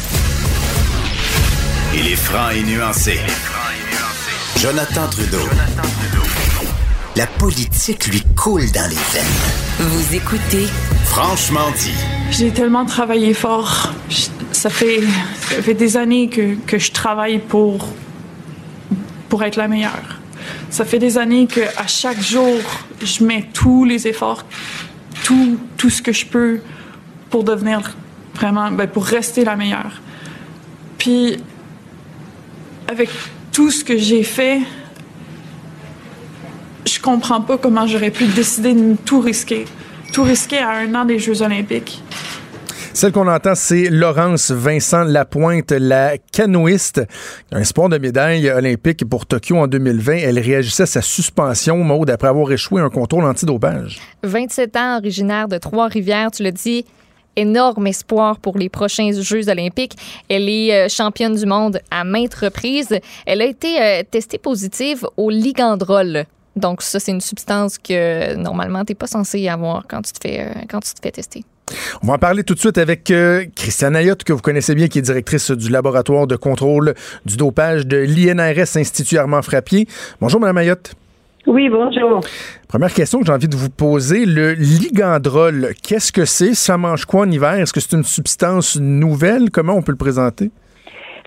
Il 1.94 2.12
est 2.12 2.16
franc 2.16 2.50
et 2.52 2.64
nuancé. 2.64 3.20
Jonathan 4.58 5.10
Trudeau. 5.10 5.46
La 7.18 7.28
politique 7.28 8.08
lui 8.08 8.22
coule 8.36 8.72
dans 8.74 8.90
les 8.90 8.96
veines. 8.96 9.80
Vous 9.80 10.16
écoutez 10.16 10.68
Franchement 11.04 11.70
dit. 11.76 11.98
J'ai 12.32 12.52
tellement 12.52 12.86
travaillé 12.86 13.34
fort. 13.34 13.92
Ça 14.52 14.70
fait, 14.70 15.02
ça 15.36 15.62
fait 15.62 15.74
des 15.74 15.98
années 15.98 16.30
que, 16.30 16.56
que 16.66 16.78
je 16.78 16.92
travaille 16.94 17.40
pour, 17.40 17.86
pour 19.28 19.44
être 19.44 19.58
la 19.58 19.68
meilleure. 19.68 20.21
Ça 20.70 20.86
fait 20.86 21.00
des 21.00 21.18
années 21.18 21.48
que 21.48 21.62
à 21.78 21.88
chaque 21.88 22.22
jour, 22.22 22.60
je 23.04 23.24
mets 23.24 23.48
tous 23.54 23.86
les 23.86 24.08
efforts, 24.08 24.46
tout, 25.24 25.58
tout 25.78 25.90
ce 25.90 26.02
que 26.02 26.12
je 26.12 26.26
peux 26.26 26.60
pour 27.30 27.44
devenir 27.44 27.96
vraiment, 28.36 28.72
ben, 28.72 28.88
pour 28.88 29.06
rester 29.06 29.44
la 29.44 29.56
meilleure. 29.56 30.02
Puis, 30.98 31.38
avec 32.88 33.10
tout 33.52 33.72
ce 33.72 33.84
que 33.84 33.98
j'ai 33.98 34.24
fait, 34.24 34.62
je 36.86 37.00
comprends 37.00 37.42
pas 37.42 37.58
comment 37.58 37.88
j'aurais 37.88 38.12
pu 38.12 38.26
décider 38.26 38.74
de 38.74 38.96
tout 39.06 39.20
risquer. 39.20 39.66
Tout 40.14 40.24
risquer 40.24 40.60
à 40.60 40.72
un 40.72 40.94
an 40.96 41.06
des 41.06 41.20
Jeux 41.20 41.42
Olympiques. 41.42 42.04
Celle 42.94 43.14
qu'on 43.14 43.28
entend, 43.28 43.56
c'est 43.56 43.90
Laurence 43.90 44.52
Vincent 44.52 45.04
Lapointe, 45.06 45.72
la 45.72 46.18
canoïste, 46.18 47.02
un 47.52 47.64
sport 47.64 47.90
de 47.90 47.98
médaille 47.98 48.50
olympique 48.50 49.08
pour 49.10 49.26
Tokyo 49.26 49.58
en 49.58 49.68
2020. 49.68 50.18
Elle 50.18 50.40
réagissait 50.40 50.84
à 50.84 50.88
sa 50.88 51.02
suspension, 51.02 51.78
Maude, 51.78 52.10
après 52.10 52.28
avoir 52.28 52.52
échoué 52.52 52.82
un 52.82 52.90
contrôle 52.90 53.24
antidopage. 53.24 54.00
27 54.24 54.76
ans, 54.76 54.98
originaire 54.98 55.48
de 55.48 55.58
Trois-Rivières, 55.58 56.32
tu 56.32 56.44
le 56.44 56.52
dis, 56.52 56.86
énorme 57.36 57.88
espoir 57.88 58.38
pour 58.40 58.58
les 58.58 58.70
prochains 58.70 59.12
Jeux 59.14 59.50
olympiques. 59.50 59.96
Elle 60.30 60.50
est 60.50 60.74
euh, 60.74 60.90
championne 60.90 61.36
du 61.36 61.46
monde 61.46 61.80
à 61.90 62.04
maintes 62.04 62.36
reprises. 62.36 63.00
Elle 63.26 63.42
a 63.42 63.46
été 63.46 63.82
euh, 63.82 64.04
testée 64.10 64.38
positive 64.38 65.08
au 65.18 65.30
ligandrol. 65.30 66.26
Donc 66.58 66.82
ça, 66.82 67.00
c'est 67.00 67.12
une 67.12 67.22
substance 67.22 67.78
que 67.78 68.36
normalement, 68.36 68.84
tu 68.84 68.92
n'es 68.92 68.96
pas 68.96 69.08
censé 69.08 69.48
avoir 69.48 69.86
quand 69.88 70.02
tu 70.02 70.12
te 70.12 70.28
euh, 70.28 70.50
quand 70.70 70.82
tu 70.82 70.94
te 70.94 71.00
fais 71.02 71.12
tester. 71.12 71.46
On 72.04 72.08
va 72.08 72.14
en 72.14 72.18
parler 72.18 72.44
tout 72.44 72.54
de 72.54 72.60
suite 72.60 72.78
avec 72.78 73.12
Christiane 73.56 73.96
Ayotte, 73.96 74.24
que 74.24 74.34
vous 74.34 74.42
connaissez 74.42 74.76
bien, 74.76 74.88
qui 74.88 75.00
est 75.00 75.04
directrice 75.04 75.52
du 75.52 75.70
laboratoire 75.70 76.28
de 76.28 76.36
contrôle 76.36 76.94
du 77.26 77.38
dopage 77.38 77.86
de 77.88 77.98
l'INRS 77.98 78.78
Institut 78.78 79.18
Armand 79.18 79.42
Frappier. 79.42 79.88
Bonjour, 80.20 80.40
Mme 80.40 80.58
Ayotte. 80.58 80.94
Oui, 81.48 81.70
bonjour. 81.70 82.22
Première 82.68 82.94
question 82.94 83.20
que 83.20 83.26
j'ai 83.26 83.32
envie 83.32 83.48
de 83.48 83.56
vous 83.56 83.72
poser, 83.72 84.26
le 84.26 84.54
ligandrol, 84.54 85.74
qu'est-ce 85.82 86.12
que 86.12 86.24
c'est? 86.26 86.54
Ça 86.54 86.78
mange 86.78 87.06
quoi 87.06 87.22
en 87.22 87.32
hiver? 87.32 87.54
Est-ce 87.54 87.74
que 87.74 87.80
c'est 87.80 87.94
une 87.94 88.04
substance 88.04 88.78
nouvelle? 88.80 89.50
Comment 89.50 89.74
on 89.74 89.82
peut 89.82 89.92
le 89.92 89.98
présenter? 89.98 90.52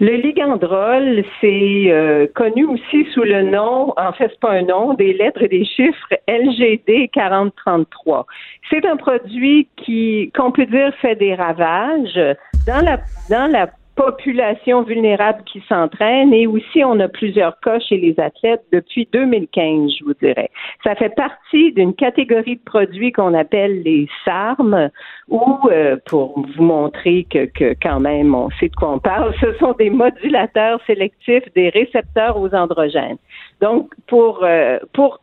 Le 0.01 0.17
ligandrol, 0.17 1.25
c'est 1.41 1.85
euh, 1.89 2.27
connu 2.35 2.65
aussi 2.67 3.07
sous 3.13 3.23
le 3.23 3.43
nom, 3.43 3.93
en 3.97 4.13
fait, 4.13 4.29
c'est 4.31 4.41
pas 4.41 4.53
un 4.53 4.63
nom, 4.63 4.95
des 4.95 5.13
lettres 5.13 5.43
et 5.43 5.49
des 5.49 5.65
chiffres 5.65 6.15
LGD 6.27 7.11
4033. 7.13 8.27
C'est 8.71 8.85
un 8.87 8.97
produit 8.97 9.69
qui, 9.77 10.33
qu'on 10.37 10.51
peut 10.51 10.67
dire, 10.67 10.93
fait 11.01 11.15
des 11.15 11.35
ravages 11.35 12.21
dans 12.67 12.85
la 12.85 12.99
dans 13.31 13.51
la 13.51 13.69
population 13.97 14.83
vulnérable 14.83 15.43
qui 15.45 15.63
s'entraîne 15.69 16.33
et 16.33 16.47
aussi 16.47 16.85
on 16.85 16.99
a 17.01 17.09
plusieurs 17.09 17.59
cas 17.61 17.79
chez 17.79 17.97
les 17.97 18.19
athlètes 18.19 18.65
depuis 18.73 19.09
2015, 19.13 19.93
je 19.99 20.05
vous 20.05 20.15
dirais. 20.15 20.51
Ça 20.83 20.95
fait 20.95 21.15
partie 21.15 21.73
d'une 21.73 21.95
catégorie 21.95 22.57
de 22.57 22.65
produits 22.65 23.13
qu'on 23.13 23.35
appelle 23.35 23.83
les 23.83 24.09
SARM 24.25 24.91
ou 25.29 25.59
euh, 25.71 25.97
pour 26.07 26.41
vous 26.41 26.63
montrer 26.63 27.27
que, 27.31 27.47
que 27.47 27.75
quand 27.81 28.01
même 28.01 28.35
on 28.35 28.51
sait 28.61 28.69
de 28.69 28.75
quoi 28.75 28.93
on 28.93 28.99
parle, 28.99 29.35
ce 29.41 29.53
sont 29.55 29.73
des 29.73 29.91
modulateurs 29.91 30.81
sélectifs 30.87 31.45
des 31.55 31.69
récepteurs 31.69 32.39
aux 32.39 32.55
androgènes. 32.55 33.19
Donc 33.61 33.91
pour 34.07 34.41
euh, 34.43 34.79
pour 34.93 35.21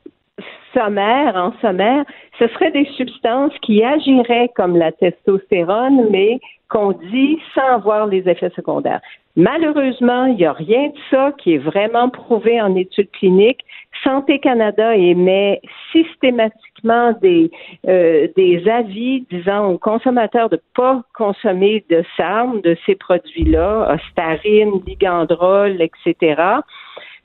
sommaire, 0.74 1.36
en 1.36 1.53
sommaire, 1.61 2.05
ce 2.39 2.47
seraient 2.47 2.72
des 2.72 2.88
substances 2.97 3.53
qui 3.61 3.84
agiraient 3.84 4.49
comme 4.55 4.78
la 4.78 4.91
testostérone, 4.91 6.07
mais 6.09 6.39
qu'on 6.72 6.93
dit 6.93 7.38
sans 7.53 7.67
avoir 7.67 8.07
les 8.07 8.28
effets 8.30 8.51
secondaires. 8.55 9.01
Malheureusement, 9.36 10.26
il 10.26 10.36
n'y 10.36 10.45
a 10.45 10.53
rien 10.53 10.88
de 10.88 10.97
ça 11.09 11.34
qui 11.38 11.55
est 11.55 11.57
vraiment 11.57 12.09
prouvé 12.09 12.61
en 12.61 12.76
études 12.76 13.11
cliniques. 13.11 13.63
Santé 14.03 14.39
Canada 14.39 14.95
émet 14.95 15.61
systématiquement 15.91 17.13
des, 17.22 17.51
euh, 17.88 18.28
des 18.38 18.67
avis 18.69 19.26
disant 19.30 19.67
aux 19.67 19.78
consommateurs 19.78 20.49
de 20.49 20.55
ne 20.55 20.61
pas 20.74 21.03
consommer 21.13 21.84
de 21.89 22.03
SARM, 22.15 22.61
de 22.61 22.78
ces 22.86 22.95
produits-là, 22.95 23.93
ostarine, 23.93 24.82
ligandrol, 24.88 25.82
etc. 25.82 26.41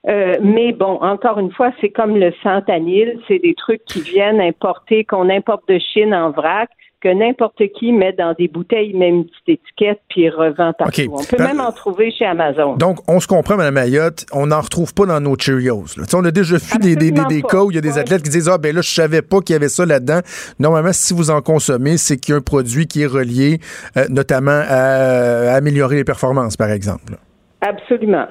Euh, 0.09 0.35
mais 0.43 0.73
bon, 0.73 0.99
encore 1.03 1.39
une 1.39 1.53
fois, 1.53 1.71
c'est 1.81 1.91
comme 1.91 2.17
le 2.17 2.33
santanil, 2.43 3.19
c'est 3.29 3.39
des 3.39 3.55
trucs 3.55 3.85
qui 3.85 4.01
viennent 4.01 4.41
importer, 4.41 5.05
qu'on 5.05 5.31
importe 5.31 5.69
de 5.69 5.79
Chine 5.79 6.15
en 6.15 6.31
vrac 6.31 6.69
que 7.01 7.09
n'importe 7.09 7.63
qui 7.79 7.93
met 7.93 8.13
dans 8.13 8.35
des 8.35 8.49
bouteilles, 8.49 8.95
même 8.95 9.17
une 9.17 9.25
petite 9.25 9.61
étiquette, 9.61 10.01
puis 10.09 10.31
revend 10.31 10.73
partout. 10.73 11.03
On 11.13 11.23
peut 11.23 11.37
ben, 11.37 11.49
même 11.49 11.61
en 11.61 11.73
trouver 11.73 12.11
chez 12.11 12.25
Amazon. 12.25 12.77
Donc, 12.77 12.99
on 13.09 13.21
se 13.21 13.27
comprend, 13.27 13.57
Mme 13.57 13.75
Mayotte, 13.75 14.25
on 14.33 14.47
n'en 14.47 14.61
retrouve 14.61 14.95
pas 14.95 15.05
dans 15.05 15.21
nos 15.21 15.37
Cheerios. 15.39 15.85
On 16.15 16.25
a 16.25 16.31
déjà 16.31 16.57
vu 16.57 16.79
des, 16.81 16.97
des, 16.97 17.11
des, 17.11 17.43
cas 17.43 17.63
où 17.63 17.71
il 17.71 17.75
y 17.75 17.79
a 17.79 17.83
des 17.83 17.99
athlètes 17.99 18.23
qui 18.23 18.31
disent 18.31 18.49
Ah, 18.49 18.59
ben 18.59 18.75
là, 18.75 18.81
je 18.81 18.91
savais 18.91 19.23
pas 19.23 19.41
qu'il 19.41 19.53
y 19.53 19.57
avait 19.57 19.69
ça 19.69 19.85
là-dedans. 19.85 20.21
Normalement, 20.59 20.93
si 20.93 21.13
vous 21.13 21.31
en 21.31 21.43
consommez, 21.43 21.99
c'est 21.99 22.17
qu'il 22.17 22.33
y 22.33 22.35
a 22.35 22.39
un 22.39 22.43
produit 22.43 22.87
qui 22.87 23.03
est 23.03 23.07
relié 23.07 23.59
euh, 23.97 24.07
notamment 24.09 24.63
à, 24.67 25.55
améliorer 25.55 25.97
les 25.97 26.05
performances, 26.05 26.57
par 26.57 26.71
exemple. 26.71 27.15
Absolument. 27.61 28.27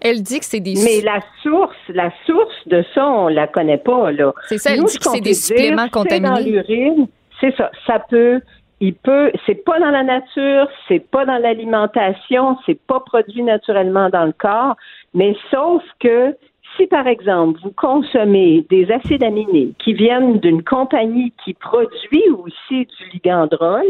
Elle 0.00 0.22
dit 0.22 0.38
que 0.38 0.44
c'est 0.44 0.60
des. 0.60 0.74
Mais 0.84 1.00
la 1.00 1.20
source, 1.42 1.76
la 1.88 2.12
source 2.24 2.54
de 2.66 2.84
ça, 2.94 3.04
on 3.06 3.28
la 3.28 3.48
connaît 3.48 3.78
pas 3.78 4.12
là. 4.12 4.32
C'est 4.48 4.58
ça. 4.58 4.70
Elle 4.72 4.84
dit 4.84 4.98
que 4.98 5.10
c'est 5.10 5.20
des 5.20 5.34
suppléments 5.34 5.88
contaminés. 5.88 6.28
Dans 6.28 6.38
l'urine, 6.38 7.08
c'est 7.40 7.54
ça. 7.56 7.70
Ça 7.86 7.98
peut, 7.98 8.40
il 8.80 8.94
peut, 8.94 9.32
c'est 9.46 9.64
pas 9.64 9.78
dans 9.80 9.90
la 9.90 10.02
nature, 10.02 10.68
c'est 10.86 11.00
pas 11.10 11.24
dans 11.24 11.38
l'alimentation, 11.38 12.56
c'est 12.64 12.80
pas 12.86 13.00
produit 13.00 13.42
naturellement 13.42 14.08
dans 14.08 14.24
le 14.24 14.32
corps, 14.32 14.76
mais 15.14 15.36
sauf 15.50 15.82
que 16.00 16.36
si 16.76 16.86
par 16.86 17.06
exemple 17.06 17.58
vous 17.62 17.72
consommez 17.72 18.64
des 18.68 18.90
acides 18.92 19.22
aminés 19.22 19.72
qui 19.78 19.94
viennent 19.94 20.38
d'une 20.38 20.62
compagnie 20.62 21.32
qui 21.44 21.54
produit 21.54 22.24
aussi 22.30 22.86
du 22.86 23.10
ligandrol 23.12 23.84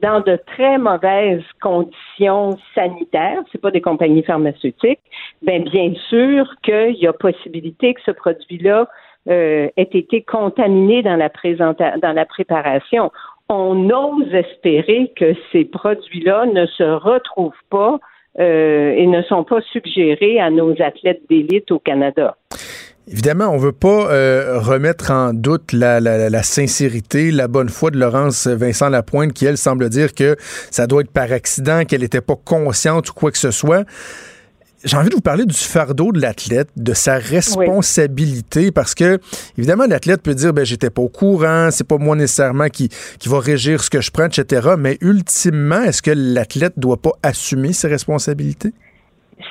dans 0.00 0.20
de 0.20 0.38
très 0.46 0.76
mauvaises 0.76 1.44
conditions 1.62 2.50
sanitaires, 2.74 3.40
c'est 3.50 3.60
pas 3.60 3.70
des 3.70 3.80
compagnies 3.80 4.24
pharmaceutiques, 4.24 5.00
ben 5.42 5.62
bien 5.64 5.94
sûr 6.08 6.52
qu'il 6.62 6.96
y 6.96 7.06
a 7.06 7.12
possibilité 7.12 7.94
que 7.94 8.02
ce 8.02 8.10
produit-là 8.10 8.88
euh, 9.28 9.68
ait 9.76 9.88
été 9.92 10.22
contaminé 10.22 11.02
dans 11.02 11.16
la, 11.16 11.30
dans 11.98 12.12
la 12.12 12.24
préparation. 12.26 13.10
On 13.48 13.90
ose 13.90 14.34
espérer 14.34 15.12
que 15.16 15.34
ces 15.52 15.64
produits-là 15.64 16.46
ne 16.46 16.66
se 16.66 16.82
retrouvent 16.82 17.52
pas 17.70 17.98
euh, 18.38 18.92
et 18.96 19.06
ne 19.06 19.22
sont 19.22 19.44
pas 19.44 19.60
suggérés 19.72 20.40
à 20.40 20.50
nos 20.50 20.72
athlètes 20.82 21.22
d'élite 21.30 21.70
au 21.70 21.78
Canada. 21.78 22.36
Évidemment, 23.06 23.48
on 23.50 23.56
ne 23.56 23.60
veut 23.60 23.72
pas 23.72 24.10
euh, 24.10 24.58
remettre 24.58 25.10
en 25.10 25.34
doute 25.34 25.72
la, 25.72 26.42
sincérité, 26.42 27.30
la 27.30 27.48
bonne 27.48 27.68
foi 27.68 27.90
de 27.90 27.98
Laurence 27.98 28.46
Vincent 28.46 28.88
Lapointe, 28.88 29.34
qui, 29.34 29.44
elle, 29.44 29.58
semble 29.58 29.90
dire 29.90 30.14
que 30.14 30.36
ça 30.70 30.86
doit 30.86 31.02
être 31.02 31.12
par 31.12 31.30
accident, 31.30 31.84
qu'elle 31.84 32.00
n'était 32.00 32.22
pas 32.22 32.36
consciente 32.36 33.10
ou 33.10 33.12
quoi 33.12 33.30
que 33.30 33.38
ce 33.38 33.50
soit 33.50 33.84
j'ai 34.84 34.96
envie 34.96 35.08
de 35.08 35.14
vous 35.14 35.20
parler 35.20 35.46
du 35.46 35.56
fardeau 35.56 36.12
de 36.12 36.20
l'athlète, 36.20 36.68
de 36.76 36.92
sa 36.92 37.14
responsabilité, 37.14 38.70
parce 38.70 38.94
que 38.94 39.18
évidemment 39.58 39.84
l'athlète 39.88 40.22
peut 40.22 40.34
dire 40.34 40.52
ben 40.52 40.64
j'étais 40.64 40.90
pas 40.90 41.02
au 41.02 41.08
courant, 41.08 41.68
c'est 41.70 41.88
pas 41.88 41.98
moi 41.98 42.16
nécessairement 42.16 42.68
qui 42.68 42.88
qui 43.18 43.28
va 43.28 43.40
régir 43.40 43.82
ce 43.82 43.90
que 43.90 44.00
je 44.00 44.10
prends, 44.10 44.26
etc. 44.26 44.74
Mais 44.78 44.98
ultimement, 45.00 45.82
est-ce 45.82 46.02
que 46.02 46.12
l'athlète 46.14 46.78
doit 46.78 47.00
pas 47.00 47.12
assumer 47.22 47.72
ses 47.72 47.88
responsabilités? 47.88 48.72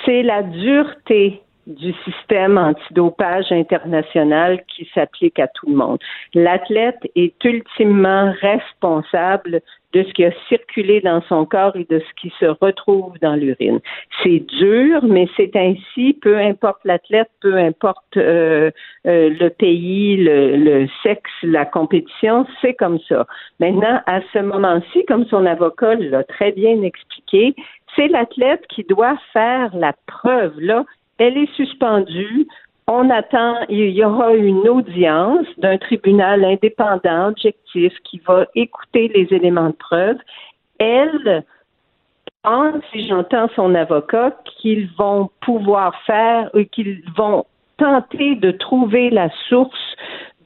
C'est 0.05 0.23
la 0.23 0.43
dureté 0.43 1.41
du 1.67 1.93
système 2.03 2.57
antidopage 2.57 3.51
international 3.51 4.61
qui 4.75 4.88
s'applique 4.93 5.39
à 5.39 5.47
tout 5.47 5.69
le 5.69 5.75
monde. 5.75 5.99
L'athlète 6.34 6.99
est 7.15 7.41
ultimement 7.43 8.34
responsable 8.41 9.61
de 9.93 10.03
ce 10.03 10.13
qui 10.13 10.25
a 10.25 10.31
circulé 10.49 11.01
dans 11.01 11.21
son 11.23 11.45
corps 11.45 11.75
et 11.75 11.85
de 11.89 11.99
ce 11.99 12.21
qui 12.21 12.33
se 12.39 12.45
retrouve 12.45 13.17
dans 13.21 13.35
l'urine. 13.35 13.79
C'est 14.21 14.39
dur, 14.39 15.03
mais 15.03 15.27
c'est 15.37 15.55
ainsi, 15.55 16.13
peu 16.21 16.37
importe 16.37 16.79
l'athlète, 16.83 17.29
peu 17.41 17.55
importe 17.57 18.17
euh, 18.17 18.71
euh, 19.05 19.29
le 19.29 19.49
pays, 19.49 20.17
le, 20.17 20.57
le, 20.57 20.87
sexe, 21.03 21.31
la 21.43 21.65
compétition, 21.65 22.45
c'est 22.61 22.73
comme 22.73 22.99
ça. 23.07 23.25
Maintenant, 23.59 24.01
à 24.07 24.21
ce 24.33 24.39
moment-ci, 24.39 25.05
comme 25.05 25.25
son 25.25 25.45
avocat 25.45 25.95
l'a 25.95 26.23
très 26.23 26.51
bien 26.51 26.81
expliqué, 26.81 27.55
c'est 27.95 28.07
l'athlète 28.07 28.65
qui 28.67 28.83
doit 28.83 29.17
faire 29.31 29.75
la 29.75 29.93
preuve. 30.07 30.59
Là, 30.59 30.85
elle 31.17 31.37
est 31.37 31.53
suspendue. 31.55 32.47
On 32.88 33.09
attend, 33.09 33.59
il 33.69 33.91
y 33.91 34.03
aura 34.03 34.34
une 34.34 34.67
audience 34.67 35.47
d'un 35.57 35.77
tribunal 35.77 36.43
indépendant, 36.43 37.29
objectif, 37.29 37.93
qui 38.03 38.19
va 38.27 38.45
écouter 38.55 39.09
les 39.15 39.34
éléments 39.34 39.69
de 39.69 39.75
preuve. 39.75 40.17
Elle 40.79 41.45
pense, 42.43 42.84
si 42.91 43.07
j'entends 43.07 43.47
son 43.55 43.73
avocat, 43.73 44.36
qu'ils 44.59 44.89
vont 44.97 45.29
pouvoir 45.41 45.95
faire, 46.05 46.49
ou 46.53 46.63
qu'ils 46.65 47.01
vont 47.15 47.45
tenter 47.77 48.36
de 48.36 48.51
trouver 48.51 49.09
la 49.09 49.29
source 49.47 49.95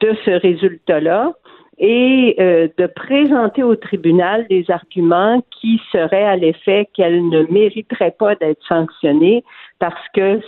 de 0.00 0.16
ce 0.24 0.30
résultat-là 0.30 1.32
et 1.78 2.34
euh, 2.40 2.68
de 2.76 2.86
présenter 2.86 3.62
au 3.62 3.76
tribunal 3.76 4.46
des 4.48 4.64
arguments 4.70 5.42
qui 5.60 5.80
seraient 5.92 6.24
à 6.24 6.36
l'effet 6.36 6.88
qu'elle 6.94 7.28
ne 7.28 7.42
mériterait 7.50 8.14
pas 8.18 8.34
d'être 8.34 8.62
sanctionnée 8.66 9.44
parce 9.78 10.08
que 10.14 10.40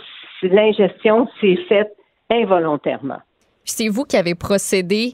l'ingestion 0.47 1.27
s'est 1.39 1.57
faite 1.67 1.95
involontairement. 2.29 3.19
C'est 3.63 3.89
vous 3.89 4.05
qui 4.05 4.17
avez 4.17 4.35
procédé 4.35 5.13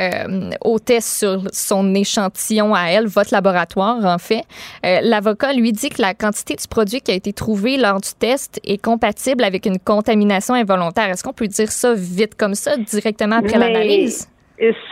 euh, 0.00 0.50
au 0.64 0.78
test 0.78 1.18
sur 1.18 1.40
son 1.52 1.92
échantillon 1.94 2.72
à 2.72 2.86
elle, 2.90 3.08
votre 3.08 3.30
laboratoire 3.32 4.04
en 4.04 4.18
fait. 4.18 4.44
Euh, 4.86 5.00
l'avocat 5.02 5.52
lui 5.52 5.72
dit 5.72 5.88
que 5.88 6.00
la 6.00 6.14
quantité 6.14 6.54
du 6.54 6.68
produit 6.68 7.00
qui 7.00 7.10
a 7.10 7.14
été 7.14 7.32
trouvé 7.32 7.76
lors 7.76 8.00
du 8.00 8.10
test 8.18 8.60
est 8.64 8.80
compatible 8.80 9.42
avec 9.42 9.66
une 9.66 9.80
contamination 9.80 10.54
involontaire. 10.54 11.08
Est-ce 11.08 11.24
qu'on 11.24 11.32
peut 11.32 11.48
dire 11.48 11.68
ça 11.68 11.94
vite 11.94 12.36
comme 12.36 12.54
ça, 12.54 12.76
directement 12.76 13.38
après 13.38 13.58
l'analyse? 13.58 14.30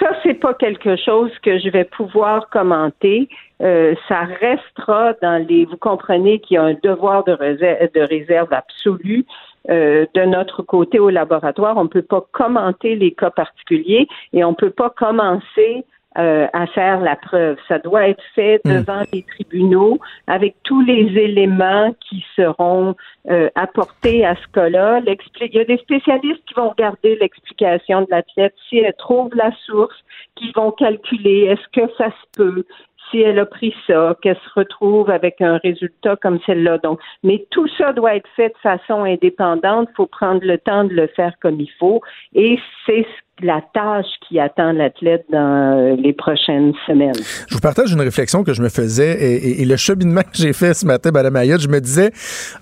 Ça, 0.01 0.09
c'est 0.23 0.35
pas 0.35 0.55
quelque 0.55 0.97
chose 0.97 1.31
que 1.45 1.59
je 1.59 1.69
vais 1.71 1.85
pouvoir 1.85 2.49
commenter. 2.51 3.29
Euh, 3.63 3.95
ça 4.09 4.25
restera 4.25 5.15
dans 5.23 5.45
les. 5.47 5.65
Vous 5.65 5.79
comprenez 5.79 6.41
qu'il 6.41 6.57
y 6.57 6.59
a 6.59 6.63
un 6.63 6.75
devoir 6.83 7.25
de 7.25 7.33
réserve, 7.33 7.91
de 7.95 8.01
réserve 8.01 8.53
absolu. 8.53 9.25
Euh, 9.69 10.07
de 10.15 10.23
notre 10.23 10.63
côté 10.63 11.01
au 11.01 11.11
laboratoire, 11.11 11.77
on 11.77 11.85
ne 11.85 11.89
peut 11.89 12.03
pas 12.03 12.25
commenter 12.33 12.95
les 12.95 13.13
cas 13.13 13.31
particuliers 13.31 14.07
et 14.33 14.45
on 14.45 14.51
ne 14.51 14.55
peut 14.55 14.71
pas 14.71 14.91
commencer 14.91 15.85
euh, 16.19 16.47
à 16.55 16.67
faire 16.69 17.01
la 17.01 17.15
preuve. 17.15 17.59
Ça 17.69 17.79
doit 17.79 18.09
être 18.09 18.23
fait 18.35 18.59
hmm. 18.65 18.79
devant 18.79 19.03
les 19.13 19.23
tribunaux 19.23 19.99
avec 20.27 20.57
tous 20.63 20.81
les 20.81 21.15
éléments 21.19 21.95
qui 22.09 22.25
seront 22.35 22.95
euh, 23.31 23.51
apportés 23.55 24.25
à 24.25 24.35
ce 24.37 24.47
cas-là. 24.55 25.03
Il 25.05 25.55
y 25.55 25.59
a 25.59 25.65
des 25.65 25.77
spécialistes 25.77 26.43
qui 26.47 26.55
vont 26.55 26.71
regarder 26.71 27.19
l'explication 27.21 28.01
de 28.03 28.07
l'athlète, 28.09 28.55
si 28.67 28.79
elle 28.79 28.95
trouve 28.95 29.35
la 29.35 29.51
source, 29.67 29.97
qui 30.37 30.53
vont 30.53 30.71
calculer 30.71 31.51
est-ce 31.51 31.69
que 31.79 31.93
ça 31.99 32.09
se 32.09 32.43
peut, 32.43 32.65
si 33.11 33.21
elle 33.21 33.39
a 33.39 33.47
pris 33.47 33.75
ça, 33.87 34.17
qu'elle 34.23 34.37
se 34.37 34.51
retrouve 34.55 35.11
avec 35.11 35.41
un 35.41 35.59
résultat 35.59 36.17
comme 36.17 36.39
celle-là. 36.47 36.79
Donc, 36.79 37.01
mais 37.23 37.47
tout 37.51 37.69
ça 37.79 37.93
doit 37.93 38.17
être 38.17 38.29
fait 38.37 38.49
de 38.49 38.59
façon 38.63 39.05
indépendante. 39.05 39.89
Il 39.93 39.97
faut 39.97 40.07
prendre 40.07 40.45
le 40.45 40.59
temps 40.59 40.85
de 40.85 40.95
le 40.95 41.07
faire 41.09 41.35
comme 41.41 41.61
il 41.61 41.71
faut. 41.79 42.01
Et 42.35 42.59
c'est 42.85 43.03
ce 43.03 43.26
la 43.43 43.61
tâche 43.75 44.07
qui 44.27 44.41
attend 44.41 44.73
l'athlète 44.73 45.27
dans 45.31 45.79
euh, 45.79 45.97
les 45.97 46.15
prochaines 46.15 46.73
semaines. 46.87 47.15
Je 47.49 47.55
vous 47.55 47.61
partage 47.61 47.93
une 47.93 48.01
réflexion 48.01 48.45
que 48.45 48.55
je 48.55 48.63
me 48.63 48.71
faisais 48.71 49.61
et, 49.61 49.65
le 49.65 49.77
cheminement 49.77 50.23
que 50.23 50.35
j'ai 50.35 50.53
fait 50.53 50.73
ce 50.73 50.87
matin, 50.87 51.11
Mme 51.11 51.37
Ayotte, 51.37 51.61
je 51.61 51.69
me 51.69 51.81
disais, 51.81 52.13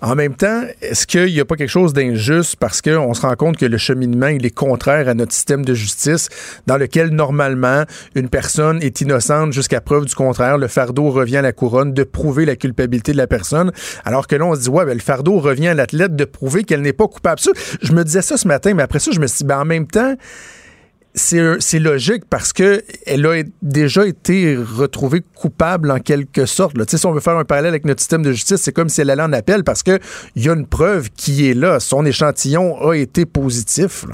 en 0.00 0.14
même 0.14 0.34
temps, 0.34 0.62
est-ce 0.82 1.06
qu'il 1.06 1.32
n'y 1.32 1.40
a 1.40 1.44
pas 1.44 1.54
quelque 1.54 1.68
chose 1.68 1.92
d'injuste 1.92 2.56
parce 2.56 2.82
qu'on 2.82 3.14
se 3.14 3.22
rend 3.22 3.34
compte 3.34 3.56
que 3.56 3.66
le 3.66 3.76
cheminement, 3.76 4.28
il 4.28 4.44
est 4.44 4.54
contraire 4.54 5.08
à 5.08 5.14
notre 5.14 5.32
système 5.32 5.64
de 5.64 5.74
justice 5.74 6.28
dans 6.66 6.76
lequel, 6.76 7.10
normalement, 7.10 7.84
une 8.14 8.28
personne 8.28 8.82
est 8.82 9.00
innocente 9.00 9.52
jusqu'à 9.52 9.80
preuve 9.80 10.06
du 10.06 10.14
contraire. 10.14 10.58
Le 10.58 10.66
fardeau 10.66 11.10
revient 11.10 11.38
à 11.38 11.42
la 11.42 11.52
couronne 11.52 11.92
de 11.92 12.02
prouver 12.02 12.46
la 12.46 12.56
culpabilité 12.56 13.12
de 13.12 13.18
la 13.18 13.26
personne, 13.26 13.70
alors 14.04 14.26
que 14.26 14.34
là, 14.34 14.44
on 14.44 14.54
se 14.54 14.62
dit, 14.62 14.70
ouais, 14.70 14.84
ben, 14.84 14.94
le 14.94 15.00
fardeau 15.00 15.38
revient 15.38 15.68
à 15.68 15.74
l'athlète 15.74 16.16
de 16.16 16.24
prouver 16.24 16.64
qu'elle 16.64 16.82
n'est 16.82 16.92
pas 16.92 17.06
coupable. 17.06 17.40
je 17.82 17.92
me 17.92 18.02
disais 18.02 18.22
ça 18.22 18.36
ce 18.36 18.48
matin, 18.48 18.74
mais 18.74 18.82
après 18.82 18.98
ça, 18.98 19.12
je 19.12 19.20
me 19.20 19.26
suis 19.26 19.38
dit, 19.38 19.44
ben, 19.44 19.60
en 19.60 19.64
même 19.64 19.86
temps, 19.86 20.14
c'est 21.14 21.78
logique 21.78 22.24
parce 22.28 22.52
que 22.52 22.82
elle 23.06 23.24
a 23.26 23.42
déjà 23.62 24.06
été 24.06 24.56
retrouvée 24.56 25.20
coupable 25.36 25.90
en 25.90 25.98
quelque 25.98 26.44
sorte. 26.44 26.76
Là. 26.76 26.84
Si 26.86 27.06
on 27.06 27.12
veut 27.12 27.20
faire 27.20 27.36
un 27.36 27.44
parallèle 27.44 27.70
avec 27.70 27.84
notre 27.84 28.00
système 28.00 28.22
de 28.22 28.32
justice, 28.32 28.56
c'est 28.56 28.72
comme 28.72 28.88
si 28.88 29.00
elle 29.00 29.10
allait 29.10 29.22
en 29.22 29.32
appel 29.32 29.62
parce 29.64 29.82
qu'il 29.82 29.98
y 30.36 30.48
a 30.48 30.54
une 30.54 30.66
preuve 30.66 31.10
qui 31.10 31.48
est 31.48 31.54
là. 31.54 31.78
Son 31.78 32.04
échantillon 32.04 32.88
a 32.88 32.94
été 32.94 33.26
positif. 33.26 34.04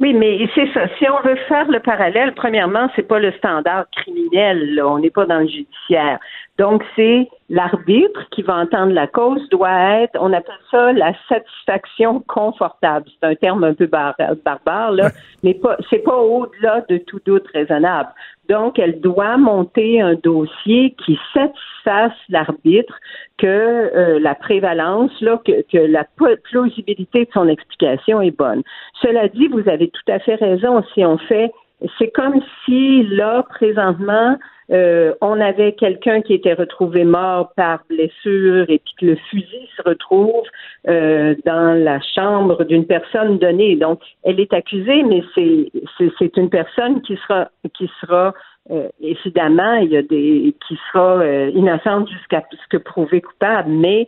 Oui, 0.00 0.14
mais 0.14 0.46
c'est 0.54 0.72
ça. 0.72 0.86
Si 0.98 1.06
on 1.08 1.26
veut 1.26 1.38
faire 1.48 1.68
le 1.68 1.80
parallèle, 1.80 2.32
premièrement, 2.34 2.88
c'est 2.94 3.08
pas 3.08 3.18
le 3.18 3.32
standard 3.32 3.86
criminel. 3.96 4.80
On 4.84 4.98
n'est 4.98 5.10
pas 5.10 5.26
dans 5.26 5.40
le 5.40 5.48
judiciaire. 5.48 6.18
Donc, 6.58 6.82
c'est 6.94 7.28
l'arbitre 7.50 8.28
qui 8.30 8.42
va 8.42 8.56
entendre 8.56 8.92
la 8.92 9.06
cause 9.06 9.48
doit 9.48 10.02
être, 10.02 10.18
on 10.20 10.32
appelle 10.32 10.54
ça 10.70 10.92
la 10.92 11.12
satisfaction 11.28 12.20
confortable. 12.26 13.06
C'est 13.08 13.26
un 13.26 13.34
terme 13.34 13.64
un 13.64 13.74
peu 13.74 13.86
barbare, 13.86 14.92
là, 14.92 15.10
mais 15.42 15.54
pas, 15.54 15.76
c'est 15.88 16.00
pas 16.04 16.16
au-delà 16.16 16.84
de 16.88 16.98
tout 16.98 17.20
doute 17.24 17.46
raisonnable. 17.54 18.10
Donc, 18.48 18.78
elle 18.78 19.00
doit 19.00 19.36
monter 19.36 20.00
un 20.00 20.14
dossier 20.14 20.94
qui 21.04 21.18
satisfasse 21.34 22.16
l'arbitre 22.28 22.94
que 23.36 23.46
euh, 23.46 24.18
la 24.20 24.34
prévalence, 24.34 25.12
là, 25.20 25.40
que, 25.44 25.62
que, 25.70 25.78
la 25.78 26.04
plausibilité 26.50 27.26
de 27.26 27.30
son 27.32 27.48
explication 27.48 28.20
est 28.20 28.36
bonne. 28.36 28.62
Cela 29.02 29.28
dit, 29.28 29.48
vous 29.48 29.68
avez 29.68 29.88
tout 29.88 30.12
à 30.12 30.18
fait 30.18 30.36
raison. 30.36 30.82
Si 30.94 31.04
on 31.04 31.18
fait, 31.18 31.52
c'est 31.98 32.10
comme 32.10 32.40
si 32.64 33.04
là, 33.04 33.44
présentement, 33.48 34.36
euh, 34.70 35.14
on 35.22 35.40
avait 35.40 35.72
quelqu'un 35.72 36.20
qui 36.20 36.34
était 36.34 36.52
retrouvé 36.52 37.04
mort 37.04 37.52
par 37.56 37.80
blessure 37.88 38.68
et 38.68 38.78
puis 38.78 38.94
que 39.00 39.06
le 39.06 39.16
fusil 39.30 39.68
se 39.76 39.82
retrouve 39.82 40.44
euh, 40.88 41.34
dans 41.46 41.72
la 41.82 42.00
chambre 42.14 42.64
d'une 42.64 42.86
personne 42.86 43.38
donnée. 43.38 43.76
Donc, 43.76 44.00
elle 44.24 44.40
est 44.40 44.52
accusée, 44.52 45.02
mais 45.04 45.22
c'est 45.34 45.70
c'est 46.18 46.36
une 46.36 46.50
personne 46.50 47.00
qui 47.02 47.16
sera 47.16 47.48
qui 47.74 47.90
sera 48.00 48.34
euh, 48.70 48.88
évidemment 49.00 49.76
il 49.76 49.90
y 49.90 49.96
a 49.96 50.02
des 50.02 50.54
qui 50.66 50.78
sera 50.92 51.24
innocente 51.48 52.10
jusqu'à 52.10 52.42
ce 52.50 52.68
que 52.68 52.76
prouvé 52.76 53.22
coupable, 53.22 53.70
mais 53.70 54.06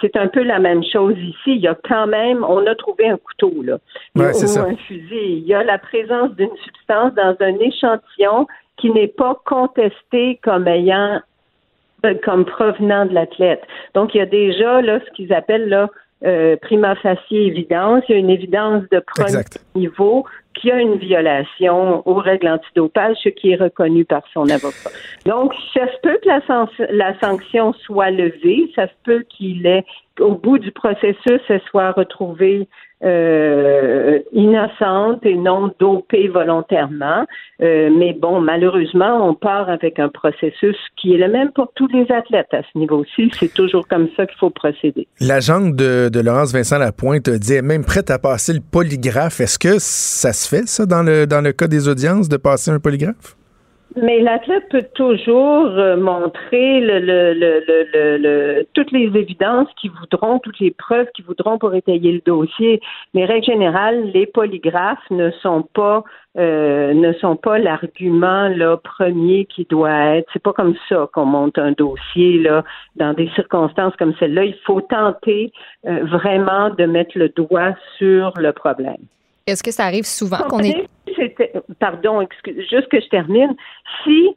c'est 0.00 0.16
un 0.16 0.28
peu 0.28 0.44
la 0.44 0.60
même 0.60 0.84
chose 0.84 1.16
ici. 1.18 1.56
Il 1.56 1.60
y 1.60 1.66
a 1.66 1.76
quand 1.88 2.06
même, 2.06 2.44
on 2.44 2.64
a 2.66 2.76
trouvé 2.76 3.08
un 3.08 3.16
couteau 3.16 3.62
là, 3.62 3.78
ou 4.14 4.22
un 4.22 4.76
fusil. 4.76 5.38
Il 5.38 5.44
y 5.44 5.54
a 5.54 5.64
la 5.64 5.78
présence 5.78 6.30
d'une 6.36 6.56
substance 6.64 7.12
dans 7.14 7.34
un 7.40 7.58
échantillon 7.58 8.46
qui 8.76 8.90
n'est 8.90 9.08
pas 9.08 9.40
contesté 9.44 10.38
comme 10.42 10.68
ayant 10.68 11.20
euh, 12.04 12.14
comme 12.24 12.44
provenant 12.44 13.06
de 13.06 13.14
l'athlète. 13.14 13.62
Donc, 13.94 14.14
il 14.14 14.18
y 14.18 14.20
a 14.20 14.26
déjà 14.26 14.82
là 14.82 15.00
ce 15.00 15.10
qu'ils 15.12 15.32
appellent 15.32 15.68
là 15.68 15.88
euh, 16.24 16.56
prima 16.56 16.94
facie 16.96 17.36
évidence. 17.36 18.02
Il 18.08 18.12
y 18.12 18.14
a 18.16 18.18
une 18.18 18.30
évidence 18.30 18.84
de 18.90 19.00
premier 19.00 19.44
niveau 19.74 20.24
qu'il 20.54 20.70
y 20.70 20.72
a 20.72 20.80
une 20.80 20.96
violation 20.96 22.02
aux 22.08 22.14
règles 22.14 22.48
antidopage, 22.48 23.16
ce 23.22 23.28
qui 23.28 23.52
est 23.52 23.56
reconnu 23.56 24.04
par 24.04 24.22
son 24.32 24.48
avocat. 24.48 24.90
Donc, 25.26 25.54
ça 25.74 25.86
se 25.86 26.00
peut 26.02 26.18
que 26.22 26.28
la, 26.28 26.40
la 26.90 27.18
sanction 27.20 27.74
soit 27.84 28.10
levée, 28.10 28.70
ça 28.74 28.86
se 28.86 28.92
peut 29.04 29.24
qu'il 29.28 29.66
ait, 29.66 29.84
au 30.20 30.34
bout 30.34 30.58
du 30.58 30.72
processus, 30.72 31.40
elle 31.48 31.60
soit 31.70 31.92
retrouvée 31.92 32.68
euh, 33.04 34.18
innocente 34.32 35.24
et 35.24 35.34
non 35.34 35.70
dopée 35.78 36.28
volontairement. 36.28 37.26
Euh, 37.60 37.90
mais 37.96 38.14
bon, 38.14 38.40
malheureusement, 38.40 39.28
on 39.28 39.34
part 39.34 39.68
avec 39.68 39.98
un 39.98 40.08
processus 40.08 40.76
qui 40.96 41.14
est 41.14 41.18
le 41.18 41.28
même 41.28 41.52
pour 41.52 41.70
tous 41.74 41.88
les 41.88 42.10
athlètes 42.10 42.52
à 42.52 42.62
ce 42.62 42.78
niveau-ci. 42.78 43.30
C'est 43.38 43.52
toujours 43.52 43.86
comme 43.86 44.08
ça 44.16 44.26
qu'il 44.26 44.38
faut 44.38 44.50
procéder. 44.50 45.06
L'agente 45.20 45.76
de, 45.76 46.08
de, 46.08 46.20
Laurence 46.20 46.52
Vincent 46.52 46.78
Lapointe 46.78 47.28
dit 47.28 47.60
même 47.62 47.84
prête 47.84 48.10
à 48.10 48.18
passer 48.18 48.54
le 48.54 48.60
polygraphe. 48.60 49.40
Est-ce 49.40 49.58
que 49.58 49.78
ça 49.78 50.32
se 50.32 50.48
fait, 50.48 50.66
ça, 50.66 50.86
dans 50.86 51.02
le, 51.02 51.26
dans 51.26 51.42
le 51.42 51.52
cas 51.52 51.68
des 51.68 51.88
audiences, 51.88 52.28
de 52.28 52.36
passer 52.36 52.70
un 52.70 52.80
polygraphe? 52.80 53.36
Mais 53.94 54.20
l'athlète 54.20 54.68
peut 54.68 54.84
toujours 54.94 55.68
euh, 55.68 55.96
montrer 55.96 56.80
le, 56.80 56.98
le, 56.98 57.32
le, 57.32 58.18
le, 58.18 58.66
toutes 58.74 58.90
les 58.90 59.04
évidences 59.18 59.68
qui 59.80 59.88
voudront, 59.88 60.38
toutes 60.40 60.58
les 60.58 60.70
preuves 60.70 61.06
qui 61.14 61.22
voudront 61.22 61.56
pour 61.56 61.72
étayer 61.74 62.12
le 62.12 62.20
dossier. 62.26 62.80
Mais 63.14 63.24
règle 63.24 63.46
générale, 63.46 64.10
les 64.12 64.26
polygraphes 64.26 65.08
ne 65.10 65.30
sont 65.42 65.62
pas 65.62 66.04
euh, 66.36 66.92
ne 66.92 67.14
sont 67.14 67.36
pas 67.36 67.58
l'argument 67.58 68.48
là 68.48 68.76
premier 68.76 69.46
qui 69.46 69.64
doit 69.64 70.16
être. 70.16 70.28
C'est 70.34 70.42
pas 70.42 70.52
comme 70.52 70.74
ça 70.88 71.08
qu'on 71.14 71.24
monte 71.24 71.56
un 71.56 71.72
dossier 71.72 72.38
là 72.40 72.64
dans 72.96 73.14
des 73.14 73.30
circonstances 73.34 73.94
comme 73.96 74.14
celle-là. 74.18 74.44
Il 74.44 74.58
faut 74.66 74.82
tenter 74.82 75.52
euh, 75.86 76.04
vraiment 76.04 76.68
de 76.68 76.84
mettre 76.84 77.12
le 77.16 77.30
doigt 77.30 77.74
sur 77.96 78.34
le 78.36 78.52
problème. 78.52 78.98
Est-ce 79.46 79.62
que 79.62 79.70
ça 79.70 79.84
arrive 79.84 80.04
souvent 80.04 80.38
qu'on 80.48 80.58
est 80.58 80.88
pardon, 81.78 82.20
excuse, 82.20 82.66
juste 82.68 82.88
que 82.88 83.00
je 83.00 83.08
termine. 83.08 83.54
Si 84.04 84.36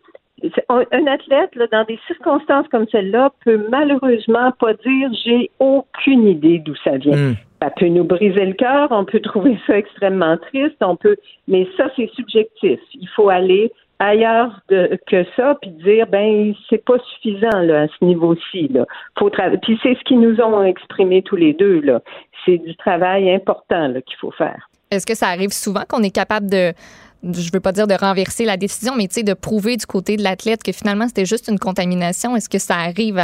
un 0.69 1.07
athlète, 1.07 1.51
dans 1.71 1.83
des 1.83 1.99
circonstances 2.07 2.67
comme 2.69 2.87
celle-là, 2.91 3.31
peut 3.43 3.65
malheureusement 3.69 4.51
pas 4.59 4.73
dire 4.73 5.09
j'ai 5.25 5.51
aucune 5.59 6.27
idée 6.27 6.59
d'où 6.59 6.75
ça 6.83 6.97
vient. 6.97 7.31
Hmm. 7.31 7.35
Ça 7.61 7.69
peut 7.71 7.87
nous 7.87 8.05
briser 8.05 8.45
le 8.45 8.53
cœur, 8.53 8.87
on 8.91 9.03
peut 9.03 9.19
trouver 9.19 9.57
ça 9.67 9.77
extrêmement 9.77 10.37
triste, 10.37 10.77
on 10.81 10.95
peut, 10.95 11.17
mais 11.47 11.67
ça 11.75 11.89
c'est 11.95 12.09
subjectif. 12.15 12.79
Il 12.93 13.09
faut 13.09 13.29
aller 13.29 13.71
ailleurs 13.99 14.61
que 14.69 15.25
ça, 15.35 15.57
puis 15.61 15.71
dire 15.71 16.07
ben 16.07 16.53
c'est 16.69 16.85
pas 16.85 16.99
suffisant 16.99 17.59
là 17.61 17.81
à 17.81 17.87
ce 17.87 18.05
niveau-ci 18.05 18.69
là. 18.69 18.85
Faut 19.17 19.29
puis 19.61 19.77
c'est 19.83 19.95
ce 19.95 20.03
qu'ils 20.05 20.21
nous 20.21 20.39
ont 20.39 20.63
exprimé 20.63 21.21
tous 21.21 21.35
les 21.35 21.53
deux 21.53 21.81
là. 21.81 22.01
C'est 22.45 22.59
du 22.59 22.75
travail 22.77 23.29
important 23.29 23.91
qu'il 24.05 24.17
faut 24.17 24.31
faire. 24.31 24.68
Est-ce 24.91 25.05
que 25.05 25.15
ça 25.15 25.27
arrive 25.27 25.51
souvent 25.51 25.83
qu'on 25.87 26.01
est 26.01 26.13
capable 26.13 26.49
de, 26.49 26.73
je 27.21 27.51
veux 27.53 27.59
pas 27.59 27.71
dire 27.71 27.85
de 27.85 27.93
renverser 27.93 28.43
la 28.43 28.57
décision, 28.57 28.93
mais 28.97 29.05
de 29.05 29.33
prouver 29.35 29.77
du 29.77 29.85
côté 29.85 30.17
de 30.17 30.23
l'athlète 30.23 30.63
que 30.63 30.71
finalement 30.71 31.07
c'était 31.07 31.25
juste 31.25 31.47
une 31.47 31.59
contamination? 31.59 32.35
Est-ce 32.35 32.49
que 32.49 32.57
ça 32.57 32.73
arrive 32.73 33.21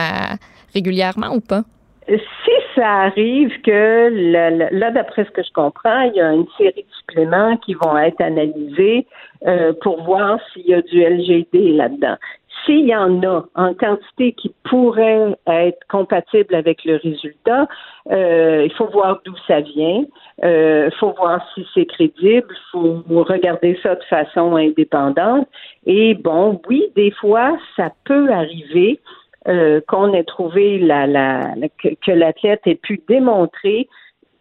régulièrement 0.75 1.33
ou 1.33 1.41
pas? 1.41 1.63
Si 2.07 2.51
ça 2.75 2.87
arrive 2.87 3.49
que, 3.63 4.69
là, 4.71 4.91
d'après 4.91 5.25
ce 5.25 5.31
que 5.31 5.41
je 5.41 5.51
comprends, 5.53 6.01
il 6.01 6.13
y 6.13 6.21
a 6.21 6.33
une 6.33 6.45
série 6.55 6.83
de 6.83 6.95
suppléments 6.99 7.57
qui 7.57 7.73
vont 7.73 7.97
être 7.97 8.21
analysés 8.21 9.07
euh, 9.47 9.73
pour 9.81 10.03
voir 10.03 10.37
s'il 10.53 10.67
y 10.67 10.73
a 10.75 10.83
du 10.83 11.01
LGD 11.01 11.75
là-dedans. 11.75 12.17
S'il 12.65 12.87
y 12.87 12.95
en 12.95 13.21
a 13.23 13.45
en 13.55 13.73
quantité 13.73 14.33
qui 14.33 14.53
pourrait 14.63 15.35
être 15.47 15.79
compatible 15.89 16.55
avec 16.55 16.83
le 16.85 16.95
résultat, 16.97 17.67
euh, 18.11 18.63
il 18.65 18.73
faut 18.73 18.87
voir 18.87 19.21
d'où 19.25 19.35
ça 19.47 19.61
vient. 19.61 20.05
Il 20.39 20.45
euh, 20.45 20.89
faut 20.99 21.13
voir 21.13 21.45
si 21.53 21.65
c'est 21.73 21.85
crédible. 21.85 22.47
Il 22.49 22.71
faut 22.71 23.23
regarder 23.23 23.77
ça 23.81 23.95
de 23.95 24.03
façon 24.03 24.55
indépendante. 24.55 25.47
Et 25.85 26.15
bon, 26.15 26.59
oui, 26.67 26.85
des 26.95 27.11
fois, 27.11 27.57
ça 27.75 27.91
peut 28.05 28.31
arriver 28.31 28.99
euh, 29.47 29.79
qu'on 29.87 30.13
ait 30.13 30.23
trouvé 30.23 30.79
la, 30.79 31.05
la, 31.05 31.41
que, 31.79 32.11
l'athlète 32.11 32.61
ait 32.65 32.75
pu 32.75 33.01
démontrer. 33.07 33.87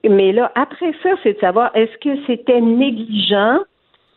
Mais 0.09 0.33
là, 0.33 0.51
après 0.55 0.93
ça, 1.03 1.11
c'est 1.23 1.35
de 1.35 1.41
savoir 1.41 1.71
est-ce 1.75 1.97
que 1.99 2.17
c'était 2.27 2.61
négligent 2.61 3.61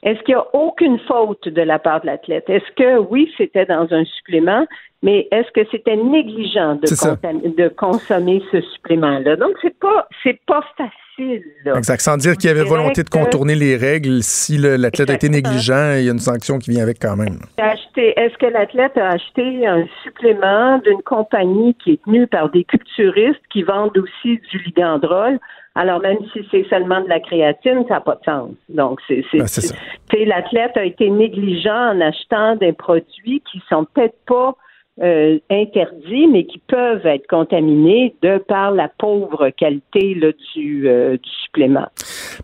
est-ce 0.04 0.22
qu'il 0.24 0.36
n'y 0.36 0.42
a 0.42 0.56
aucune 0.56 1.00
faute 1.00 1.48
de 1.48 1.62
la 1.62 1.80
part 1.80 2.02
de 2.02 2.08
l'athlète? 2.08 2.50
Est-ce 2.50 2.72
que 2.76 3.00
oui, 3.00 3.32
c'était 3.38 3.66
dans 3.66 3.88
un 3.92 4.06
supplément, 4.06 4.66
mais 5.04 5.28
est-ce 5.32 5.52
que 5.52 5.68
c'était 5.72 5.96
négligent 5.96 6.76
de, 6.76 7.56
de 7.56 7.68
consommer 7.70 8.42
ce 8.52 8.62
supplément-là? 8.62 9.36
Donc, 9.36 9.56
c'est 9.62 9.78
pas 9.80 10.08
c'est 10.24 10.40
pas 10.46 10.64
facile. 10.78 11.44
Là. 11.66 11.78
Exact. 11.78 12.00
Sans 12.02 12.18
dire 12.18 12.38
qu'il 12.38 12.48
y 12.50 12.54
avait 12.54 12.64
volonté 12.64 13.04
de 13.04 13.10
contourner 13.10 13.56
les 13.56 13.76
règles, 13.76 14.22
si 14.22 14.58
l'athlète 14.58 15.10
a 15.10 15.14
été 15.16 15.30
négligent, 15.30 15.98
il 15.98 16.06
y 16.06 16.10
a 16.10 16.12
une 16.12 16.20
sanction 16.20 16.60
qui 16.60 16.72
vient 16.72 16.84
avec 16.84 17.00
quand 17.02 17.16
même. 17.16 17.40
Est-ce 17.58 18.38
que 18.38 18.46
l'athlète 18.46 18.98
a 18.98 19.10
acheté 19.10 19.66
un 19.66 19.86
supplément 20.04 20.78
d'une 20.80 21.02
compagnie 21.02 21.76
qui 21.84 21.94
est 21.94 22.04
tenue 22.04 22.28
par 22.28 22.50
des 22.52 22.64
culturistes 22.64 23.42
qui 23.52 23.64
vendent 23.64 23.98
aussi 23.98 24.40
du 24.52 24.60
ligandrol? 24.60 25.40
Alors, 25.78 26.02
même 26.02 26.18
si 26.34 26.40
c'est 26.50 26.66
seulement 26.70 27.02
de 27.02 27.08
la 27.08 27.20
créatine, 27.20 27.86
ça 27.88 27.96
n'a 27.96 28.02
pas 28.02 28.16
de 28.16 28.24
sens. 28.26 28.50
Donc, 28.68 29.00
c'est, 29.08 29.24
c'est, 29.32 29.72
ben, 30.12 30.28
l'athlète 30.28 30.76
a 30.76 30.84
été 30.84 31.10
négligent 31.10 31.92
en 31.92 32.02
achetant 32.02 32.56
des 32.56 32.74
produits 32.74 33.44
qui 33.52 33.62
sont 33.70 33.86
peut-être 33.94 34.18
pas 34.26 34.56
euh, 35.04 35.38
interdits, 35.52 36.26
mais 36.28 36.46
qui 36.46 36.58
peuvent 36.58 37.06
être 37.06 37.28
contaminés 37.28 38.16
de 38.24 38.40
par 38.40 38.72
la 38.72 38.90
pauvre 38.98 39.52
qualité 39.52 40.16
là, 40.16 40.32
du, 40.56 40.90
euh, 40.90 41.18
du 41.18 41.30
supplément. 41.44 41.88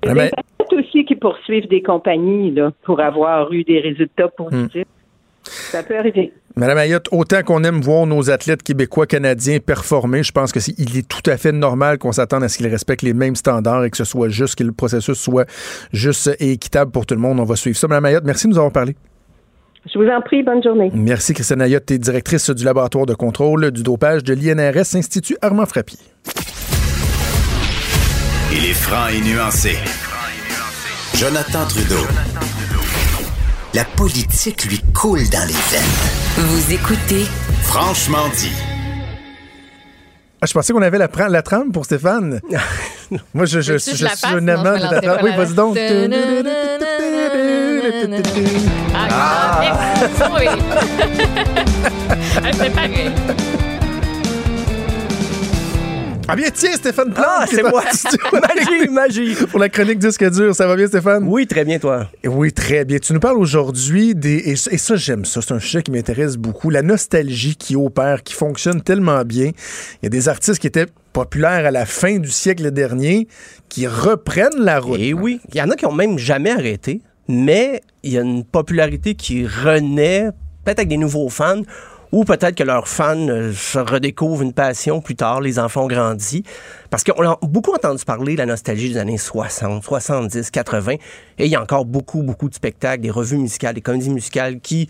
Il 0.04 0.16
y 0.16 0.20
a 0.20 0.26
des 0.26 0.78
aussi 0.78 1.06
qui 1.06 1.16
poursuivent 1.16 1.68
des 1.68 1.82
compagnies 1.82 2.52
là, 2.52 2.72
pour 2.84 3.00
avoir 3.00 3.52
eu 3.52 3.64
des 3.64 3.80
résultats 3.80 4.28
positifs. 4.28 4.86
Ça 5.74 5.82
peut 5.82 5.98
arriver. 5.98 6.32
Madame 6.56 6.78
Ayotte, 6.78 7.08
autant 7.12 7.42
qu'on 7.42 7.64
aime 7.64 7.82
voir 7.82 8.06
nos 8.06 8.30
athlètes 8.30 8.62
québécois, 8.62 9.08
canadiens 9.08 9.58
performer, 9.58 10.22
je 10.22 10.32
pense 10.32 10.52
que 10.52 10.60
est, 10.60 10.76
il 10.78 10.96
est 10.96 11.08
tout 11.08 11.28
à 11.28 11.36
fait 11.36 11.52
normal 11.52 11.98
qu'on 11.98 12.12
s'attende 12.12 12.44
à 12.44 12.48
ce 12.48 12.60
qu'ils 12.60 12.68
respectent 12.68 13.02
les 13.02 13.16
mêmes 13.16 13.36
standards 13.36 13.84
et 13.84 13.90
que 13.90 13.98
ce 13.98 14.04
soit 14.04 14.30
juste, 14.30 14.54
que 14.54 14.64
le 14.64 14.72
processus 14.72 15.18
soit 15.18 15.50
juste 15.92 16.30
et 16.40 16.52
équitable 16.52 16.92
pour 16.92 17.08
tout 17.08 17.16
le 17.16 17.22
monde. 17.22 17.40
On 17.40 17.44
va 17.44 17.56
suivre 17.56 17.76
ça. 17.76 17.88
Madame 17.88 18.06
Ayotte, 18.06 18.24
merci 18.24 18.46
de 18.46 18.52
nous 18.52 18.60
avoir 18.60 18.72
parlé. 18.72 18.96
Je 19.92 19.98
vous 19.98 20.08
en 20.08 20.22
prie, 20.22 20.44
bonne 20.44 20.62
journée. 20.62 20.92
Merci, 20.94 21.34
Christiane 21.34 21.64
Ayotte, 21.64 21.90
es 21.90 21.98
directrice 21.98 22.52
du 22.52 22.64
laboratoire 22.64 23.08
de 23.08 23.16
contrôle 23.16 23.72
du 23.72 23.82
dopage 23.82 24.24
de 24.24 24.36
l'INRS, 24.36 24.96
Institut 24.96 25.38
Armand 25.42 25.66
Frappier. 25.66 25.98
Il 28.52 28.64
est 28.70 28.76
franc 28.76 29.08
et 29.08 29.22
nuancé. 29.28 29.72
Jonathan 31.16 31.66
Trudeau. 31.68 32.63
La 33.74 33.84
politique 33.86 34.66
lui 34.66 34.80
coule 34.94 35.28
dans 35.30 35.48
les 35.48 35.54
veines. 35.54 35.82
Vous 36.38 36.72
écoutez 36.74 37.26
Franchement 37.64 38.28
dit. 38.38 38.52
Ah, 40.42 40.46
je 40.46 40.54
pensais 40.54 40.74
qu'on 40.74 40.82
avait 40.84 41.00
la, 41.00 41.08
la 41.30 41.42
trame 41.42 41.72
pour 41.72 41.86
Stéphane. 41.86 42.40
Moi, 43.34 43.46
je, 43.46 43.62
je, 43.62 43.78
je, 43.80 43.92
je 43.92 43.96
suis 43.96 44.06
un 44.28 44.48
amant 44.48 44.76
de 44.78 44.94
la 44.94 45.02
trame. 45.02 45.20
Oui, 45.24 45.32
vas-y 45.36 45.54
donc. 45.56 45.76
Ah, 48.94 49.62
merci. 52.60 53.63
Ah 56.28 56.36
bien, 56.38 56.50
tiens, 56.54 56.72
Stéphane 56.74 57.14
Plante. 57.14 57.26
Ah, 57.28 57.46
c'est 57.50 57.64
moi. 57.64 57.84
magie, 58.34 58.90
magie. 58.90 59.36
Pour 59.50 59.60
la 59.60 59.68
chronique 59.68 60.00
Disque 60.00 60.30
dur. 60.32 60.56
Ça 60.56 60.68
va 60.68 60.76
bien, 60.76 60.88
Stéphane? 60.88 61.26
Oui, 61.28 61.46
très 61.46 61.66
bien, 61.66 61.80
toi. 61.80 62.08
Oui, 62.26 62.54
très 62.54 62.86
bien. 62.86 62.98
Tu 63.00 63.14
nous 63.14 63.20
parles 63.20 63.38
aujourd'hui 63.38 64.16
des. 64.16 64.38
Et, 64.50 64.56
ça, 64.56 64.96
j'aime 64.96 65.26
ça. 65.26 65.42
C'est 65.42 65.54
un 65.54 65.60
sujet 65.60 65.84
qui 65.84 65.92
m'intéresse 65.92 66.38
beaucoup. 66.38 66.70
La 66.70 66.82
nostalgie 66.82 67.56
qui 67.56 67.76
opère, 67.76 68.24
qui 68.24 68.34
fonctionne 68.34 68.82
tellement 68.82 69.24
bien. 69.24 69.48
Il 70.02 70.04
y 70.04 70.08
a 70.08 70.10
des 70.10 70.30
artistes 70.30 70.60
qui 70.60 70.68
étaient 70.68 70.88
populaires 71.12 71.66
à 71.66 71.72
la 71.72 71.86
fin 71.86 72.18
du 72.18 72.30
siècle 72.30 72.72
dernier 72.72 73.28
qui 73.68 73.86
reprennent 73.86 74.60
la 74.60 74.80
route. 74.80 75.00
Et 75.00 75.14
oui. 75.14 75.42
Il 75.54 75.58
y 75.58 75.62
en 75.62 75.70
a 75.70 75.76
qui 75.76 75.86
ont 75.86 75.94
même 75.94 76.18
jamais 76.18 76.52
arrêté, 76.52 77.02
mais 77.28 77.82
il 78.02 78.14
y 78.14 78.18
a 78.18 78.22
une 78.22 78.46
popularité 78.46 79.16
qui 79.16 79.46
renaît, 79.46 80.30
peut-être 80.64 80.80
avec 80.80 80.90
des 80.90 80.98
nouveaux 80.98 81.30
fans 81.30 81.62
ou 82.14 82.26
peut-être 82.26 82.56
que 82.56 82.64
leurs 82.64 82.88
fans 82.88 83.28
euh, 83.28 83.52
se 83.54 83.80
redécouvrent 83.80 84.44
une 84.44 84.54
passion 84.54 85.02
plus 85.02 85.16
tard, 85.16 85.42
les 85.42 85.58
enfants 85.58 85.86
ont 85.86 85.88
grandi. 85.88 86.44
Parce 86.92 87.04
qu'on 87.04 87.28
a 87.28 87.40
beaucoup 87.42 87.74
entendu 87.74 88.06
parler 88.06 88.34
de 88.34 88.38
la 88.38 88.46
nostalgie 88.46 88.92
des 88.92 89.00
années 89.00 89.18
60, 89.18 89.84
70, 89.84 90.52
80, 90.52 90.94
et 90.94 91.00
il 91.40 91.48
y 91.48 91.56
a 91.56 91.62
encore 91.62 91.86
beaucoup, 91.86 92.22
beaucoup 92.22 92.50
de 92.50 92.54
spectacles, 92.54 93.02
des 93.02 93.10
revues 93.10 93.40
musicales, 93.40 93.74
des 93.74 93.82
comédies 93.82 94.12
musicales 94.12 94.60
qui 94.60 94.88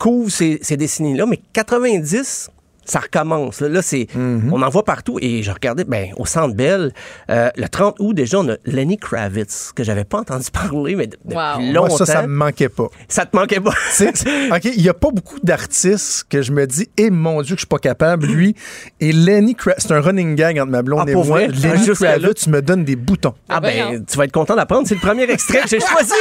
couvrent 0.00 0.30
ces, 0.30 0.58
ces 0.62 0.78
décennies-là, 0.78 1.26
mais 1.26 1.40
90, 1.52 2.50
ça 2.90 3.00
recommence. 3.00 3.60
Là, 3.60 3.82
c'est, 3.82 4.06
mhm. 4.14 4.52
on 4.52 4.62
en 4.62 4.68
voit 4.68 4.84
partout. 4.84 5.18
Et 5.20 5.42
je 5.42 5.50
regardais, 5.50 5.84
ben, 5.84 6.08
au 6.16 6.26
Centre 6.26 6.54
Bell, 6.54 6.92
euh, 7.30 7.50
le 7.56 7.68
30 7.68 7.96
août, 7.98 8.14
déjà, 8.14 8.38
on 8.38 8.48
a 8.48 8.56
Lenny 8.64 8.96
Kravitz, 8.96 9.72
que 9.74 9.84
j'avais 9.84 10.04
pas 10.04 10.18
entendu 10.18 10.46
parler, 10.52 10.96
mais 10.96 11.06
depuis 11.06 11.34
longtemps. 11.72 11.88
Moi, 11.88 11.90
ça, 11.90 12.06
ça 12.06 12.22
me 12.22 12.34
manquait 12.34 12.68
pas. 12.68 12.88
Ça 13.08 13.26
te 13.26 13.36
manquait 13.36 13.60
pas? 13.60 13.70
OK, 14.00 14.64
il 14.64 14.82
y 14.82 14.88
a 14.88 14.94
pas 14.94 15.10
beaucoup 15.10 15.40
d'artistes 15.42 16.24
que 16.28 16.42
je 16.42 16.52
me 16.52 16.66
dis, 16.66 16.88
eh 16.96 17.10
mon 17.10 17.42
Dieu, 17.42 17.54
que 17.54 17.60
je 17.60 17.64
suis 17.64 17.66
pas 17.66 17.78
capable. 17.78 18.26
Lui, 18.26 18.54
et 19.00 19.12
Lenny 19.12 19.54
Kravitz, 19.54 19.82
c'est 19.86 19.92
un 19.92 20.00
running 20.00 20.36
gang 20.36 20.58
entre 20.58 20.70
ma 20.70 20.82
blonde 20.82 21.04
ah, 21.06 21.10
et 21.10 21.14
moi. 21.14 21.46
Lenny 21.46 21.86
Kravitz, 21.94 22.44
tu 22.44 22.50
me 22.50 22.62
donnes 22.62 22.84
des 22.84 22.96
boutons. 22.96 23.34
Ah, 23.48 23.60
ben, 23.60 24.04
tu 24.04 24.16
vas 24.16 24.24
être 24.24 24.32
content 24.32 24.56
d'apprendre. 24.56 24.86
C'est 24.86 24.94
le 24.94 25.00
premier 25.00 25.24
extrait 25.24 25.62
que 25.62 25.68
j'ai 25.68 25.80
choisi. 25.80 26.12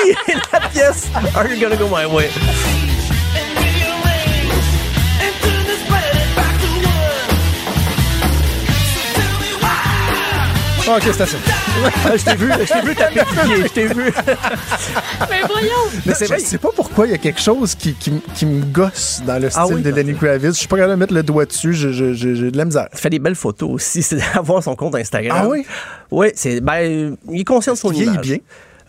la 0.51 0.59
pièce 0.69 1.07
Are 1.35 1.47
You 1.47 1.59
Gonna 1.59 1.75
Go 1.75 1.85
My 1.87 2.05
Way? 2.05 2.94
OK, 10.87 11.01
c'est 11.01 11.21
assez. 11.21 11.37
je 12.15 12.23
t'ai 12.23 12.35
vu, 12.35 12.51
je 12.51 12.73
t'ai 12.73 12.81
vu 12.81 12.95
taper 12.95 13.21
je 13.47 13.67
t'ai 13.67 13.87
vu. 13.87 14.03
Mais 15.29 15.41
voyons. 15.47 15.71
Mais 16.05 16.13
c'est 16.13 16.27
vrai, 16.27 16.39
je 16.39 16.45
sais 16.45 16.57
pas 16.59 16.69
pourquoi 16.75 17.07
il 17.07 17.11
y 17.11 17.15
a 17.15 17.17
quelque 17.17 17.41
chose 17.41 17.73
qui, 17.73 17.93
qui, 17.93 18.11
qui 18.35 18.45
me 18.45 18.63
gosse 18.65 19.21
dans 19.25 19.41
le 19.41 19.49
ah 19.55 19.65
style 19.65 19.81
de 19.81 19.89
Lenny 19.89 20.13
Kravitz. 20.13 20.53
Je 20.53 20.59
suis 20.59 20.67
pas 20.67 20.75
capable 20.75 20.93
de 20.93 20.99
mettre 20.99 21.13
le 21.13 21.23
doigt 21.23 21.45
dessus, 21.45 21.73
j'ai 21.73 21.91
de 21.91 22.57
la 22.57 22.65
misère. 22.65 22.87
Il 22.93 22.99
fait 22.99 23.09
des 23.09 23.19
belles 23.19 23.35
photos 23.35 23.69
aussi, 23.71 24.03
c'est 24.03 24.17
d'avoir 24.17 24.61
son 24.61 24.75
compte 24.75 24.95
Instagram. 24.95 25.37
Ah 25.41 25.47
oui? 25.47 25.65
Oui, 26.11 26.27
c'est, 26.35 26.61
ben, 26.61 27.17
il 27.31 27.41
est 27.41 27.43
conscient 27.43 27.73
de 27.73 27.77
son 27.79 27.91
il 27.91 28.03
image. 28.03 28.21
bien. 28.21 28.37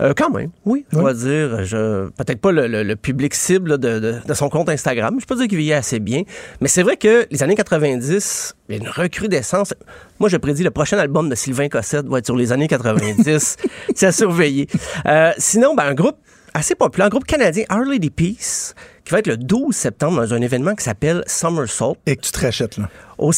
Euh, 0.00 0.12
quand 0.14 0.30
même, 0.30 0.50
oui, 0.66 0.84
on 0.92 1.02
va 1.02 1.14
dire. 1.14 1.64
Je, 1.64 2.08
peut-être 2.10 2.40
pas 2.40 2.52
le, 2.52 2.94
public 2.94 3.34
cible 3.34 3.78
de, 3.78 4.20
son 4.34 4.48
compte 4.48 4.68
Instagram. 4.68 5.18
Je 5.20 5.26
peux 5.26 5.36
dire 5.36 5.48
qu'il 5.48 5.58
vieillit 5.58 5.72
assez 5.72 6.00
bien. 6.00 6.22
Mais 6.60 6.68
c'est 6.68 6.82
vrai 6.82 6.96
que 6.96 7.26
les 7.30 7.42
années 7.42 7.54
90, 7.54 8.54
il 8.68 8.74
y 8.74 8.78
a 8.78 8.82
une 8.82 8.88
recrudescence. 8.88 9.74
Moi, 10.18 10.28
je 10.28 10.36
prédis 10.36 10.62
le 10.62 10.70
prochain 10.70 10.98
album 10.98 11.28
de 11.28 11.34
Sylvain 11.34 11.68
Cossette 11.68 12.06
va 12.06 12.18
être 12.18 12.26
sur 12.26 12.36
les 12.36 12.52
années 12.52 12.68
90. 12.68 13.56
c'est 13.94 14.06
à 14.06 14.12
surveiller. 14.12 14.66
Euh, 15.06 15.32
sinon, 15.38 15.74
ben, 15.74 15.84
un 15.84 15.94
groupe 15.94 16.18
assez 16.52 16.74
populaire, 16.74 17.06
un 17.06 17.10
groupe 17.10 17.24
canadien, 17.26 17.64
Our 17.70 17.84
Lady 17.84 18.10
Peace, 18.10 18.74
qui 19.06 19.12
va 19.12 19.20
être 19.20 19.28
le 19.28 19.36
12 19.36 19.74
septembre 19.74 20.20
dans 20.20 20.34
un 20.34 20.42
événement 20.42 20.74
qui 20.74 20.82
s'appelle 20.82 21.22
Somersault. 21.28 21.96
Et 22.06 22.16
que 22.16 22.22
tu 22.22 22.32
te 22.32 22.40
rachètes, 22.40 22.76
là. 22.76 22.90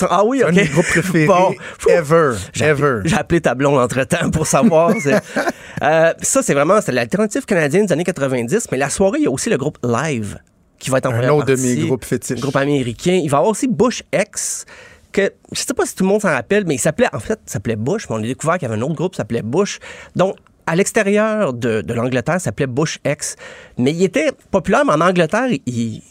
ah 0.08 0.24
oui, 0.24 0.42
OK. 0.42 0.48
Un 0.48 0.52
de 0.52 0.56
mes 0.60 0.66
groupes 0.66 0.86
préférés 0.86 1.26
bon, 1.26 1.54
ever. 1.86 2.36
Ever. 2.58 3.00
J'ai 3.04 3.16
appelé 3.16 3.42
Tablon 3.42 3.78
entre-temps 3.78 4.30
pour 4.30 4.46
savoir. 4.46 4.94
euh, 5.82 6.12
ça, 6.22 6.42
c'est 6.42 6.54
vraiment 6.54 6.78
l'alternative 6.88 7.44
canadienne 7.44 7.84
des 7.84 7.92
années 7.92 8.04
90, 8.04 8.68
mais 8.72 8.78
la 8.78 8.88
soirée, 8.88 9.18
il 9.18 9.24
y 9.24 9.26
a 9.26 9.30
aussi 9.30 9.50
le 9.50 9.58
groupe 9.58 9.78
Live 9.84 10.38
qui 10.78 10.88
va 10.88 10.98
être 10.98 11.06
en 11.06 11.12
Un 11.12 11.28
autre 11.28 11.46
de 11.46 11.56
mes 11.56 11.76
groupes 11.86 12.04
fétiches. 12.04 12.40
Groupe 12.40 12.56
américain. 12.56 13.20
Il 13.22 13.28
va 13.28 13.36
y 13.36 13.38
avoir 13.38 13.50
aussi 13.50 13.68
Bush 13.68 14.02
X, 14.14 14.64
que 15.12 15.32
je 15.52 15.60
sais 15.60 15.74
pas 15.74 15.84
si 15.84 15.94
tout 15.94 16.04
le 16.04 16.08
monde 16.08 16.22
s'en 16.22 16.30
rappelle, 16.30 16.64
mais 16.66 16.76
il 16.76 16.80
s'appelait, 16.80 17.08
en 17.12 17.20
fait, 17.20 17.40
s'appelait 17.44 17.76
Bush, 17.76 18.08
mais 18.08 18.16
on 18.16 18.20
a 18.20 18.22
découvert 18.22 18.58
qu'il 18.58 18.68
y 18.68 18.72
avait 18.72 18.80
un 18.80 18.84
autre 18.84 18.94
groupe 18.94 19.12
qui 19.12 19.18
s'appelait 19.18 19.42
Bush. 19.42 19.80
Donc, 20.16 20.36
à 20.68 20.76
l'extérieur 20.76 21.54
de, 21.54 21.80
de 21.80 21.94
l'Angleterre, 21.94 22.40
s'appelait 22.40 22.66
Bush 22.66 22.98
X. 23.04 23.36
Mais 23.78 23.92
il 23.92 24.04
était 24.04 24.32
populaire, 24.50 24.84
mais 24.84 24.92
en 24.92 25.00
Angleterre, 25.00 25.48
il, 25.64 26.02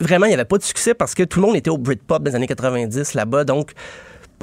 vraiment, 0.00 0.24
il 0.24 0.30
n'y 0.30 0.34
avait 0.34 0.46
pas 0.46 0.56
de 0.56 0.62
succès 0.62 0.94
parce 0.94 1.14
que 1.14 1.22
tout 1.22 1.38
le 1.40 1.46
monde 1.46 1.56
était 1.56 1.68
au 1.68 1.76
Britpop 1.76 2.22
des 2.22 2.34
années 2.34 2.46
90 2.46 3.12
là-bas. 3.12 3.44
Donc, 3.44 3.72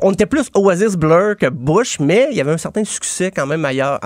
on 0.01 0.11
était 0.11 0.28
plus 0.28 0.49
Oasis 0.53 0.95
Blur 0.95 1.36
que 1.38 1.49
Bush, 1.49 1.99
mais 1.99 2.28
il 2.32 2.38
y 2.38 2.41
avait 2.41 2.51
un 2.51 2.57
certain 2.57 2.84
succès 2.84 3.32
quand 3.32 3.47
même 3.47 3.65
ailleurs, 3.65 3.99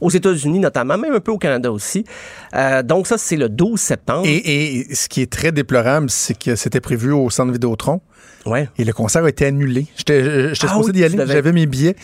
aux 0.00 0.10
États-Unis 0.10 0.58
notamment, 0.58 0.98
même 0.98 1.14
un 1.14 1.20
peu 1.20 1.30
au 1.30 1.38
Canada 1.38 1.70
aussi. 1.70 2.04
Euh, 2.54 2.82
donc 2.82 3.06
ça, 3.06 3.18
c'est 3.18 3.36
le 3.36 3.48
12 3.48 3.78
septembre. 3.80 4.26
Et, 4.26 4.80
et, 4.80 4.94
ce 4.96 5.08
qui 5.08 5.22
est 5.22 5.30
très 5.30 5.52
déplorable, 5.52 6.10
c'est 6.10 6.36
que 6.36 6.56
c'était 6.56 6.80
prévu 6.80 7.12
au 7.12 7.30
Centre 7.30 7.52
Vidéotron. 7.52 8.00
Ouais. 8.44 8.68
Et 8.78 8.84
le 8.84 8.92
concert 8.92 9.24
a 9.24 9.28
été 9.28 9.46
annulé. 9.46 9.86
J'étais 9.96 10.50
Ah 10.50 10.54
supposé 10.54 10.86
oui, 10.88 10.92
d'y 10.92 11.04
aller. 11.04 11.18
J'avais 11.26 11.52
mes 11.52 11.66
billets. 11.66 11.94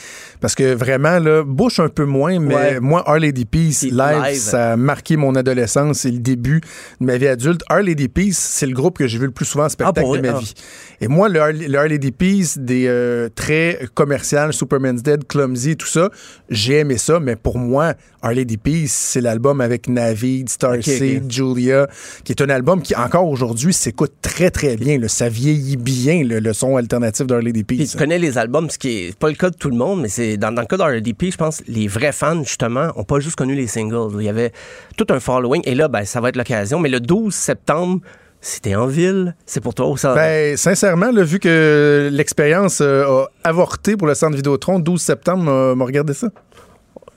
Parce 0.41 0.55
que 0.55 0.73
vraiment, 0.75 1.19
là, 1.19 1.43
Bush 1.45 1.81
un 1.81 1.89
peu 1.89 2.05
moins, 2.05 2.39
mais 2.39 2.55
Ouais. 2.55 2.81
moi, 2.81 3.03
Our 3.09 3.19
Lady 3.19 3.45
Peace, 3.45 3.83
live, 3.83 4.23
live. 4.23 4.39
ça 4.39 4.73
a 4.73 4.77
marqué 4.77 5.17
mon 5.17 5.35
adolescence 5.35 6.05
et 6.05 6.13
le 6.13 6.19
début 6.21 6.61
de 7.01 7.07
ma 7.07 7.17
vie 7.17 7.27
adulte. 7.27 7.63
Our 7.71 7.81
Lady 7.83 8.09
Peace, 8.09 8.37
c'est 8.39 8.67
le 8.67 8.73
groupe 8.73 8.99
que 8.99 9.09
j'ai 9.09 9.19
vu 9.19 9.25
le 9.27 9.33
plus 9.33 9.47
souvent 9.47 9.65
en 9.65 9.69
spectacle 9.69 10.07
Ah, 10.13 10.17
de 10.17 10.23
ma? 10.23 10.37
Ah. 10.37 10.39
vie. 10.41 10.55
Et 11.01 11.09
moi, 11.09 11.29
le 11.29 11.41
Our, 11.41 11.53
le 11.53 11.77
Our 11.77 11.89
Lady 11.89 12.13
Peace, 12.13 12.57
des 12.57 12.85
euh, 12.87 13.29
très 13.35 13.81
commercial, 13.95 14.53
Superman's 14.53 15.03
Dead, 15.03 15.27
Clumsy, 15.27 15.77
tout 15.77 15.87
ça, 15.89 16.09
j'ai 16.51 16.79
aimé 16.79 16.99
ça, 16.99 17.19
mais 17.19 17.35
pour 17.35 17.59
moi, 17.59 17.95
Our 18.23 18.33
Lady 18.33 18.59
Peace, 18.59 18.91
c'est 18.93 19.21
l'album 19.21 19.61
avec 19.61 19.89
Navid, 19.89 20.49
Starseed, 20.49 21.19
Ok, 21.19 21.25
ok. 21.25 21.31
Julia, 21.33 21.89
qui 22.23 22.33
est 22.33 22.43
un 22.43 22.49
album 22.49 22.81
qui, 22.83 22.95
encore 22.95 23.27
aujourd'hui, 23.29 23.73
s'écoute 23.73 24.13
très, 24.23 24.51
très 24.51 24.77
bien. 24.77 24.99
là. 24.99 25.09
Ça 25.09 25.29
vieillit 25.29 25.77
bien, 25.77 26.23
le, 26.29 26.39
le 26.39 26.53
son 26.53 26.77
alternatif 26.77 27.27
Peace. 27.67 27.89
tu 27.93 27.99
connais 27.99 28.19
les 28.19 28.39
albums, 28.39 28.71
ce 28.71 28.79
qui 28.79 28.89
est 28.91 29.19
pas 29.19 29.29
le 29.29 29.35
cas 29.35 29.51
de 29.51 29.57
tout 29.57 29.71
le 29.71 29.77
monde, 29.77 30.03
mais 30.03 30.09
c'est 30.09 30.37
dans, 30.37 30.53
dans 30.53 30.63
le 30.63 30.67
cas 30.67 30.77
d'RDP, 30.77 31.31
je 31.33 31.37
pense 31.37 31.63
les 31.67 31.89
vrais 31.89 32.13
fans, 32.13 32.43
justement, 32.43 32.93
ont 32.97 33.05
pas 33.05 33.21
juste 33.21 33.37
connu 33.37 33.55
les 33.55 33.67
singles. 33.67 34.11
Il 34.19 34.25
y 34.25 34.29
avait 34.29 34.53
tout 34.97 35.07
un 35.11 35.21
following. 35.21 35.63
Et 35.65 35.75
là, 35.75 35.89
ben, 35.89 36.05
ça 36.05 36.21
va 36.21 36.29
être 36.29 36.37
l'occasion. 36.37 36.79
Mais 36.79 36.89
le 36.89 37.01
12 37.01 37.35
septembre, 37.35 38.01
c'était 38.41 38.75
en 38.77 38.87
ville. 38.87 39.35
C'est 39.47 39.61
pour 39.61 39.75
toi 39.75 39.97
ça. 39.97 40.15
Ben, 40.15 40.57
sincèrement, 40.57 41.11
là, 41.11 41.23
vu 41.23 41.39
que 41.39 42.09
l'expérience 42.13 42.81
euh, 42.81 43.05
a 43.05 43.27
avorté 43.45 43.97
pour 43.97 44.07
le 44.07 44.15
centre 44.15 44.37
Vidéotron, 44.37 44.79
12 44.79 45.01
septembre, 45.01 45.51
euh, 45.51 45.75
m'a 45.75 45.85
regardé 45.85 46.15
ça. 46.15 46.29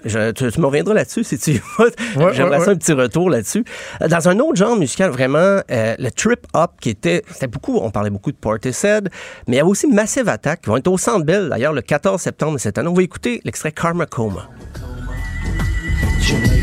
Je- 0.06 0.32
tu, 0.32 0.52
tu 0.52 0.60
me 0.60 0.66
reviendras 0.66 0.94
là-dessus 0.94 1.24
si 1.24 1.38
tu 1.38 1.52
veux. 1.80 1.86
Ouais, 2.16 2.34
J'aimerais 2.34 2.58
ouais, 2.58 2.60
ça 2.60 2.66
ouais. 2.68 2.74
un 2.74 2.78
petit 2.78 2.94
retour 2.94 3.30
là-dessus. 3.30 3.64
Euh, 4.02 4.08
Dans 4.08 4.28
un 4.30 4.40
autre 4.40 4.56
genre 4.56 4.76
musical, 4.76 5.12
vraiment, 5.12 5.38
euh, 5.72 5.96
le 5.98 6.10
Trip 6.10 6.46
Hop, 6.54 6.72
qui 6.82 6.90
était, 6.90 7.24
c'était 7.32 7.48
beaucoup, 7.48 7.78
on 7.78 7.92
parlait 7.92 8.10
beaucoup 8.10 8.32
de 8.32 8.38
Portishead, 8.38 9.10
mais 9.48 9.56
il 9.56 9.58
y 9.58 9.60
avait 9.60 9.70
aussi 9.70 9.88
Massive 9.88 10.28
Attack, 10.30 10.62
qui 10.62 10.70
vont 10.70 10.78
être 10.78 10.88
au 10.88 10.98
Centre 10.98 11.26
Bell, 11.26 11.50
d'ailleurs, 11.50 11.74
le 11.74 11.82
14 11.82 12.20
septembre 12.22 12.54
de 12.54 12.58
cette 12.60 12.78
année. 12.78 12.88
On 12.90 12.94
va 12.94 13.04
écouter 13.04 13.42
l'extrait 13.44 13.72
Karma 13.72 14.06
Coma. 14.06 14.50
Jamaica 16.20 16.52
and 16.54 16.61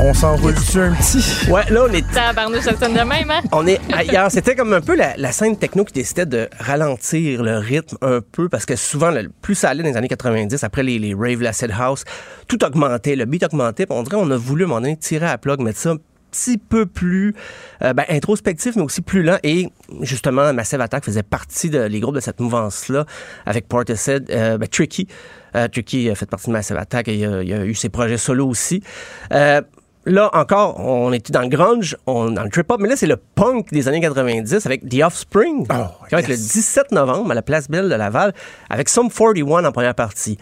On 0.00 0.14
s'enroule 0.14 0.54
dessus 0.54 0.78
un 0.78 0.92
petit. 0.94 1.50
Ouais, 1.50 1.68
là, 1.70 1.86
on 1.88 1.92
est 1.92 2.08
Tabarnouche, 2.12 2.60
ça 2.60 2.76
sonne 2.76 2.94
de 2.94 3.00
même, 3.00 3.30
hein? 3.32 3.40
On 3.50 3.66
est 3.66 3.80
ailleurs. 3.92 4.30
C'était 4.30 4.54
comme 4.54 4.72
un 4.72 4.80
peu 4.80 4.94
la, 4.94 5.16
la 5.16 5.32
scène 5.32 5.56
techno 5.56 5.84
qui 5.84 5.92
décidait 5.92 6.24
de 6.24 6.48
ralentir 6.60 7.42
le 7.42 7.58
rythme 7.58 7.96
un 8.00 8.20
peu 8.20 8.48
parce 8.48 8.64
que 8.64 8.76
souvent, 8.76 9.10
le, 9.10 9.28
plus 9.42 9.56
ça 9.56 9.70
allait 9.70 9.82
dans 9.82 9.88
les 9.88 9.96
années 9.96 10.06
90, 10.06 10.62
après 10.62 10.84
les, 10.84 11.00
les 11.00 11.14
rave, 11.14 11.42
l'acid 11.42 11.72
house, 11.76 12.04
tout 12.46 12.64
augmentait, 12.64 13.16
le 13.16 13.24
beat 13.24 13.42
augmentait. 13.42 13.86
puis 13.86 13.98
on 13.98 14.04
dirait 14.04 14.16
qu'on 14.18 14.30
a 14.30 14.36
voulu 14.36 14.62
à 14.62 14.66
un 14.66 14.68
moment 14.68 14.80
donné 14.80 14.96
tirer 14.96 15.26
à 15.26 15.30
la 15.30 15.38
plug, 15.38 15.60
mettre 15.60 15.80
ça 15.80 15.90
un 15.90 15.96
petit 16.30 16.58
peu 16.58 16.86
plus 16.86 17.34
euh, 17.82 17.92
ben, 17.92 18.04
introspectif, 18.08 18.76
mais 18.76 18.82
aussi 18.82 19.00
plus 19.00 19.24
lent. 19.24 19.38
Et 19.42 19.68
justement, 20.02 20.52
Massive 20.52 20.80
Attack 20.80 21.04
faisait 21.04 21.24
partie 21.24 21.70
de 21.70 21.80
les 21.80 21.98
groupes 21.98 22.14
de 22.14 22.20
cette 22.20 22.38
mouvance-là 22.38 23.04
avec 23.46 23.66
Portishead, 23.66 24.30
euh, 24.30 24.58
ben, 24.58 24.68
Tricky. 24.68 25.08
Euh, 25.56 25.66
Tricky 25.66 26.08
a 26.08 26.14
fait 26.14 26.26
partie 26.26 26.46
de 26.46 26.52
Massive 26.52 26.76
Attack 26.76 27.08
et 27.08 27.16
il 27.16 27.24
a, 27.24 27.42
il 27.42 27.52
a 27.52 27.64
eu 27.64 27.74
ses 27.74 27.88
projets 27.88 28.18
solo 28.18 28.46
aussi. 28.46 28.80
Là 30.08 30.30
encore, 30.32 30.80
on 30.80 31.12
était 31.12 31.32
dans 31.32 31.42
le 31.42 31.48
grunge, 31.48 31.96
on, 32.06 32.30
dans 32.30 32.42
le 32.42 32.48
trip-hop, 32.48 32.80
mais 32.80 32.88
là, 32.88 32.96
c'est 32.96 33.06
le 33.06 33.16
punk 33.16 33.70
des 33.70 33.88
années 33.88 34.00
90 34.00 34.64
avec 34.64 34.88
The 34.88 35.02
Offspring, 35.04 35.66
Oh, 35.70 35.74
qui 36.08 36.14
va 36.14 36.20
être 36.20 36.28
le 36.28 36.34
17 36.34 36.92
novembre 36.92 37.30
à 37.30 37.34
la 37.34 37.42
Place 37.42 37.68
Belle 37.68 37.90
de 37.90 37.94
Laval, 37.94 38.32
avec 38.70 38.88
Sum 38.88 39.10
41 39.10 39.66
en 39.66 39.72
première 39.72 39.94
partie. 39.94 40.38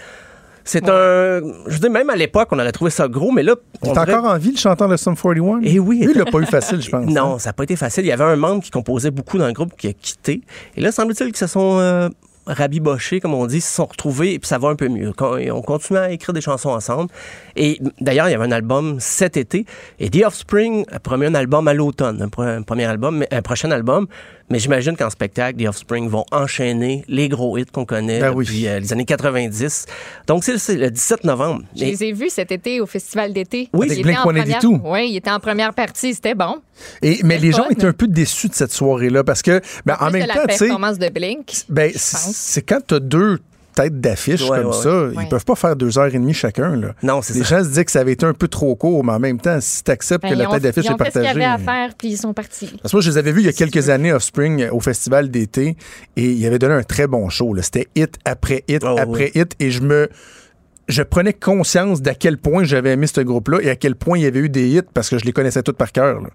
C'est 0.63 0.89
un... 0.89 1.41
Je 1.67 1.73
veux 1.73 1.79
dire, 1.79 1.91
même 1.91 2.11
à 2.11 2.17
l'époque, 2.17 2.49
on 2.53 2.59
aurait 2.59 2.73
trouvé 2.73 2.91
ça 2.91 3.09
gros, 3.09 3.33
mais 3.33 3.43
là... 3.43 3.55
Il 3.83 3.91
on 3.91 3.95
est 3.95 3.99
encore 3.99 4.25
en 4.25 4.39
vie, 4.39 4.53
le 4.53 4.57
chanteur 4.57 4.89
de 4.89 4.97
Sum 4.97 5.17
41? 5.17 5.61
Eh 5.63 5.79
oui. 5.79 6.01
Lui, 6.01 6.13
il 6.13 6.19
l'a 6.19 6.25
pas 6.25 6.39
eu 6.39 6.47
facile, 6.47 6.81
je 6.81 6.91
pense. 6.91 7.07
Non, 7.11 7.35
hein. 7.35 7.39
ça 7.39 7.51
n'a 7.51 7.53
pas 7.53 7.65
été 7.65 7.77
facile. 7.77 8.05
Il 8.05 8.09
y 8.09 8.13
avait 8.13 8.25
un 8.25 8.37
membre 8.37 8.63
qui 8.63 8.71
composait 8.71 9.11
beaucoup 9.11 9.39
dans 9.39 9.47
le 9.47 9.53
groupe 9.53 9.77
qui 9.77 9.89
a 9.89 9.93
quitté. 9.93 10.43
Et 10.77 10.81
là, 10.81 10.93
semble-t-il 10.93 11.29
qu'ils 11.29 11.37
se 11.37 11.47
sont 11.47 11.79
euh, 11.79 12.09
rabibochés, 12.47 13.21
comme 13.21 13.35
on 13.35 13.47
dit, 13.47 13.61
se 13.61 13.75
sont 13.75 13.87
retrouvés 13.87 14.35
et 14.35 14.39
puis 14.39 14.49
ça 14.49 14.59
va 14.59 14.69
un 14.69 14.77
peu 14.77 14.89
mieux. 14.89 15.13
On 15.53 15.63
continue 15.63 15.99
à 15.99 16.11
écrire 16.11 16.33
des 16.33 16.41
chansons 16.41 16.71
ensemble. 16.71 17.11
Et 17.57 17.81
d'ailleurs, 18.01 18.29
il 18.29 18.33
y 18.33 18.35
avait 18.35 18.45
un 18.45 18.53
album 18.53 18.97
cet 19.01 19.37
été. 19.37 19.67
Et 19.99 20.11
The 20.11 20.25
Offspring 20.25 20.85
a 20.91 20.99
promis 20.99 21.27
un 21.27 21.35
album 21.35 21.69
à 21.69 21.75
l'automne, 21.75 22.29
un, 22.39 22.63
premier 22.63 22.85
album, 22.85 23.25
un 23.31 23.43
prochain 23.43 23.71
album. 23.71 24.07
Mais 24.49 24.59
j'imagine 24.61 24.97
qu'en 24.97 25.11
spectacle, 25.11 25.63
The 25.63 25.67
Offspring 25.69 26.09
vont 26.09 26.25
enchaîner 26.31 27.05
les 27.09 27.29
gros 27.29 27.59
hits 27.59 27.65
qu'on 27.67 27.85
connaît 27.85 28.21
Ben 28.21 28.33
oui. 28.33 28.45
depuis 28.45 28.69
euh, 28.69 28.79
les 28.79 28.93
années 28.93 29.05
90. 29.05 29.87
Donc, 30.29 30.45
c'est- 30.45 30.75
le 30.77 30.91
17 30.91 31.25
novembre. 31.25 31.63
Je 31.75 31.85
les 31.85 32.05
ai 32.05 32.13
vus 32.13 32.31
cet 32.31 32.53
été 32.53 32.81
au 32.81 32.87
festival 32.87 33.33
d'été. 33.33 33.69
Oui, 33.73 33.87
Il 33.89 33.93
avec 33.93 34.07
était 34.07 34.17
en 34.17 34.25
Blink-182. 34.33 34.61
première- 34.61 34.85
Oui, 34.93 35.09
il 35.11 35.17
était 35.17 35.31
en 35.31 35.41
première 35.41 35.75
partie, 35.75 36.15
c'était 36.15 36.35
bon. 36.35 36.57
Et, 37.03 37.21
mais 37.25 37.39
les 37.39 37.51
gens 37.53 37.69
étaient 37.69 37.87
un 37.87 37.93
peu 37.93 38.07
déçus 38.07 38.49
de 38.49 38.55
cette 38.55 38.73
soirée-là 38.73 39.25
parce 39.25 39.43
que, 39.43 39.61
ben, 39.85 39.97
en 40.01 40.11
même 40.11 40.27
temps, 40.27 40.35
tu 40.49 40.55
sais, 40.55 40.59
performance 40.67 40.99
de 40.99 41.09
Blink. 41.09 41.53
ben, 41.69 41.91
c'est 41.95 42.63
quand 42.63 42.81
tu 42.87 42.95
as 42.95 43.01
deux 43.01 43.41
têtes 43.77 44.01
d'affiche 44.01 44.43
Ouais, 44.49 44.59
comme 44.59 44.67
ouais, 44.67 44.73
ça, 44.73 45.05
ouais. 45.07 45.15
ils 45.23 45.29
peuvent 45.29 45.45
pas 45.45 45.55
faire 45.55 45.77
deux 45.77 45.97
heures 45.99 46.07
et 46.07 46.19
demie 46.19 46.35
chacun. 46.35 46.75
Là. 46.75 46.95
Non, 47.05 47.23
c'est 47.23 47.35
Les 47.35 47.45
ça. 47.45 47.59
gens 47.59 47.65
se 47.65 47.69
disent 47.75 47.85
que 47.85 47.91
ça 47.93 48.01
avait 48.01 48.13
été 48.13 48.27
un 48.27 48.33
peu 48.33 48.49
trop 48.49 48.75
court, 48.75 49.05
mais 49.05 49.13
en 49.13 49.21
même 49.21 49.39
temps, 49.41 49.59
si 49.61 49.85
tu 49.85 49.91
acceptes 49.93 50.23
Ben, 50.23 50.31
que 50.31 50.35
la 50.39 50.45
ils 50.45 50.51
tête 50.51 50.63
d'affiche 50.65 50.85
ils 50.85 50.89
est 50.91 50.95
ont 50.95 50.97
fait 50.99 51.05
ce 51.05 51.11
qu'il 51.11 51.21
y 51.21 51.25
partagée. 51.25 51.45
avait 51.45 51.55
à 51.55 51.59
faire, 51.65 51.95
puis 51.97 52.09
ils 52.09 52.17
sont 52.17 52.35
partis. 52.35 52.67
Parce 52.83 52.91
que 52.91 52.97
moi, 52.97 53.03
je 53.03 53.11
les 53.11 53.19
avais 53.19 53.31
vus 53.33 53.41
il 53.43 53.47
y 53.47 53.49
a 53.49 53.53
quelques 53.53 53.89
années, 53.89 54.13
Offspring, 54.13 54.63
euh, 54.63 54.71
au 54.73 54.81
festival 54.81 55.31
d'été, 55.31 55.77
et 56.17 56.25
ils 56.33 56.47
avaient 56.47 56.59
donné 56.59 56.75
un 56.75 56.83
très 56.83 57.07
bon 57.07 57.29
show. 57.29 57.55
là. 57.55 57.63
C'était 57.63 57.87
hit 57.95 58.17
après 58.25 58.65
hit 58.67 58.83
Oh, 58.85 58.97
après 58.99 59.31
hit, 59.35 59.55
et 59.61 59.71
je 59.71 59.83
me. 59.83 60.09
Je 60.89 61.03
prenais 61.03 61.33
conscience 61.33 62.01
d'à 62.01 62.15
quel 62.15 62.39
point 62.39 62.63
j'avais 62.65 62.93
aimé 62.93 63.07
ce 63.09 63.21
groupe-là 63.21 63.59
et 63.61 63.71
à 63.71 63.75
quel 63.77 63.97
point 63.97 64.19
il 64.19 64.23
y 64.23 64.27
avait 64.27 64.39
eu 64.39 64.49
des 64.49 64.69
hits 64.69 64.83
parce 64.95 65.09
que 65.11 65.19
je 65.19 65.25
les 65.25 65.33
connaissais 65.33 65.63
tous 65.63 65.73
par 65.73 65.91
cœur. 65.93 66.21
là. 66.21 66.29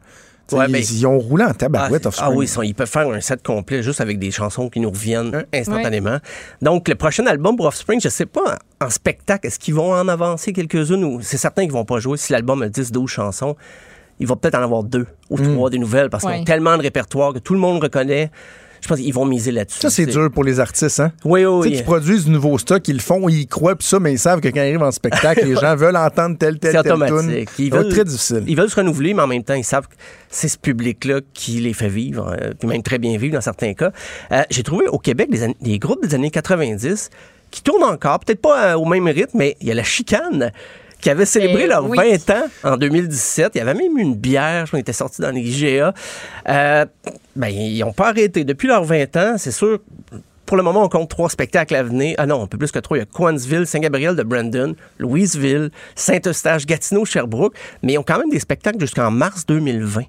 Ouais, 0.57 0.65
ils, 0.67 0.71
mais- 0.71 0.81
ils 0.85 1.05
ont 1.07 1.17
roulé 1.19 1.43
en 1.43 1.53
tabarouette, 1.53 2.03
Ah, 2.05 2.07
Offspring. 2.09 2.29
ah 2.31 2.35
oui, 2.35 2.45
ils, 2.45 2.47
sont- 2.49 2.61
ils 2.61 2.73
peuvent 2.75 2.89
faire 2.89 3.07
un 3.09 3.21
set 3.21 3.43
complet 3.43 3.81
juste 3.83 4.01
avec 4.01 4.19
des 4.19 4.31
chansons 4.31 4.69
qui 4.69 4.79
nous 4.79 4.89
reviennent 4.89 5.45
instantanément. 5.53 6.17
Donc, 6.61 6.87
le 6.87 6.95
prochain 6.95 7.25
album 7.27 7.55
pour 7.55 7.65
Offspring, 7.67 7.99
je 8.01 8.09
sais 8.09 8.25
pas, 8.25 8.59
en 8.79 8.89
spectacle, 8.89 9.47
est-ce 9.47 9.59
qu'ils 9.59 9.73
vont 9.75 9.93
en 9.93 10.07
avancer 10.07 10.53
quelques-unes 10.53 11.03
ou 11.03 11.19
c'est 11.21 11.37
certain 11.37 11.63
qu'ils 11.63 11.71
vont 11.71 11.85
pas 11.85 11.99
jouer. 11.99 12.17
Si 12.17 12.31
l'album 12.33 12.61
a 12.61 12.69
10, 12.69 12.91
12 12.91 13.09
chansons, 13.09 13.55
il 14.19 14.27
va 14.27 14.35
peut-être 14.35 14.55
en 14.55 14.63
avoir 14.63 14.83
deux 14.83 15.07
ou 15.29 15.37
Hmm. 15.37 15.53
trois 15.55 15.69
des 15.69 15.79
nouvelles 15.79 16.09
parce 16.09 16.23
qu'ils 16.23 16.31
Ouais. 16.33 16.39
ont 16.41 16.43
tellement 16.43 16.77
de 16.77 16.81
répertoire 16.83 17.33
que 17.33 17.39
tout 17.39 17.53
le 17.53 17.59
monde 17.59 17.81
reconnaît. 17.81 18.29
Je 18.81 18.87
pense 18.87 18.99
qu'ils 18.99 19.13
vont 19.13 19.25
miser 19.25 19.51
là-dessus. 19.51 19.79
Ça, 19.79 19.89
c'est 19.89 20.05
dur 20.05 20.29
pour 20.31 20.43
les 20.43 20.59
artistes, 20.59 20.99
hein? 20.99 21.11
Oui, 21.23 21.41
Tu 21.41 21.47
oui, 21.47 21.63
sais, 21.63 21.69
oui. 21.69 21.77
qui 21.77 21.83
produisent 21.83 22.25
du 22.25 22.31
nouveau 22.31 22.57
stock, 22.57 22.87
ils 22.87 22.95
le 22.95 22.99
font, 22.99 23.29
ils 23.29 23.41
y 23.41 23.47
croient, 23.47 23.75
puis 23.75 23.87
ça, 23.87 23.99
mais 23.99 24.13
ils 24.13 24.19
savent 24.19 24.41
que 24.41 24.47
quand 24.47 24.55
ils 24.55 24.59
arrivent 24.69 24.81
en 24.81 24.91
spectacle, 24.91 25.45
les 25.45 25.55
gens 25.55 25.75
veulent 25.75 25.95
entendre 25.97 26.37
tel, 26.37 26.57
tel, 26.57 26.71
C'est 26.71 26.83
tel 26.83 26.93
tune. 26.93 27.03
automatique. 27.03 27.49
Ils 27.59 27.71
veulent, 27.71 27.89
très 27.89 28.03
difficile. 28.05 28.43
Ils 28.47 28.57
veulent 28.57 28.69
se 28.69 28.75
renouveler, 28.75 29.13
mais 29.13 29.21
en 29.21 29.27
même 29.27 29.43
temps, 29.43 29.53
ils 29.53 29.63
savent 29.63 29.87
que 29.87 29.93
c'est 30.29 30.47
ce 30.47 30.57
public-là 30.57 31.19
qui 31.33 31.59
les 31.59 31.73
fait 31.73 31.89
vivre, 31.89 32.35
euh, 32.41 32.51
puis 32.57 32.67
même 32.67 32.81
très 32.83 32.97
bien 32.97 33.17
vivre 33.17 33.33
dans 33.35 33.41
certains 33.41 33.73
cas. 33.73 33.91
Euh, 34.31 34.41
J'ai 34.49 34.63
trouvé 34.63 34.87
au 34.87 34.97
Québec 34.97 35.29
des, 35.61 35.79
groupes 35.79 36.05
des 36.05 36.15
années 36.15 36.31
90 36.31 37.09
qui 37.51 37.61
tournent 37.61 37.83
encore, 37.83 38.19
peut-être 38.19 38.41
pas 38.41 38.71
euh, 38.71 38.77
au 38.77 38.85
même 38.85 39.05
rythme, 39.07 39.37
mais 39.37 39.57
il 39.61 39.67
y 39.67 39.71
a 39.71 39.75
la 39.75 39.83
chicane 39.83 40.51
qui 41.01 41.09
avait 41.09 41.25
célébré 41.25 41.65
leurs 41.65 41.89
oui. 41.89 41.97
20 41.97 42.29
ans 42.29 42.43
en 42.63 42.77
2017. 42.77 43.53
Il 43.55 43.57
y 43.57 43.61
avait 43.61 43.73
même 43.73 43.97
eu 43.97 44.01
une 44.01 44.15
bière, 44.15 44.65
je 44.65 44.69
crois, 44.69 44.77
qui 44.79 44.81
était 44.81 44.93
sortie 44.93 45.19
dans 45.21 45.31
les 45.31 45.41
IGA. 45.41 45.93
Euh, 46.47 46.85
ben, 47.35 47.47
ils 47.49 47.79
n'ont 47.79 47.93
pas 47.93 48.09
arrêté. 48.09 48.43
Depuis 48.43 48.67
leurs 48.67 48.83
20 48.83 49.15
ans, 49.17 49.35
c'est 49.37 49.51
sûr, 49.51 49.79
pour 50.45 50.57
le 50.57 50.63
moment, 50.63 50.83
on 50.83 50.89
compte 50.89 51.09
trois 51.09 51.29
spectacles 51.29 51.75
à 51.75 51.83
venir. 51.83 52.15
Ah 52.17 52.25
non, 52.25 52.43
un 52.43 52.47
peu 52.47 52.57
plus 52.57 52.71
que 52.71 52.79
trois. 52.79 52.97
Il 52.97 53.01
y 53.01 53.03
a 53.03 53.05
Coansville, 53.05 53.65
Saint-Gabriel 53.65 54.15
de 54.15 54.23
Brandon, 54.23 54.75
Louisville, 54.99 55.71
Saint-Eustache, 55.95 56.65
Gatineau, 56.65 57.05
Sherbrooke. 57.05 57.55
Mais 57.83 57.93
ils 57.93 57.97
ont 57.97 58.03
quand 58.03 58.19
même 58.19 58.29
des 58.29 58.39
spectacles 58.39 58.79
jusqu'en 58.79 59.11
mars 59.11 59.45
2020. 59.45 60.03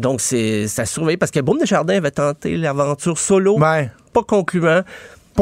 Donc, 0.00 0.20
c'est 0.20 0.66
à 0.78 0.86
surveiller 0.86 1.18
parce 1.18 1.30
que 1.30 1.40
Boum 1.40 1.58
Desjardins 1.58 1.96
avait 1.98 2.10
tenté 2.10 2.56
l'aventure 2.56 3.18
solo, 3.18 3.58
Ouais. 3.60 3.90
pas 4.12 4.22
concluant. 4.22 4.80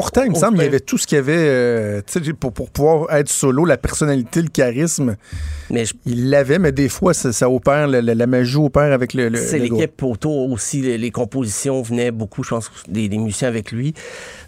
Pourtant, 0.01 0.23
il 0.23 0.31
me 0.31 0.37
semble 0.37 0.55
qu'il 0.57 0.65
y 0.65 0.69
avait 0.69 0.81
tout 0.81 0.97
ce 0.97 1.07
qu'il 1.07 1.17
y 1.17 1.19
avait 1.19 1.33
euh, 1.37 2.01
pour, 2.39 2.53
pour 2.53 2.71
pouvoir 2.71 3.13
être 3.17 3.29
solo, 3.29 3.65
la 3.65 3.77
personnalité, 3.77 4.43
le 4.43 4.49
charisme. 4.49 5.17
Mais 5.71 5.85
je- 5.85 5.95
Il 6.07 6.31
l'avait, 6.31 6.61
mais 6.61 6.71
des 6.71 6.89
fois, 6.89 7.15
ça, 7.15 7.33
ça 7.33 7.51
opère, 7.51 7.89
la, 7.89 8.01
la- 8.01 8.15
la 8.15 8.27
magie 8.29 8.57
opère 8.57 8.93
avec 8.93 9.13
le, 9.15 9.29
le, 9.29 9.39
c'est 9.39 9.59
l'équipe 9.59 10.03
autour 10.05 10.51
aussi. 10.53 10.83
Les, 10.83 10.99
les 10.99 11.11
compositions 11.11 11.83
venaient 11.83 12.13
beaucoup, 12.13 12.45
je 12.45 12.51
pense, 12.51 12.71
des, 12.87 13.09
des 13.09 13.19
musiciens 13.19 13.49
avec 13.49 13.73
lui. 13.73 13.93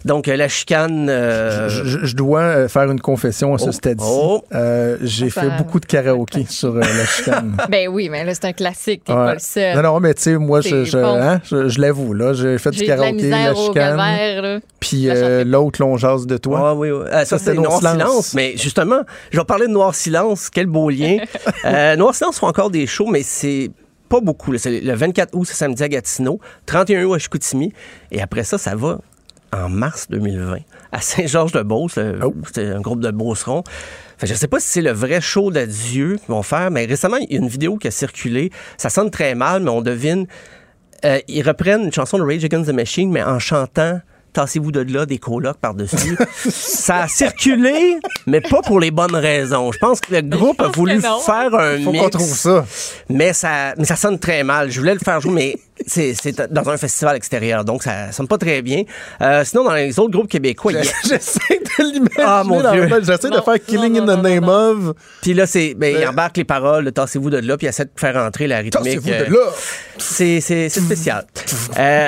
Donc, 0.05 0.27
euh, 0.27 0.35
la 0.35 0.47
chicane. 0.47 1.07
euh, 1.09 1.69
Je, 1.69 1.83
je- 1.83 2.05
je 2.05 2.15
dois 2.15 2.41
euh, 2.41 2.67
faire 2.67 2.89
une 2.89 2.99
confession 2.99 3.53
à 3.53 3.57
ce 3.57 3.69
Oh. 3.69 3.71
stade-ci. 3.71 4.05
Oh. 4.09 4.43
Euh, 4.53 4.97
J'ai 5.01 5.29
Ça- 5.29 5.41
fait 5.41 5.49
beaucoup 5.57 5.79
de 5.79 5.85
karaoké 5.85 6.45
sur 6.49 6.75
euh, 6.75 6.79
la 6.79 7.05
chicane. 7.05 7.55
Ben 7.69 7.87
oui, 7.87 8.09
mais 8.09 8.23
là, 8.23 8.33
c'est 8.33 8.45
un 8.45 8.53
classique, 8.53 9.03
t'es 9.05 9.13
Ouais. 9.13 9.17
pas 9.25 9.33
le 9.33 9.39
seul. 9.39 9.75
Non, 9.75 9.81
non, 9.83 9.99
mais 9.99 10.13
tu 10.13 10.23
sais, 10.23 10.37
moi, 10.37 10.61
je, 10.61 10.69
C'est 10.69 10.85
je, 10.85 10.97
bon. 10.97 11.21
hein, 11.21 11.39
je- 11.43 11.67
je 11.69 11.79
l'avoue, 11.81 12.13
là, 12.13 12.33
j'ai 12.33 12.57
fait 12.57 12.71
du 12.71 12.79
la 12.81 12.85
karaoké, 12.87 13.11
la, 13.29 13.37
misère 13.37 13.57
au 13.57 13.65
chicane, 13.67 14.61
puis 14.79 15.03
La 15.05 15.13
euh, 15.13 15.43
l'autre, 15.43 15.81
l'on 15.81 15.97
jase 15.97 16.25
de 16.25 16.37
toi. 16.37 16.59
Ah 16.71 16.75
oui, 16.75 16.89
oui. 16.91 17.05
Ah, 17.11 17.19
ça, 17.25 17.37
Ça, 17.37 17.39
c'était 17.39 17.53
Noir 17.55 17.81
Noir 17.81 17.93
Silence. 17.93 18.09
Silence. 18.09 18.33
Mais 18.33 18.53
justement, 18.57 19.01
je 19.31 19.37
vais 19.37 19.45
parler 19.45 19.67
de 19.67 19.71
Noir 19.71 19.93
Silence. 19.95 20.49
Quel 20.49 20.65
beau 20.67 20.89
lien. 20.89 21.17
Euh, 21.65 21.95
Noir 21.95 22.15
Silence 22.15 22.39
font 22.39 22.47
encore 22.47 22.71
des 22.71 22.87
shows, 22.87 23.07
mais 23.07 23.21
c'est 23.23 23.69
pas 24.09 24.19
beaucoup. 24.19 24.51
là. 24.51 24.57
C'est 24.57 24.81
le 24.81 24.93
24 24.93 25.29
août, 25.35 25.45
c'est 25.47 25.53
samedi 25.55 25.83
à 25.83 25.87
Gatineau. 25.89 26.39
31 26.65 27.03
août 27.05 27.13
à 27.13 27.19
Chicoutimi. 27.19 27.71
Et 28.11 28.21
après 28.21 28.43
ça, 28.43 28.57
ça 28.57 28.75
va 28.75 28.99
en 29.53 29.69
mars 29.69 30.07
2020 30.09 30.57
à 30.91 31.01
Saint-Georges-de-Beauce. 31.01 31.99
Oh. 32.23 32.33
C'est 32.53 32.69
un 32.71 32.81
groupe 32.81 33.01
de 33.01 33.11
Beaucerons. 33.11 33.63
Que 34.17 34.27
je 34.27 34.33
sais 34.33 34.47
pas 34.47 34.59
si 34.59 34.67
c'est 34.67 34.81
le 34.81 34.91
vrai 34.91 35.19
show 35.19 35.51
d'adieu 35.51 36.17
qu'ils 36.17 36.27
vont 36.29 36.43
faire, 36.43 36.69
mais 36.71 36.85
récemment, 36.85 37.17
il 37.17 37.31
y 37.31 37.35
a 37.35 37.39
une 37.39 37.47
vidéo 37.47 37.77
qui 37.77 37.87
a 37.87 37.91
circulé. 37.91 38.51
Ça 38.77 38.89
sonne 38.89 39.09
très 39.09 39.33
mal, 39.35 39.63
mais 39.63 39.71
on 39.71 39.81
devine. 39.81 40.27
euh, 41.05 41.19
ils 41.27 41.41
reprennent 41.41 41.85
une 41.85 41.93
chanson 41.93 42.17
de 42.19 42.23
Rage 42.23 42.43
Against 42.45 42.69
the 42.69 42.73
Machine, 42.73 43.11
mais 43.11 43.23
en 43.23 43.39
chantant 43.39 43.99
Tassez-vous 44.33 44.71
de 44.71 44.79
là, 44.93 45.05
des 45.05 45.17
colocs 45.17 45.57
par-dessus. 45.57 46.17
ça 46.49 47.01
a 47.03 47.07
circulé, 47.07 47.97
mais 48.27 48.39
pas 48.41 48.61
pour 48.61 48.79
les 48.79 48.91
bonnes 48.91 49.15
raisons. 49.15 49.71
Je 49.71 49.77
pense 49.77 49.99
que 49.99 50.13
le 50.15 50.21
groupe 50.21 50.61
a 50.61 50.67
voulu 50.69 51.01
faire 51.01 51.53
un 51.53 51.81
Faut 51.83 51.91
mix. 51.91 52.03
qu'on 52.03 52.09
trouve 52.09 52.33
ça. 52.35 52.65
Mais 53.09 53.33
ça, 53.33 53.73
mais 53.77 53.83
ça 53.85 53.95
sonne 53.97 54.19
très 54.19 54.43
mal. 54.43 54.71
Je 54.71 54.79
voulais 54.79 54.93
le 54.93 54.99
faire 54.99 55.19
jouer, 55.19 55.33
mais 55.33 55.55
c'est 55.85 56.51
dans 56.51 56.69
un 56.69 56.77
festival 56.77 57.15
extérieur, 57.17 57.65
donc 57.65 57.83
ça 57.83 58.11
sonne 58.11 58.27
pas 58.27 58.37
très 58.37 58.61
bien. 58.61 58.83
Euh, 59.21 59.43
sinon, 59.43 59.63
dans 59.65 59.73
les 59.73 59.99
autres 59.99 60.11
groupes 60.11 60.29
québécois, 60.29 60.71
il 60.71 60.75
y 60.77 60.79
a- 60.79 60.83
J'essaie 61.07 61.59
de 61.59 61.83
l'imaginer. 61.83 62.23
Ah, 62.25 62.43
mon 62.45 62.61
Dieu. 62.71 62.87
J'essaie 63.03 63.29
de 63.29 63.35
Non, 63.35 63.43
faire 63.43 63.55
Killing 63.65 63.93
non, 63.99 64.07
in 64.09 64.17
the 64.17 64.23
Name 64.23 64.45
non. 64.45 64.89
of. 64.89 64.95
puis 65.21 65.33
là, 65.33 65.45
c'est, 65.45 65.73
ben, 65.73 65.95
il 65.97 66.03
Euh, 66.05 66.09
embarque 66.09 66.37
les 66.37 66.43
paroles, 66.45 66.85
de 66.85 66.89
tassez-vous 66.91 67.29
de 67.29 67.37
là, 67.39 67.57
puis 67.57 67.65
il 67.67 67.69
essaie 67.69 67.85
de 67.85 67.91
faire 67.97 68.15
entrer 68.15 68.47
la 68.47 68.57
rythmique. 68.59 68.73
Tassez-vous 68.83 69.09
de 69.09 69.13
euh, 69.13 69.29
là. 69.29 69.51
C'est, 69.97 70.39
c'est, 70.39 70.69
c'est 70.69 70.79
spécial. 70.81 71.25
Euh, 71.77 72.07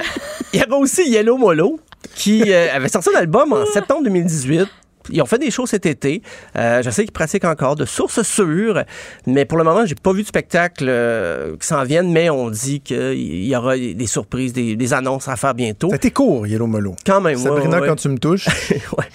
Il 0.53 0.59
y 0.59 0.63
avait 0.63 0.75
aussi 0.75 1.09
Yellow 1.09 1.37
Molo, 1.37 1.79
qui 2.15 2.51
euh, 2.53 2.67
avait 2.73 2.89
sorti 2.89 3.09
un 3.15 3.19
album 3.19 3.53
en 3.53 3.65
septembre 3.65 4.03
2018. 4.03 4.67
Ils 5.09 5.21
ont 5.21 5.25
fait 5.25 5.37
des 5.37 5.51
shows 5.51 5.65
cet 5.65 5.85
été. 5.85 6.21
Euh, 6.55 6.81
je 6.81 6.89
sais 6.89 7.03
qu'ils 7.03 7.11
pratiquent 7.11 7.43
encore 7.45 7.75
de 7.75 7.83
sources 7.85 8.21
sûres, 8.21 8.83
mais 9.27 9.43
pour 9.45 9.57
le 9.57 9.63
moment, 9.63 9.85
j'ai 9.85 9.95
pas 9.95 10.13
vu 10.13 10.21
de 10.21 10.27
spectacle 10.27 10.85
euh, 10.87 11.57
qui 11.59 11.67
s'en 11.67 11.83
viennent, 11.83 12.11
mais 12.11 12.29
on 12.29 12.49
dit 12.49 12.79
qu'il 12.79 13.45
y 13.45 13.55
aura 13.55 13.77
des 13.77 14.07
surprises, 14.07 14.53
des, 14.53 14.75
des 14.75 14.93
annonces 14.93 15.27
à 15.27 15.35
faire 15.35 15.53
bientôt. 15.53 15.93
Été 15.93 16.11
court, 16.11 16.47
Yellow 16.47 16.67
Molo. 16.67 16.95
Quand 17.05 17.19
même, 17.19 17.35
ouais, 17.35 17.43
Sabrina, 17.43 17.81
ouais. 17.81 17.87
quand 17.87 17.95
tu 17.95 18.09
me 18.09 18.17
touches. 18.17 18.47
Ouais. 18.97 19.05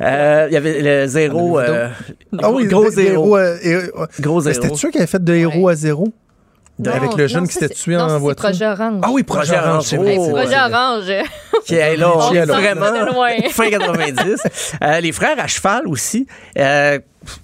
Euh, 0.00 0.46
Il 0.50 0.54
y 0.54 0.56
avait 0.56 0.80
le 0.80 1.06
zéro. 1.06 1.58
ah 1.58 2.50
oui, 2.52 2.66
gros 2.66 2.90
zéro. 2.90 3.36
Gros 4.20 4.40
zéro. 4.40 4.54
C'était 4.54 4.74
sûr 4.74 4.90
qu'il 4.90 5.00
avait 5.00 5.06
fait 5.06 5.22
de 5.22 5.34
héros 5.34 5.68
à 5.68 5.74
zéro? 5.74 6.12
Non, 6.78 6.92
avec 6.92 7.14
le 7.16 7.26
jeune 7.26 7.40
non, 7.42 7.46
qui 7.46 7.54
s'était 7.54 7.74
tué 7.74 7.94
non, 7.96 8.02
en 8.02 8.08
c'est 8.10 8.18
voiture. 8.18 8.44
Projet 8.44 8.66
Orange. 8.66 9.00
Ah 9.02 9.08
oui, 9.10 9.22
Projet 9.22 9.54
Projet 9.54 9.68
Orange, 9.68 9.84
c'est 9.84 9.96
vrai. 9.96 10.16
Oh. 10.18 10.30
Projet 10.30 10.56
Orange. 10.56 11.12
qui 11.64 11.74
est 11.74 11.96
là, 11.96 12.12
On 12.14 12.20
sort 12.20 12.44
vraiment 12.46 12.86
fin 13.50 13.70
90. 13.70 14.42
Euh, 14.82 15.00
les 15.00 15.12
frères 15.12 15.38
à 15.38 15.46
cheval 15.46 15.88
aussi 15.88 16.26
euh, 16.58 16.98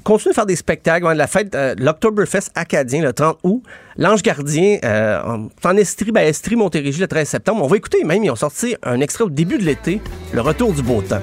continuent 0.05 0.33
de 0.33 0.35
faire 0.35 0.47
des 0.47 0.57
spectacles. 0.57 1.07
Ouais, 1.07 1.15
la 1.15 1.27
fête, 1.27 1.55
euh, 1.55 1.75
l'Octoberfest 1.79 2.51
acadien 2.55 3.01
le 3.03 3.15
30 3.15 3.39
août. 3.43 3.63
L'Ange 3.97 4.23
Gardien 4.23 4.79
euh, 4.85 5.21
en, 5.23 5.49
en 5.65 5.77
Estrie, 5.79 6.13
ben, 6.13 6.27
Estrie, 6.27 6.57
Montérégie 6.57 7.01
le 7.01 7.09
13 7.09 7.27
septembre. 7.27 7.63
On 7.65 7.69
va 7.69 7.77
écouter 7.79 8.05
même, 8.05 8.23
ils 8.23 8.31
ont 8.31 8.37
sorti 8.37 8.77
un 8.83 9.01
extrait 9.01 9.25
au 9.25 9.31
début 9.31 9.57
de 9.57 9.65
l'été, 9.65 10.03
le 10.35 10.43
retour 10.43 10.75
du 10.75 10.83
beau 10.83 11.01
temps. 11.01 11.23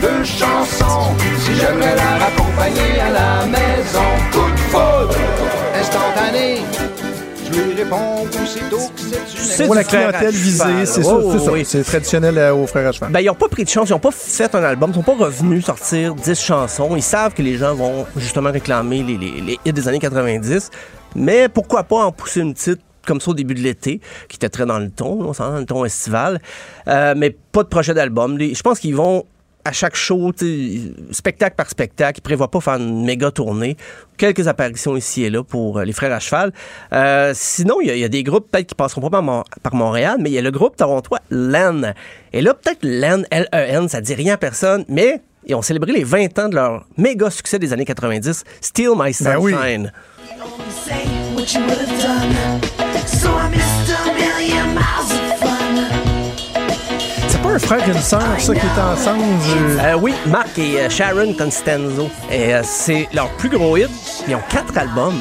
Deux 0.00 0.24
chansons, 0.24 1.14
si 1.38 1.54
j'aimerais 1.54 1.94
la 1.96 2.24
raccompagner 2.24 3.00
à 3.00 3.10
la 3.10 3.46
maison, 3.46 4.00
coup 4.32 4.50
de 4.50 4.58
foudre 4.58 5.16
instantané. 5.80 6.58
Je 7.46 7.60
lui 7.60 7.74
réponds 7.74 8.24
aussitôt 8.42 8.90
que 8.96 9.02
c'est 9.26 9.62
une 9.62 9.66
Pour 9.66 9.74
la 9.74 9.84
clientèle 9.84 10.30
visée, 10.34 10.64
c'est 10.86 11.02
Oh, 11.04 11.30
ça. 11.32 11.38
c'est 11.38 11.44
ça. 11.44 11.52
oui. 11.52 11.64
C'est 11.64 11.84
traditionnel 11.84 12.36
euh, 12.38 12.54
aux 12.54 12.66
frères 12.66 12.88
à 12.88 12.92
cheval. 12.92 13.12
Ben, 13.12 13.20
ils 13.20 13.26
n'ont 13.26 13.34
pas 13.34 13.48
pris 13.48 13.64
de 13.64 13.68
chance, 13.68 13.88
ils 13.88 13.92
n'ont 13.92 13.98
pas 13.98 14.10
fait 14.10 14.52
un 14.54 14.62
album, 14.64 14.90
ils 14.90 14.94
sont 14.94 15.02
pas 15.02 15.14
revenus 15.16 15.64
sortir 15.64 16.14
10 16.14 16.40
chansons. 16.40 16.96
Ils 16.96 17.02
savent 17.02 17.34
que 17.34 17.42
les 17.42 17.56
gens 17.56 17.74
vont 17.74 18.06
justement 18.16 18.50
réclamer 18.50 19.02
les, 19.02 19.16
les- 19.18 19.40
les 19.40 19.58
hits 19.64 19.72
des 19.72 19.88
années 19.88 19.98
90. 20.00 20.70
Mais 21.16 21.48
pourquoi 21.48 21.84
pas 21.84 21.96
en 22.04 22.12
pousser 22.12 22.40
une 22.40 22.54
petite 22.54 22.80
comme 23.06 23.20
ça 23.20 23.32
au 23.32 23.34
début 23.34 23.52
de 23.54 23.60
l'été, 23.60 24.00
qui 24.30 24.36
était 24.36 24.48
très 24.48 24.64
dans 24.64 24.78
le 24.78 24.88
ton, 24.90 25.20
on 25.28 25.32
dans 25.32 25.58
le 25.58 25.66
ton 25.66 25.84
estival. 25.84 26.40
Euh, 26.88 27.12
mais 27.14 27.36
pas 27.52 27.62
de 27.62 27.68
projet 27.68 27.92
d'album. 27.92 28.38
Je 28.40 28.60
pense 28.62 28.80
qu'ils 28.80 28.96
vont 28.96 29.26
à 29.64 29.72
chaque 29.72 29.96
show, 29.96 30.30
spectacle 31.10 31.56
par 31.56 31.68
spectacle, 31.70 32.18
ils 32.18 32.22
prévoient 32.22 32.50
pas 32.50 32.60
faire 32.60 32.74
une 32.74 33.04
méga 33.04 33.30
tournée. 33.30 33.76
Quelques 34.16 34.46
apparitions 34.46 34.96
ici 34.96 35.24
et 35.24 35.30
là 35.30 35.42
pour 35.42 35.78
euh, 35.78 35.84
les 35.84 35.92
frères 35.92 36.12
à 36.12 36.20
cheval. 36.20 36.52
Euh, 36.92 37.32
sinon, 37.34 37.80
il 37.80 37.88
y, 37.88 37.90
a- 37.90 37.94
il 37.94 38.00
y 38.00 38.04
a 38.04 38.08
des 38.08 38.22
groupes 38.22 38.50
peut-être 38.50 38.66
qui 38.68 38.74
passeront 38.74 39.00
pas 39.00 39.10
par, 39.10 39.22
Mon- 39.22 39.44
par 39.62 39.74
Montréal, 39.74 40.16
mais 40.20 40.30
il 40.30 40.34
y 40.34 40.38
a 40.38 40.42
le 40.42 40.50
groupe 40.50 40.76
torontois 40.76 41.18
LEN. 41.30 41.94
Et 42.32 42.42
là, 42.42 42.54
peut-être 42.54 42.80
LEN, 42.82 43.24
L-E-N, 43.30 43.88
ça 43.88 44.00
dit 44.00 44.14
rien 44.14 44.34
à 44.34 44.36
personne, 44.36 44.84
mais 44.88 45.20
ils 45.46 45.54
ont 45.54 45.62
célébré 45.62 45.92
les 45.92 46.04
20 46.04 46.38
ans 46.38 46.48
de 46.48 46.54
leur 46.54 46.86
méga 46.96 47.30
succès 47.30 47.58
des 47.58 47.72
années 47.72 47.84
90, 47.84 48.44
Steal 48.60 48.90
My 48.96 49.12
Ben 49.20 49.36
oui. 49.38 49.52
Pas 57.44 57.50
un 57.54 57.58
frère 57.58 57.86
et 57.88 57.92
une 57.92 58.00
sœur, 58.00 58.22
ça, 58.38 58.54
qui 58.54 58.60
est 58.60 58.80
ensemble. 58.80 59.22
euh, 59.22 59.78
Euh, 59.94 59.98
oui, 60.00 60.14
Marc 60.26 60.58
et 60.58 60.80
euh, 60.80 60.88
Sharon 60.88 61.34
Constanzo. 61.34 62.08
Et 62.32 62.54
euh, 62.54 62.62
c'est 62.64 63.06
leur 63.12 63.28
plus 63.36 63.50
gros 63.50 63.76
hit. 63.76 63.90
Ils 64.26 64.34
ont 64.34 64.40
quatre 64.48 64.76
albums. 64.78 65.18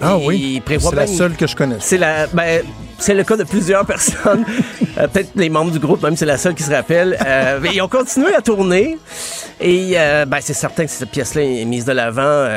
Ah 0.00 0.16
oui. 0.16 0.62
C'est 0.66 0.94
la 0.94 1.06
seule 1.06 1.36
que 1.36 1.46
je 1.46 1.54
connais. 1.54 1.76
C'est 1.80 1.98
la. 1.98 2.26
Ben, 2.28 2.62
c'est 2.98 3.14
le 3.14 3.24
cas 3.24 3.36
de 3.36 3.44
plusieurs 3.44 3.84
personnes. 3.86 4.44
Euh, 4.98 5.08
Peut-être 5.08 5.30
les 5.34 5.48
membres 5.50 5.70
du 5.70 5.78
groupe, 5.78 6.02
même 6.02 6.16
c'est 6.16 6.26
la 6.26 6.38
seule 6.38 6.54
qui 6.54 6.62
se 6.62 6.70
rappelle. 6.70 7.18
Euh, 7.26 7.58
mais 7.62 7.70
ils 7.74 7.82
ont 7.82 7.88
continué 7.88 8.34
à 8.34 8.40
tourner. 8.40 8.98
Et 9.60 9.92
euh, 9.96 10.24
ben, 10.24 10.38
c'est 10.40 10.54
certain 10.54 10.84
que 10.84 10.90
cette 10.90 11.10
pièce-là 11.10 11.42
est 11.42 11.64
mise 11.64 11.84
de 11.84 11.92
l'avant. 11.92 12.48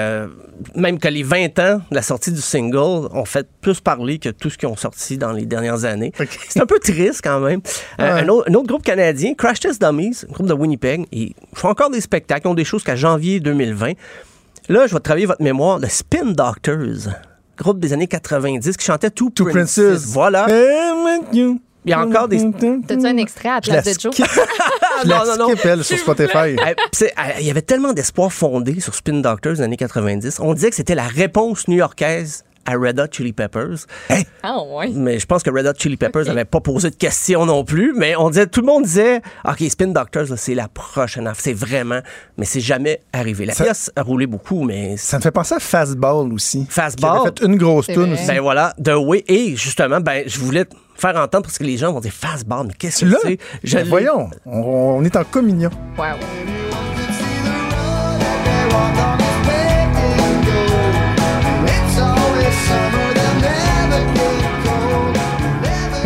même 0.76 1.00
que 1.00 1.08
les 1.08 1.24
20 1.24 1.60
ans 1.60 1.82
de 1.90 1.96
la 1.96 2.02
sortie 2.02 2.32
du 2.32 2.42
single 2.42 3.08
ont 3.12 3.26
fait 3.26 3.48
plus 3.62 3.80
parler 3.80 4.20
que 4.20 4.30
tout 4.30 4.50
ce 4.50 4.58
qu'ils 4.58 4.68
ont 4.70 4.76
sorti 4.76 5.18
dans 5.18 5.32
les 5.32 5.46
dernières 5.46 5.86
années. 5.86 6.12
C'est 6.50 6.62
un 6.62 6.66
peu 6.66 6.80
triste 6.80 7.22
quand 7.24 7.40
même. 7.40 7.62
Ouais. 8.00 8.06
un, 8.06 8.28
autre, 8.28 8.50
un 8.50 8.54
autre 8.56 8.68
groupe 8.68 8.84
canadien, 8.84 9.34
Crash 9.36 9.60
Test 9.60 9.82
Dummies, 9.82 10.24
un 10.28 10.32
groupe 10.32 10.48
de 10.48 10.54
Winnipeg, 10.54 11.06
ils 11.12 11.34
font 11.54 11.70
encore 11.70 11.90
des 11.90 12.02
spectacles, 12.02 12.42
ils 12.46 12.50
ont 12.50 12.56
des 12.56 12.66
choses 12.66 12.84
qu'à 12.84 12.96
janvier 12.96 13.40
2020. 13.40 13.94
Là, 14.70 14.86
je 14.88 14.94
vais 14.94 15.00
travailler 15.00 15.26
votre 15.26 15.42
mémoire. 15.42 15.80
The 15.80 15.88
Spin 15.90 16.32
Doctors, 16.32 17.14
groupe 17.58 17.80
des 17.80 17.94
années 17.94 18.08
90 18.08 18.78
qui 18.78 18.86
chantait 18.86 19.10
Two, 19.10 19.30
Two 19.30 19.46
Princess. 19.46 20.02
Princes. 20.02 20.06
Voilà. 20.06 20.48
Il 21.88 21.92
y 21.92 21.94
a 21.94 22.02
encore 22.02 22.28
des. 22.28 22.40
T'as-tu 22.86 23.06
un 23.06 23.18
extrait 23.18 23.50
à 23.50 23.62
place 23.62 23.86
de 23.86 24.00
Joe? 24.00 24.20
la 25.06 25.20
non, 25.20 25.26
non, 25.26 25.48
non. 25.48 25.56
elle, 25.64 25.84
sur 25.86 25.98
Spotify. 25.98 26.56
Euh, 26.60 27.08
Il 27.40 27.46
y 27.46 27.50
avait 27.50 27.62
tellement 27.62 27.94
d'espoir 27.94 28.34
fondé 28.34 28.82
sur 28.82 28.94
Spin 28.94 29.22
Doctors 29.22 29.54
les 29.54 29.62
années 29.62 29.78
90. 29.78 30.40
On 30.42 30.54
disait 30.54 30.70
que 30.70 30.76
c'était 30.76 30.96
la 30.96 31.08
réponse 31.08 31.68
new-yorkaise 31.70 32.44
à 32.68 32.74
Red 32.74 33.00
Hot 33.00 33.08
Chili 33.12 33.34
Peppers. 33.34 33.86
Ah, 34.44 34.58
ouais. 34.62 34.90
Mais 34.94 35.18
je 35.20 35.26
pense 35.26 35.42
que 35.42 35.50
Red 35.50 35.66
Hot 35.66 35.74
Chili 35.80 35.98
Peppers 35.98 36.26
n'avait 36.26 36.46
pas 36.46 36.60
posé 36.60 36.90
de 36.92 36.96
questions 36.96 37.46
non 37.46 37.64
plus. 37.64 37.94
Mais 37.96 38.16
on 38.16 38.30
disait, 38.30 38.46
tout 38.46 38.60
le 38.62 38.68
monde 38.68 38.84
disait, 38.84 39.22
OK, 39.48 39.62
Spin 39.70 39.88
Doctors, 39.88 40.26
c'est 40.36 40.54
la 40.54 40.68
prochaine 40.68 41.26
affaire. 41.28 41.42
C'est 41.44 41.54
vraiment, 41.54 42.02
mais 42.38 42.46
c'est 42.46 42.60
jamais 42.60 43.00
arrivé. 43.14 43.46
La 43.46 43.54
Ça- 43.54 43.64
pièce 43.64 43.92
a 43.96 44.02
roulé 44.04 44.28
beaucoup, 44.28 44.64
mais 44.64 44.98
Ça 44.98 45.18
me 45.18 45.22
fait 45.24 45.32
penser 45.32 45.56
à 45.56 45.60
Fastball 45.60 46.32
aussi. 46.34 46.68
Fastball. 46.70 47.12
Qui 47.22 47.28
avait 47.28 47.36
fait 47.40 47.46
une 47.46 47.56
grosse 47.56 47.88
tune 47.88 48.14
aussi. 48.14 48.28
Ben 48.28 48.42
voilà, 48.42 48.74
The 48.84 48.92
Way. 48.96 49.24
Et 49.28 49.56
justement, 49.56 50.02
ben, 50.02 50.24
je 50.28 50.40
voulais 50.40 50.66
te 50.66 50.76
faire 50.96 51.16
entendre 51.16 51.44
parce 51.44 51.58
que 51.58 51.64
les 51.64 51.78
gens 51.78 51.94
vont 51.94 52.00
dire 52.02 52.12
Fastball, 52.14 52.68
mais 52.68 52.74
qu'est-ce 52.78 53.06
que 53.06 53.16
c'est? 53.22 53.40
Ben 53.76 53.88
voyons, 53.88 54.30
on, 54.46 54.60
on 55.00 55.04
est 55.06 55.16
en 55.16 55.24
communion. 55.24 55.70
Wow. 55.98 56.16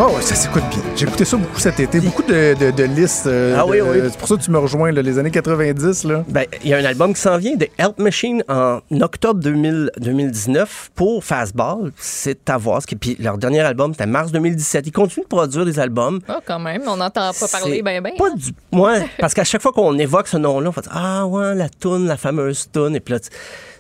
Oh, 0.04 0.16
ouais, 0.16 0.22
ça 0.24 0.34
s'écoute 0.34 0.64
bien? 0.72 0.82
J'ai 0.96 1.06
écouté 1.06 1.26
ça 1.26 1.38
beaucoup 1.38 1.60
cet 1.60 1.80
été. 1.80 2.00
Beaucoup 2.00 2.24
de, 2.24 2.56
de- 2.60 2.72
de 2.72 2.84
listes. 2.86 3.28
euh, 3.28 3.56
Ah 3.56 3.68
oui, 3.68 3.78
de- 3.78 3.84
oui. 3.84 3.98
C'est 4.10 4.18
pour 4.18 4.28
ça 4.28 4.36
que 4.36 4.42
tu 4.42 4.50
me 4.50 4.58
rejoins, 4.58 4.92
là, 4.92 5.04
les 5.04 5.20
années 5.20 5.30
90. 5.30 6.06
Là. 6.06 6.24
Ben, 6.28 6.46
il 6.64 6.70
y 6.70 6.74
a 6.74 6.78
un 6.78 6.86
album 6.86 7.14
qui 7.14 7.22
s'en 7.22 7.38
vient 7.38 7.56
de 7.56 7.68
Help 7.78 8.00
Machine 8.00 8.44
en 8.50 8.80
octobre 9.00 9.40
2000 9.40 9.92
2019 10.00 10.90
pour 10.96 11.24
Fastball. 11.24 11.92
C'est 11.98 12.50
à 12.50 12.58
voir. 12.58 12.82
Puis 13.00 13.16
leur 13.20 13.38
dernier 13.38 13.60
album, 13.60 13.92
c'était 13.94 14.08
mars 14.08 14.32
2017. 14.32 14.88
Ils 14.88 14.92
continuent 14.92 15.24
de 15.24 15.28
produire 15.30 15.66
des 15.66 15.80
albums. 15.80 16.20
Ah, 16.28 16.40
quand 16.48 16.60
même, 16.60 16.82
on 16.88 16.98
n'entend 16.98 17.30
pas 17.40 17.48
parler 17.48 17.84
ben 17.84 18.02
ben. 18.02 18.14
Pas 18.18 18.32
du... 18.32 18.52
Ouais, 18.72 19.06
parce 19.20 19.36
qu'à 19.36 19.44
chaque 19.44 19.62
fois 19.62 19.72
qu'on 19.72 19.96
évoque 20.00 20.28
ce 20.28 20.38
nom-là, 20.38 20.70
on 20.70 20.72
fait 20.72 20.88
Ah 20.90 21.28
ouais, 21.28 21.54
la 21.54 21.70
toune, 21.70 22.08
la 22.08 22.18
fameuse 22.18 22.68
toune. 22.74 22.96
Et 22.96 23.00
puis 23.02 23.14
là, 23.14 23.20
tu- 23.20 23.30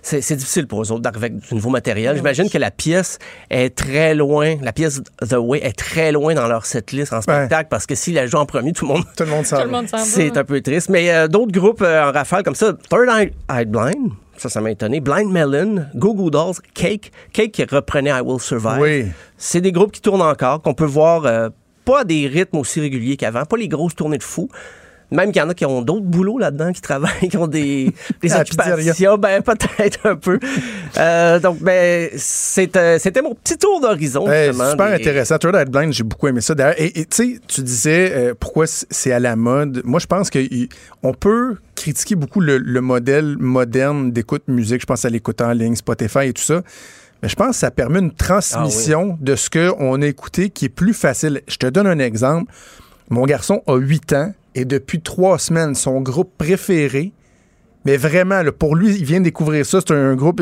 c'est 0.02 0.22
c'est 0.22 0.36
difficile 0.36 0.68
pour 0.68 0.82
eux 0.82 0.92
autres 0.92 1.02
d'arriver 1.02 1.28
avec 1.28 1.40
du 1.40 1.56
nouveau 1.56 1.70
matériel. 1.70 2.16
J'imagine 2.16 2.50
que 2.50 2.58
la 2.58 2.72
pièce 2.72 3.20
est 3.50 3.76
très 3.76 4.16
loin, 4.16 4.56
la 4.62 4.74
pièce 4.74 5.02
The 5.28 5.36
Way 5.38 5.60
est 5.64 5.78
très 5.78 6.12
loin 6.12 6.34
dans 6.34 6.48
leur 6.48 6.66
setlist 6.66 7.14
en 7.14 7.22
spectacle 7.22 7.68
parce 7.70 7.86
que 7.86 7.96
s'ils 7.96 8.16
la 8.16 8.28
jouent 8.28 8.38
en 8.38 8.46
premier, 8.46 8.74
tout 8.74 8.88
le 8.88 8.94
monde 8.94 9.04
Tout 9.16 9.24
le 9.24 9.30
monde 9.30 9.46
c'est 9.98 10.38
un 10.38 10.44
peu 10.44 10.62
triste. 10.62 10.90
Mais 10.90 11.12
euh, 11.12 11.28
d'autres 11.28 11.52
groupes 11.52 11.82
euh, 11.82 12.10
en 12.10 12.12
rafale 12.12 12.44
comme 12.44 12.56
ça, 12.56 12.74
Third 12.90 13.08
Eye, 13.10 13.32
Eye 13.50 13.66
Blind, 13.66 14.12
ça, 14.38 14.50
ça 14.50 14.60
m'a 14.60 14.72
étonné. 14.72 15.00
Blind 15.00 15.32
Melon, 15.32 15.86
Goo 15.96 16.16
Goo 16.16 16.32
Dolls, 16.32 16.56
Cake, 16.74 17.12
Cake 17.32 17.52
qui 17.52 17.64
reprenait 17.64 18.10
I 18.10 18.22
Will 18.22 18.40
Survive. 18.40 18.80
Oui. 18.80 19.06
C'est 19.38 19.62
des 19.62 19.72
groupes 19.72 19.92
qui 19.92 20.02
tournent 20.02 20.22
encore, 20.22 20.62
qu'on 20.62 20.74
peut 20.74 20.86
voir 20.86 21.26
euh, 21.26 21.50
pas 21.86 22.02
à 22.02 22.04
des 22.04 22.28
rythmes 22.28 22.58
aussi 22.58 22.80
réguliers 22.80 23.18
qu'avant, 23.18 23.46
pas 23.46 23.58
les 23.58 23.68
grosses 23.68 23.96
tournées 23.96 24.18
de 24.18 24.24
fou, 24.24 24.50
Même 25.12 25.34
qu'il 25.34 25.42
y 25.42 25.46
en 25.46 25.50
a 25.50 25.54
qui 25.54 25.66
ont 25.66 25.82
d'autres 25.82 26.06
boulots 26.06 26.38
là-dedans, 26.38 26.72
qui 26.72 26.80
travaillent, 26.80 27.12
qui 27.30 27.36
ont 27.38 27.48
des, 27.48 27.86
des 27.86 27.94
pizzeria. 28.22 28.42
occupations. 28.44 29.18
Ben, 29.18 29.42
peut-être 29.42 30.00
un 30.06 30.16
peu. 30.16 30.40
Euh, 30.98 31.40
donc, 31.40 31.60
ben, 31.60 32.10
c'était 32.16 32.98
c'était 32.98 33.22
mon 33.22 33.36
petit 33.36 33.58
tour 33.58 33.82
d'horizon. 33.82 34.26
Super 34.26 34.88
des- 34.88 34.94
intéressant. 34.96 35.38
Tour 35.38 35.52
That 35.52 35.66
Blind, 35.66 35.92
j'ai 35.92 36.04
beaucoup 36.04 36.28
aimé 36.30 36.40
ça. 36.42 36.56
Et 36.78 36.92
tu 36.94 37.06
sais, 37.12 37.40
tu 37.48 37.62
disais 37.62 38.12
euh, 38.16 38.34
pourquoi 38.40 38.66
c'est 38.68 39.12
à 39.12 39.20
la 39.20 39.36
mode. 39.36 39.82
Moi, 39.84 40.00
je 40.00 40.08
pense 40.08 40.30
qu'on 40.30 41.14
peut 41.14 41.58
critiquer 41.76 42.16
beaucoup 42.16 42.40
le, 42.40 42.58
le 42.58 42.80
modèle 42.82 43.36
moderne 43.38 44.12
d'écoute 44.12 44.44
musique. 44.48 44.82
Je 44.82 44.86
pense 44.86 45.04
à 45.04 45.10
l'écoute 45.10 45.42
en 45.42 45.52
ligne, 45.52 45.76
Spotify 45.76 46.28
et 46.28 46.34
tout 46.34 46.42
ça. 46.44 46.62
Mais 47.22 47.30
je 47.30 47.36
pense 47.36 47.50
que 47.50 47.56
ça 47.56 47.70
permet 47.72 48.00
une 48.00 48.14
transmission 48.14 49.18
de 49.20 49.36
ce 49.36 49.50
qu'on 49.50 50.02
a 50.02 50.08
écouté 50.08 50.50
qui 50.50 50.66
est 50.66 50.70
plus 50.70 50.94
facile. 50.94 51.42
Je 51.48 51.58
te 51.58 51.68
donne 51.68 51.86
un 51.88 52.00
exemple. 52.00 52.52
Mon 53.10 53.26
garçon 53.26 53.62
a 53.68 53.76
8 53.76 54.14
ans 54.14 54.34
et 54.56 54.66
depuis 54.66 55.02
trois 55.02 55.40
semaines, 55.40 55.76
son 55.76 56.02
groupe 56.02 56.32
préféré, 56.38 57.12
mais 57.86 57.98
vraiment, 57.98 58.44
pour 58.58 58.76
lui, 58.76 58.96
il 58.96 59.06
vient 59.06 59.20
de 59.20 59.26
découvrir 59.26 59.66
ça. 59.66 59.80
C'est 59.80 59.94
un 59.94 60.16
groupe, 60.16 60.42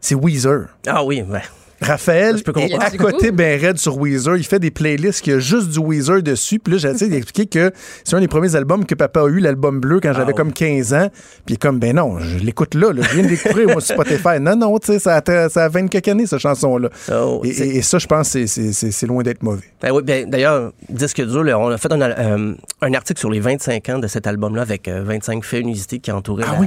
c'est 0.00 0.14
Weezer. 0.14 0.66
Ah 0.86 1.04
oui, 1.04 1.22
ben. 1.22 1.42
Raphaël 1.80 2.36
est 2.36 2.74
à 2.74 2.90
côté 2.90 3.30
ben 3.32 3.60
raide 3.60 3.78
sur 3.78 3.98
Weezer. 3.98 4.36
Il 4.36 4.44
fait 4.44 4.58
des 4.58 4.70
playlists 4.70 5.20
qui 5.22 5.32
a 5.32 5.38
juste 5.38 5.68
du 5.70 5.78
Weezer 5.78 6.22
dessus. 6.22 6.58
Puis 6.58 6.72
là, 6.74 6.78
j'essaie 6.78 7.08
d'expliquer 7.08 7.46
que 7.46 7.72
c'est 8.04 8.16
un 8.16 8.20
des 8.20 8.28
premiers 8.28 8.54
albums 8.56 8.84
que 8.86 8.94
papa 8.94 9.20
a 9.20 9.26
eu, 9.28 9.40
l'album 9.40 9.78
bleu, 9.80 10.00
quand 10.00 10.12
j'avais 10.12 10.26
ouais. 10.28 10.32
comme 10.32 10.52
15 10.52 10.94
ans. 10.94 11.08
Puis 11.44 11.44
il 11.48 11.54
est 11.54 11.56
comme, 11.62 11.78
ben 11.78 11.94
non, 11.96 12.18
je 12.18 12.38
l'écoute 12.38 12.74
là, 12.74 12.92
là. 12.92 13.02
Je 13.02 13.14
viens 13.14 13.22
de 13.24 13.28
découvrir, 13.28 13.68
moi, 13.68 13.80
sur 13.80 13.94
Spotify. 13.94 14.40
Non, 14.40 14.56
non, 14.56 14.78
tu 14.78 14.92
sais, 14.92 14.98
ça, 14.98 15.16
a- 15.26 15.48
ça 15.48 15.64
a 15.64 15.68
20 15.68 15.88
quelques 15.88 16.08
années, 16.08 16.26
cette 16.26 16.38
chanson-là. 16.38 16.88
Oh, 17.12 17.40
et, 17.44 17.52
c'est- 17.52 17.66
et- 17.68 17.76
et 17.76 17.82
ça, 17.82 17.98
je 17.98 18.06
pense, 18.06 18.28
c'est- 18.30 19.06
loin 19.06 19.22
d'être 19.22 19.42
mauvais. 19.42 19.64
Ben 19.82 19.90
oui, 19.92 20.02
ben, 20.02 20.28
d'ailleurs, 20.30 20.72
disque 20.88 21.20
dur, 21.24 21.44
là, 21.44 21.58
on 21.58 21.68
a 21.68 21.78
fait 21.78 21.92
un, 21.92 22.00
euh, 22.00 22.54
un 22.80 22.94
article 22.94 23.20
sur 23.20 23.30
les 23.30 23.40
25 23.40 23.88
ans 23.90 23.98
de 23.98 24.06
cet 24.06 24.26
album-là 24.26 24.62
avec 24.62 24.88
euh, 24.88 25.02
25 25.04 25.44
faits 25.44 25.60
inusités 25.62 25.98
qui 25.98 26.10
entouraient 26.10 26.44
Ah 26.48 26.52
la- 26.54 26.60
oui? 26.60 26.66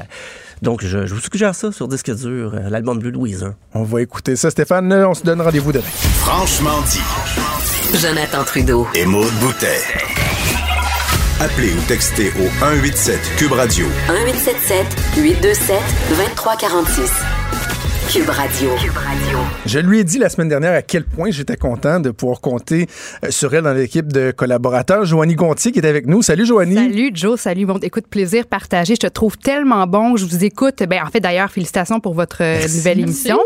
Donc, 0.61 0.84
je, 0.84 1.06
je 1.06 1.14
vous 1.14 1.22
suggère 1.22 1.56
ça 1.56 1.72
sur 1.72 1.88
disque 1.88 2.14
dur, 2.14 2.53
euh, 2.53 2.69
l'album 2.69 2.99
bleu 2.99 3.11
de 3.11 3.18
Weezer. 3.18 3.53
On 3.73 3.84
va 3.84 4.02
écouter 4.02 4.36
ça, 4.36 4.49
Stéphane. 4.49 4.91
On 4.94 5.14
se 5.14 5.23
donne 5.23 5.41
rendez-vous 5.41 5.72
demain. 5.72 5.86
Franchement 6.19 6.81
dit. 6.90 7.98
Jonathan 7.98 8.44
Trudeau. 8.44 8.88
Et 8.95 9.06
Maude 9.06 9.34
Boutet. 9.41 9.81
Appelez 11.40 11.72
ou 11.72 11.81
textez 11.88 12.31
au 12.31 12.49
187 12.60 13.18
Cube 13.38 13.53
Radio. 13.53 13.86
1877 14.10 14.86
827 15.18 15.77
2346. 16.10 17.39
Cube 18.11 18.30
Radio. 18.30 18.72
Cube 18.81 18.98
Radio. 18.98 19.38
Je 19.68 19.77
lui 19.77 19.99
ai 19.99 20.03
dit 20.03 20.18
la 20.18 20.30
semaine 20.30 20.49
dernière 20.49 20.73
à 20.73 20.81
quel 20.81 21.03
point 21.03 21.30
j'étais 21.30 21.57
content 21.57 21.99
de 21.99 22.10
pouvoir 22.10 22.41
compter 22.41 22.88
euh, 23.23 23.30
sur 23.30 23.53
elle 23.53 23.64
dans 23.64 23.73
l'équipe 23.73 24.11
de 24.11 24.31
collaborateurs. 24.31 25.06
Joanie 25.06 25.36
Gontier 25.36 25.72
qui 25.72 25.77
est 25.80 25.86
avec 25.86 26.07
nous. 26.07 26.23
Salut, 26.23 26.44
Joanie. 26.48 26.73
Salut 26.73 27.11
Joe, 27.14 27.40
salut 27.40 27.68
bon, 27.68 27.77
écoute 27.84 28.06
plaisir 28.10 28.48
partagé. 28.48 28.95
Je 28.95 28.99
te 29.02 29.07
trouve 29.07 29.38
tellement 29.38 29.86
bon, 29.86 30.18
je 30.18 30.26
vous 30.26 30.44
écoute. 30.44 30.81
Ben 30.90 31.03
en 31.06 31.11
fait 31.11 31.19
d'ailleurs 31.19 31.52
félicitations 31.52 31.99
pour 31.99 32.15
votre 32.15 32.38
euh, 32.41 32.68
nouvelle 32.68 32.99
émission. 33.02 33.38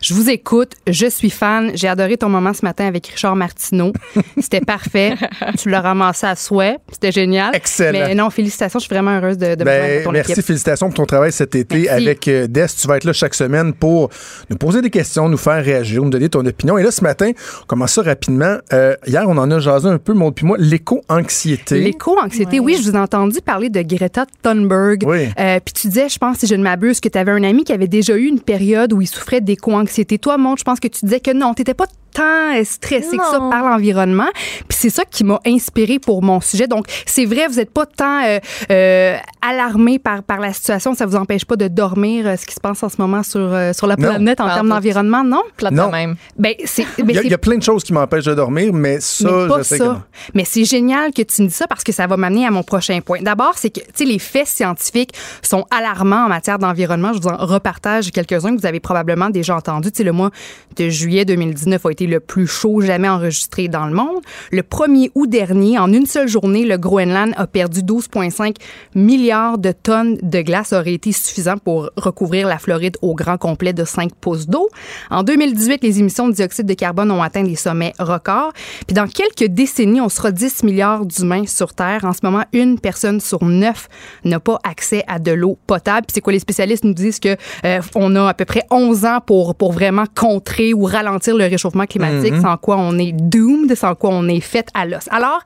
Je 0.00 0.14
vous 0.14 0.30
écoute, 0.30 0.74
je 0.86 1.06
suis 1.06 1.30
fan. 1.30 1.72
J'ai 1.74 1.88
adoré 1.88 2.16
ton 2.16 2.28
moment 2.28 2.52
ce 2.54 2.64
matin 2.64 2.86
avec 2.86 3.08
Richard 3.08 3.34
Martineau. 3.34 3.92
C'était 4.40 4.60
parfait. 4.60 5.14
tu 5.58 5.68
l'as 5.68 5.80
ramassé 5.80 6.26
à 6.26 6.36
souhait, 6.36 6.76
c'était 6.92 7.12
génial. 7.12 7.54
Excellent. 7.56 8.06
Mais 8.06 8.14
non, 8.14 8.30
félicitations, 8.30 8.78
je 8.78 8.84
suis 8.84 8.94
vraiment 8.94 9.16
heureuse 9.18 9.36
de, 9.38 9.54
de 9.56 9.60
me 9.60 9.64
Ben, 9.64 10.00
à 10.00 10.04
ton 10.04 10.12
merci, 10.12 10.32
équipe. 10.32 10.44
félicitations 10.44 10.86
pour 10.88 10.94
ton 10.94 11.06
travail 11.06 11.32
cet 11.32 11.54
été 11.56 11.82
Merci. 11.82 11.88
avec 11.90 12.28
euh, 12.28 12.46
Des. 12.46 12.66
Tu 12.80 12.86
vas 12.86 12.96
être 12.96 13.04
là 13.04 13.12
chaque 13.12 13.34
semaine 13.34 13.72
pour 13.72 14.10
nous 14.50 14.56
poser 14.56 14.82
des 14.82 14.90
questions, 14.90 15.28
nous 15.28 15.36
faire 15.36 15.64
réagir, 15.64 16.02
nous 16.02 16.10
donner 16.10 16.28
ton 16.28 16.44
opinion. 16.44 16.78
Et 16.78 16.82
là, 16.82 16.90
ce 16.90 17.02
matin, 17.02 17.30
on 17.62 17.66
commence 17.66 17.92
ça 17.92 18.02
rapidement. 18.02 18.56
Euh, 18.72 18.94
hier, 19.06 19.24
on 19.28 19.36
en 19.36 19.50
a 19.50 19.58
jasé 19.58 19.88
un 19.88 19.98
peu, 19.98 20.12
mon 20.12 20.32
puis 20.32 20.46
moi, 20.46 20.56
l'éco-anxiété. 20.58 21.80
L'éco-anxiété, 21.80 22.60
oui, 22.60 22.76
je 22.80 22.90
vous 22.90 22.96
ai 22.96 23.00
entendu 23.00 23.40
parler 23.40 23.68
de 23.68 23.82
Greta 23.82 24.26
Thunberg. 24.42 25.04
Oui. 25.06 25.28
Euh, 25.38 25.58
Puis 25.64 25.74
tu 25.74 25.88
disais, 25.88 26.08
je 26.08 26.18
pense, 26.18 26.38
si 26.38 26.46
je 26.46 26.54
ne 26.54 26.62
m'abuse, 26.62 27.00
que 27.00 27.08
tu 27.08 27.18
avais 27.18 27.32
un 27.32 27.44
ami 27.44 27.64
qui 27.64 27.72
avait 27.72 27.88
déjà 27.88 28.16
eu 28.16 28.26
une 28.26 28.40
période 28.40 28.92
où 28.92 29.00
il 29.00 29.06
souffrait 29.06 29.40
d'éco-anxiété. 29.40 30.18
Toi, 30.18 30.38
Monte, 30.38 30.58
je 30.60 30.64
pense 30.64 30.80
que 30.80 30.88
tu 30.88 31.04
disais 31.04 31.20
que 31.20 31.32
non, 31.32 31.54
tu 31.54 31.64
pas 31.74 31.86
tant 32.12 32.64
stressé 32.64 33.16
que 33.16 33.24
ça 33.24 33.38
par 33.50 33.68
l'environnement. 33.68 34.28
Puis 34.68 34.78
c'est 34.78 34.90
ça 34.90 35.04
qui 35.04 35.24
m'a 35.24 35.40
inspiré 35.46 35.98
pour 35.98 36.22
mon 36.22 36.40
sujet. 36.40 36.66
Donc, 36.66 36.86
c'est 37.06 37.24
vrai, 37.24 37.46
vous 37.48 37.56
n'êtes 37.56 37.70
pas 37.70 37.86
tant 37.86 38.22
euh, 38.24 38.38
euh, 38.70 39.16
alarmé 39.40 39.98
par, 39.98 40.22
par 40.22 40.38
la 40.38 40.52
situation. 40.52 40.94
Ça 40.94 41.06
vous 41.06 41.16
empêche 41.16 41.44
pas 41.44 41.56
de 41.56 41.68
dormir, 41.68 42.26
euh, 42.26 42.36
ce 42.36 42.46
qui 42.46 42.54
se 42.54 42.60
passe 42.60 42.82
en 42.82 42.88
ce 42.88 42.96
moment 42.98 43.22
sur, 43.22 43.40
euh, 43.40 43.72
sur 43.72 43.86
la 43.86 43.96
Non. 44.02 44.08
planète 44.10 44.40
en 44.40 44.48
termes 44.48 44.68
d'environnement, 44.68 45.24
non? 45.24 45.42
Non. 45.70 45.90
même. 45.90 46.16
Ben, 46.38 46.54
c'est... 46.64 46.84
ben, 46.98 47.06
Il 47.08 47.14
y, 47.14 47.18
a, 47.18 47.20
c'est- 47.20 47.26
il 47.28 47.30
y 47.30 47.34
a 47.34 47.38
plein 47.38 47.56
de 47.56 47.62
choses 47.62 47.84
qui 47.84 47.92
m'empêchent 47.92 48.24
de 48.26 48.34
dormir, 48.34 48.72
mais 48.72 49.00
ça, 49.00 49.30
mais 49.30 49.48
pas 49.48 49.58
je 49.58 49.62
sais 49.62 49.78
que 49.78 49.84
non. 49.84 49.94
ça. 49.94 50.02
Mais 50.34 50.44
c'est 50.44 50.64
génial 50.64 51.12
que 51.12 51.22
tu 51.22 51.42
me 51.42 51.48
dis 51.48 51.54
ça 51.54 51.66
parce 51.66 51.82
que 51.84 51.92
ça 51.92 52.06
va 52.06 52.16
m'amener 52.16 52.46
à 52.46 52.50
mon 52.50 52.62
prochain 52.62 53.00
point. 53.00 53.20
D'abord, 53.22 53.52
c'est 53.56 53.70
que 53.70 53.80
tu 53.80 53.86
sais 53.94 54.04
les 54.04 54.18
faits 54.18 54.46
scientifiques 54.46 55.12
sont 55.42 55.64
alarmants 55.70 56.26
en 56.26 56.28
matière 56.28 56.58
d'environnement. 56.58 57.12
Je 57.12 57.20
vous 57.20 57.28
en 57.28 57.36
repartage 57.36 58.10
quelques-uns 58.10 58.54
que 58.54 58.60
vous 58.60 58.66
avez 58.66 58.80
probablement 58.80 59.30
déjà 59.30 59.56
entendus. 59.56 59.90
Tu 59.92 59.98
sais, 59.98 60.04
le 60.04 60.12
mois 60.12 60.30
de 60.76 60.88
juillet 60.88 61.24
2019 61.24 61.84
a 61.86 61.90
été 61.90 62.06
le 62.06 62.20
plus 62.20 62.46
chaud 62.46 62.80
jamais 62.80 63.08
enregistré 63.08 63.68
dans 63.68 63.86
le 63.86 63.92
monde. 63.94 64.20
Le 64.50 64.62
1er 64.62 65.10
août 65.14 65.28
dernier, 65.28 65.78
en 65.78 65.92
une 65.92 66.06
seule 66.06 66.28
journée, 66.28 66.64
le 66.64 66.76
Groenland 66.78 67.32
a 67.36 67.46
perdu 67.46 67.80
12,5 67.80 68.56
milliards 68.94 69.58
de 69.58 69.72
tonnes 69.72 70.16
de 70.22 70.40
glace. 70.42 70.68
Ça 70.68 70.80
aurait 70.80 70.94
été 70.94 71.12
suffisant 71.12 71.56
pour 71.58 71.90
recouvrir 71.96 72.46
la 72.48 72.58
Floride 72.58 72.96
au 73.02 73.14
grand 73.14 73.36
complet 73.38 73.72
de 73.72 73.84
5 73.92 74.14
pouces 74.14 74.46
d'eau. 74.46 74.68
En 75.10 75.22
2018, 75.22 75.82
les 75.82 76.00
émissions 76.00 76.28
de 76.28 76.34
dioxyde 76.34 76.66
de 76.66 76.74
carbone 76.74 77.10
ont 77.10 77.22
atteint 77.22 77.42
des 77.42 77.56
sommets 77.56 77.92
records. 77.98 78.52
Puis 78.86 78.94
dans 78.94 79.06
quelques 79.06 79.52
décennies, 79.52 80.00
on 80.00 80.08
sera 80.08 80.30
10 80.30 80.64
milliards 80.64 81.06
d'humains 81.06 81.46
sur 81.46 81.74
Terre. 81.74 82.04
En 82.04 82.12
ce 82.12 82.20
moment, 82.22 82.44
une 82.52 82.78
personne 82.78 83.20
sur 83.20 83.44
neuf 83.44 83.88
n'a 84.24 84.40
pas 84.40 84.58
accès 84.64 85.04
à 85.06 85.18
de 85.18 85.32
l'eau 85.32 85.58
potable. 85.66 86.06
Puis 86.06 86.14
c'est 86.14 86.20
quoi 86.20 86.32
les 86.32 86.38
spécialistes 86.38 86.84
nous 86.84 86.94
disent 86.94 87.20
que 87.20 87.36
euh, 87.64 87.80
on 87.94 88.16
a 88.16 88.28
à 88.28 88.34
peu 88.34 88.44
près 88.44 88.62
11 88.70 89.04
ans 89.04 89.18
pour 89.24 89.54
pour 89.54 89.72
vraiment 89.72 90.04
contrer 90.14 90.74
ou 90.74 90.84
ralentir 90.84 91.36
le 91.36 91.44
réchauffement 91.44 91.86
climatique, 91.86 92.34
sans 92.40 92.56
quoi 92.56 92.76
on 92.78 92.98
est 92.98 93.12
doomed, 93.12 93.74
sans 93.74 93.94
quoi 93.94 94.10
on 94.12 94.28
est 94.28 94.40
fait 94.40 94.68
à 94.74 94.86
l'os. 94.86 95.08
Alors, 95.10 95.40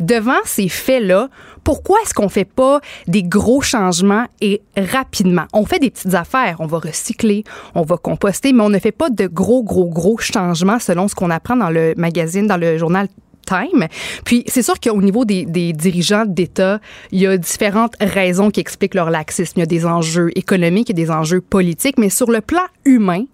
devant 0.00 0.38
ces 0.44 0.68
faits-là, 0.68 1.28
pourquoi 1.68 1.98
est-ce 2.02 2.14
qu'on 2.14 2.30
fait 2.30 2.46
pas 2.46 2.80
des 3.08 3.22
gros 3.22 3.60
changements 3.60 4.24
et 4.40 4.62
rapidement? 4.74 5.44
On 5.52 5.66
fait 5.66 5.78
des 5.78 5.90
petites 5.90 6.14
affaires. 6.14 6.56
On 6.60 6.66
va 6.66 6.78
recycler, 6.78 7.44
on 7.74 7.82
va 7.82 7.98
composter, 7.98 8.54
mais 8.54 8.62
on 8.62 8.70
ne 8.70 8.78
fait 8.78 8.90
pas 8.90 9.10
de 9.10 9.26
gros, 9.26 9.62
gros, 9.62 9.84
gros 9.84 10.16
changements 10.16 10.78
selon 10.78 11.08
ce 11.08 11.14
qu'on 11.14 11.28
apprend 11.28 11.56
dans 11.56 11.68
le 11.68 11.92
magazine, 11.98 12.46
dans 12.46 12.56
le 12.56 12.78
journal 12.78 13.06
Time. 13.44 13.86
Puis 14.24 14.44
c'est 14.46 14.62
sûr 14.62 14.80
qu'au 14.80 15.02
niveau 15.02 15.26
des, 15.26 15.44
dirigeants 15.74 16.24
d'État, 16.26 16.80
il 17.12 17.20
y 17.20 17.26
a 17.26 17.36
différentes 17.36 17.96
raisons 18.00 18.50
qui 18.50 18.60
expliquent 18.60 18.94
leur 18.94 19.10
laxisme. 19.10 19.52
Il 19.56 19.60
y 19.60 19.62
a 19.62 19.66
des 19.66 19.84
enjeux 19.84 20.30
économiques, 20.36 20.88
il 20.88 20.98
y 20.98 21.02
a 21.02 21.04
des 21.04 21.10
enjeux 21.10 21.42
politiques, 21.42 21.98
mais 21.98 22.08
sur 22.08 22.30
le 22.30 22.40
plan 22.40 22.64
humain, 22.86 23.24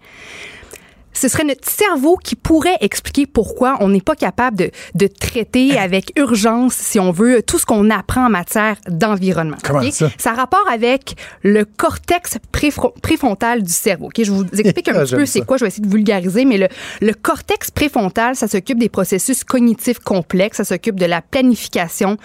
ce 1.14 1.28
serait 1.28 1.44
notre 1.44 1.68
cerveau 1.68 2.16
qui 2.22 2.34
pourrait 2.36 2.76
expliquer 2.80 3.26
pourquoi 3.26 3.76
on 3.80 3.88
n'est 3.88 4.00
pas 4.00 4.14
capable 4.16 4.56
de, 4.58 4.70
de 4.94 5.06
traiter 5.06 5.78
avec 5.78 6.12
urgence, 6.18 6.74
si 6.74 7.00
on 7.00 7.10
veut, 7.12 7.42
tout 7.42 7.58
ce 7.58 7.64
qu'on 7.66 7.88
apprend 7.90 8.26
en 8.26 8.30
matière 8.30 8.76
d'environnement. 8.88 9.56
Comment 9.64 9.90
ça? 9.90 10.10
Ça 10.18 10.32
a 10.32 10.34
rapport 10.34 10.64
avec 10.72 11.14
le 11.42 11.64
cortex 11.64 12.38
préfro- 12.52 12.92
préfrontal 13.00 13.62
du 13.62 13.72
cerveau. 13.72 14.06
ok? 14.06 14.22
Je 14.22 14.30
vous 14.32 14.44
explique 14.58 14.88
un 14.88 14.94
Ah, 14.96 15.04
petit 15.04 15.14
peu 15.16 15.26
c'est 15.26 15.40
quoi, 15.46 15.56
je 15.56 15.64
vais 15.64 15.68
essayer 15.68 15.84
de 15.86 15.90
vulgariser, 15.90 16.44
mais 16.44 16.58
le, 16.58 16.68
le 17.00 17.12
cortex 17.14 17.70
préfrontal, 17.70 18.36
ça 18.36 18.48
s'occupe 18.48 18.78
des 18.78 18.88
processus 18.88 19.44
cognitifs 19.44 19.98
complexes, 19.98 20.58
ça 20.58 20.64
s'occupe 20.64 20.98
de 20.98 21.06
la 21.06 21.22
planification, 21.22 22.16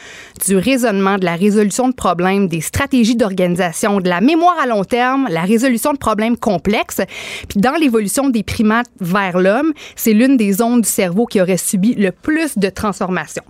du 0.48 0.58
raisonnement, 0.58 1.18
de 1.18 1.26
la 1.26 1.36
résolution 1.36 1.88
de 1.90 1.94
problèmes, 1.94 2.48
des 2.48 2.62
stratégies 2.62 3.16
d'organisation, 3.16 4.00
de 4.02 4.10
la 4.10 4.22
mémoire 4.22 4.56
à 4.62 4.66
long 4.66 4.84
terme, 4.84 5.28
la 5.30 5.42
résolution 5.42 5.94
de 5.94 5.98
problèmes 5.98 6.38
complexes. 6.38 7.02
Puis 7.48 7.60
dans 7.60 7.74
l'évolution 7.74 8.30
des 8.30 8.44
primates 8.84 8.90
vers 9.00 9.40
l'homme, 9.40 9.74
c'est 9.96 10.14
l'une 10.14 10.38
des 10.38 10.54
zones 10.54 10.82
du 10.82 10.90
cerveau 10.90 11.26
qui 11.26 11.42
aurait 11.42 11.58
subi 11.58 11.96
le 11.96 12.12
plus 12.12 12.58
de 12.58 12.70
transformations. 12.70 13.44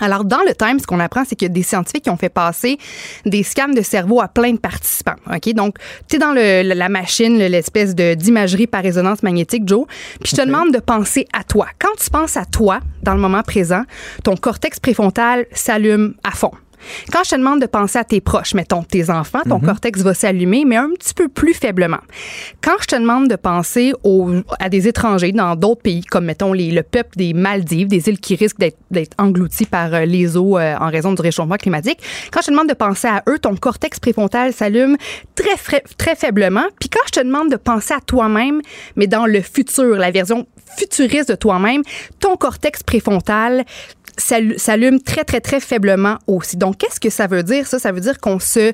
Alors, 0.00 0.24
dans 0.24 0.40
le 0.40 0.54
Time, 0.54 0.78
ce 0.80 0.86
qu'on 0.86 0.98
apprend, 1.00 1.22
c'est 1.24 1.36
qu'il 1.36 1.46
y 1.46 1.50
a 1.50 1.54
des 1.54 1.62
scientifiques 1.62 2.04
qui 2.04 2.10
ont 2.10 2.16
fait 2.16 2.30
passer 2.30 2.78
des 3.26 3.42
scans 3.42 3.68
de 3.68 3.82
cerveau 3.82 4.20
à 4.22 4.26
plein 4.28 4.52
de 4.52 4.58
participants. 4.58 5.16
OK? 5.32 5.52
Donc, 5.52 5.76
tu 6.08 6.16
es 6.16 6.18
dans 6.18 6.32
le- 6.32 6.62
la 6.74 6.88
machine, 6.88 7.38
le- 7.38 7.46
l'espèce 7.46 7.94
de, 7.94 8.14
d'imagerie 8.14 8.66
par 8.66 8.82
résonance 8.82 9.22
magnétique, 9.22 9.62
Joe, 9.68 9.84
puis 10.20 10.30
je 10.34 10.36
te 10.36 10.46
demande 10.46 10.72
de 10.72 10.78
penser 10.80 11.28
à 11.32 11.44
toi. 11.44 11.66
Quand 11.78 11.94
tu 12.02 12.08
penses 12.10 12.36
à 12.38 12.46
toi, 12.46 12.80
dans 13.02 13.14
le 13.14 13.20
moment 13.20 13.42
présent, 13.42 13.82
ton 14.24 14.34
cortex 14.34 14.80
préfrontal 14.80 15.44
s'allume 15.52 16.14
à 16.24 16.30
fond. 16.32 16.52
Quand 17.12 17.20
je 17.24 17.30
te 17.30 17.36
demande 17.36 17.60
de 17.60 17.66
penser 17.66 17.98
à 17.98 18.04
tes 18.04 18.20
proches, 18.20 18.54
mettons 18.54 18.82
tes 18.82 19.10
enfants, 19.10 19.40
ton 19.48 19.60
cortex 19.66 20.00
va 20.00 20.14
s'allumer, 20.14 20.64
mais 20.64 20.76
un 20.76 20.90
petit 20.98 21.14
peu 21.14 21.28
plus 21.28 21.54
faiblement. 21.54 21.98
Quand 22.62 22.76
je 22.80 22.86
te 22.86 22.96
demande 22.96 23.28
de 23.28 23.36
penser 23.36 23.92
aux- 24.04 24.32
à 24.58 24.68
des 24.68 24.88
étrangers 24.88 25.32
dans 25.32 25.54
d'autres 25.56 25.82
pays, 25.82 26.02
comme 26.02 26.24
mettons 26.26 26.52
les- 26.52 26.70
le 26.70 26.82
peuple 26.82 27.16
des 27.16 27.32
Maldives, 27.34 27.88
des 27.88 28.08
îles 28.08 28.18
qui 28.20 28.34
risquent 28.34 28.58
d'être, 28.58 29.14
englouties 29.18 29.66
par 29.66 29.92
euh, 29.94 30.04
les 30.04 30.36
eaux 30.36 30.58
euh, 30.58 30.74
en 30.80 30.88
raison 30.90 31.12
du 31.12 31.22
réchauffement 31.22 31.56
climatique, 31.56 31.98
quand 32.32 32.40
je 32.40 32.46
te 32.46 32.50
demande 32.50 32.68
de 32.68 32.74
penser 32.74 33.08
à 33.08 33.22
eux, 33.28 33.38
ton 33.38 33.54
cortex 33.56 33.98
préfrontal 34.00 34.52
s'allume 34.52 34.96
très, 35.34 35.80
très 35.98 36.14
faiblement. 36.16 36.64
Puis 36.80 36.88
quand 36.88 37.00
je 37.06 37.12
te 37.12 37.20
demande 37.24 37.50
de 37.50 37.56
penser 37.56 37.94
à 37.94 38.00
toi-même, 38.00 38.60
mais 38.96 39.06
dans 39.06 39.26
le 39.26 39.40
futur, 39.40 39.96
la 39.96 40.10
version 40.10 40.46
futuriste 40.78 41.28
de 41.30 41.34
toi-même, 41.34 41.82
ton 42.20 42.36
cortex 42.36 42.82
préfrontal 42.82 43.64
s'allu- 44.16 44.58
s'allume 44.58 45.00
très, 45.00 45.24
très, 45.24 45.40
très 45.40 45.60
faiblement 45.60 46.18
aussi. 46.26 46.56
Donc, 46.56 46.78
qu'est-ce 46.78 47.00
que 47.00 47.10
ça 47.10 47.26
veut 47.26 47.42
dire, 47.42 47.66
ça? 47.66 47.78
Ça 47.78 47.92
veut 47.92 48.00
dire 48.00 48.20
qu'on 48.20 48.38
se 48.38 48.72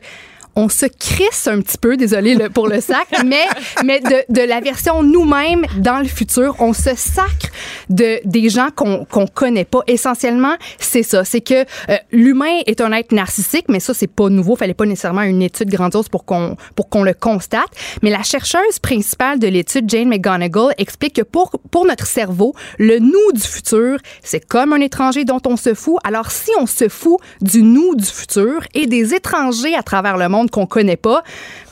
on 0.56 0.68
se 0.68 0.86
crisse 0.86 1.46
un 1.46 1.60
petit 1.60 1.78
peu, 1.78 1.96
désolé 1.96 2.36
pour 2.52 2.68
le 2.68 2.80
sac, 2.80 3.06
mais, 3.24 3.46
mais 3.84 4.00
de, 4.00 4.32
de 4.32 4.40
la 4.42 4.60
version 4.60 5.02
nous-mêmes 5.02 5.64
dans 5.78 5.98
le 5.98 6.06
futur. 6.06 6.56
On 6.58 6.72
se 6.72 6.94
sacre 6.96 7.48
de, 7.90 8.20
des 8.24 8.48
gens 8.48 8.68
qu'on 8.74 9.04
qu'on 9.04 9.26
connaît 9.26 9.64
pas. 9.64 9.80
Essentiellement, 9.86 10.54
c'est 10.78 11.02
ça. 11.02 11.24
C'est 11.24 11.40
que 11.40 11.60
euh, 11.62 11.96
l'humain 12.12 12.60
est 12.66 12.80
un 12.80 12.92
être 12.92 13.12
narcissique, 13.12 13.66
mais 13.68 13.80
ça, 13.80 13.94
c'est 13.94 14.06
pas 14.06 14.28
nouveau. 14.28 14.56
Fallait 14.56 14.74
pas 14.74 14.86
nécessairement 14.86 15.22
une 15.22 15.42
étude 15.42 15.70
grandiose 15.70 16.08
pour 16.08 16.24
qu'on 16.24 16.56
pour 16.74 16.88
qu'on 16.88 17.02
le 17.02 17.14
constate. 17.14 17.68
Mais 18.02 18.10
la 18.10 18.22
chercheuse 18.22 18.78
principale 18.80 19.38
de 19.38 19.46
l'étude, 19.46 19.88
Jane 19.88 20.08
McGonigal, 20.08 20.74
explique 20.78 21.14
que 21.14 21.22
pour, 21.22 21.50
pour 21.70 21.84
notre 21.86 22.06
cerveau, 22.06 22.54
le 22.78 22.98
nous 22.98 23.32
du 23.32 23.42
futur, 23.42 23.98
c'est 24.22 24.46
comme 24.46 24.72
un 24.72 24.80
étranger 24.80 25.24
dont 25.24 25.40
on 25.46 25.56
se 25.56 25.74
fout. 25.74 25.96
Alors, 26.04 26.30
si 26.30 26.50
on 26.60 26.66
se 26.66 26.88
fout 26.88 27.18
du 27.40 27.62
nous 27.62 27.94
du 27.94 28.04
futur 28.04 28.62
et 28.74 28.86
des 28.86 29.14
étrangers 29.14 29.74
à 29.74 29.82
travers 29.82 30.16
le 30.16 30.28
monde 30.28 30.47
qu'on 30.50 30.66
connaît 30.66 30.96
pas, 30.96 31.22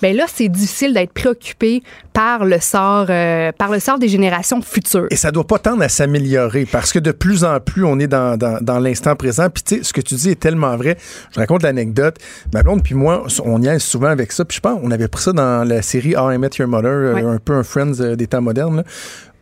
ben 0.03 0.17
là, 0.17 0.25
c'est 0.33 0.49
difficile 0.49 0.95
d'être 0.95 1.13
préoccupé 1.13 1.83
par 2.13 2.45
le 2.45 2.59
sort, 2.61 3.07
euh, 3.11 3.53
par 3.53 3.71
le 3.71 3.79
sort 3.81 3.99
des 3.99 4.09
générations 4.09 4.63
futures. 4.63 5.07
Et 5.11 5.17
ça 5.17 5.31
doit 5.31 5.47
pas 5.47 5.59
tendre 5.59 5.83
à 5.83 5.89
s'améliorer 5.89 6.67
parce 6.71 6.93
que 6.93 6.99
de 6.99 7.13
plus 7.13 7.45
en 7.45 7.61
plus, 7.61 7.85
on 7.85 7.99
est 7.99 8.07
dans, 8.07 8.37
dans, 8.39 8.59
dans 8.63 8.79
l'instant 8.79 9.15
présent. 9.17 9.49
Puis, 9.51 9.63
tu 9.63 9.77
sais, 9.77 9.83
ce 9.85 9.93
que 9.93 10.01
tu 10.01 10.15
dis 10.15 10.31
est 10.31 10.41
tellement 10.41 10.77
vrai. 10.77 10.97
Je 11.35 11.41
raconte 11.41 11.63
l'anecdote. 11.63 12.17
Ma 12.55 12.63
blonde 12.63 12.83
puis 12.83 12.95
moi, 12.95 13.25
on 13.45 13.61
y 13.63 13.67
est 13.69 13.79
souvent 13.79 14.09
avec 14.09 14.33
ça. 14.33 14.45
Puis, 14.45 14.57
je 14.57 14.61
pense, 14.61 14.79
on 14.83 14.91
avait 14.91 15.09
pris 15.09 15.23
ça 15.23 15.33
dans 15.33 15.67
la 15.69 15.83
série 15.83 16.17
How 16.17 16.31
I 16.33 16.39
Met 16.39 16.51
Your 16.59 16.69
Mother, 16.69 16.91
euh, 16.91 17.15
Ouais. 17.15 17.23
un 17.23 17.39
peu 17.39 17.55
un 17.55 17.63
Friends 17.63 18.01
euh, 18.01 18.17
des 18.17 18.27
temps 18.27 18.41
modernes. 18.43 18.77
là, 18.79 18.83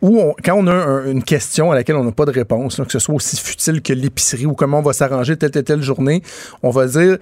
Où, 0.01 0.19
on- 0.19 0.35
quand 0.43 0.55
on 0.55 0.67
a 0.67 0.73
un- 0.73 1.05
une 1.11 1.23
question 1.23 1.71
à 1.71 1.75
laquelle 1.75 1.95
on 1.95 2.03
n'a 2.03 2.11
pas 2.11 2.25
de 2.25 2.31
réponse, 2.31 2.77
là, 2.77 2.85
que 2.85 2.91
ce 2.91 2.99
soit 2.99 3.15
aussi 3.15 3.37
futile 3.37 3.81
que 3.81 3.93
l'épicerie 3.93 4.45
ou 4.45 4.53
comment 4.53 4.79
on 4.79 4.83
va 4.83 4.93
s'arranger 4.93 5.35
telle, 5.37 5.51
telle, 5.51 5.63
telle 5.63 5.81
journée, 5.81 6.21
on 6.63 6.69
va 6.69 6.85
dire 6.87 7.17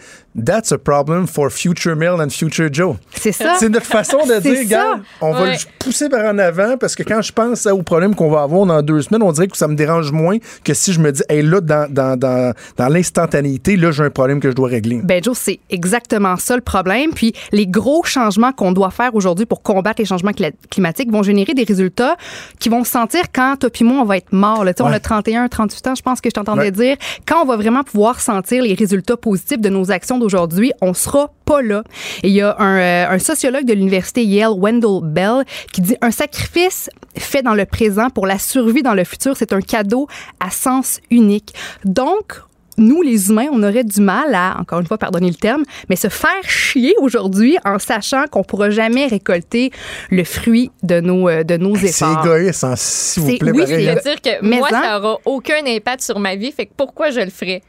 That's 0.45 0.71
a 0.71 0.77
problem 0.79 1.27
for 1.27 1.51
future 1.51 1.95
Mel 1.95 2.19
and 2.19 2.29
future 2.31 2.67
Joe. 2.73 2.95
C'est 3.15 3.31
ça. 3.31 3.55
C'est 3.59 3.69
notre 3.69 3.85
façon 3.85 4.17
de 4.25 4.39
dire, 4.41 4.57
regarde, 4.59 5.01
on 5.21 5.31
va 5.31 5.51
le 5.51 5.57
pousser 5.79 6.09
par 6.09 6.25
en 6.33 6.39
avant 6.39 6.75
parce 6.77 6.95
que 6.95 7.03
quand 7.03 7.21
je 7.21 7.31
pense 7.31 7.65
au 7.67 7.83
problème 7.83 8.15
qu'on 8.15 8.31
va 8.31 8.41
avoir 8.41 8.65
dans 8.65 8.81
deux 8.81 9.01
semaines, 9.03 9.21
on 9.21 9.31
dirait 9.31 9.47
que 9.47 9.55
ça 9.57 9.67
me 9.67 9.75
dérange 9.75 10.11
moins 10.11 10.37
que 10.63 10.73
si 10.73 10.91
je 10.91 10.99
me 10.99 11.11
dis, 11.11 11.21
hey, 11.29 11.43
là, 11.43 11.61
dans, 11.61 11.87
dans, 11.91 12.17
dans, 12.17 12.53
dans 12.77 12.87
l'instantanéité, 12.87 13.75
là, 13.75 13.91
j'ai 13.91 14.03
un 14.03 14.09
problème 14.09 14.39
que 14.39 14.49
je 14.49 14.55
dois 14.55 14.69
régler. 14.69 15.01
Ben 15.03 15.23
Joe, 15.23 15.37
c'est 15.37 15.59
exactement 15.69 16.35
ça 16.37 16.55
le 16.55 16.61
problème. 16.61 17.11
Puis 17.13 17.33
les 17.51 17.67
gros 17.67 18.03
changements 18.03 18.51
qu'on 18.51 18.71
doit 18.71 18.89
faire 18.91 19.13
aujourd'hui 19.13 19.45
pour 19.45 19.61
combattre 19.61 20.01
les 20.01 20.05
changements 20.05 20.31
climatiques 20.71 21.11
vont 21.11 21.21
générer 21.23 21.53
des 21.53 21.63
résultats 21.63 22.17
qui 22.59 22.62
vont 22.69 22.83
se 22.83 22.91
sentir 22.91 23.21
quand 23.33 23.57
toi 23.59 23.69
puis 23.69 23.83
moi 23.85 24.01
on 24.01 24.05
va 24.05 24.17
être 24.17 24.31
morts. 24.31 24.63
là. 24.63 24.73
Tu 24.73 24.77
sais, 24.77 24.83
On 24.83 24.89
Ouais. 24.89 24.95
a 24.95 24.99
31, 24.99 25.47
38 25.47 25.87
ans, 25.87 25.95
je 25.95 26.01
pense 26.01 26.21
que 26.21 26.29
je 26.29 26.33
t'entendais 26.33 26.61
Ouais. 26.63 26.71
dire. 26.71 26.97
Quand 27.27 27.41
on 27.41 27.45
va 27.45 27.55
vraiment 27.57 27.83
pouvoir 27.83 28.19
sentir 28.19 28.63
les 28.63 28.73
résultats 28.73 29.17
positifs 29.17 29.59
de 29.59 29.69
nos 29.69 29.91
actions 29.91 30.17
d'aujourd'hui, 30.19 30.71
on 30.81 30.93
sera 30.93 31.31
pas 31.45 31.61
là. 31.61 31.83
Et 32.23 32.27
il 32.29 32.33
y 32.33 32.41
a 32.41 32.55
un, 32.59 32.77
euh, 32.79 33.09
un 33.15 33.19
sociologue 33.19 33.65
de 33.65 33.73
l'université 33.73 34.23
Yale, 34.23 34.53
Wendell 34.57 35.01
Bell, 35.03 35.43
qui 35.71 35.81
dit 35.81 35.95
un 36.01 36.11
sacrifice 36.11 36.89
fait 37.17 37.41
dans 37.41 37.53
le 37.55 37.65
présent 37.65 38.09
pour 38.09 38.25
la 38.27 38.39
survie 38.39 38.81
dans 38.83 38.93
le 38.93 39.03
futur, 39.03 39.35
c'est 39.37 39.53
un 39.53 39.61
cadeau 39.61 40.07
à 40.39 40.49
sens 40.49 40.99
unique. 41.11 41.53
Donc 41.85 42.41
nous, 42.77 43.01
les 43.01 43.29
humains, 43.29 43.47
on 43.51 43.61
aurait 43.63 43.83
du 43.83 44.01
mal 44.01 44.33
à, 44.33 44.57
encore 44.59 44.79
une 44.79 44.87
fois, 44.87 44.97
pardonnez 44.97 45.29
le 45.29 45.35
terme, 45.35 45.63
mais 45.89 45.95
se 45.95 46.07
faire 46.09 46.29
chier 46.43 46.93
aujourd'hui 46.99 47.57
en 47.65 47.77
sachant 47.79 48.25
qu'on 48.31 48.43
pourra 48.43 48.69
jamais 48.69 49.07
récolter 49.07 49.71
le 50.09 50.23
fruit 50.23 50.71
de 50.81 50.99
nos, 50.99 51.29
euh, 51.29 51.43
de 51.43 51.57
nos 51.57 51.75
C'est 51.75 51.87
efforts. 51.89 52.25
égoïste, 52.25 52.63
hein, 52.63 52.73
s'il 52.75 53.23
vous 53.23 53.29
C'est- 53.29 53.37
plaît. 53.37 53.51
oui, 53.51 53.63
c'est- 53.65 53.89
hein. 53.89 53.95
C'est-à-dire 54.01 54.21
que 54.21 54.45
Mais 54.45 54.57
moi, 54.57 54.67
en- 54.67 54.81
ça 54.81 54.99
aura 54.99 55.17
aucun 55.25 55.65
impact 55.65 56.01
sur 56.03 56.19
ma 56.19 56.35
vie, 56.35 56.51
fait 56.51 56.65
que 56.65 56.73
pourquoi 56.75 57.09
je 57.11 57.19
le 57.19 57.29
ferais? 57.29 57.61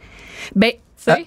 Ben, 0.54 0.72
Tu 0.72 1.12
sais? 1.12 1.24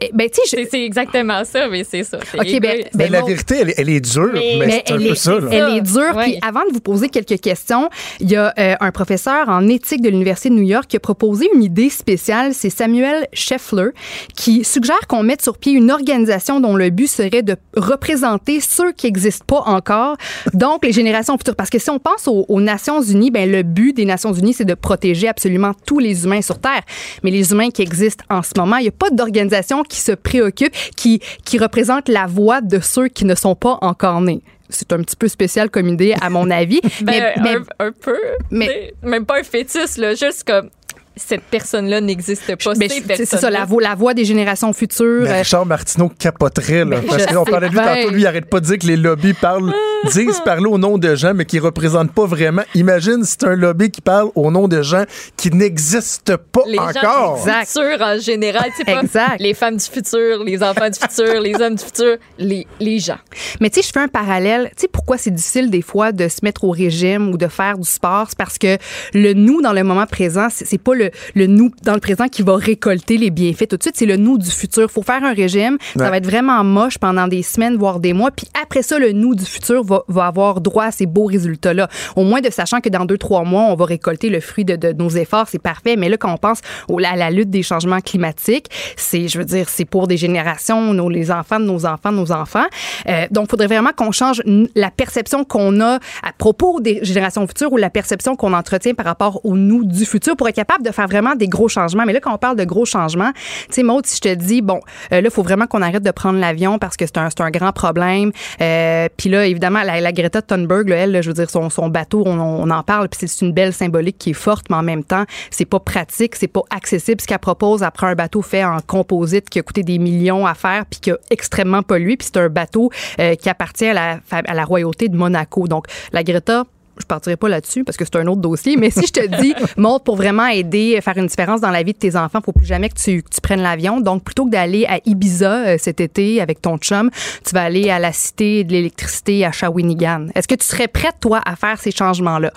Eh, 0.00 0.10
ben, 0.12 0.28
tu 0.28 0.40
sais, 0.46 0.62
je- 0.64 0.68
C'est- 0.68 0.84
exactement 0.84 1.44
ça, 1.44 1.68
mais 1.68 1.84
c'est 1.84 2.04
ça. 2.04 2.18
c'est 2.30 2.38
OK, 2.40 2.60
ben- 2.60 2.84
ben, 2.94 3.10
la 3.10 3.22
vérité, 3.22 3.56
elle, 3.60 3.70
est- 3.70 3.74
elle 3.78 3.88
est 3.88 4.00
dure, 4.00 4.30
mais, 4.32 4.56
Mais- 4.58 4.66
Mais 4.66 4.82
c'est 4.86 4.92
un 4.92 4.96
elle 4.98 5.06
peu 5.06 5.12
est, 5.12 5.14
ça. 5.16 5.38
là. 5.40 5.48
elle 5.50 5.76
est 5.76 5.80
dure. 5.80 6.16
Ouais. 6.16 6.24
Puis 6.24 6.38
avant 6.42 6.64
de 6.68 6.72
vous 6.72 6.80
poser 6.80 7.08
quelques 7.08 7.40
questions, 7.40 7.88
il 8.20 8.30
y 8.30 8.36
a 8.36 8.52
euh, 8.58 8.74
un 8.80 8.90
professeur 8.90 9.48
en 9.48 9.66
éthique 9.68 10.02
de 10.02 10.08
l'Université 10.08 10.50
de 10.50 10.54
New 10.54 10.62
York 10.62 10.86
qui 10.88 10.96
a 10.96 11.00
proposé 11.00 11.48
une 11.54 11.62
idée 11.62 11.90
spéciale. 11.90 12.52
C'est 12.54 12.70
Samuel 12.70 13.26
Scheffler 13.32 13.88
qui 14.36 14.64
suggère 14.64 14.98
qu'on 15.08 15.22
mette 15.22 15.42
sur 15.42 15.58
pied 15.58 15.72
une 15.72 15.90
organisation 15.90 16.60
dont 16.60 16.76
le 16.76 16.90
but 16.90 17.06
serait 17.08 17.42
de 17.42 17.56
représenter 17.76 18.60
ceux 18.60 18.92
qui 18.92 19.06
n'existent 19.06 19.44
pas 19.46 19.62
encore, 19.70 20.16
donc 20.54 20.84
les 20.84 20.92
générations 20.92 21.36
futures. 21.38 21.56
Parce 21.56 21.70
que 21.70 21.78
si 21.78 21.90
on 21.90 21.98
pense 21.98 22.28
aux, 22.28 22.44
aux 22.48 22.60
Nations 22.60 23.00
Unies, 23.02 23.30
ben 23.30 23.50
le 23.50 23.62
but 23.62 23.92
des 23.94 24.04
Nations 24.04 24.32
Unies, 24.32 24.52
c'est 24.54 24.64
de 24.64 24.74
protéger 24.74 25.28
absolument 25.28 25.72
tous 25.86 25.98
les 25.98 26.24
humains 26.24 26.42
sur 26.42 26.58
Terre. 26.58 26.82
Mais 27.22 27.30
les 27.30 27.52
humains 27.52 27.70
qui 27.70 27.82
existent 27.82 28.24
en 28.30 28.42
ce 28.42 28.50
moment, 28.56 28.76
il 28.76 28.82
n'y 28.82 28.88
a 28.88 28.92
pas 28.92 29.10
d'organisation 29.10 29.82
qui 29.88 30.00
se 30.00 30.12
préoccupe, 30.12 30.72
qui, 30.96 31.20
qui 31.44 31.58
représente 31.58 32.08
la 32.08 32.26
voix 32.26 32.60
de 32.60 32.80
ceux 32.80 33.08
qui 33.08 33.24
ne 33.24 33.34
sont 33.34 33.54
pas 33.54 33.78
encore 33.82 34.20
nés. 34.20 34.42
C'est 34.68 34.92
un 34.92 34.98
petit 35.02 35.16
peu 35.16 35.28
spécial 35.28 35.70
comme 35.70 35.88
idée, 35.88 36.14
à 36.20 36.28
mon 36.30 36.50
avis. 36.50 36.80
Ben, 37.02 37.34
mais, 37.36 37.42
mais- 37.42 37.56
un, 37.78 37.86
un 37.86 37.92
peu. 37.92 38.16
mais- 38.50 38.92
mais 39.02 39.10
même 39.10 39.26
pas 39.26 39.38
un 39.38 39.42
fœtus, 39.44 39.96
là, 39.98 40.14
juste 40.14 40.44
comme 40.44 40.70
cette 41.16 41.42
personne-là 41.44 42.00
n'existe 42.02 42.54
pas. 42.62 42.74
ces 42.74 43.02
c'est 43.16 43.24
ça, 43.26 43.48
la 43.50 43.64
voix, 43.64 43.80
la 43.82 43.94
voix 43.94 44.12
des 44.12 44.24
générations 44.26 44.72
futures. 44.74 45.22
Mais 45.22 45.30
euh, 45.30 45.38
Richard 45.38 45.64
Martineau 45.64 46.10
capoterait, 46.10 46.84
là, 46.84 46.84
Mais 46.84 47.00
parce 47.00 47.26
qu'on 47.26 47.44
parlait 47.44 47.68
de 47.68 47.72
lui 47.74 47.80
tantôt, 47.80 48.10
lui, 48.10 48.20
il 48.22 48.26
arrête 48.26 48.50
pas 48.50 48.60
de 48.60 48.66
dire 48.66 48.78
que 48.78 48.86
les 48.86 48.96
lobbies 48.98 49.32
parlent, 49.32 49.72
disent 50.12 50.40
parler 50.44 50.66
au 50.66 50.78
nom 50.78 50.98
de 50.98 51.14
gens, 51.14 51.34
mais 51.34 51.44
qui 51.44 51.58
représentent 51.58 52.12
pas 52.12 52.26
vraiment. 52.26 52.62
Imagine 52.74 53.24
c'est 53.24 53.44
un 53.44 53.54
lobby 53.56 53.90
qui 53.90 54.00
parle 54.00 54.28
au 54.34 54.50
nom 54.50 54.68
de 54.68 54.82
gens 54.82 55.04
qui 55.36 55.50
n'existent 55.50 56.36
pas 56.52 56.62
les 56.66 56.78
encore. 56.78 57.38
gens 57.38 57.60
du 57.60 57.66
futur 57.66 58.00
en 58.00 58.18
général, 58.18 58.70
sais 58.76 58.84
pas 58.84 59.00
Exact. 59.02 59.40
les 59.40 59.54
femmes 59.54 59.76
du 59.76 59.84
futur, 59.84 60.44
les 60.44 60.62
enfants 60.62 60.88
du 60.90 60.98
futur, 60.98 61.40
les 61.40 61.54
hommes 61.60 61.74
du 61.74 61.84
futur, 61.84 62.16
les, 62.38 62.66
les 62.80 62.98
gens. 62.98 63.18
Mais 63.60 63.70
tu 63.70 63.80
sais, 63.80 63.86
je 63.88 63.92
fais 63.92 64.00
un 64.00 64.08
parallèle. 64.08 64.70
Tu 64.76 64.82
sais, 64.82 64.88
pourquoi 64.88 65.18
c'est 65.18 65.30
difficile 65.30 65.70
des 65.70 65.82
fois 65.82 66.12
de 66.12 66.28
se 66.28 66.38
mettre 66.42 66.64
au 66.64 66.70
régime 66.70 67.30
ou 67.30 67.36
de 67.36 67.48
faire 67.48 67.78
du 67.78 67.88
sport? 67.88 68.26
C'est 68.28 68.38
parce 68.38 68.58
que 68.58 68.78
le 69.14 69.32
nous 69.32 69.62
dans 69.62 69.72
le 69.72 69.82
moment 69.84 70.06
présent, 70.06 70.48
c'est 70.50 70.66
c'est 70.66 70.78
pas 70.78 70.94
le, 70.94 71.10
le 71.34 71.46
nous 71.46 71.70
dans 71.84 71.94
le 71.94 72.00
présent 72.00 72.26
qui 72.28 72.42
va 72.42 72.56
récolter 72.56 73.16
les 73.18 73.30
bienfaits 73.30 73.68
tout 73.68 73.76
de 73.76 73.82
suite, 73.82 73.94
c'est 73.96 74.04
le 74.06 74.16
nous 74.16 74.36
du 74.38 74.50
futur. 74.50 74.90
Faut 74.90 75.02
faire 75.02 75.22
un 75.24 75.32
régime, 75.32 75.78
Ouais. 75.96 76.04
ça 76.04 76.10
va 76.10 76.16
être 76.18 76.26
vraiment 76.26 76.62
moche 76.64 76.98
pendant 76.98 77.28
des 77.28 77.42
semaines, 77.42 77.76
voire 77.76 78.00
des 78.00 78.12
mois, 78.12 78.30
puis 78.30 78.48
après 78.62 78.82
ça, 78.82 78.98
le 78.98 79.12
nous 79.12 79.34
du 79.34 79.44
futur 79.44 79.82
va, 79.86 80.02
va 80.08 80.26
avoir 80.26 80.60
droit 80.60 80.84
à 80.84 80.90
ces 80.90 81.06
beaux 81.06 81.26
résultats-là. 81.26 81.88
Au 82.16 82.24
moins 82.24 82.40
de 82.40 82.50
sachant 82.50 82.80
que 82.80 82.88
dans 82.88 83.04
deux, 83.04 83.18
trois 83.18 83.44
mois, 83.44 83.62
on 83.62 83.74
va 83.74 83.84
récolter 83.84 84.28
le 84.28 84.40
fruit 84.40 84.64
de, 84.64 84.76
de 84.76 84.92
nos 84.92 85.08
efforts, 85.10 85.46
c'est 85.48 85.62
parfait. 85.62 85.96
Mais 85.96 86.08
là, 86.08 86.16
quand 86.16 86.32
on 86.32 86.36
pense 86.36 86.60
au- 86.88 86.98
à 86.98 87.16
la 87.16 87.30
lutte 87.30 87.50
des 87.50 87.62
changements 87.62 88.00
climatiques, 88.00 88.66
c'est, 88.96 89.28
je 89.28 89.38
veux 89.38 89.44
dire, 89.44 89.68
c'est 89.68 89.84
pour 89.84 90.06
des 90.06 90.16
générations, 90.16 90.92
nos, 90.92 91.08
les 91.08 91.30
enfants 91.30 91.60
de 91.60 91.64
nos 91.64 91.86
enfants 91.86 92.10
de 92.12 92.16
nos 92.16 92.32
enfants. 92.32 92.64
Euh, 93.08 93.26
donc, 93.30 93.46
il 93.46 93.50
faudrait 93.50 93.66
vraiment 93.68 93.90
qu'on 93.96 94.12
change 94.12 94.42
la 94.74 94.90
perception 94.90 95.44
qu'on 95.44 95.80
a 95.80 95.94
à 96.22 96.32
propos 96.36 96.80
des 96.80 96.98
générations 97.02 97.46
futures 97.46 97.72
ou 97.72 97.76
la 97.76 97.90
perception 97.90 98.36
qu'on 98.36 98.52
entretient 98.52 98.94
par 98.94 99.06
rapport 99.06 99.40
au 99.44 99.54
nous 99.56 99.84
du 99.84 100.04
futur 100.04 100.36
pour 100.36 100.48
être 100.48 100.56
capable 100.56 100.84
de 100.84 100.90
faire 100.90 101.06
vraiment 101.06 101.34
des 101.34 101.48
gros 101.48 101.68
changements. 101.68 102.04
Mais 102.06 102.12
là, 102.12 102.20
quand 102.20 102.34
on 102.34 102.38
parle 102.38 102.56
de 102.56 102.64
gros 102.64 102.84
changements, 102.84 103.32
tu 103.34 103.42
sais, 103.70 103.82
Maud, 103.82 104.06
si 104.06 104.16
je 104.16 104.20
te 104.22 104.34
dis, 104.34 104.62
bon, 104.62 104.80
euh, 105.12 105.20
là, 105.20 105.28
il 105.28 105.30
faut 105.30 105.42
vraiment 105.42 105.66
qu'on 105.66 105.82
arrête 105.82 106.02
de 106.02 106.10
prendre 106.10 106.38
l'avion 106.38 106.78
parce 106.78 106.96
que 106.96 107.06
c'est 107.06 107.18
un, 107.18 107.28
un 107.38 107.50
grand 107.50 107.72
problème. 107.72 108.32
Euh, 108.60 109.08
puis 109.16 109.28
là, 109.28 109.46
évidemment, 109.46 109.75
la, 109.84 110.12
Greta 110.12 110.42
Thunberg, 110.42 110.90
elle, 110.90 111.22
je 111.22 111.28
veux 111.30 111.34
dire, 111.34 111.50
son, 111.50 111.88
bateau, 111.88 112.22
on, 112.26 112.70
en 112.70 112.82
parle, 112.82 113.08
puis 113.08 113.26
c'est 113.26 113.44
une 113.44 113.52
belle 113.52 113.72
symbolique 113.72 114.18
qui 114.18 114.30
est 114.30 114.34
forte, 114.34 114.66
mais 114.70 114.76
en 114.76 114.82
même 114.82 115.04
temps, 115.04 115.24
c'est 115.50 115.64
pas 115.64 115.80
pratique, 115.80 116.36
c'est 116.36 116.48
pas 116.48 116.62
accessible. 116.70 117.20
Ce 117.20 117.26
qu'elle 117.26 117.38
propose 117.38 117.82
après 117.82 118.06
un 118.06 118.14
bateau 118.14 118.42
fait 118.42 118.64
en 118.64 118.78
composite 118.80 119.48
qui 119.48 119.58
a 119.58 119.62
coûté 119.62 119.82
des 119.82 119.98
millions 119.98 120.46
à 120.46 120.54
faire, 120.54 120.86
puis 120.86 121.00
qui 121.00 121.10
a 121.10 121.18
extrêmement 121.30 121.82
pollué, 121.82 122.16
puis 122.16 122.28
c'est 122.32 122.40
un 122.40 122.48
bateau 122.48 122.90
euh, 123.20 123.34
qui 123.34 123.48
appartient 123.48 123.86
à 123.86 124.20
la 124.30 124.64
royauté 124.64 125.08
de 125.08 125.16
Monaco. 125.16 125.68
Donc, 125.68 125.86
la 126.12 126.22
Greta, 126.22 126.64
je 126.98 127.06
partirai 127.06 127.36
pas 127.36 127.48
là-dessus 127.48 127.84
parce 127.84 127.96
que 127.96 128.04
c'est 128.04 128.16
un 128.16 128.26
autre 128.26 128.40
dossier, 128.40 128.76
mais 128.76 128.90
si 128.90 129.06
je 129.06 129.12
te 129.12 129.40
dis, 129.40 129.54
montre 129.76 130.04
pour 130.04 130.16
vraiment 130.16 130.46
aider, 130.46 130.98
faire 131.02 131.16
une 131.16 131.26
différence 131.26 131.60
dans 131.60 131.70
la 131.70 131.82
vie 131.82 131.92
de 131.92 131.98
tes 131.98 132.16
enfants, 132.16 132.40
faut 132.44 132.52
plus 132.52 132.66
jamais 132.66 132.88
que 132.88 132.98
tu, 132.98 133.22
que 133.22 133.30
tu 133.30 133.40
prennes 133.40 133.62
l'avion. 133.62 134.00
Donc, 134.00 134.24
plutôt 134.24 134.44
que 134.44 134.50
d'aller 134.50 134.86
à 134.86 134.98
Ibiza 135.04 135.66
euh, 135.66 135.76
cet 135.78 136.00
été 136.00 136.40
avec 136.40 136.62
ton 136.62 136.78
chum, 136.78 137.10
tu 137.44 137.54
vas 137.54 137.62
aller 137.62 137.90
à 137.90 137.98
la 137.98 138.12
Cité 138.12 138.64
de 138.64 138.72
l'électricité 138.72 139.44
à 139.44 139.52
Shawinigan. 139.52 140.28
Est-ce 140.34 140.48
que 140.48 140.54
tu 140.54 140.66
serais 140.66 140.88
prête, 140.88 141.16
toi, 141.20 141.40
à 141.44 141.56
faire 141.56 141.78
ces 141.78 141.90
changements-là? 141.90 142.52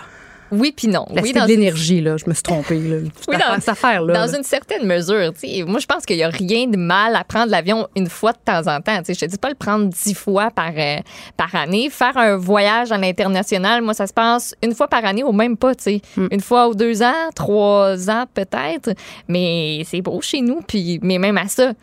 Oui 0.51 0.73
puis 0.75 0.87
non. 0.87 1.05
La 1.13 1.21
oui, 1.21 1.31
dans 1.33 1.45
de 1.45 1.51
une- 1.51 1.59
l'énergie, 1.59 2.01
là, 2.01 2.17
je 2.17 2.25
me 2.27 2.33
suis 2.33 2.43
trompée. 2.43 2.79
Là. 2.79 2.97
Oui, 3.03 3.09
Cette 3.19 3.27
dans- 3.39 3.45
affaire- 3.45 3.55
cette 3.59 3.69
affaire-là. 3.69 4.13
Dans 4.13 4.31
là. 4.31 4.37
une 4.37 4.43
certaine 4.43 4.85
mesure, 4.87 5.31
moi 5.67 5.79
je 5.79 5.85
pense 5.85 6.05
qu'il 6.05 6.17
y 6.17 6.23
a 6.23 6.29
rien 6.29 6.67
de 6.67 6.77
mal 6.77 7.15
à 7.15 7.23
prendre 7.23 7.51
l'avion 7.51 7.87
une 7.95 8.07
fois 8.09 8.31
de 8.33 8.37
temps 8.43 8.67
en 8.67 8.81
temps. 8.81 8.97
Tu 8.99 9.05
sais, 9.05 9.13
je 9.13 9.19
te 9.19 9.25
dis 9.25 9.37
pas 9.37 9.49
le 9.49 9.55
prendre 9.55 9.85
dix 9.87 10.13
fois 10.13 10.49
par 10.51 10.71
euh, 10.77 10.97
par 11.37 11.53
année, 11.55 11.89
faire 11.89 12.17
un 12.17 12.35
voyage 12.37 12.91
à 12.91 12.97
l'international. 12.97 13.81
Moi, 13.81 13.93
ça 13.93 14.07
se 14.07 14.13
passe 14.13 14.55
une 14.63 14.73
fois 14.73 14.87
par 14.87 15.05
année 15.05 15.23
ou 15.23 15.31
même 15.31 15.55
pas, 15.57 15.73
Hmm. 16.17 16.27
une 16.31 16.41
fois 16.41 16.67
ou 16.67 16.75
deux 16.75 17.01
ans, 17.03 17.29
trois 17.35 18.09
ans 18.09 18.25
peut-être. 18.33 18.91
Mais 19.27 19.83
c'est 19.85 20.01
beau 20.01 20.19
chez 20.21 20.41
nous, 20.41 20.61
puis 20.67 20.99
mais 21.01 21.17
même 21.19 21.37
à 21.37 21.47
ça. 21.47 21.73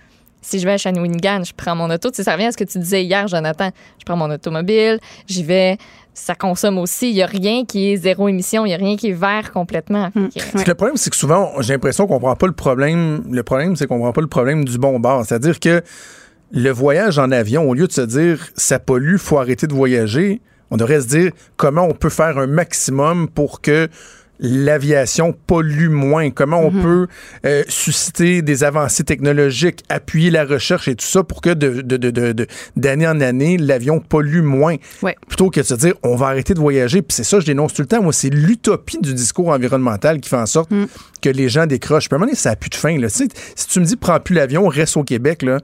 Si 0.42 0.60
je 0.60 0.64
vais 0.64 0.72
à 0.74 0.78
Shawinigan, 0.78 1.42
je 1.44 1.52
prends 1.56 1.74
mon 1.74 1.90
auto. 1.90 2.08
Tu 2.10 2.16
sais, 2.16 2.22
ça 2.22 2.32
revient 2.34 2.46
à 2.46 2.52
ce 2.52 2.56
que 2.56 2.62
tu 2.64 2.78
disais 2.78 3.02
hier, 3.02 3.26
Jonathan. 3.26 3.70
Je 3.98 4.04
prends 4.04 4.16
mon 4.16 4.30
automobile, 4.30 5.00
j'y 5.26 5.42
vais 5.42 5.76
ça 6.18 6.34
consomme 6.34 6.78
aussi. 6.78 7.10
Il 7.10 7.14
n'y 7.14 7.22
a 7.22 7.26
rien 7.26 7.64
qui 7.66 7.92
est 7.92 7.96
zéro 7.96 8.26
émission, 8.28 8.64
il 8.64 8.68
n'y 8.70 8.74
a 8.74 8.78
rien 8.78 8.96
qui 8.96 9.08
est 9.10 9.12
vert 9.12 9.52
complètement. 9.52 10.10
Que- 10.10 10.62
que 10.62 10.68
Le 10.68 10.74
problème, 10.74 10.96
c'est 10.96 11.10
que 11.10 11.16
souvent, 11.16 11.52
j'ai 11.60 11.74
l'impression 11.74 12.06
qu'on 12.06 12.18
prend 12.18 12.34
pas 12.36 12.46
le 12.46 12.52
problème. 12.54 13.22
Le 13.30 13.42
problème, 13.42 13.76
c'est 13.76 13.86
qu'on 13.86 13.98
prend 13.98 14.12
pas 14.12 14.22
le 14.22 14.26
problème 14.26 14.64
du 14.64 14.78
bon 14.78 14.98
bord. 14.98 15.24
C'est-à-dire 15.26 15.60
que 15.60 15.82
le 16.52 16.70
voyage 16.70 17.18
en 17.18 17.30
avion, 17.32 17.68
au 17.68 17.74
lieu 17.74 17.86
de 17.86 17.92
se 17.92 18.00
dire 18.00 18.46
ça 18.56 18.78
pollue, 18.78 19.16
faut 19.18 19.38
arrêter 19.38 19.66
de 19.66 19.74
voyager, 19.74 20.40
on 20.70 20.76
devrait 20.76 21.00
se 21.02 21.08
dire 21.08 21.32
comment 21.56 21.84
on 21.84 21.92
peut 21.92 22.08
faire 22.08 22.38
un 22.38 22.46
maximum 22.46 23.28
pour 23.28 23.60
que 23.60 23.88
l'aviation 24.38 25.34
pollue 25.46 25.88
moins, 25.88 26.30
comment 26.30 26.60
on 26.60 26.70
peut 26.70 27.06
euh, 27.44 27.62
susciter 27.68 28.42
des 28.42 28.64
avancées 28.64 29.04
technologiques, 29.04 29.82
appuyer 29.88 30.30
la 30.30 30.44
recherche 30.44 30.88
et 30.88 30.94
tout 30.94 31.06
ça 31.06 31.22
pour 31.22 31.40
que 31.40 31.50
de, 31.50 31.80
de- 31.82 31.96
de- 31.96 32.10
de- 32.10 32.32
de- 32.32 32.46
d'année 32.76 33.06
en 33.06 33.20
année, 33.20 33.56
l'avion 33.56 34.00
pollue 34.00 34.42
moins? 34.42 34.76
Ouais. 35.02 35.16
Plutôt 35.28 35.50
que 35.50 35.60
de 35.60 35.64
se 35.64 35.74
dire 35.74 35.94
on 36.02 36.16
va 36.16 36.26
arrêter 36.28 36.54
de 36.54 36.60
voyager. 36.60 37.02
Puis 37.02 37.14
c'est 37.14 37.24
ça, 37.24 37.40
je 37.40 37.46
dénonce 37.46 37.74
tout 37.74 37.82
le 37.82 37.88
temps. 37.88 38.02
Moi, 38.02 38.12
c'est 38.12 38.30
l'utopie 38.30 38.98
du 39.00 39.14
discours 39.14 39.48
environnemental 39.48 40.20
qui 40.20 40.28
fait 40.28 40.36
en 40.36 40.46
sorte 40.46 40.70
que 41.26 41.36
les 41.36 41.48
gens 41.48 41.66
décrochent. 41.66 42.06
Un 42.10 42.16
moment 42.16 42.26
donné, 42.26 42.36
ça 42.36 42.50
n'a 42.50 42.56
plus 42.56 42.70
de 42.70 42.76
fin. 42.76 42.96
Là. 42.98 43.08
Si 43.08 43.28
tu 43.68 43.80
me 43.80 43.84
dis 43.84 43.96
prends 43.96 44.20
plus 44.20 44.34
l'avion, 44.34 44.68
reste 44.68 44.96
au 44.96 45.02
Québec, 45.02 45.42
là, 45.42 45.58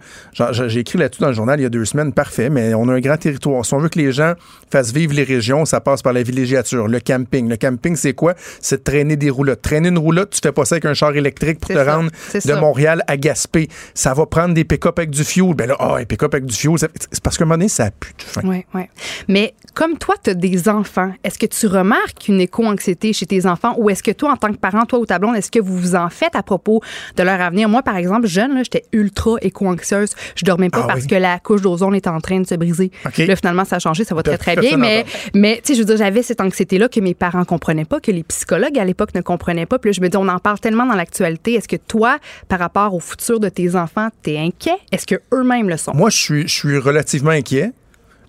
j'ai 0.52 0.80
écrit 0.80 0.98
là-dessus 0.98 1.20
dans 1.20 1.28
le 1.28 1.34
journal 1.34 1.60
il 1.60 1.62
y 1.62 1.66
a 1.66 1.68
deux 1.68 1.84
semaines, 1.84 2.12
parfait, 2.12 2.50
mais 2.50 2.74
on 2.74 2.88
a 2.88 2.94
un 2.94 3.00
grand 3.00 3.16
territoire. 3.16 3.64
Si 3.64 3.72
on 3.74 3.78
veut 3.78 3.88
que 3.88 3.98
les 3.98 4.12
gens 4.12 4.34
fassent 4.70 4.92
vivre 4.92 5.14
les 5.14 5.22
régions, 5.22 5.64
ça 5.64 5.80
passe 5.80 6.02
par 6.02 6.12
la 6.12 6.22
villégiature, 6.22 6.88
le 6.88 6.98
camping. 6.98 7.48
Le 7.48 7.56
camping, 7.56 7.94
c'est 7.94 8.14
quoi? 8.14 8.34
C'est 8.60 8.78
de 8.78 8.82
traîner 8.82 9.16
des 9.16 9.30
roulottes. 9.30 9.62
Traîner 9.62 9.88
une 9.88 9.98
roulotte, 9.98 10.30
tu 10.30 10.40
fais 10.42 10.52
pas 10.52 10.64
ça 10.64 10.74
avec 10.74 10.84
un 10.86 10.94
char 10.94 11.14
électrique 11.14 11.60
pour 11.60 11.68
te 11.68 11.74
ça. 11.74 11.96
rendre 11.96 12.10
de 12.34 12.40
ça. 12.40 12.60
Montréal 12.60 13.04
à 13.06 13.16
Gaspé. 13.16 13.68
Ça 13.94 14.14
va 14.14 14.26
prendre 14.26 14.54
des 14.54 14.64
pick-up 14.64 14.98
avec 14.98 15.10
du 15.10 15.22
fuel. 15.22 15.54
Ben 15.54 15.68
là, 15.68 15.76
ah, 15.78 15.96
un 16.00 16.04
pick-up 16.04 16.34
avec 16.34 16.46
du 16.46 16.56
fuel, 16.56 16.76
c'est 16.78 17.22
parce 17.22 17.38
qu'à 17.38 17.44
un 17.44 17.46
moment 17.46 17.58
donné, 17.58 17.68
ça 17.68 17.84
n'a 17.84 17.90
plus 17.92 18.14
de 18.18 18.22
fin. 18.22 18.40
Oui, 18.44 18.64
oui. 18.74 18.82
Mais 19.28 19.54
comme 19.74 19.98
toi, 19.98 20.16
tu 20.22 20.30
as 20.30 20.34
des 20.34 20.68
enfants, 20.68 21.12
est-ce 21.22 21.38
que 21.38 21.46
tu 21.46 21.66
remarques 21.66 22.26
une 22.28 22.40
éco-anxiété 22.40 23.12
chez 23.12 23.26
tes 23.26 23.46
enfants 23.46 23.74
ou 23.78 23.90
est-ce 23.90 24.02
que 24.02 24.10
toi, 24.10 24.32
en 24.32 24.36
tant 24.36 24.50
que 24.50 24.56
parent, 24.56 24.84
toi 24.86 24.98
ou 24.98 25.06
ta 25.06 25.18
blonde, 25.18 25.36
est-ce 25.36 25.50
que 25.52 25.60
vous 25.60 25.76
vous 25.76 25.94
en 25.94 26.08
faites 26.10 26.34
à 26.34 26.42
propos 26.42 26.80
de 27.16 27.22
leur 27.22 27.40
avenir? 27.40 27.68
Moi, 27.68 27.82
par 27.82 27.96
exemple, 27.96 28.26
jeune, 28.26 28.58
j'étais 28.58 28.82
ultra 28.92 29.36
éco-anxieuse. 29.40 30.14
Je 30.34 30.44
dormais 30.44 30.70
pas 30.70 30.80
Ah 30.84 30.86
parce 30.88 31.02
oui? 31.02 31.06
que 31.06 31.14
la 31.14 31.38
couche 31.38 31.60
d'ozone 31.62 31.94
était 31.94 32.08
en 32.10 32.20
train 32.20 32.40
de 32.40 32.46
se 32.46 32.54
briser. 32.54 32.90
OK. 33.06 33.18
Là, 33.18 33.36
finalement, 33.36 33.64
ça 33.64 33.76
a 33.76 33.78
changé, 33.78 34.04
ça 34.04 34.14
va 34.14 34.22
très, 34.22 34.38
très 34.38 34.56
bien. 34.56 34.76
Mais, 34.76 35.04
mais 35.34 35.56
tu 35.62 35.68
sais, 35.68 35.74
je 35.74 35.80
veux 35.80 35.84
dire, 35.84 35.96
j'avais 35.96 36.22
cette 36.22 36.40
anxiété-là 36.40 36.88
que 36.88 36.98
mes 37.00 37.14
parents 37.14 37.44
comprenaient 37.44 37.84
pas, 37.84 38.00
que 38.00 38.10
les 38.10 38.22
psychologues 38.24 38.78
à 38.78 38.84
l'époque 38.84 39.14
ne 39.14 39.20
comprenaient 39.20 39.66
pas. 39.66 39.78
Puis 39.78 39.90
là, 39.90 39.92
je 39.92 40.00
me 40.00 40.08
dis, 40.08 40.16
on 40.16 40.28
en 40.28 40.38
parle 40.38 40.58
tellement 40.58 40.86
dans 40.86 40.94
l'actualité. 40.94 41.54
Est-ce 41.54 41.68
que 41.68 41.76
toi, 41.76 42.18
par 42.48 42.58
rapport 42.58 42.94
au 42.94 43.00
futur 43.00 43.38
de 43.38 43.48
tes 43.48 43.76
enfants, 43.76 44.08
t'es 44.22 44.38
inquiet? 44.38 44.76
Est-ce 44.90 45.06
que 45.06 45.16
eux-mêmes 45.32 45.68
le 45.68 45.76
sont? 45.76 45.92
Moi, 45.94 46.10
je 46.10 46.16
suis, 46.16 46.42
je 46.48 46.54
suis 46.54 46.78
relativement 46.78 47.30
inquiet. 47.30 47.72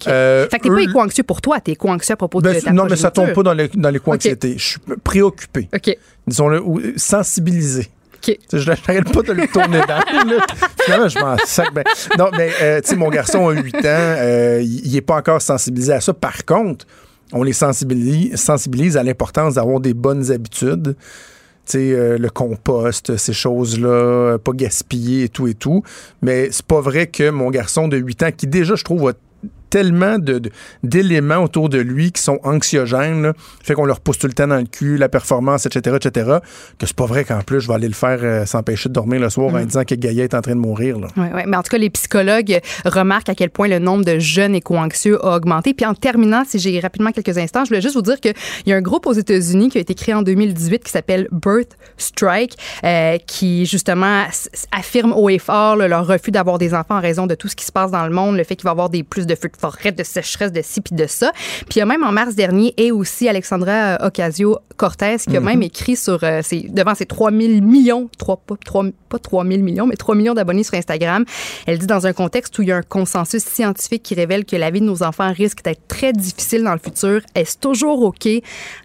Euh, 0.07 0.47
fait 0.49 0.59
que 0.59 0.63
t'es 0.63 0.69
pas 0.69 0.81
éco-anxieux 0.81 1.23
pour 1.23 1.41
toi, 1.41 1.59
t'es 1.59 1.73
éco-anxieux 1.73 2.13
à 2.13 2.17
propos 2.17 2.41
Ben, 2.41 2.55
de 2.55 2.59
ta 2.59 2.71
non, 2.71 2.85
mais 2.89 2.95
ça 2.95 3.11
tombe 3.11 3.33
pas 3.33 3.43
dans 3.43 3.53
les, 3.53 3.67
dans 3.69 3.89
les 3.89 3.99
co-anxiétés. 3.99 4.55
Je 4.57 4.63
suis 4.63 4.79
préoccupé. 5.03 5.69
OK. 5.73 5.97
Disons-le, 6.27 6.57
euh, 6.57 6.93
sensibilisé. 6.97 7.89
OK. 8.15 8.21
Tu 8.25 8.37
sais, 8.49 8.59
Je 8.59 8.69
n'arrête 8.69 9.11
pas 9.11 9.21
de 9.21 9.33
le 9.33 9.47
tourner 9.47 9.81
dans. 9.87 10.01
Finalement, 10.83 11.07
je 11.09 11.19
m'en 11.19 11.37
sac. 11.45 11.73
Ben, 11.73 11.83
non, 12.17 12.29
mais 12.37 12.51
euh, 12.61 12.81
tu 12.81 12.89
sais, 12.89 12.95
mon 12.95 13.09
garçon 13.09 13.49
a 13.49 13.53
8 13.53 13.75
ans, 13.75 13.79
euh, 13.85 14.61
il 14.63 14.91
n'est 14.91 15.01
pas 15.01 15.17
encore 15.17 15.41
sensibilisé 15.41 15.93
à 15.93 16.01
ça. 16.01 16.13
Par 16.13 16.45
contre, 16.45 16.85
on 17.33 17.43
les 17.43 17.53
sensibilise, 17.53 18.35
sensibilise 18.35 18.95
à 18.97 19.03
l'importance 19.03 19.55
d'avoir 19.55 19.79
des 19.79 19.93
bonnes 19.93 20.31
habitudes. 20.31 20.95
Tu 21.65 21.71
sais, 21.71 21.91
euh, 21.93 22.17
le 22.17 22.29
compost, 22.29 23.15
ces 23.15 23.33
choses-là, 23.33 24.37
pas 24.37 24.51
gaspiller 24.53 25.23
et 25.23 25.29
tout 25.29 25.47
et 25.47 25.53
tout. 25.53 25.81
Mais 26.21 26.49
c'est 26.51 26.65
pas 26.65 26.81
vrai 26.81 27.07
que 27.07 27.29
mon 27.29 27.49
garçon 27.49 27.87
de 27.87 27.97
8 27.97 28.23
ans, 28.23 28.29
qui 28.35 28.47
déjà, 28.47 28.75
je 28.75 28.83
trouve, 28.83 29.09
a 29.09 29.13
tellement 29.73 30.19
de- 30.19 30.37
de- 30.37 30.51
d'éléments 30.83 31.37
autour 31.43 31.67
de 31.67 31.79
lui 31.79 32.11
qui 32.11 32.21
sont 32.21 32.39
anxiogènes, 32.43 33.23
là, 33.23 33.33
fait 33.63 33.73
qu'on 33.73 33.85
leur 33.85 33.99
pousse 34.01 34.19
tout 34.19 34.27
le 34.27 34.33
temps 34.33 34.45
dans 34.47 34.57
le 34.57 34.65
cul, 34.65 34.97
la 34.97 35.09
performance, 35.09 35.65
etc., 35.65 35.95
etc., 35.99 36.37
que 36.77 36.85
c'est 36.85 36.95
pas 36.95 37.07
vrai 37.07 37.23
qu'en 37.25 37.41
plus, 37.41 37.59
je 37.61 37.67
vais 37.67 37.73
aller 37.73 37.87
le 37.87 37.95
faire 37.95 38.19
euh, 38.21 38.45
s'empêcher 38.45 38.89
de 38.89 38.93
dormir 38.93 39.19
le 39.19 39.31
soir 39.31 39.51
en 39.53 39.65
disant 39.65 39.83
que 39.83 39.95
Gaïa 39.95 40.25
est 40.25 40.35
en 40.35 40.41
train 40.41 40.53
de 40.55 40.59
mourir. 40.59 40.99
Là. 40.99 41.07
Oui, 41.17 41.25
ouais. 41.33 41.45
Mais 41.47 41.57
en 41.57 41.63
tout 41.63 41.69
cas, 41.71 41.79
les 41.79 41.89
psychologues 41.89 42.59
remarquent 42.85 43.29
à 43.29 43.35
quel 43.35 43.49
point 43.49 43.67
le 43.67 43.79
nombre 43.79 44.05
de 44.05 44.19
jeunes 44.19 44.53
éco-anxieux 44.53 45.17
a 45.25 45.35
augmenté. 45.37 45.73
Puis 45.73 45.85
en 45.87 45.95
terminant, 45.95 46.43
si 46.47 46.59
j'ai 46.59 46.79
rapidement 46.79 47.11
quelques 47.11 47.37
instants, 47.39 47.63
je 47.65 47.69
voulais 47.69 47.81
juste 47.81 47.95
vous 47.95 48.01
dire 48.03 48.19
qu'il 48.19 48.33
y 48.67 48.73
a 48.73 48.75
un 48.75 48.81
groupe 48.81 49.07
aux 49.07 49.13
États-Unis 49.13 49.69
qui 49.69 49.79
a 49.79 49.81
été 49.81 49.95
créé 49.95 50.13
en 50.13 50.21
2018 50.21 50.83
qui 50.83 50.91
s'appelle 50.91 51.27
Birth 51.31 51.75
Strike, 51.97 52.57
euh, 52.83 53.17
qui 53.25 53.65
justement 53.65 54.25
affirme 54.71 55.13
haut 55.13 55.29
et 55.29 55.39
fort 55.39 55.75
là, 55.77 55.87
leur 55.87 56.05
refus 56.05 56.29
d'avoir 56.31 56.57
des 56.59 56.73
enfants 56.75 56.97
en 56.97 57.01
raison 57.01 57.25
de 57.25 57.33
tout 57.35 57.47
ce 57.47 57.55
qui 57.55 57.65
se 57.65 57.71
passe 57.71 57.89
dans 57.91 58.05
le 58.05 58.13
monde, 58.13 58.37
le 58.37 58.43
fait 58.43 58.55
qu'il 58.55 58.65
va 58.65 58.71
y 58.71 58.73
avoir 58.73 58.89
des 58.89 59.03
plus 59.03 59.25
de 59.25 59.33
feux 59.35 59.47
de 59.49 59.57
forêt, 59.71 59.91
de 59.91 60.03
sécheresse, 60.03 60.51
de 60.51 60.61
ci 60.61 60.81
puis 60.81 60.95
de 60.95 61.07
ça. 61.07 61.31
Puis 61.69 61.75
il 61.75 61.79
y 61.79 61.81
a 61.81 61.85
même 61.85 62.03
en 62.03 62.11
mars 62.11 62.35
dernier 62.35 62.73
et 62.77 62.91
aussi 62.91 63.29
Alexandra 63.29 63.97
Ocasio-Cortez 64.05 65.17
qui 65.29 65.37
a 65.37 65.39
Mhm. 65.39 65.45
même 65.45 65.63
écrit 65.63 65.95
sur 65.95 66.19
euh, 66.23 66.41
ses- 66.41 66.67
devant 66.69 66.95
ses 66.95 67.05
3 67.05 67.31
000 67.31 67.61
millions, 67.61 68.09
3, 68.17 68.37
pas, 68.37 68.55
3, 68.65 68.85
pas 69.09 69.19
3 69.19 69.45
000 69.45 69.61
millions, 69.61 69.85
mais 69.87 69.95
3 69.95 70.15
millions 70.15 70.33
d'abonnés 70.33 70.63
sur 70.63 70.73
Instagram. 70.75 71.23
Elle 71.65 71.77
dit 71.79 71.87
dans 71.87 72.05
un 72.07 72.13
contexte 72.13 72.57
où 72.59 72.61
il 72.61 72.67
y 72.69 72.71
a 72.71 72.77
un 72.77 72.81
consensus 72.81 73.43
scientifique 73.43 74.03
qui 74.03 74.15
révèle 74.15 74.45
que 74.45 74.55
la 74.55 74.69
vie 74.71 74.81
de 74.81 74.85
nos 74.85 75.03
enfants 75.03 75.31
risque 75.31 75.63
d'être 75.63 75.87
très 75.87 76.11
difficile 76.13 76.63
dans 76.63 76.73
le 76.73 76.79
futur, 76.79 77.21
est-ce 77.35 77.57
toujours 77.57 78.03
OK 78.03 78.27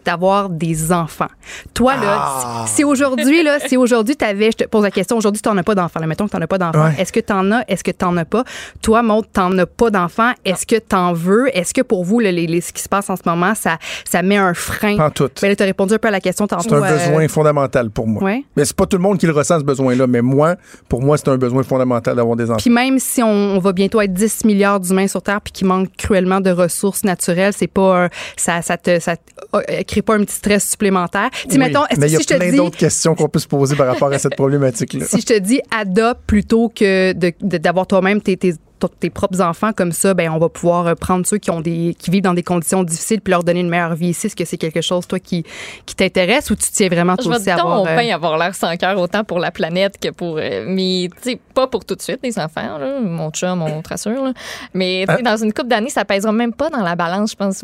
d'avoir 0.05 0.49
des 0.49 0.93
enfants? 0.93 1.29
Toi, 1.75 1.97
là, 1.97 2.19
Ah. 2.21 2.65
si 2.67 2.79
si 2.79 2.85
aujourd'hui, 2.85 3.43
là, 3.43 3.59
si 3.59 3.77
aujourd'hui 3.77 4.15
t'avais, 4.15 4.53
je 4.53 4.59
te 4.59 4.65
pose 4.65 4.85
la 4.85 4.93
question, 4.93 5.17
aujourd'hui 5.17 5.43
tu 5.43 5.49
n'en 5.49 5.57
as 5.57 5.65
pas 5.65 5.75
d'enfants, 5.75 5.99
là, 5.99 6.07
mettons 6.07 6.27
que 6.27 6.31
tu 6.31 6.37
n'en 6.37 6.43
as 6.43 6.47
pas 6.47 6.59
d'enfants, 6.59 6.85
Ouais. 6.85 6.95
est-ce 6.97 7.13
que 7.13 7.19
tu 7.19 7.33
en 7.33 7.51
as, 7.51 7.65
est-ce 7.67 7.83
que 7.83 7.91
tu 7.91 8.05
n'en 8.05 8.17
as 8.19 8.25
pas? 8.25 8.45
Toi, 8.83 9.03
Maud, 9.03 9.25
tu 9.35 9.41
n'en 9.41 9.59
as 9.59 9.67
pas 9.67 9.91
d'enfants, 9.91 10.33
est-ce 10.45 10.65
que 10.69 10.77
tu 10.77 10.95
en 10.95 11.13
veux? 11.13 11.49
Est-ce 11.57 11.75
que 11.75 11.81
pour 11.83 12.05
vous, 12.05 12.21
là, 12.21 12.31
les, 12.31 12.47
les- 12.47 12.61
ce 12.61 12.73
qui 12.73 12.83
se 12.83 12.89
passe 12.89 13.11
en 13.11 13.17
ce 13.17 13.23
moment, 13.27 13.55
ça, 13.55 13.79
ça 14.09 14.23
met 14.23 14.37
un 14.37 14.55
frein? 14.55 14.97
Pas 14.97 15.07
en 15.07 15.11
tout. 15.11 15.29
Ben, 15.43 15.49
là, 15.49 15.57
tu 15.57 15.63
as 15.63 15.67
répondu 15.67 15.95
un 15.95 15.99
peu 15.99 16.09
à 16.09 16.13
la 16.13 16.21
question 16.21 16.47
tantôt. 16.47 16.63
C'est 16.69 16.75
un 16.75 16.83
euh, 16.83 16.97
besoin 17.07 17.27
fondamental 17.29 17.91
pour 17.91 18.07
moi. 18.07 18.23
Ouais. 18.23 18.45
Mais 18.57 18.65
c'est 18.65 18.77
pas 18.77 18.87
tout 18.87 18.97
le 18.97 19.03
monde 19.03 19.19
qui 19.19 19.27
le 19.27 19.33
ressent, 19.33 19.59
ce 19.59 19.65
besoin-là. 19.65 20.07
Mais 20.07 20.23
moi, 20.23 20.57
pour 20.89 21.03
moi, 21.03 21.17
c'est 21.19 21.29
un 21.29 21.37
besoin 21.39 21.63
fondamental 21.63 22.15
d'avoir 22.17 22.37
des 22.37 22.45
enfants. 22.51 22.59
Puis 22.61 22.71
même 22.71 22.99
si 22.99 23.23
on, 23.23 23.29
on 23.29 23.59
va 23.59 23.73
bientôt 23.73 24.01
être 24.01 24.13
10 24.13 24.45
milliards 24.45 24.81
d'humains 24.81 25.09
sur 25.09 25.23
Terre 25.23 25.41
puis 25.41 25.53
qu'il 25.53 25.67
manque 25.67 25.89
cruellement 25.97 26.41
de 26.41 26.51
ressources 26.51 27.05
naturelles, 27.05 27.53
c'est 27.57 27.67
pas 27.67 28.05
un- 28.05 28.09
ça 28.37 28.63
ça 28.63 28.77
te 28.77 29.01
ça 29.01 29.17
te- 29.17 29.23
euh, 29.57 29.83
crée 29.87 30.03
pas 30.03 30.15
un 30.15 30.25
petit 30.25 30.37
stress 30.37 30.69
supplémentaire. 30.71 31.31
Oui, 31.51 31.59
mettons, 31.59 31.87
est-ce 31.87 31.99
mais 32.01 32.07
il 32.09 32.13
y 32.13 32.17
a 32.17 32.21
si 32.21 32.27
plein 32.27 32.53
d'autres 32.55 32.77
questions 32.77 33.15
qu'on 33.15 33.29
peut 33.29 33.39
se 33.39 33.47
poser 33.49 33.75
par 33.77 33.87
rapport 33.87 34.13
à 34.13 34.19
cette 34.19 34.37
problématique-là. 34.37 35.05
si 35.07 35.21
je 35.21 35.27
te 35.27 35.39
dis 35.39 35.61
adopte 35.77 36.21
plutôt 36.27 36.69
que 36.69 37.13
d'avoir 37.41 37.87
toi-même 37.87 38.21
tes, 38.21 38.37
tes, 38.37 38.55
tes 38.87 39.11
propres 39.11 39.41
enfants 39.41 39.73
comme 39.73 39.93
ça, 39.93 40.15
ben 40.15 40.31
on 40.31 40.39
va 40.39 40.49
pouvoir 40.49 40.87
euh, 40.87 40.95
prendre 40.95 41.27
ceux 41.27 41.39
qui 41.39 41.51
ont 41.51 41.61
des 41.61 41.97
qui 41.99 42.11
vivent 42.11 42.23
dans 42.23 42.35
des 42.35 42.43
conditions 42.43 42.83
difficiles 42.85 43.21
puis 43.21 43.31
leur 43.33 43.43
donner 43.43 43.61
une 43.61 43.69
meilleure 43.69 43.95
vie 43.95 44.09
ici. 44.09 44.27
Est-ce 44.29 44.37
que 44.37 44.45
c'est 44.45 44.57
quelque 44.59 44.81
chose 44.81 45.07
toi 45.07 45.19
qui 45.19 45.45
qui 45.87 45.95
t'intéresse 45.97 46.51
ou 46.51 46.57
tu 46.57 46.67
tiens 46.71 46.89
vraiment 46.89 47.17
toi 47.17 47.37
aussi 47.37 47.51
à 47.51 47.55
avoir 47.57 47.87
euh, 47.87 47.97
bien 47.97 48.15
avoir 48.15 48.39
l'air 48.39 48.55
sans 48.55 48.77
cœur 48.77 48.99
autant 48.99 49.25
pour 49.25 49.39
la 49.41 49.51
planète 49.51 49.97
que 50.01 50.11
pour. 50.11 50.39
euh, 50.39 50.65
mais, 50.67 51.09
tu 51.23 51.31
sais, 51.33 51.41
pas 51.55 51.67
pour 51.67 51.85
tout 51.85 51.95
de 51.97 52.03
suite, 52.03 52.21
les 52.23 52.39
enfants, 52.39 52.79
là, 52.79 53.01
mon 53.01 53.31
chum, 53.31 53.63
on 53.63 53.83
te 53.83 53.89
rassure. 53.89 54.23
là. 54.25 54.33
Mais, 54.75 55.05
tu 55.09 55.15
sais, 55.15 55.23
Ah. 55.25 55.37
dans 55.37 55.43
une 55.43 55.53
couple 55.53 55.69
d'années, 55.69 55.91
ça 55.91 56.05
pèsera 56.05 56.33
même 56.33 56.53
pas 56.53 56.71
dans 56.71 56.83
la 56.83 56.95
balance, 56.95 57.33
je 57.33 57.37
pense, 57.37 57.63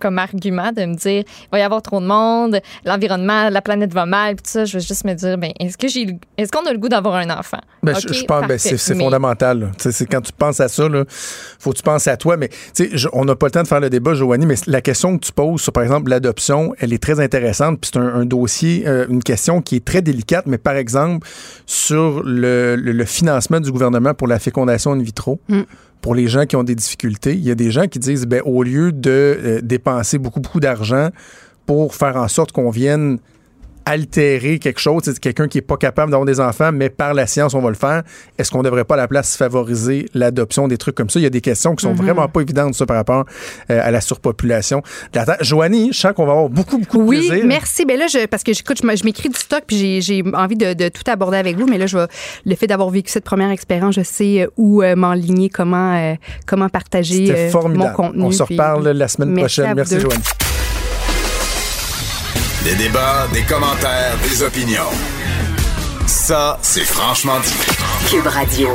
comme 0.00 0.18
argument 0.18 0.72
de 0.72 0.84
me 0.84 0.94
dire 0.94 1.24
il 1.26 1.48
va 1.52 1.58
y 1.58 1.62
avoir 1.62 1.82
trop 1.82 2.00
de 2.00 2.06
monde, 2.06 2.60
l'environnement, 2.84 3.48
la 3.50 3.60
planète 3.62 3.92
va 3.92 4.06
mal, 4.06 4.36
puis 4.36 4.42
tout 4.44 4.50
ça. 4.50 4.64
Je 4.64 4.78
vais 4.78 4.80
juste 4.84 5.04
me 5.04 5.14
dire 5.14 5.36
ben, 5.38 5.52
est-ce 5.60 5.76
que 5.76 5.88
j'ai 5.88 6.04
le- 6.06 6.14
est-ce 6.36 6.50
qu'on 6.50 6.64
a 6.66 6.72
le 6.72 6.78
goût 6.78 6.88
d'avoir 6.88 7.16
un 7.16 7.30
enfant? 7.30 7.58
Ben, 7.82 7.92
Ok, 7.94 8.02
je, 8.08 8.12
je 8.14 8.24
pense 8.24 8.40
ben, 8.42 8.48
parfait. 8.48 8.76
c'est 8.76 8.94
fondamental. 8.94 9.60
là. 9.60 9.66
Tu 9.76 9.82
sais, 9.84 9.92
C'est 9.92 10.06
quand 10.06 10.20
tu 10.20 10.32
penses 10.32 10.47
à 10.60 10.68
ça, 10.68 10.88
là, 10.88 11.04
faut 11.58 11.72
que 11.72 11.76
tu 11.76 11.82
penses 11.82 12.08
à 12.08 12.16
toi. 12.16 12.36
Mais 12.36 12.48
tu 12.48 12.56
sais, 12.74 12.90
je- 12.92 13.08
on 13.12 13.24
n'a 13.24 13.36
pas 13.36 13.46
le 13.46 13.52
temps 13.52 13.62
de 13.62 13.68
faire 13.68 13.80
le 13.80 13.90
débat, 13.90 14.14
Joanie, 14.14 14.46
mais 14.46 14.54
la 14.66 14.80
question 14.80 15.16
que 15.18 15.24
tu 15.24 15.32
poses 15.32 15.60
sur, 15.60 15.72
par 15.72 15.82
exemple, 15.82 16.10
l'adoption, 16.10 16.74
elle 16.78 16.92
est 16.92 17.02
très 17.02 17.20
intéressante. 17.20 17.80
Puis 17.80 17.90
c'est 17.92 17.98
un, 18.00 18.06
un 18.14 18.24
dossier, 18.24 18.84
euh, 18.86 19.06
une 19.08 19.22
question 19.22 19.62
qui 19.62 19.76
est 19.76 19.84
très 19.84 20.02
délicate. 20.02 20.46
Mais 20.46 20.58
par 20.58 20.74
exemple, 20.76 21.26
sur 21.66 22.22
le, 22.24 22.76
le- 22.76 22.92
le 22.92 23.04
financement 23.04 23.60
du 23.60 23.70
gouvernement 23.70 24.14
pour 24.14 24.26
la 24.28 24.38
fécondation 24.38 24.92
in 24.92 25.02
vitro. 25.02 25.40
Mm. 25.48 25.60
Pour 26.00 26.14
les 26.14 26.28
gens 26.28 26.46
qui 26.46 26.54
ont 26.54 26.62
des 26.62 26.76
difficultés, 26.76 27.32
il 27.34 27.40
y 27.42 27.50
a 27.50 27.56
des 27.56 27.72
gens 27.72 27.86
qui 27.88 27.98
disent, 27.98 28.24
ben, 28.26 28.40
au 28.44 28.62
lieu 28.62 28.92
de 28.92 29.10
euh, 29.10 29.60
dépenser 29.62 30.18
beaucoup, 30.18 30.38
beaucoup 30.40 30.60
d'argent 30.60 31.08
pour 31.66 31.94
faire 31.94 32.16
en 32.16 32.28
sorte 32.28 32.52
qu'on 32.52 32.70
vienne 32.70 33.18
altérer 33.88 34.58
quelque 34.58 34.80
chose, 34.80 35.02
c'est 35.04 35.18
quelqu'un 35.18 35.48
qui 35.48 35.58
est 35.58 35.62
pas 35.62 35.76
capable 35.76 36.10
d'avoir 36.10 36.26
des 36.26 36.40
enfants, 36.40 36.70
mais 36.72 36.90
par 36.90 37.14
la 37.14 37.26
science, 37.26 37.54
on 37.54 37.60
va 37.60 37.68
le 37.70 37.74
faire. 37.74 38.02
Est-ce 38.38 38.50
qu'on 38.50 38.62
devrait 38.62 38.84
pas 38.84 38.94
à 38.94 38.98
la 38.98 39.08
place 39.08 39.36
favoriser 39.36 40.06
l'adoption 40.14 40.68
des 40.68 40.76
trucs 40.76 40.94
comme 40.94 41.08
ça? 41.10 41.18
Il 41.18 41.22
y 41.22 41.26
a 41.26 41.30
des 41.30 41.40
questions 41.40 41.74
qui 41.74 41.82
sont 41.82 41.90
Mhm. 41.92 41.96
vraiment 42.02 42.28
pas 42.28 42.40
évidentes, 42.42 42.74
ça, 42.74 42.86
par 42.86 42.96
rapport 42.96 43.24
euh, 43.70 43.80
à 43.82 43.90
la 43.90 44.00
surpopulation. 44.00 44.82
de 45.12 45.18
la 45.18 45.24
Terre. 45.24 45.36
Joanie, 45.40 45.90
je 45.92 45.98
sens 45.98 46.12
qu'on 46.14 46.26
va 46.26 46.32
avoir 46.32 46.48
beaucoup, 46.48 46.78
beaucoup 46.78 46.98
de 46.98 47.02
Oui, 47.02 47.28
plaisir. 47.28 47.44
merci. 47.46 47.84
Ben 47.86 47.98
là, 47.98 48.06
je, 48.08 48.26
parce 48.26 48.42
que 48.42 48.52
j'écoute, 48.52 48.78
je 48.82 49.04
m'écris 49.04 49.28
du 49.28 49.38
stock, 49.38 49.62
puis 49.66 50.00
j'ai- 50.02 50.22
envie 50.34 50.56
de, 50.56 50.74
de 50.74 50.88
tout 50.88 51.02
aborder 51.10 51.38
avec 51.38 51.56
vous, 51.56 51.66
mais 51.66 51.78
là, 51.78 51.86
je 51.86 51.96
vais, 51.98 52.06
le 52.44 52.54
fait 52.54 52.66
d'avoir 52.66 52.90
vécu 52.90 53.10
cette 53.10 53.24
première 53.24 53.50
expérience, 53.50 53.94
je 53.94 54.02
sais 54.02 54.42
euh, 54.42 54.46
où 54.56 54.82
euh, 54.82 54.94
m'enligner, 54.96 55.48
comment, 55.48 55.94
euh, 55.96 56.14
comment 56.46 56.68
partager 56.68 57.50
mon 57.52 57.90
contenu. 57.90 58.22
On 58.24 58.30
se 58.30 58.42
puis- 58.44 58.54
reparle 58.54 58.88
la 58.90 59.08
semaine 59.08 59.30
Merci 59.30 59.60
prochaine. 59.60 59.76
Merci, 59.76 59.94
deux. 59.94 60.00
Joanie. 60.00 60.57
Des 62.64 62.74
débats, 62.74 63.26
des 63.32 63.42
commentaires, 63.42 64.16
des 64.22 64.42
opinions. 64.42 64.90
Ça, 66.06 66.58
c'est 66.62 66.84
franchement 66.84 67.38
dit. 67.40 67.54
Cube 68.10 68.26
Radio. 68.26 68.70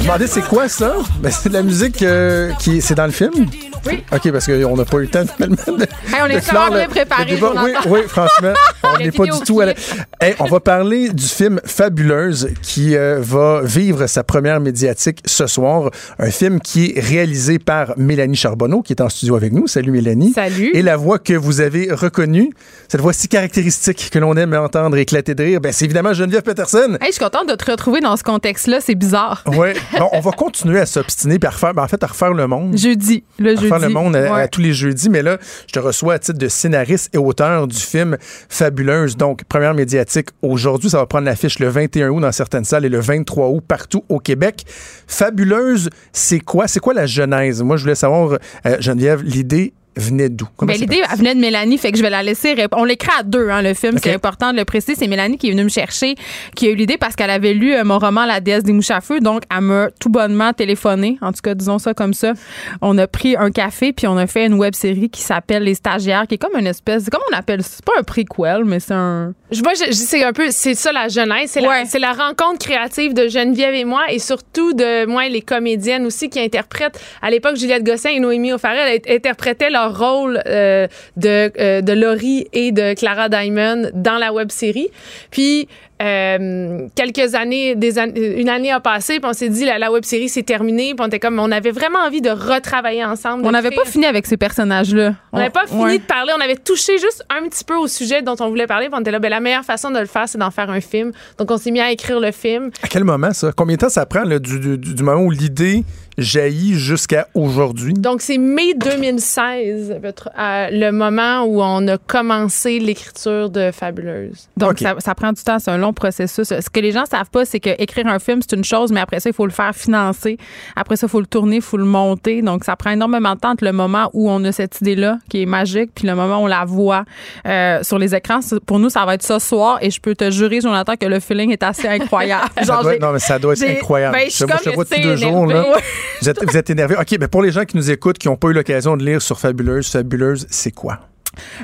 Demandez 0.00 0.26
c'est 0.26 0.42
quoi 0.42 0.68
ça? 0.68 0.96
Ben, 1.20 1.30
c'est 1.30 1.48
de 1.48 1.54
la 1.54 1.62
musique 1.62 2.02
euh, 2.02 2.52
qui 2.58 2.80
c'est 2.82 2.94
dans 2.94 3.06
le 3.06 3.12
film? 3.12 3.46
Oui. 3.86 4.04
OK, 4.12 4.32
parce 4.32 4.46
qu'on 4.46 4.76
n'a 4.76 4.84
pas 4.84 4.96
eu 4.98 5.02
le 5.02 5.08
temps 5.08 5.24
finalement 5.26 5.78
de, 5.78 5.82
Hey, 5.82 6.20
on 6.22 6.26
est 6.26 6.40
super 6.40 6.70
bien 6.70 6.86
débat. 7.24 7.52
Oui, 7.64 7.72
oui, 7.86 8.00
franchement, 8.06 8.52
on 8.84 8.98
n'est 8.98 9.10
pas 9.10 9.24
du 9.24 9.40
tout 9.44 9.60
à 9.60 9.66
la... 9.66 9.74
Hey, 10.20 10.34
on 10.38 10.44
va 10.44 10.60
parler 10.60 11.08
du 11.10 11.24
film 11.24 11.60
Fabuleuse 11.64 12.50
qui 12.62 12.96
euh, 12.96 13.18
va 13.20 13.62
vivre 13.62 14.06
sa 14.06 14.22
première 14.22 14.60
médiatique 14.60 15.20
ce 15.24 15.46
soir. 15.46 15.90
Un 16.18 16.30
film 16.30 16.60
qui 16.60 16.92
est 16.94 17.00
réalisé 17.00 17.58
par 17.58 17.94
Mélanie 17.96 18.36
Charbonneau, 18.36 18.82
qui 18.82 18.92
est 18.92 19.00
en 19.00 19.08
studio 19.08 19.36
avec 19.36 19.52
nous. 19.52 19.66
Salut 19.66 19.90
Mélanie. 19.90 20.32
Salut. 20.32 20.70
Et 20.74 20.82
la 20.82 20.96
voix 20.96 21.18
que 21.18 21.34
vous 21.34 21.60
avez 21.60 21.92
reconnue, 21.92 22.52
cette 22.88 23.00
voix 23.00 23.12
si 23.12 23.28
caractéristique 23.28 24.10
que 24.10 24.18
l'on 24.18 24.36
aime 24.36 24.54
entendre 24.54 24.96
éclater 24.96 25.34
de 25.34 25.42
rire, 25.42 25.60
ben, 25.60 25.72
c'est 25.72 25.84
évidemment 25.84 26.12
Geneviève 26.12 26.42
Peterson. 26.42 26.96
Hey, 27.00 27.08
je 27.08 27.12
suis 27.12 27.24
contente 27.24 27.48
de 27.48 27.54
te 27.54 27.70
retrouver 27.70 28.00
dans 28.00 28.16
ce 28.16 28.22
contexte-là. 28.22 28.80
C'est 28.80 28.94
bizarre. 28.94 29.42
Oui, 29.46 29.68
bon, 29.98 30.08
on 30.12 30.20
va 30.20 30.30
continuer 30.32 30.80
à 30.80 30.86
s'obstiner 30.86 31.38
puis 31.38 31.46
à 31.46 31.50
refaire, 31.50 31.74
ben, 31.74 31.82
en 31.82 31.88
fait, 31.88 32.02
à 32.02 32.06
refaire 32.06 32.32
le 32.32 32.46
monde. 32.46 32.76
Jeudi, 32.76 33.24
le 33.38 33.56
jeudi. 33.56 33.71
Faire 33.78 33.88
le 33.88 33.94
monde 33.94 34.16
à, 34.16 34.48
tous 34.48 34.60
les 34.60 34.72
jeudis, 34.72 35.08
mais 35.08 35.22
là, 35.22 35.38
je 35.66 35.72
te 35.72 35.78
reçois 35.78 36.14
à 36.14 36.18
titre 36.18 36.38
de 36.38 36.48
scénariste 36.48 37.14
et 37.14 37.18
auteur 37.18 37.66
du 37.66 37.78
film 37.78 38.16
Fabuleuse. 38.48 39.16
Donc, 39.16 39.44
première 39.44 39.74
médiatique 39.74 40.28
aujourd'hui, 40.42 40.90
ça 40.90 40.98
va 40.98 41.06
prendre 41.06 41.24
l'affiche 41.24 41.58
le 41.58 41.68
21 41.68 42.10
août 42.10 42.20
dans 42.20 42.32
certaines 42.32 42.64
salles 42.64 42.84
et 42.84 42.88
le 42.88 43.00
23 43.00 43.48
août 43.48 43.64
partout 43.66 44.04
au 44.08 44.18
Québec. 44.18 44.64
Fabuleuse, 45.06 45.90
c'est 46.12 46.40
quoi? 46.40 46.68
C'est 46.68 46.80
quoi 46.80 46.94
la 46.94 47.06
genèse? 47.06 47.62
Moi, 47.62 47.76
je 47.76 47.82
voulais 47.82 47.94
savoir, 47.94 48.38
euh, 48.66 48.76
Geneviève, 48.80 49.22
l'idée 49.22 49.72
venait 49.96 50.28
d'où? 50.28 50.46
Ben, 50.60 50.74
L'idée 50.76 51.02
venait 51.16 51.34
de 51.34 51.40
Mélanie, 51.40 51.78
fait 51.78 51.92
que 51.92 51.98
je 51.98 52.02
vais 52.02 52.10
la 52.10 52.22
laisser 52.22 52.54
répondre. 52.54 52.82
On 52.82 52.84
l'écrit 52.84 53.10
à 53.18 53.22
deux, 53.22 53.48
hein, 53.50 53.62
le 53.62 53.74
film. 53.74 53.98
C'est 54.02 54.14
important 54.14 54.52
de 54.52 54.56
le 54.58 54.64
préciser. 54.64 54.94
C'est 54.96 55.06
Mélanie 55.06 55.38
qui 55.38 55.48
est 55.48 55.50
venue 55.52 55.64
me 55.64 55.68
chercher, 55.68 56.14
qui 56.56 56.66
a 56.66 56.70
eu 56.70 56.74
l'idée 56.74 56.96
parce 56.98 57.14
qu'elle 57.16 57.30
avait 57.30 57.52
lu 57.54 57.74
euh, 57.74 57.84
mon 57.84 57.98
roman 57.98 58.24
La 58.24 58.40
déesse 58.40 58.62
des 58.64 58.72
mouches 58.72 58.90
à 58.90 59.00
feu. 59.00 59.20
Donc, 59.20 59.42
elle 59.54 59.60
m'a 59.62 59.88
tout 60.00 60.08
bonnement 60.08 60.52
téléphoné. 60.52 61.18
En 61.20 61.32
tout 61.32 61.40
cas, 61.42 61.54
disons 61.54 61.78
ça 61.78 61.94
comme 61.94 62.14
ça. 62.14 62.32
On 62.80 62.96
a 62.98 63.06
pris 63.06 63.36
un 63.36 63.50
café, 63.50 63.92
puis 63.92 64.06
on 64.06 64.16
a 64.16 64.26
fait 64.26 64.46
une 64.46 64.54
web 64.54 64.74
série 64.74 65.10
qui 65.10 65.20
s'appelle 65.20 65.62
Les 65.64 65.74
Stagiaires, 65.74 66.26
qui 66.26 66.34
est 66.36 66.38
comme 66.38 66.58
une 66.58 66.66
espèce. 66.66 67.08
Comment 67.10 67.24
on 67.32 67.36
appelle 67.36 67.62
ça? 67.62 67.68
C'est 67.72 67.84
pas 67.84 67.92
un 67.98 68.02
prequel, 68.02 68.64
mais 68.64 68.80
c'est 68.80 68.94
un. 68.94 69.34
Je 69.50 69.62
vois, 69.62 69.72
c'est 69.74 70.22
un 70.24 70.32
peu, 70.32 70.46
c'est 70.50 70.74
ça 70.74 70.92
la 70.92 71.08
jeunesse, 71.08 71.50
c'est 71.52 71.60
Ouais. 71.60 71.80
la, 71.80 71.84
c'est 71.84 71.98
la 71.98 72.12
rencontre 72.12 72.58
créative 72.64 73.12
de 73.14 73.28
Geneviève 73.28 73.74
et 73.74 73.84
moi, 73.84 74.02
et 74.10 74.18
surtout 74.18 74.72
de 74.72 75.04
moi, 75.06 75.28
les 75.28 75.42
comédiennes 75.42 76.06
aussi 76.06 76.30
qui 76.30 76.40
interprètent. 76.40 76.98
À 77.20 77.30
l'époque, 77.30 77.56
Juliette 77.56 77.84
Gosselin 77.84 78.14
et 78.14 78.20
Noémie 78.20 78.52
O'Farrell 78.52 78.98
int- 78.98 79.14
interprétaient 79.14 79.70
leur 79.70 79.81
rôle 79.88 80.40
euh, 80.46 80.86
de 81.16 81.50
euh, 81.58 81.80
de 81.80 81.92
Laurie 81.92 82.46
et 82.52 82.72
de 82.72 82.94
Clara 82.94 83.28
Diamond 83.28 83.90
dans 83.94 84.18
la 84.18 84.32
web 84.32 84.50
série. 84.50 84.88
Puis 85.30 85.68
euh, 86.02 86.88
quelques 86.96 87.34
années, 87.36 87.76
des 87.76 87.98
an- 87.98 88.12
une 88.14 88.48
année 88.48 88.72
a 88.72 88.80
passé, 88.80 89.20
puis 89.20 89.28
on 89.30 89.32
s'est 89.32 89.48
dit 89.48 89.64
la, 89.64 89.78
la 89.78 89.92
web 89.92 90.04
série 90.04 90.28
c'est 90.28 90.42
terminé, 90.42 90.94
puis 90.94 90.96
on 91.00 91.06
était 91.06 91.20
comme, 91.20 91.38
on 91.38 91.50
avait 91.52 91.70
vraiment 91.70 92.00
envie 92.00 92.20
de 92.20 92.30
retravailler 92.30 93.04
ensemble. 93.04 93.42
de 93.44 93.48
On 93.48 93.52
n'avait 93.52 93.70
pas 93.70 93.84
fini 93.84 94.04
avec 94.06 94.26
ces 94.26 94.36
personnages-là. 94.36 95.14
on 95.32 95.38
n'avait 95.38 95.50
pas 95.50 95.66
fini 95.66 95.82
ouais. 95.84 95.98
de 95.98 96.02
parler, 96.02 96.32
on 96.36 96.40
avait 96.40 96.56
touché 96.56 96.98
juste 96.98 97.24
un 97.30 97.48
petit 97.48 97.64
peu 97.64 97.76
au 97.76 97.86
sujet 97.86 98.20
dont 98.22 98.34
on 98.40 98.48
voulait 98.48 98.66
parler. 98.66 98.86
Puis 98.86 98.94
on 98.96 99.00
était 99.00 99.12
là, 99.12 99.20
ben, 99.20 99.28
la 99.28 99.40
meilleure 99.40 99.64
façon 99.64 99.90
de 99.92 99.98
le 100.00 100.06
faire, 100.06 100.28
c'est 100.28 100.38
d'en 100.38 100.50
faire 100.50 100.70
un 100.70 100.80
film. 100.80 101.12
Donc 101.38 101.50
on 101.52 101.56
s'est 101.56 101.70
mis 101.70 101.80
à 101.80 101.92
écrire 101.92 102.18
le 102.18 102.32
film. 102.32 102.70
À 102.82 102.88
quel 102.88 103.04
moment, 103.04 103.32
ça? 103.32 103.52
Combien 103.56 103.76
de 103.76 103.80
temps 103.82 103.88
ça 103.88 104.04
prend 104.06 104.24
là, 104.24 104.38
du, 104.40 104.58
du- 104.58 104.78
du 104.78 105.02
moment 105.04 105.22
où 105.22 105.30
l'idée 105.30 105.84
jaillit 106.18 106.74
jusqu'à 106.74 107.28
aujourd'hui? 107.34 107.94
Donc 107.94 108.20
c'est 108.22 108.38
mai 108.38 108.74
2016, 108.74 109.96
peut-être, 110.00 110.30
euh, 110.38 110.68
le 110.70 110.90
moment 110.90 111.42
où 111.44 111.62
on 111.62 111.86
a 111.88 111.98
commencé 111.98 112.78
l'écriture 112.78 113.50
de 113.50 113.70
Fabuleuse. 113.72 114.48
Donc, 114.56 114.78
ça, 114.78 114.94
ça 114.98 115.14
prend 115.14 115.32
du 115.32 115.42
temps, 115.42 115.58
c'est 115.58 115.70
un 115.70 115.78
long 115.78 115.92
processus. 115.92 116.48
Ce 116.48 116.70
que 116.70 116.80
les 116.80 116.92
gens 116.92 117.04
savent 117.06 117.30
pas, 117.30 117.44
c'est 117.44 117.60
que 117.60 117.70
écrire 117.82 118.06
un 118.06 118.18
film, 118.18 118.40
c'est 118.42 118.56
une 118.56 118.64
chose, 118.64 118.92
mais 118.92 119.00
après 119.00 119.20
ça, 119.20 119.30
il 119.30 119.32
faut 119.34 119.46
le 119.46 119.52
faire 119.52 119.74
financer. 119.74 120.36
Après 120.76 120.96
ça, 120.96 121.06
il 121.06 121.10
faut 121.10 121.20
le 121.20 121.26
tourner, 121.26 121.56
il 121.56 121.62
faut 121.62 121.76
le 121.76 121.84
monter. 121.84 122.42
Donc, 122.42 122.64
ça 122.64 122.76
prend 122.76 122.90
énormément 122.90 123.34
de 123.34 123.40
temps 123.40 123.50
entre 123.50 123.64
le 123.64 123.72
moment 123.72 124.10
où 124.12 124.30
on 124.30 124.42
a 124.44 124.52
cette 124.52 124.80
idée-là, 124.80 125.18
qui 125.30 125.42
est 125.42 125.46
magique, 125.46 125.90
puis 125.94 126.06
le 126.06 126.14
moment 126.14 126.38
où 126.38 126.44
on 126.44 126.46
la 126.46 126.64
voit 126.64 127.04
euh, 127.46 127.82
sur 127.82 127.98
les 127.98 128.14
écrans. 128.14 128.40
Pour 128.66 128.78
nous, 128.78 128.90
ça 128.90 129.04
va 129.04 129.14
être 129.14 129.22
ce 129.22 129.38
soir, 129.38 129.78
et 129.80 129.90
je 129.90 130.00
peux 130.00 130.14
te 130.14 130.30
jurer, 130.30 130.60
Jonathan, 130.60 130.94
que 131.00 131.06
le 131.06 131.20
feeling 131.20 131.50
est 131.52 131.62
assez 131.62 131.88
incroyable. 131.88 132.46
Ça 132.56 132.62
Genre, 132.64 132.82
doit 132.82 132.90
j'ai- 132.92 132.96
être- 132.96 133.02
non, 133.02 133.12
mais 133.12 133.18
ça 133.18 133.38
doit 133.38 133.52
être 133.54 133.62
incroyable. 133.62 134.16
ben, 134.16 134.26
je 134.28 134.34
suis 134.34 134.44
Moi, 134.44 134.56
je 134.56 134.60
te 134.60 134.64
comme 134.68 134.74
vois 134.74 134.84
tous 134.84 134.92
assez 134.94 135.02
deux 135.02 135.16
jours. 135.16 135.46
Là. 135.46 135.64
Énervée. 136.02 136.18
Vous, 136.20 136.28
êtes, 136.28 136.50
vous 136.50 136.56
êtes 136.56 136.70
énervé. 136.70 136.96
OK, 136.96 137.16
mais 137.20 137.28
pour 137.28 137.42
les 137.42 137.52
gens 137.52 137.64
qui 137.64 137.76
nous 137.76 137.90
écoutent, 137.90 138.18
qui 138.18 138.28
n'ont 138.28 138.36
pas 138.36 138.48
eu 138.48 138.52
l'occasion 138.52 138.96
de 138.96 139.04
lire 139.04 139.22
sur 139.22 139.38
Fabuleuse, 139.38 139.90
Fabuleuse, 139.90 140.46
c'est 140.50 140.72
quoi? 140.72 141.00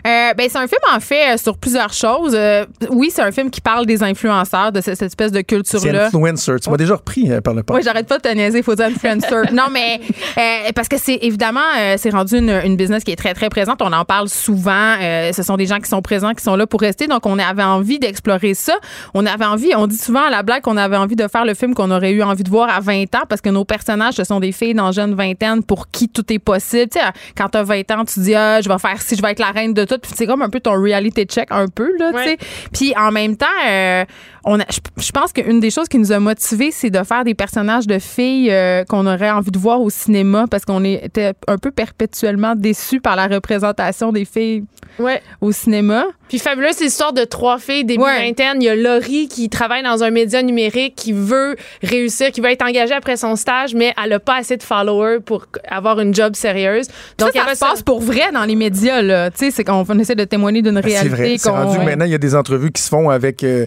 Euh, 0.06 0.34
ben, 0.34 0.48
c'est 0.50 0.58
un 0.58 0.66
film, 0.66 0.80
en 0.94 1.00
fait, 1.00 1.34
euh, 1.34 1.36
sur 1.36 1.56
plusieurs 1.58 1.92
choses. 1.92 2.32
Euh, 2.34 2.64
oui, 2.90 3.10
c'est 3.14 3.22
un 3.22 3.32
film 3.32 3.50
qui 3.50 3.60
parle 3.60 3.86
des 3.86 4.02
influenceurs, 4.02 4.72
de 4.72 4.80
cette, 4.80 4.96
cette 4.98 5.08
espèce 5.08 5.32
de 5.32 5.38
C'est 5.38 5.44
culture-là. 5.44 6.06
influencer. 6.06 6.56
Tu 6.62 6.70
m'as 6.70 6.76
déjà 6.76 6.96
repris 6.96 7.30
euh, 7.30 7.40
par 7.40 7.54
le 7.54 7.60
Oui, 7.60 7.64
passé. 7.66 7.82
j'arrête 7.82 8.06
pas 8.06 8.18
de 8.18 8.22
te 8.22 8.28
niaiser, 8.34 8.62
faut 8.62 8.74
dire 8.74 8.86
influencer. 8.86 9.28
non, 9.52 9.64
mais 9.72 10.00
parce 10.74 10.88
que 10.88 10.96
c'est 10.98 11.18
évidemment, 11.22 11.60
c'est 11.96 12.10
rendu 12.10 12.38
une, 12.38 12.50
une 12.64 12.76
business 12.76 13.04
qui 13.04 13.10
est 13.12 13.16
très, 13.16 13.34
très 13.34 13.48
présente. 13.48 13.80
On 13.82 13.92
en 13.92 14.04
parle 14.04 14.28
souvent. 14.28 14.94
Ce 15.32 15.42
sont 15.42 15.56
des 15.56 15.66
gens 15.66 15.78
qui 15.78 15.88
sont 15.88 16.02
présents, 16.02 16.34
qui 16.34 16.42
sont 16.42 16.56
là 16.56 16.66
pour 16.66 16.80
rester. 16.80 17.06
Donc, 17.06 17.26
on 17.26 17.38
avait 17.38 17.62
envie 17.62 17.98
d'explorer 17.98 18.54
ça. 18.54 18.74
On 19.14 19.26
avait 19.26 19.44
envie, 19.44 19.72
on 19.76 19.86
dit 19.86 19.98
souvent 19.98 20.24
à 20.26 20.30
la 20.30 20.42
blague 20.42 20.62
qu'on 20.62 20.76
avait 20.76 20.96
envie 20.96 21.16
de 21.16 21.26
faire 21.28 21.44
le 21.44 21.54
film 21.54 21.74
qu'on 21.74 21.90
aurait 21.90 22.12
eu 22.12 22.22
envie 22.22 22.42
de 22.42 22.50
voir 22.50 22.68
à 22.70 22.80
20 22.80 23.14
ans 23.14 23.24
parce 23.28 23.40
que 23.40 23.48
nos 23.50 23.64
personnages, 23.64 24.14
ce 24.14 24.24
sont 24.24 24.40
des 24.40 24.52
filles 24.52 24.74
dans 24.74 24.92
jeune 24.92 25.14
vingtaine 25.14 25.62
pour 25.62 25.90
qui 25.90 26.08
tout 26.08 26.30
est 26.32 26.38
possible. 26.38 26.88
Tu 26.90 26.98
sais, 26.98 27.04
quand 27.36 27.48
t'as 27.48 27.62
20 27.62 27.90
ans, 27.92 28.04
tu 28.04 28.20
dis, 28.20 28.34
ah, 28.34 28.60
je 28.60 28.68
vais 28.68 28.78
faire 28.78 29.00
ci, 29.02 29.16
je 29.16 29.22
vais 29.22 29.32
être 29.32 29.38
la 29.40 29.50
reine 29.58 29.74
de 29.74 29.84
tout. 29.84 29.98
Puis 29.98 30.12
c'est 30.14 30.26
comme 30.26 30.42
un 30.42 30.50
peu 30.50 30.60
ton 30.60 30.80
reality 30.80 31.24
check, 31.24 31.48
un 31.50 31.68
peu, 31.68 31.90
là, 31.98 32.12
tu 32.12 32.22
sais. 32.22 32.38
Puis 32.72 32.94
en 32.96 33.10
même 33.10 33.36
temps, 33.36 33.46
euh, 33.66 34.04
on 34.50 34.58
a, 34.60 34.64
je, 34.70 34.78
je 35.04 35.12
pense 35.12 35.32
qu'une 35.32 35.60
des 35.60 35.70
choses 35.70 35.88
qui 35.88 35.98
nous 35.98 36.10
a 36.10 36.18
motivés, 36.18 36.70
c'est 36.70 36.90
de 36.90 37.02
faire 37.04 37.22
des 37.24 37.34
personnages 37.34 37.86
de 37.86 37.98
filles 37.98 38.50
euh, 38.50 38.82
qu'on 38.84 39.06
aurait 39.06 39.30
envie 39.30 39.50
de 39.50 39.58
voir 39.58 39.80
au 39.80 39.90
cinéma 39.90 40.46
parce 40.50 40.64
qu'on 40.64 40.82
était 40.84 41.34
un 41.46 41.58
peu 41.58 41.70
perpétuellement 41.70 42.54
déçus 42.56 43.00
par 43.00 43.14
la 43.16 43.26
représentation 43.26 44.10
des 44.12 44.24
filles 44.24 44.64
Ouais. 44.98 45.22
au 45.40 45.52
cinéma. 45.52 46.06
Puis 46.28 46.38
Fabuleuse, 46.40 46.72
c'est 46.74 46.84
l'histoire 46.84 47.12
de 47.12 47.22
trois 47.24 47.58
filles 47.58 47.84
début 47.84 48.02
vingtaine. 48.02 48.60
Il 48.60 48.64
y 48.64 48.68
a 48.68 48.74
Laurie 48.74 49.28
qui 49.28 49.48
travaille 49.48 49.82
dans 49.84 50.02
un 50.02 50.10
média 50.10 50.42
numérique, 50.42 50.94
qui 50.96 51.12
veut 51.12 51.54
réussir, 51.82 52.32
qui 52.32 52.40
veut 52.40 52.50
être 52.50 52.64
engagée 52.66 52.94
après 52.94 53.16
son 53.16 53.36
stage, 53.36 53.74
mais 53.74 53.94
elle 54.02 54.10
n'a 54.10 54.18
pas 54.18 54.36
assez 54.38 54.56
de 54.56 54.62
followers 54.62 55.20
pour 55.24 55.46
avoir 55.68 56.00
une 56.00 56.12
job 56.14 56.34
sérieuse. 56.34 56.88
Donc, 57.16 57.30
ça, 57.32 57.54
se 57.54 57.60
passe 57.60 57.82
pour 57.82 58.00
vrai 58.00 58.32
dans 58.32 58.44
les 58.44 58.56
médias, 58.56 59.00
là. 59.02 59.30
Tu 59.30 59.38
sais, 59.38 59.50
c'est 59.52 59.62
qu'on 59.64 59.84
on 59.88 59.98
essaie 60.00 60.16
de 60.16 60.24
témoigner 60.24 60.62
d'une 60.62 60.74
Ben, 60.74 60.82
C'est 60.82 60.88
réalité. 60.94 61.16
vrai. 61.16 61.36
C'est 61.38 61.48
qu'on- 61.48 61.56
rendu 61.56 61.78
que 61.78 61.84
maintenant, 61.84 62.04
il 62.06 62.10
y 62.12 62.14
a 62.14 62.18
des 62.18 62.34
entrevues 62.34 62.72
qui 62.72 62.82
se 62.82 62.88
font 62.88 63.08
avec 63.10 63.44
euh, 63.44 63.66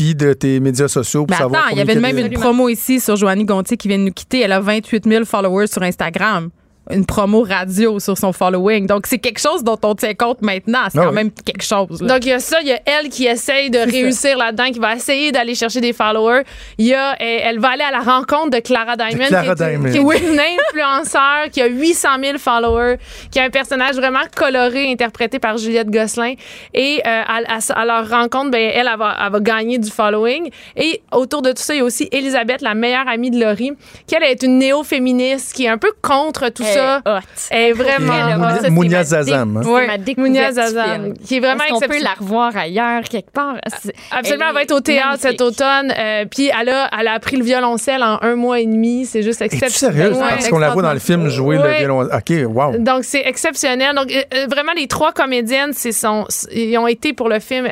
copie 0.00 0.14
de 0.14 0.32
tes 0.32 0.60
médias 0.60 0.88
sociaux 0.88 1.26
pour 1.26 1.30
Mais 1.30 1.36
savoir 1.36 1.66
attends, 1.66 1.72
il 1.72 1.78
y 1.78 1.80
avait 1.80 1.94
même 1.94 2.18
une 2.18 2.30
promo 2.30 2.68
ici 2.68 3.00
sur 3.00 3.16
Joannie 3.16 3.44
Gontier 3.44 3.76
qui 3.76 3.88
vient 3.88 3.98
de 3.98 4.04
nous 4.04 4.12
quitter. 4.12 4.40
Elle 4.40 4.52
a 4.52 4.60
28 4.60 5.06
000 5.06 5.24
followers 5.24 5.66
sur 5.66 5.82
Instagram. 5.82 6.50
Une 6.92 7.06
promo 7.06 7.42
radio 7.42 7.98
sur 8.00 8.16
son 8.18 8.32
following. 8.32 8.86
Donc, 8.86 9.06
c'est 9.06 9.18
quelque 9.18 9.40
chose 9.40 9.62
dont 9.64 9.78
on 9.82 9.94
tient 9.94 10.14
compte 10.14 10.42
maintenant. 10.42 10.80
C'est 10.90 10.98
Ah 10.98 11.02
quand 11.04 11.08
oui. 11.10 11.14
même 11.14 11.30
quelque 11.30 11.62
chose. 11.64 12.00
là. 12.02 12.08
Donc, 12.14 12.24
il 12.24 12.30
y 12.30 12.32
a 12.32 12.38
ça, 12.40 12.58
il 12.60 12.68
y 12.68 12.72
a 12.72 12.80
elle 12.86 13.08
qui 13.08 13.26
essaye 13.26 13.70
de 13.70 13.78
réussir 13.78 14.36
là-dedans, 14.38 14.70
qui 14.72 14.78
va 14.78 14.94
essayer 14.94 15.32
d'aller 15.32 15.54
chercher 15.54 15.80
des 15.80 15.92
followers. 15.92 16.42
Il 16.78 16.86
y 16.86 16.94
a, 16.94 17.14
elle, 17.20 17.40
elle 17.44 17.58
va 17.60 17.68
aller 17.70 17.84
à 17.84 17.90
la 17.90 18.00
rencontre 18.00 18.50
de 18.50 18.58
Clara 18.60 18.96
Diamond, 18.96 19.26
Clara 19.26 19.54
qui 19.54 19.62
est, 19.62 19.74
une- 19.74 19.90
Diamond. 19.90 20.08
qui 20.10 20.16
est 20.16 20.32
une 20.32 20.40
influenceur, 20.40 21.50
qui 21.52 21.60
a 21.62 21.66
800 21.66 22.08
000 22.22 22.38
followers, 22.38 22.96
qui 23.30 23.38
a 23.38 23.44
un 23.44 23.50
personnage 23.50 23.96
vraiment 23.96 24.20
coloré, 24.34 24.90
interprété 24.90 25.38
par 25.38 25.56
Juliette 25.58 25.90
Gosselin. 25.90 26.34
Et 26.74 27.00
euh, 27.06 27.22
à, 27.26 27.38
à- 27.56 27.80
à 27.80 27.84
leur 27.84 28.08
rencontre, 28.08 28.50
ben, 28.50 28.70
elle, 28.74 28.88
elle 28.92 28.98
va, 28.98 29.16
elle 29.24 29.32
va 29.32 29.40
gagner 29.40 29.78
du 29.78 29.90
following. 29.90 30.50
Et 30.76 31.02
autour 31.12 31.42
de 31.42 31.50
tout 31.52 31.62
ça, 31.62 31.74
il 31.74 31.78
y 31.78 31.80
a 31.80 31.84
aussi 31.84 32.08
Elisabeth, 32.12 32.62
la 32.62 32.74
meilleure 32.74 33.08
amie 33.08 33.30
de 33.30 33.38
Laurie, 33.40 33.72
qui, 34.06 34.14
elle, 34.14 34.24
est 34.24 34.42
une 34.42 34.58
néo-féministe, 34.58 35.54
qui 35.54 35.64
est 35.64 35.68
un 35.68 35.78
peu 35.78 35.92
contre 36.02 36.48
tout 36.48 36.64
ça. 36.64 36.79
Est 36.80 37.08
hot. 37.10 37.20
Elle 37.50 37.62
est 37.62 37.72
vraiment... 37.72 38.12
Mounia- 38.12 38.58
hot. 38.58 38.62
Ça, 38.62 38.70
Mounia 38.70 39.04
Zazam, 39.04 39.54
découverte 39.98 40.18
Mounia 40.18 40.52
Zazam, 40.52 41.14
qui 41.14 41.36
est 41.36 41.40
vraiment 41.40 41.64
Est-ce 41.64 41.72
qu'on 41.72 41.78
peut 41.80 41.84
exceptionnelle. 41.86 42.02
la 42.18 42.24
revoir 42.24 42.56
ailleurs, 42.56 43.02
quelque 43.02 43.30
part? 43.30 43.56
C'est- 43.82 43.94
Absolument, 44.10 44.46
elle 44.48 44.54
va 44.54 44.62
être 44.62 44.72
au 44.74 44.80
théâtre 44.80 45.18
cet 45.20 45.40
automne. 45.40 45.92
Euh, 45.96 46.24
puis 46.30 46.50
elle 46.60 46.68
a, 46.68 46.90
elle 46.98 47.06
a 47.08 47.12
appris 47.12 47.36
le 47.36 47.44
violoncelle 47.44 48.02
en 48.02 48.18
un 48.22 48.34
mois 48.36 48.60
et 48.60 48.66
demi. 48.66 49.06
C'est 49.06 49.22
juste 49.22 49.42
exceptionnel. 49.42 49.96
sérieux? 50.14 50.16
Parce 50.18 50.48
qu'on 50.48 50.58
la 50.58 50.70
voit 50.70 50.82
dans 50.82 50.92
le 50.92 50.98
film 50.98 51.28
jouer 51.28 51.56
le 51.58 51.78
violon. 51.78 52.02
OK, 52.02 52.32
wow. 52.46 52.78
Donc 52.78 53.04
c'est 53.04 53.22
exceptionnel. 53.26 53.94
Donc 53.94 54.10
euh, 54.12 54.22
euh, 54.34 54.46
vraiment 54.50 54.72
les 54.76 54.86
trois 54.86 55.12
comédiennes, 55.12 55.72
c'est 55.72 55.92
son, 55.92 56.26
ils 56.52 56.76
ont 56.78 56.86
été 56.86 57.12
pour 57.12 57.28
le 57.28 57.38
film, 57.40 57.66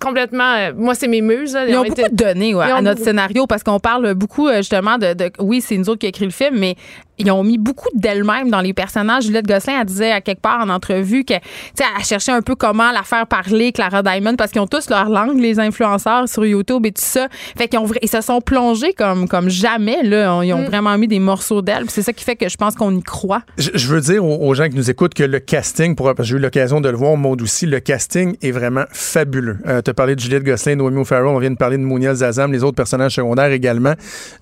complètement. 0.00 0.72
moi 0.76 0.94
c'est 0.94 1.08
mes 1.08 1.20
muses. 1.20 1.56
Ils 1.68 1.76
ont 1.76 1.84
été- 1.84 2.02
beaucoup 2.02 2.14
donné 2.14 2.54
à 2.60 2.80
notre 2.80 3.02
scénario 3.02 3.46
parce 3.46 3.62
qu'on 3.62 3.80
parle 3.80 4.14
beaucoup 4.14 4.48
justement 4.52 4.98
de, 4.98 5.14
de- 5.14 5.30
Oui, 5.38 5.60
c'est 5.60 5.76
nous 5.76 5.88
autres 5.90 6.00
qui 6.00 6.06
a 6.06 6.08
écrit 6.10 6.24
le 6.24 6.30
film, 6.30 6.58
mais 6.58 6.76
ils 7.18 7.30
ont 7.30 7.42
mis 7.42 7.58
beaucoup 7.58 7.88
d'elle-même 7.94 8.50
dans 8.50 8.60
les 8.60 8.72
personnages. 8.72 9.24
Juliette 9.24 9.46
Gosselin, 9.46 9.80
elle 9.80 9.86
disait 9.86 10.12
à 10.12 10.20
quelque 10.20 10.40
part 10.40 10.60
en 10.60 10.68
entrevue 10.68 11.24
que, 11.24 11.34
tu 11.34 11.40
sais, 11.74 11.84
elle 11.96 12.04
cherchait 12.04 12.32
un 12.32 12.42
peu 12.42 12.54
comment 12.54 12.90
la 12.92 13.02
faire 13.02 13.26
parler, 13.26 13.72
Clara 13.72 14.02
Diamond, 14.02 14.36
parce 14.36 14.52
qu'ils 14.52 14.60
ont 14.60 14.66
tous 14.66 14.88
leur 14.90 15.08
langue, 15.08 15.38
les 15.38 15.58
influenceurs 15.58 16.28
sur 16.28 16.44
YouTube 16.44 16.86
et 16.86 16.92
tout 16.92 17.02
ça. 17.04 17.28
Fait 17.56 17.68
qu'ils 17.68 17.78
ont, 17.78 17.86
ils 18.02 18.08
se 18.08 18.20
sont 18.20 18.40
plongés 18.40 18.92
comme, 18.92 19.28
comme 19.28 19.48
jamais, 19.48 20.02
là. 20.02 20.42
Ils 20.42 20.52
ont 20.52 20.64
vraiment 20.64 20.96
mis 20.96 21.08
des 21.08 21.18
morceaux 21.18 21.62
d'elle. 21.62 21.84
C'est 21.88 22.02
ça 22.02 22.12
qui 22.12 22.24
fait 22.24 22.36
que 22.36 22.48
je 22.48 22.56
pense 22.56 22.74
qu'on 22.74 22.96
y 22.96 23.02
croit. 23.02 23.42
Je, 23.56 23.70
je 23.74 23.88
veux 23.88 24.00
dire 24.00 24.24
aux, 24.24 24.48
aux 24.48 24.54
gens 24.54 24.68
qui 24.68 24.76
nous 24.76 24.90
écoutent 24.90 25.14
que 25.14 25.24
le 25.24 25.40
casting, 25.40 25.94
pour, 25.94 26.06
parce 26.06 26.18
que 26.18 26.24
j'ai 26.24 26.36
eu 26.36 26.40
l'occasion 26.40 26.80
de 26.80 26.88
le 26.88 26.96
voir, 26.96 27.16
Maud 27.16 27.42
aussi, 27.42 27.66
le 27.66 27.80
casting 27.80 28.36
est 28.42 28.50
vraiment 28.50 28.84
fabuleux. 28.90 29.58
Euh, 29.66 29.82
tu 29.82 29.90
as 29.90 29.94
parlé 29.94 30.14
de 30.14 30.20
Juliette 30.20 30.44
Gosselin, 30.44 30.76
Noémie 30.76 31.00
O'Farrell, 31.00 31.26
on 31.26 31.38
vient 31.38 31.50
de 31.50 31.56
parler 31.56 31.76
de 31.78 31.82
Mouniel 31.82 32.14
Zazam, 32.14 32.52
les 32.52 32.62
autres 32.62 32.76
personnages 32.76 33.14
secondaires 33.14 33.50
également. 33.50 33.94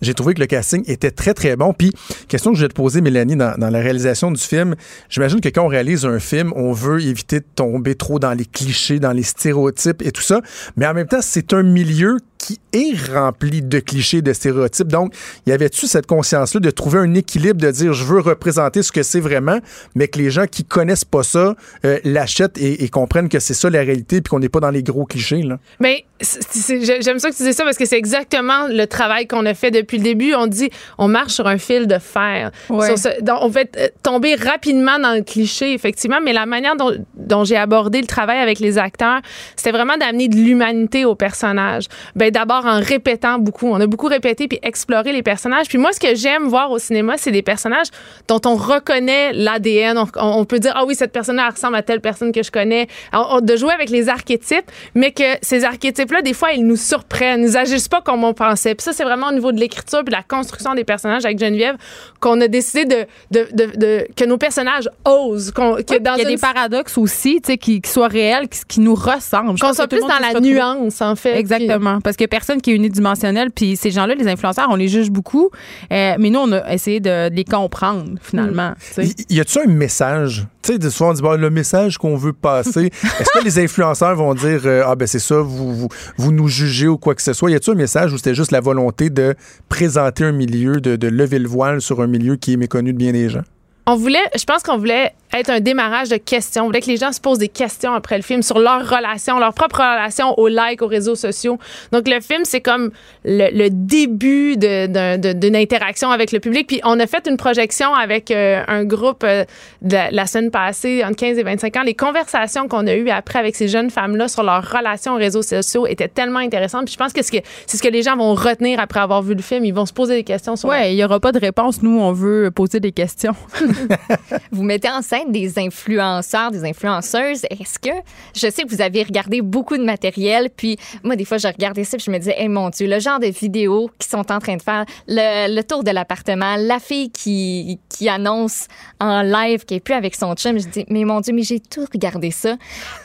J'ai 0.03 0.15
trouvé 0.15 0.35
que 0.35 0.40
le 0.40 0.47
casting 0.47 0.82
était 0.86 1.11
très, 1.11 1.35
très 1.35 1.57
bon. 1.57 1.73
Puis, 1.73 1.93
question 2.28 2.53
que 2.53 2.59
je 2.59 2.66
vais 2.67 2.71
te 2.71 2.75
poser, 2.75 3.01
Mélanie, 3.01 3.37
dans, 3.37 3.57
dans 3.57 3.71
la 3.71 3.79
réalisation 3.81 4.31
du 4.31 4.41
film, 4.41 4.75
j'imagine 5.09 5.41
que 5.41 5.49
quand 5.49 5.65
on 5.65 5.69
réalise 5.69 6.05
un 6.05 6.19
film, 6.19 6.53
on 6.57 6.73
veut 6.73 7.01
éviter 7.03 7.41
de 7.41 7.47
tomber 7.55 7.95
trop 7.95 8.19
dans 8.19 8.33
les 8.33 8.45
clichés, 8.45 8.99
dans 8.99 9.13
les 9.13 9.23
stéréotypes 9.23 10.03
et 10.03 10.13
tout 10.13 10.23
ça. 10.23 10.41
Mais 10.77 10.87
en 10.87 10.95
même 10.95 11.07
temps, 11.07 11.23
c'est 11.23 11.53
un 11.53 11.63
milieu 11.63 12.19
qui 12.39 12.59
est 12.73 12.95
rempli 13.13 13.63
de 13.63 13.79
clichés, 13.81 14.23
de 14.23 14.33
stéréotypes. 14.33 14.89
Donc, 14.89 15.15
y 15.47 15.53
avait-tu 15.53 15.87
cette 15.87 16.07
conscience-là 16.07 16.61
de 16.61 16.71
trouver 16.71 16.99
un 16.99 17.15
équilibre, 17.15 17.61
de 17.61 17.71
dire 17.71 17.93
je 17.93 18.05
veux 18.05 18.21
représenter 18.21 18.83
ce 18.83 18.93
que 18.93 19.03
c'est 19.03 19.21
vraiment, 19.21 19.59
mais 19.95 20.09
que 20.09 20.19
les 20.19 20.31
gens 20.31 20.47
qui 20.47 20.65
connaissent 20.65 21.05
pas 21.05 21.23
ça 21.23 21.55
euh, 21.85 21.99
l'achètent 22.05 22.59
et, 22.59 22.85
et 22.85 22.89
comprennent 22.89 23.29
que 23.29 23.39
c'est 23.41 23.55
ça 23.55 23.71
la 23.71 23.81
réalité, 23.81 24.21
puis 24.21 24.31
qu'on 24.31 24.39
n'est 24.41 24.49
pas 24.49 24.61
dans 24.61 24.71
les 24.71 24.83
gros 24.83 25.05
clichés. 25.05 25.43
Là? 25.43 25.59
Mais 25.81 26.05
j'aime 26.21 27.19
ça 27.19 27.31
que 27.31 27.37
tu 27.37 27.43
dis 27.43 27.53
ça 27.53 27.65
parce 27.65 27.77
que 27.77 27.85
c'est 27.85 27.99
exactement 27.99 28.69
le 28.69 28.87
travail 28.87 29.27
qu'on 29.27 29.45
a 29.47 29.55
fait 29.55 29.71
depuis 29.71 29.99
le 29.99 30.05
début. 30.05 30.35
On 30.35 30.47
dit, 30.47 30.71
on 30.99 31.09
marche 31.09 31.33
sur 31.33 31.47
un 31.47 31.59
fil 31.59 31.87
de 31.87 31.99
fer. 31.99 32.51
Ouais. 32.71 32.87
Sur 32.87 32.99
ce- 32.99 33.23
donc, 33.23 33.39
on 33.43 33.51
fait 33.51 33.77
euh, 33.79 33.89
tomber 34.03 34.35
rapidement 34.35 34.99
dans 34.99 35.15
le 35.15 35.23
cliché, 35.23 35.73
effectivement, 35.75 36.19
mais 36.23 36.33
la 36.33 36.47
manière 36.47 36.77
dont, 36.77 36.93
dont 37.17 37.45
j'ai 37.45 37.57
abordé 37.57 38.01
le 38.01 38.07
travail 38.07 38.39
avec 38.39 38.59
les 38.61 38.79
acteurs, 38.79 39.21
c'était 39.57 39.73
vraiment 39.73 39.97
d'amener 39.99 40.29
de 40.29 40.37
l'humanité 40.37 41.05
aux 41.05 41.15
personnages. 41.15 41.87
Ben, 42.15 42.26
d'abord 42.31 42.65
en 42.66 42.81
répétant 42.81 43.39
beaucoup. 43.39 43.69
On 43.69 43.81
a 43.81 43.86
beaucoup 43.86 44.07
répété 44.07 44.48
puis 44.48 44.59
exploré 44.62 45.12
les 45.12 45.23
personnages. 45.23 45.66
Puis 45.69 45.78
moi, 45.78 45.93
ce 45.93 46.01
que 46.01 46.15
j'aime 46.15 46.44
voir 46.48 46.70
au 46.70 46.78
cinéma, 46.78 47.15
c'est 47.16 47.31
des 47.32 47.43
personnages 47.43 47.89
dont 48.28 48.40
on 48.47 48.55
reconnaît 48.57 49.32
l'ADN. 49.32 49.98
On, 49.98 50.07
on 50.16 50.44
peut 50.44 50.59
dire, 50.59 50.73
ah 50.77 50.85
oui, 50.86 50.94
cette 50.94 51.12
personne-là 51.12 51.51
ressemble 51.51 51.77
à 51.77 51.82
telle 51.82 52.01
personne 52.01 52.32
que 52.32 52.43
je 52.43 52.51
connais. 52.51 52.86
On- 53.12 53.40
de 53.40 53.57
jouer 53.57 53.73
avec 53.73 53.90
les 53.90 54.09
archétypes, 54.09 54.70
mais 54.94 55.11
que 55.12 55.24
ces 55.43 55.65
archétypes-là, 55.65 56.23
des 56.23 56.32
fois, 56.32 56.53
ils 56.53 56.66
nous 56.66 56.77
surprennent. 56.77 57.43
Ils 57.43 57.57
agissent 57.57 57.89
pas 57.89 58.01
comme 58.01 58.24
on 58.24 58.35
pensait. 58.35 58.74
Puis 58.74 58.85
ça, 58.85 58.93
c'est 58.93 59.05
vraiment 59.05 59.28
au 59.28 59.32
niveau 59.32 59.53
de 59.53 59.61
l'écriture 59.61 60.01
puis 60.01 60.12
de 60.12 60.16
la 60.16 60.23
construction 60.23 60.74
des 60.74 60.85
personnages 60.85 61.24
avec 61.24 61.39
Geneviève 61.39 61.77
qu'on 62.20 62.40
a 62.40 62.48
décidé 62.48 62.85
de, 62.85 63.07
de, 63.31 63.48
de- 63.53 63.77
de- 63.77 64.07
que 64.16 64.24
nos 64.24 64.39
personnages 64.39 64.89
osent. 65.05 65.51
Qu'on, 65.53 65.74
que 65.77 65.82
Oui, 65.94 66.01
dans 66.01 66.15
il 66.15 66.23
y 66.23 66.27
a 66.27 66.28
une- 66.28 66.35
des 66.36 66.40
paradoxes 66.40 66.98
aussi, 66.98 67.40
tu 67.43 67.53
sais, 67.53 67.59
qui, 67.59 67.81
qui 67.81 67.90
soient 67.90 68.09
réels, 68.09 68.48
qui, 68.48 68.61
qui 68.66 68.81
nous 68.81 68.94
ressemblent. 68.94 69.59
Qu'on 69.61 69.73
soit 69.73 69.86
plus 69.89 70.01
dans 70.01 70.09
la 70.20 70.40
nuance, 70.40 71.01
en 71.01 71.15
fait. 71.16 71.39
Exactement. 71.39 72.01
Parce 72.01 72.16
qu'il 72.17 72.25
n'y 72.25 72.29
a 72.29 72.37
personne 72.37 72.61
qui 72.61 72.73
est 72.73 72.75
unidimensionnel. 72.75 73.51
Puis 73.51 73.77
ces 73.77 73.91
gens-là, 73.91 74.15
les 74.15 74.29
influenceurs, 74.29 74.67
on 74.71 74.77
les 74.77 74.89
juge 74.89 75.11
beaucoup. 75.11 75.51
Euh, 75.93 76.15
mais 76.19 76.31
nous, 76.31 76.41
on 76.41 76.53
a 76.53 76.73
essayé 76.73 77.01
de, 77.01 77.29
de 77.29 77.35
les 77.35 77.45
comprendre, 77.45 78.13
finalement. 78.21 78.73
sais. 78.81 79.07
Y, 79.07 79.37
y 79.37 79.41
a-tu 79.41 79.59
un 79.61 79.67
message? 79.67 80.47
Tu 80.63 80.73
sais, 80.73 80.79
de- 80.79 80.91
souvent 80.91 81.11
on 81.11 81.15
dit, 81.15 81.23
bon, 81.23 81.39
le 81.41 81.51
message 81.51 81.99
qu'on 81.99 82.17
veut 82.17 82.33
passer. 82.33 82.87
Est-ce 83.21 83.39
que 83.39 83.45
les 83.45 83.59
influenceurs 83.59 84.17
vont 84.17 84.35
dire, 84.35 84.61
euh, 84.65 84.83
ah 84.87 84.97
ben 84.97 85.07
c'est 85.07 85.19
ça, 85.21 85.37
vous, 85.39 85.75
vous, 85.75 85.89
vous 86.17 86.33
nous 86.33 86.49
jugez 86.49 86.89
ou 86.89 86.99
quoi 86.99 87.15
que 87.15 87.23
ce 87.23 87.33
soit? 87.33 87.51
Y 87.51 87.55
a-tu 87.55 87.71
un 87.71 87.75
message 87.75 88.13
où 88.13 88.17
c'était 88.17 88.35
juste 88.35 88.51
la 88.53 88.61
volonté 88.61 89.11
de 89.11 89.35
présenter 89.69 90.25
un 90.25 90.33
milieu, 90.33 90.81
de, 90.81 90.97
de 90.97 91.09
lever 91.09 91.39
le 91.39 91.49
voile 91.49 91.81
sur 91.81 92.01
un 92.01 92.07
milieu 92.07 92.37
qui 92.37 92.55
est 92.55 92.57
méconnu 92.57 92.93
de 92.93 92.99
bien 92.99 93.13
des 93.13 93.29
gens? 93.29 93.43
On 93.89 93.95
voulait, 93.95 94.19
je 94.37 94.45
pense 94.45 94.65
qu'on 94.65 94.79
voulait 94.79 95.13
être 95.39 95.51
un 95.51 95.61
démarrage 95.61 96.09
de 96.09 96.17
questions. 96.17 96.65
On 96.65 96.67
voulait 96.67 96.81
que 96.81 96.87
les 96.91 96.97
gens 96.97 97.13
se 97.13 97.21
posent 97.21 97.39
des 97.39 97.49
questions 97.49 97.93
après 97.93 98.17
le 98.17 98.23
film 98.23 98.43
sur 98.43 98.59
leur 98.59 98.89
relation, 98.89 99.39
leur 99.39 99.55
propre 99.55 99.77
relation 99.77 100.39
aux 100.39 100.49
likes, 100.49 100.83
aux 100.83 100.87
réseaux 100.87 101.15
sociaux. 101.15 101.59
Donc, 101.93 102.09
le 102.09 102.21
film, 102.21 102.45
c'est 102.45 102.61
comme 102.61 102.91
le, 103.25 103.49
le 103.53 103.69
début 103.71 104.57
d'une 104.57 105.57
interaction 105.57 106.11
avec 106.11 106.33
le 106.33 106.41
public. 106.41 106.67
Puis, 106.67 106.81
on 106.85 106.99
a 107.01 107.07
fait 107.07 107.27
une 107.29 107.37
projection 107.37 107.95
avec 107.95 108.31
euh, 108.31 108.63
un 108.69 108.85
groupe 108.85 109.25
euh, 109.25 109.45
de 109.83 109.97
la, 110.11 110.27
semaine 110.27 110.51
passée, 110.51 111.03
entre 111.05 111.17
15 111.17 111.39
et 111.39 111.43
25 111.43 111.77
ans. 111.77 111.83
Les 111.83 111.95
conversations 111.95 112.69
qu'on 112.69 112.87
a 112.87 112.95
eues 112.95 113.11
après 113.11 113.39
avec 113.39 113.57
ces 113.57 113.69
jeunes 113.69 113.91
femmes-là 113.91 114.29
sur 114.29 114.43
leur 114.43 114.69
relation 114.71 115.15
aux 115.15 115.19
réseaux 115.19 115.43
sociaux 115.43 115.87
étaient 115.87 116.09
tellement 116.09 116.41
intéressantes. 116.41 116.87
Puis, 116.87 116.95
je 116.95 116.99
pense 116.99 117.13
que 117.13 117.23
c'est 117.23 117.37
ce 117.37 117.41
que, 117.41 117.47
c'est 117.67 117.77
ce 117.77 117.83
que 117.83 117.89
les 117.89 118.03
gens 118.03 118.17
vont 118.17 118.35
retenir 118.35 118.81
après 118.81 119.01
avoir 119.01 119.23
vu 119.23 119.35
le 119.35 119.43
film. 119.43 119.65
Ils 119.65 119.75
vont 119.75 119.87
se 119.87 119.93
poser 119.93 120.15
des 120.17 120.25
questions 120.25 120.57
sur 120.57 120.69
Ouais, 120.69 120.93
il 120.93 120.97
n'y 120.97 121.05
aura 121.05 121.21
pas 121.21 121.33
de 121.33 121.39
réponse. 121.39 121.83
Nous, 121.83 121.99
on 121.99 122.13
veut 122.13 122.51
poser 122.51 122.81
des 122.81 122.93
questions. 122.93 123.35
Vous 124.53 124.63
mettez 124.63 124.89
en 124.89 125.03
scène 125.03 125.26
des 125.31 125.59
influenceurs, 125.59 126.51
des 126.51 126.65
influenceuses. 126.65 127.44
Est-ce 127.51 127.78
que 127.78 127.90
je 128.35 128.48
sais 128.51 128.62
que 128.62 128.69
vous 128.69 128.81
avez 128.82 129.03
regardé 129.03 129.40
beaucoup 129.43 129.77
de 129.77 129.85
matériel, 129.85 130.51
puis 130.55 130.77
moi 131.03 131.16
des 131.16 131.24
fois 131.24 131.39
je 131.39 131.47
regardais 131.48 131.85
ça, 131.85 131.97
puis 131.97 132.05
je 132.07 132.11
me 132.11 132.19
disais, 132.19 132.35
hey, 132.39 132.48
mon 132.48 132.69
Dieu, 132.70 132.86
le 132.89 132.98
genre 133.01 133.19
de 133.20 133.27
vidéos 133.27 133.90
qui 133.98 134.09
sont 134.09 134.31
en 134.32 134.39
train 134.39 134.57
de 134.57 134.62
faire, 134.62 134.85
le, 135.09 135.55
le 135.55 135.62
tour 135.62 135.85
de 135.85 135.90
l'appartement, 135.90 136.57
la 136.59 136.78
fille 136.78 137.11
qui, 137.11 137.78
qui 137.89 138.09
annonce 138.09 138.66
en 139.01 139.23
live 139.23 139.65
qu'elle 139.65 139.78
est 139.78 139.81
plus 139.81 139.94
avec 139.94 140.15
son 140.15 140.35
chum, 140.35 140.59
je 140.59 140.66
dis, 140.69 140.85
mais 140.89 141.05
mon 141.05 141.20
Dieu, 141.20 141.32
mais 141.35 141.43
j'ai 141.43 141.61
tout 141.61 141.86
regardé 141.93 142.31
ça. 142.31 142.57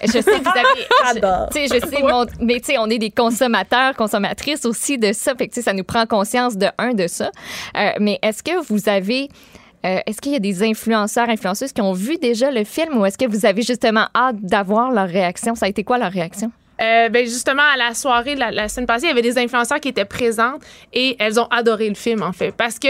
Je 0.02 0.08
sais 0.12 0.22
que 0.24 0.44
vous 0.44 0.50
avez, 0.50 1.20
sais, 1.52 1.68
je 1.68 1.86
sais, 1.88 2.02
mon- 2.02 2.26
mais 2.40 2.60
tu 2.60 2.72
sais, 2.74 2.78
on 2.78 2.88
est 2.88 2.98
des 3.00 3.12
consommateurs, 3.12 3.96
consommatrices 3.96 4.66
aussi 4.66 4.98
de 4.98 5.14
ça, 5.14 5.34
fait 5.36 5.48
que 5.48 5.54
tu 5.54 5.60
sais, 5.62 5.66
ça 5.66 5.74
nous 5.74 5.84
prend 5.84 6.06
conscience 6.06 6.58
de 6.58 6.68
un 6.78 6.94
de 6.94 7.08
ça. 7.08 7.32
Euh, 7.78 7.90
mais 8.00 8.20
est-ce 8.22 8.44
que 8.44 8.64
vous 8.68 8.90
avez 8.90 9.30
euh, 9.86 10.00
est-ce 10.06 10.22
qu'il 10.22 10.32
y 10.32 10.36
a 10.36 10.40
des 10.40 10.64
influenceurs, 10.64 11.30
influenceuses 11.30 11.74
qui 11.74 11.82
ont 11.82 11.94
vu 11.94 12.18
déjà 12.18 12.52
le 12.52 12.64
film 12.64 12.98
ou 12.98 13.06
est-ce 13.06 13.18
que 13.18 13.26
vous 13.26 13.46
avez 13.46 13.62
justement 13.62 14.08
hâte 14.16 14.38
d'avoir 14.42 14.92
leur 14.92 15.08
réaction? 15.08 15.56
Ça 15.56 15.66
a 15.66 15.70
été 15.70 15.84
quoi 15.84 15.98
leur 15.98 16.12
réaction? 16.12 16.52
Euh, 16.82 17.10
ben 17.10 17.26
justement, 17.26 17.64
à 17.74 17.78
la 17.78 17.94
soirée 17.94 18.36
de 18.36 18.40
la, 18.40 18.52
la 18.52 18.68
semaine 18.68 18.88
passée, 18.88 19.06
il 19.06 19.10
y 19.10 19.12
avait 19.12 19.22
des 19.22 19.38
influenceurs 19.38 19.80
qui 19.80 19.90
étaient 19.90 20.06
présentes 20.06 20.62
et 20.94 21.16
elles 21.20 21.40
ont 21.40 21.48
adoré 21.48 21.88
le 21.90 21.96
film, 21.96 22.24
en 22.24 22.32
fait. 22.32 22.52
Parce 22.52 22.80
que 22.80 22.88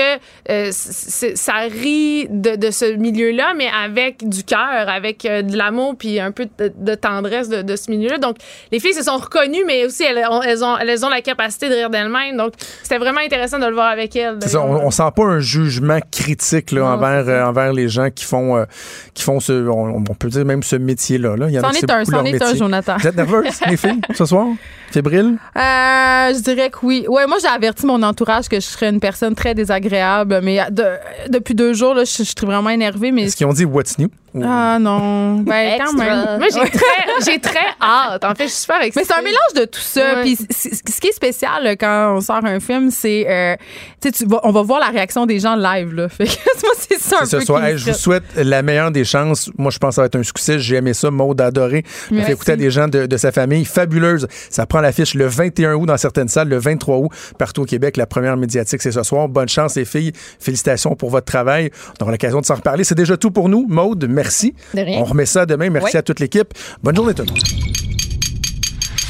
euh, 0.49 0.71
ça 0.71 1.53
rit 1.69 2.27
de, 2.29 2.55
de 2.55 2.71
ce 2.71 2.95
milieu-là, 2.95 3.53
mais 3.55 3.67
avec 3.83 4.27
du 4.27 4.43
cœur, 4.43 4.87
avec 4.87 5.25
euh, 5.25 5.41
de 5.41 5.57
l'amour 5.57 5.95
puis 5.97 6.19
un 6.19 6.31
peu 6.31 6.47
de, 6.57 6.71
de 6.75 6.95
tendresse 6.95 7.49
de, 7.49 7.61
de 7.61 7.75
ce 7.75 7.91
milieu-là. 7.91 8.17
Donc, 8.17 8.37
les 8.71 8.79
filles 8.79 8.93
se 8.93 9.03
sont 9.03 9.17
reconnues, 9.17 9.63
mais 9.65 9.85
aussi 9.85 10.03
elles 10.03 10.25
ont, 10.29 10.41
elles 10.41 10.63
ont, 10.63 10.77
elles 10.77 11.05
ont 11.05 11.09
la 11.09 11.21
capacité 11.21 11.69
de 11.69 11.75
rire 11.75 11.89
d'elles-mêmes. 11.89 12.37
Donc, 12.37 12.53
c'était 12.83 12.97
vraiment 12.97 13.21
intéressant 13.21 13.59
de 13.59 13.65
le 13.65 13.73
voir 13.73 13.87
avec 13.87 14.15
elles. 14.15 14.37
Ça, 14.45 14.61
on, 14.61 14.85
on 14.85 14.91
sent 14.91 15.03
pas 15.15 15.23
un 15.23 15.39
jugement 15.39 15.99
critique 16.11 16.71
là, 16.71 16.85
envers, 16.85 17.47
envers 17.47 17.73
les 17.73 17.89
gens 17.89 18.09
qui 18.09 18.23
font, 18.23 18.65
qui 19.13 19.23
font 19.23 19.39
ce, 19.39 19.67
on, 19.67 19.97
on 19.97 20.03
peut 20.03 20.29
dire 20.29 20.45
même 20.45 20.63
ce 20.63 20.75
métier-là. 20.77 21.35
Là. 21.35 21.47
Il 21.49 21.55
y 21.55 21.59
en 21.59 21.63
C'en 21.63 21.71
est 21.71 21.89
un, 21.89 22.05
c'en 22.05 22.23
est 22.23 22.41
un. 22.41 22.55
Jonathan. 22.55 22.97
Vous 22.97 23.07
êtes 23.07 23.15
nerveuse, 23.15 23.59
les 23.69 23.77
filles, 23.81 24.01
ce 24.13 24.25
soir? 24.25 24.47
Fébrile? 24.91 25.37
Euh, 25.55 26.33
je 26.33 26.41
dirais 26.41 26.69
que 26.69 26.77
oui. 26.83 27.05
Ouais, 27.07 27.25
moi, 27.27 27.37
j'ai 27.41 27.47
averti 27.47 27.85
mon 27.85 28.01
entourage 28.03 28.47
que 28.49 28.57
je 28.57 28.65
serais 28.65 28.89
une 28.89 28.99
personne 28.99 29.35
très 29.35 29.53
désagréable. 29.53 30.39
Mais 30.43 30.59
de- 30.71 30.83
depuis 31.29 31.55
deux 31.55 31.73
jours, 31.73 31.93
là, 31.93 32.03
je, 32.03 32.11
je 32.17 32.23
suis 32.23 32.33
vraiment 32.45 32.69
énervée. 32.69 33.11
Mais 33.11 33.23
Est-ce 33.23 33.35
qu'ils 33.35 33.47
ont 33.47 33.53
dit 33.53 33.65
What's 33.65 33.97
new? 33.97 34.09
Ou- 34.33 34.43
Ah 34.45 34.77
non. 34.79 35.39
Ben, 35.39 35.77
quand 35.77 35.93
même. 35.93 36.37
Moi, 36.39 36.47
j'ai 36.53 36.69
très, 36.69 37.23
j'ai 37.33 37.39
très 37.39 37.59
hâte. 37.81 38.23
En 38.23 38.33
fait, 38.33 38.45
je 38.45 38.51
suis 38.51 38.61
super 38.61 38.81
excitée. 38.81 39.01
Mais 39.01 39.05
c'est 39.05 39.19
un 39.19 39.23
mélange 39.23 39.53
de 39.57 39.65
tout 39.65 39.81
ça. 39.81 40.15
Ouais. 40.15 40.21
Puis 40.21 40.37
ce 40.49 40.99
qui 41.01 41.07
est 41.07 41.11
spécial 41.13 41.63
là, 41.63 41.75
quand 41.75 42.13
on 42.15 42.21
sort 42.21 42.43
un 42.45 42.59
film, 42.61 42.91
c'est 42.91 43.25
euh, 43.29 43.55
tu 44.01 44.25
vas- 44.25 44.39
on 44.43 44.51
va 44.51 44.61
voir 44.61 44.79
la 44.79 44.87
réaction 44.87 45.25
des 45.25 45.39
gens 45.39 45.55
live. 45.57 45.93
Là. 45.93 46.07
Fait 46.09 46.23
que 46.25 46.31
moi, 46.63 46.73
c'est 46.77 46.99
ça 46.99 47.17
un 47.23 47.25
peu 47.27 47.61
Hey, 47.61 47.77
je 47.77 47.91
vous 47.91 47.97
souhaite 47.97 48.23
la 48.37 48.61
meilleure 48.61 48.91
des 48.91 49.03
chances. 49.03 49.49
Moi, 49.57 49.69
je 49.71 49.77
pense 49.79 49.89
que 49.89 49.95
ça 49.95 50.01
va 50.03 50.05
être 50.07 50.15
un 50.15 50.23
succès. 50.23 50.59
J'ai 50.59 50.77
aimé 50.77 50.93
ça. 50.93 51.11
Maud 51.11 51.39
a 51.41 51.47
adoré. 51.47 51.83
Écouter 52.29 52.53
à 52.53 52.55
des 52.55 52.71
gens 52.71 52.87
de, 52.87 53.05
de 53.07 53.17
sa 53.17 53.31
famille. 53.33 53.65
Fabuleuse. 53.65 54.27
Ça 54.49 54.65
prend 54.65 54.80
l'affiche 54.81 55.13
le 55.13 55.25
21 55.27 55.75
août 55.75 55.85
dans 55.85 55.97
certaines 55.97 56.27
salles, 56.27 56.49
le 56.49 56.57
23 56.57 56.97
août 56.97 57.09
partout 57.37 57.61
au 57.61 57.65
Québec. 57.65 57.97
La 57.97 58.05
première 58.05 58.37
médiatique, 58.37 58.81
c'est 58.81 58.91
ce 58.91 59.03
soir. 59.03 59.27
Bonne 59.29 59.49
chance, 59.49 59.75
les 59.75 59.85
filles. 59.85 60.11
Félicitations 60.39 60.95
pour 60.95 61.09
votre 61.09 61.25
travail. 61.25 61.71
On 61.99 62.03
aura 62.03 62.11
l'occasion 62.11 62.41
de 62.41 62.45
s'en 62.45 62.55
reparler. 62.55 62.83
C'est 62.83 62.95
déjà 62.95 63.17
tout 63.17 63.31
pour 63.31 63.49
nous. 63.49 63.65
Maude, 63.69 64.07
merci. 64.09 64.53
De 64.73 64.81
rien. 64.81 64.99
On 64.99 65.03
remet 65.05 65.25
ça 65.25 65.45
demain. 65.45 65.69
Merci 65.69 65.95
Ouais. 65.95 65.99
à 65.99 66.01
toute 66.03 66.19
l'équipe. 66.19 66.53
Bonne 66.83 66.95
journée 66.95 67.13
tout 67.13 67.23
le 67.23 67.29
monde. 67.29 67.39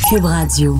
Cube 0.10 0.26
Radio. 0.26 0.78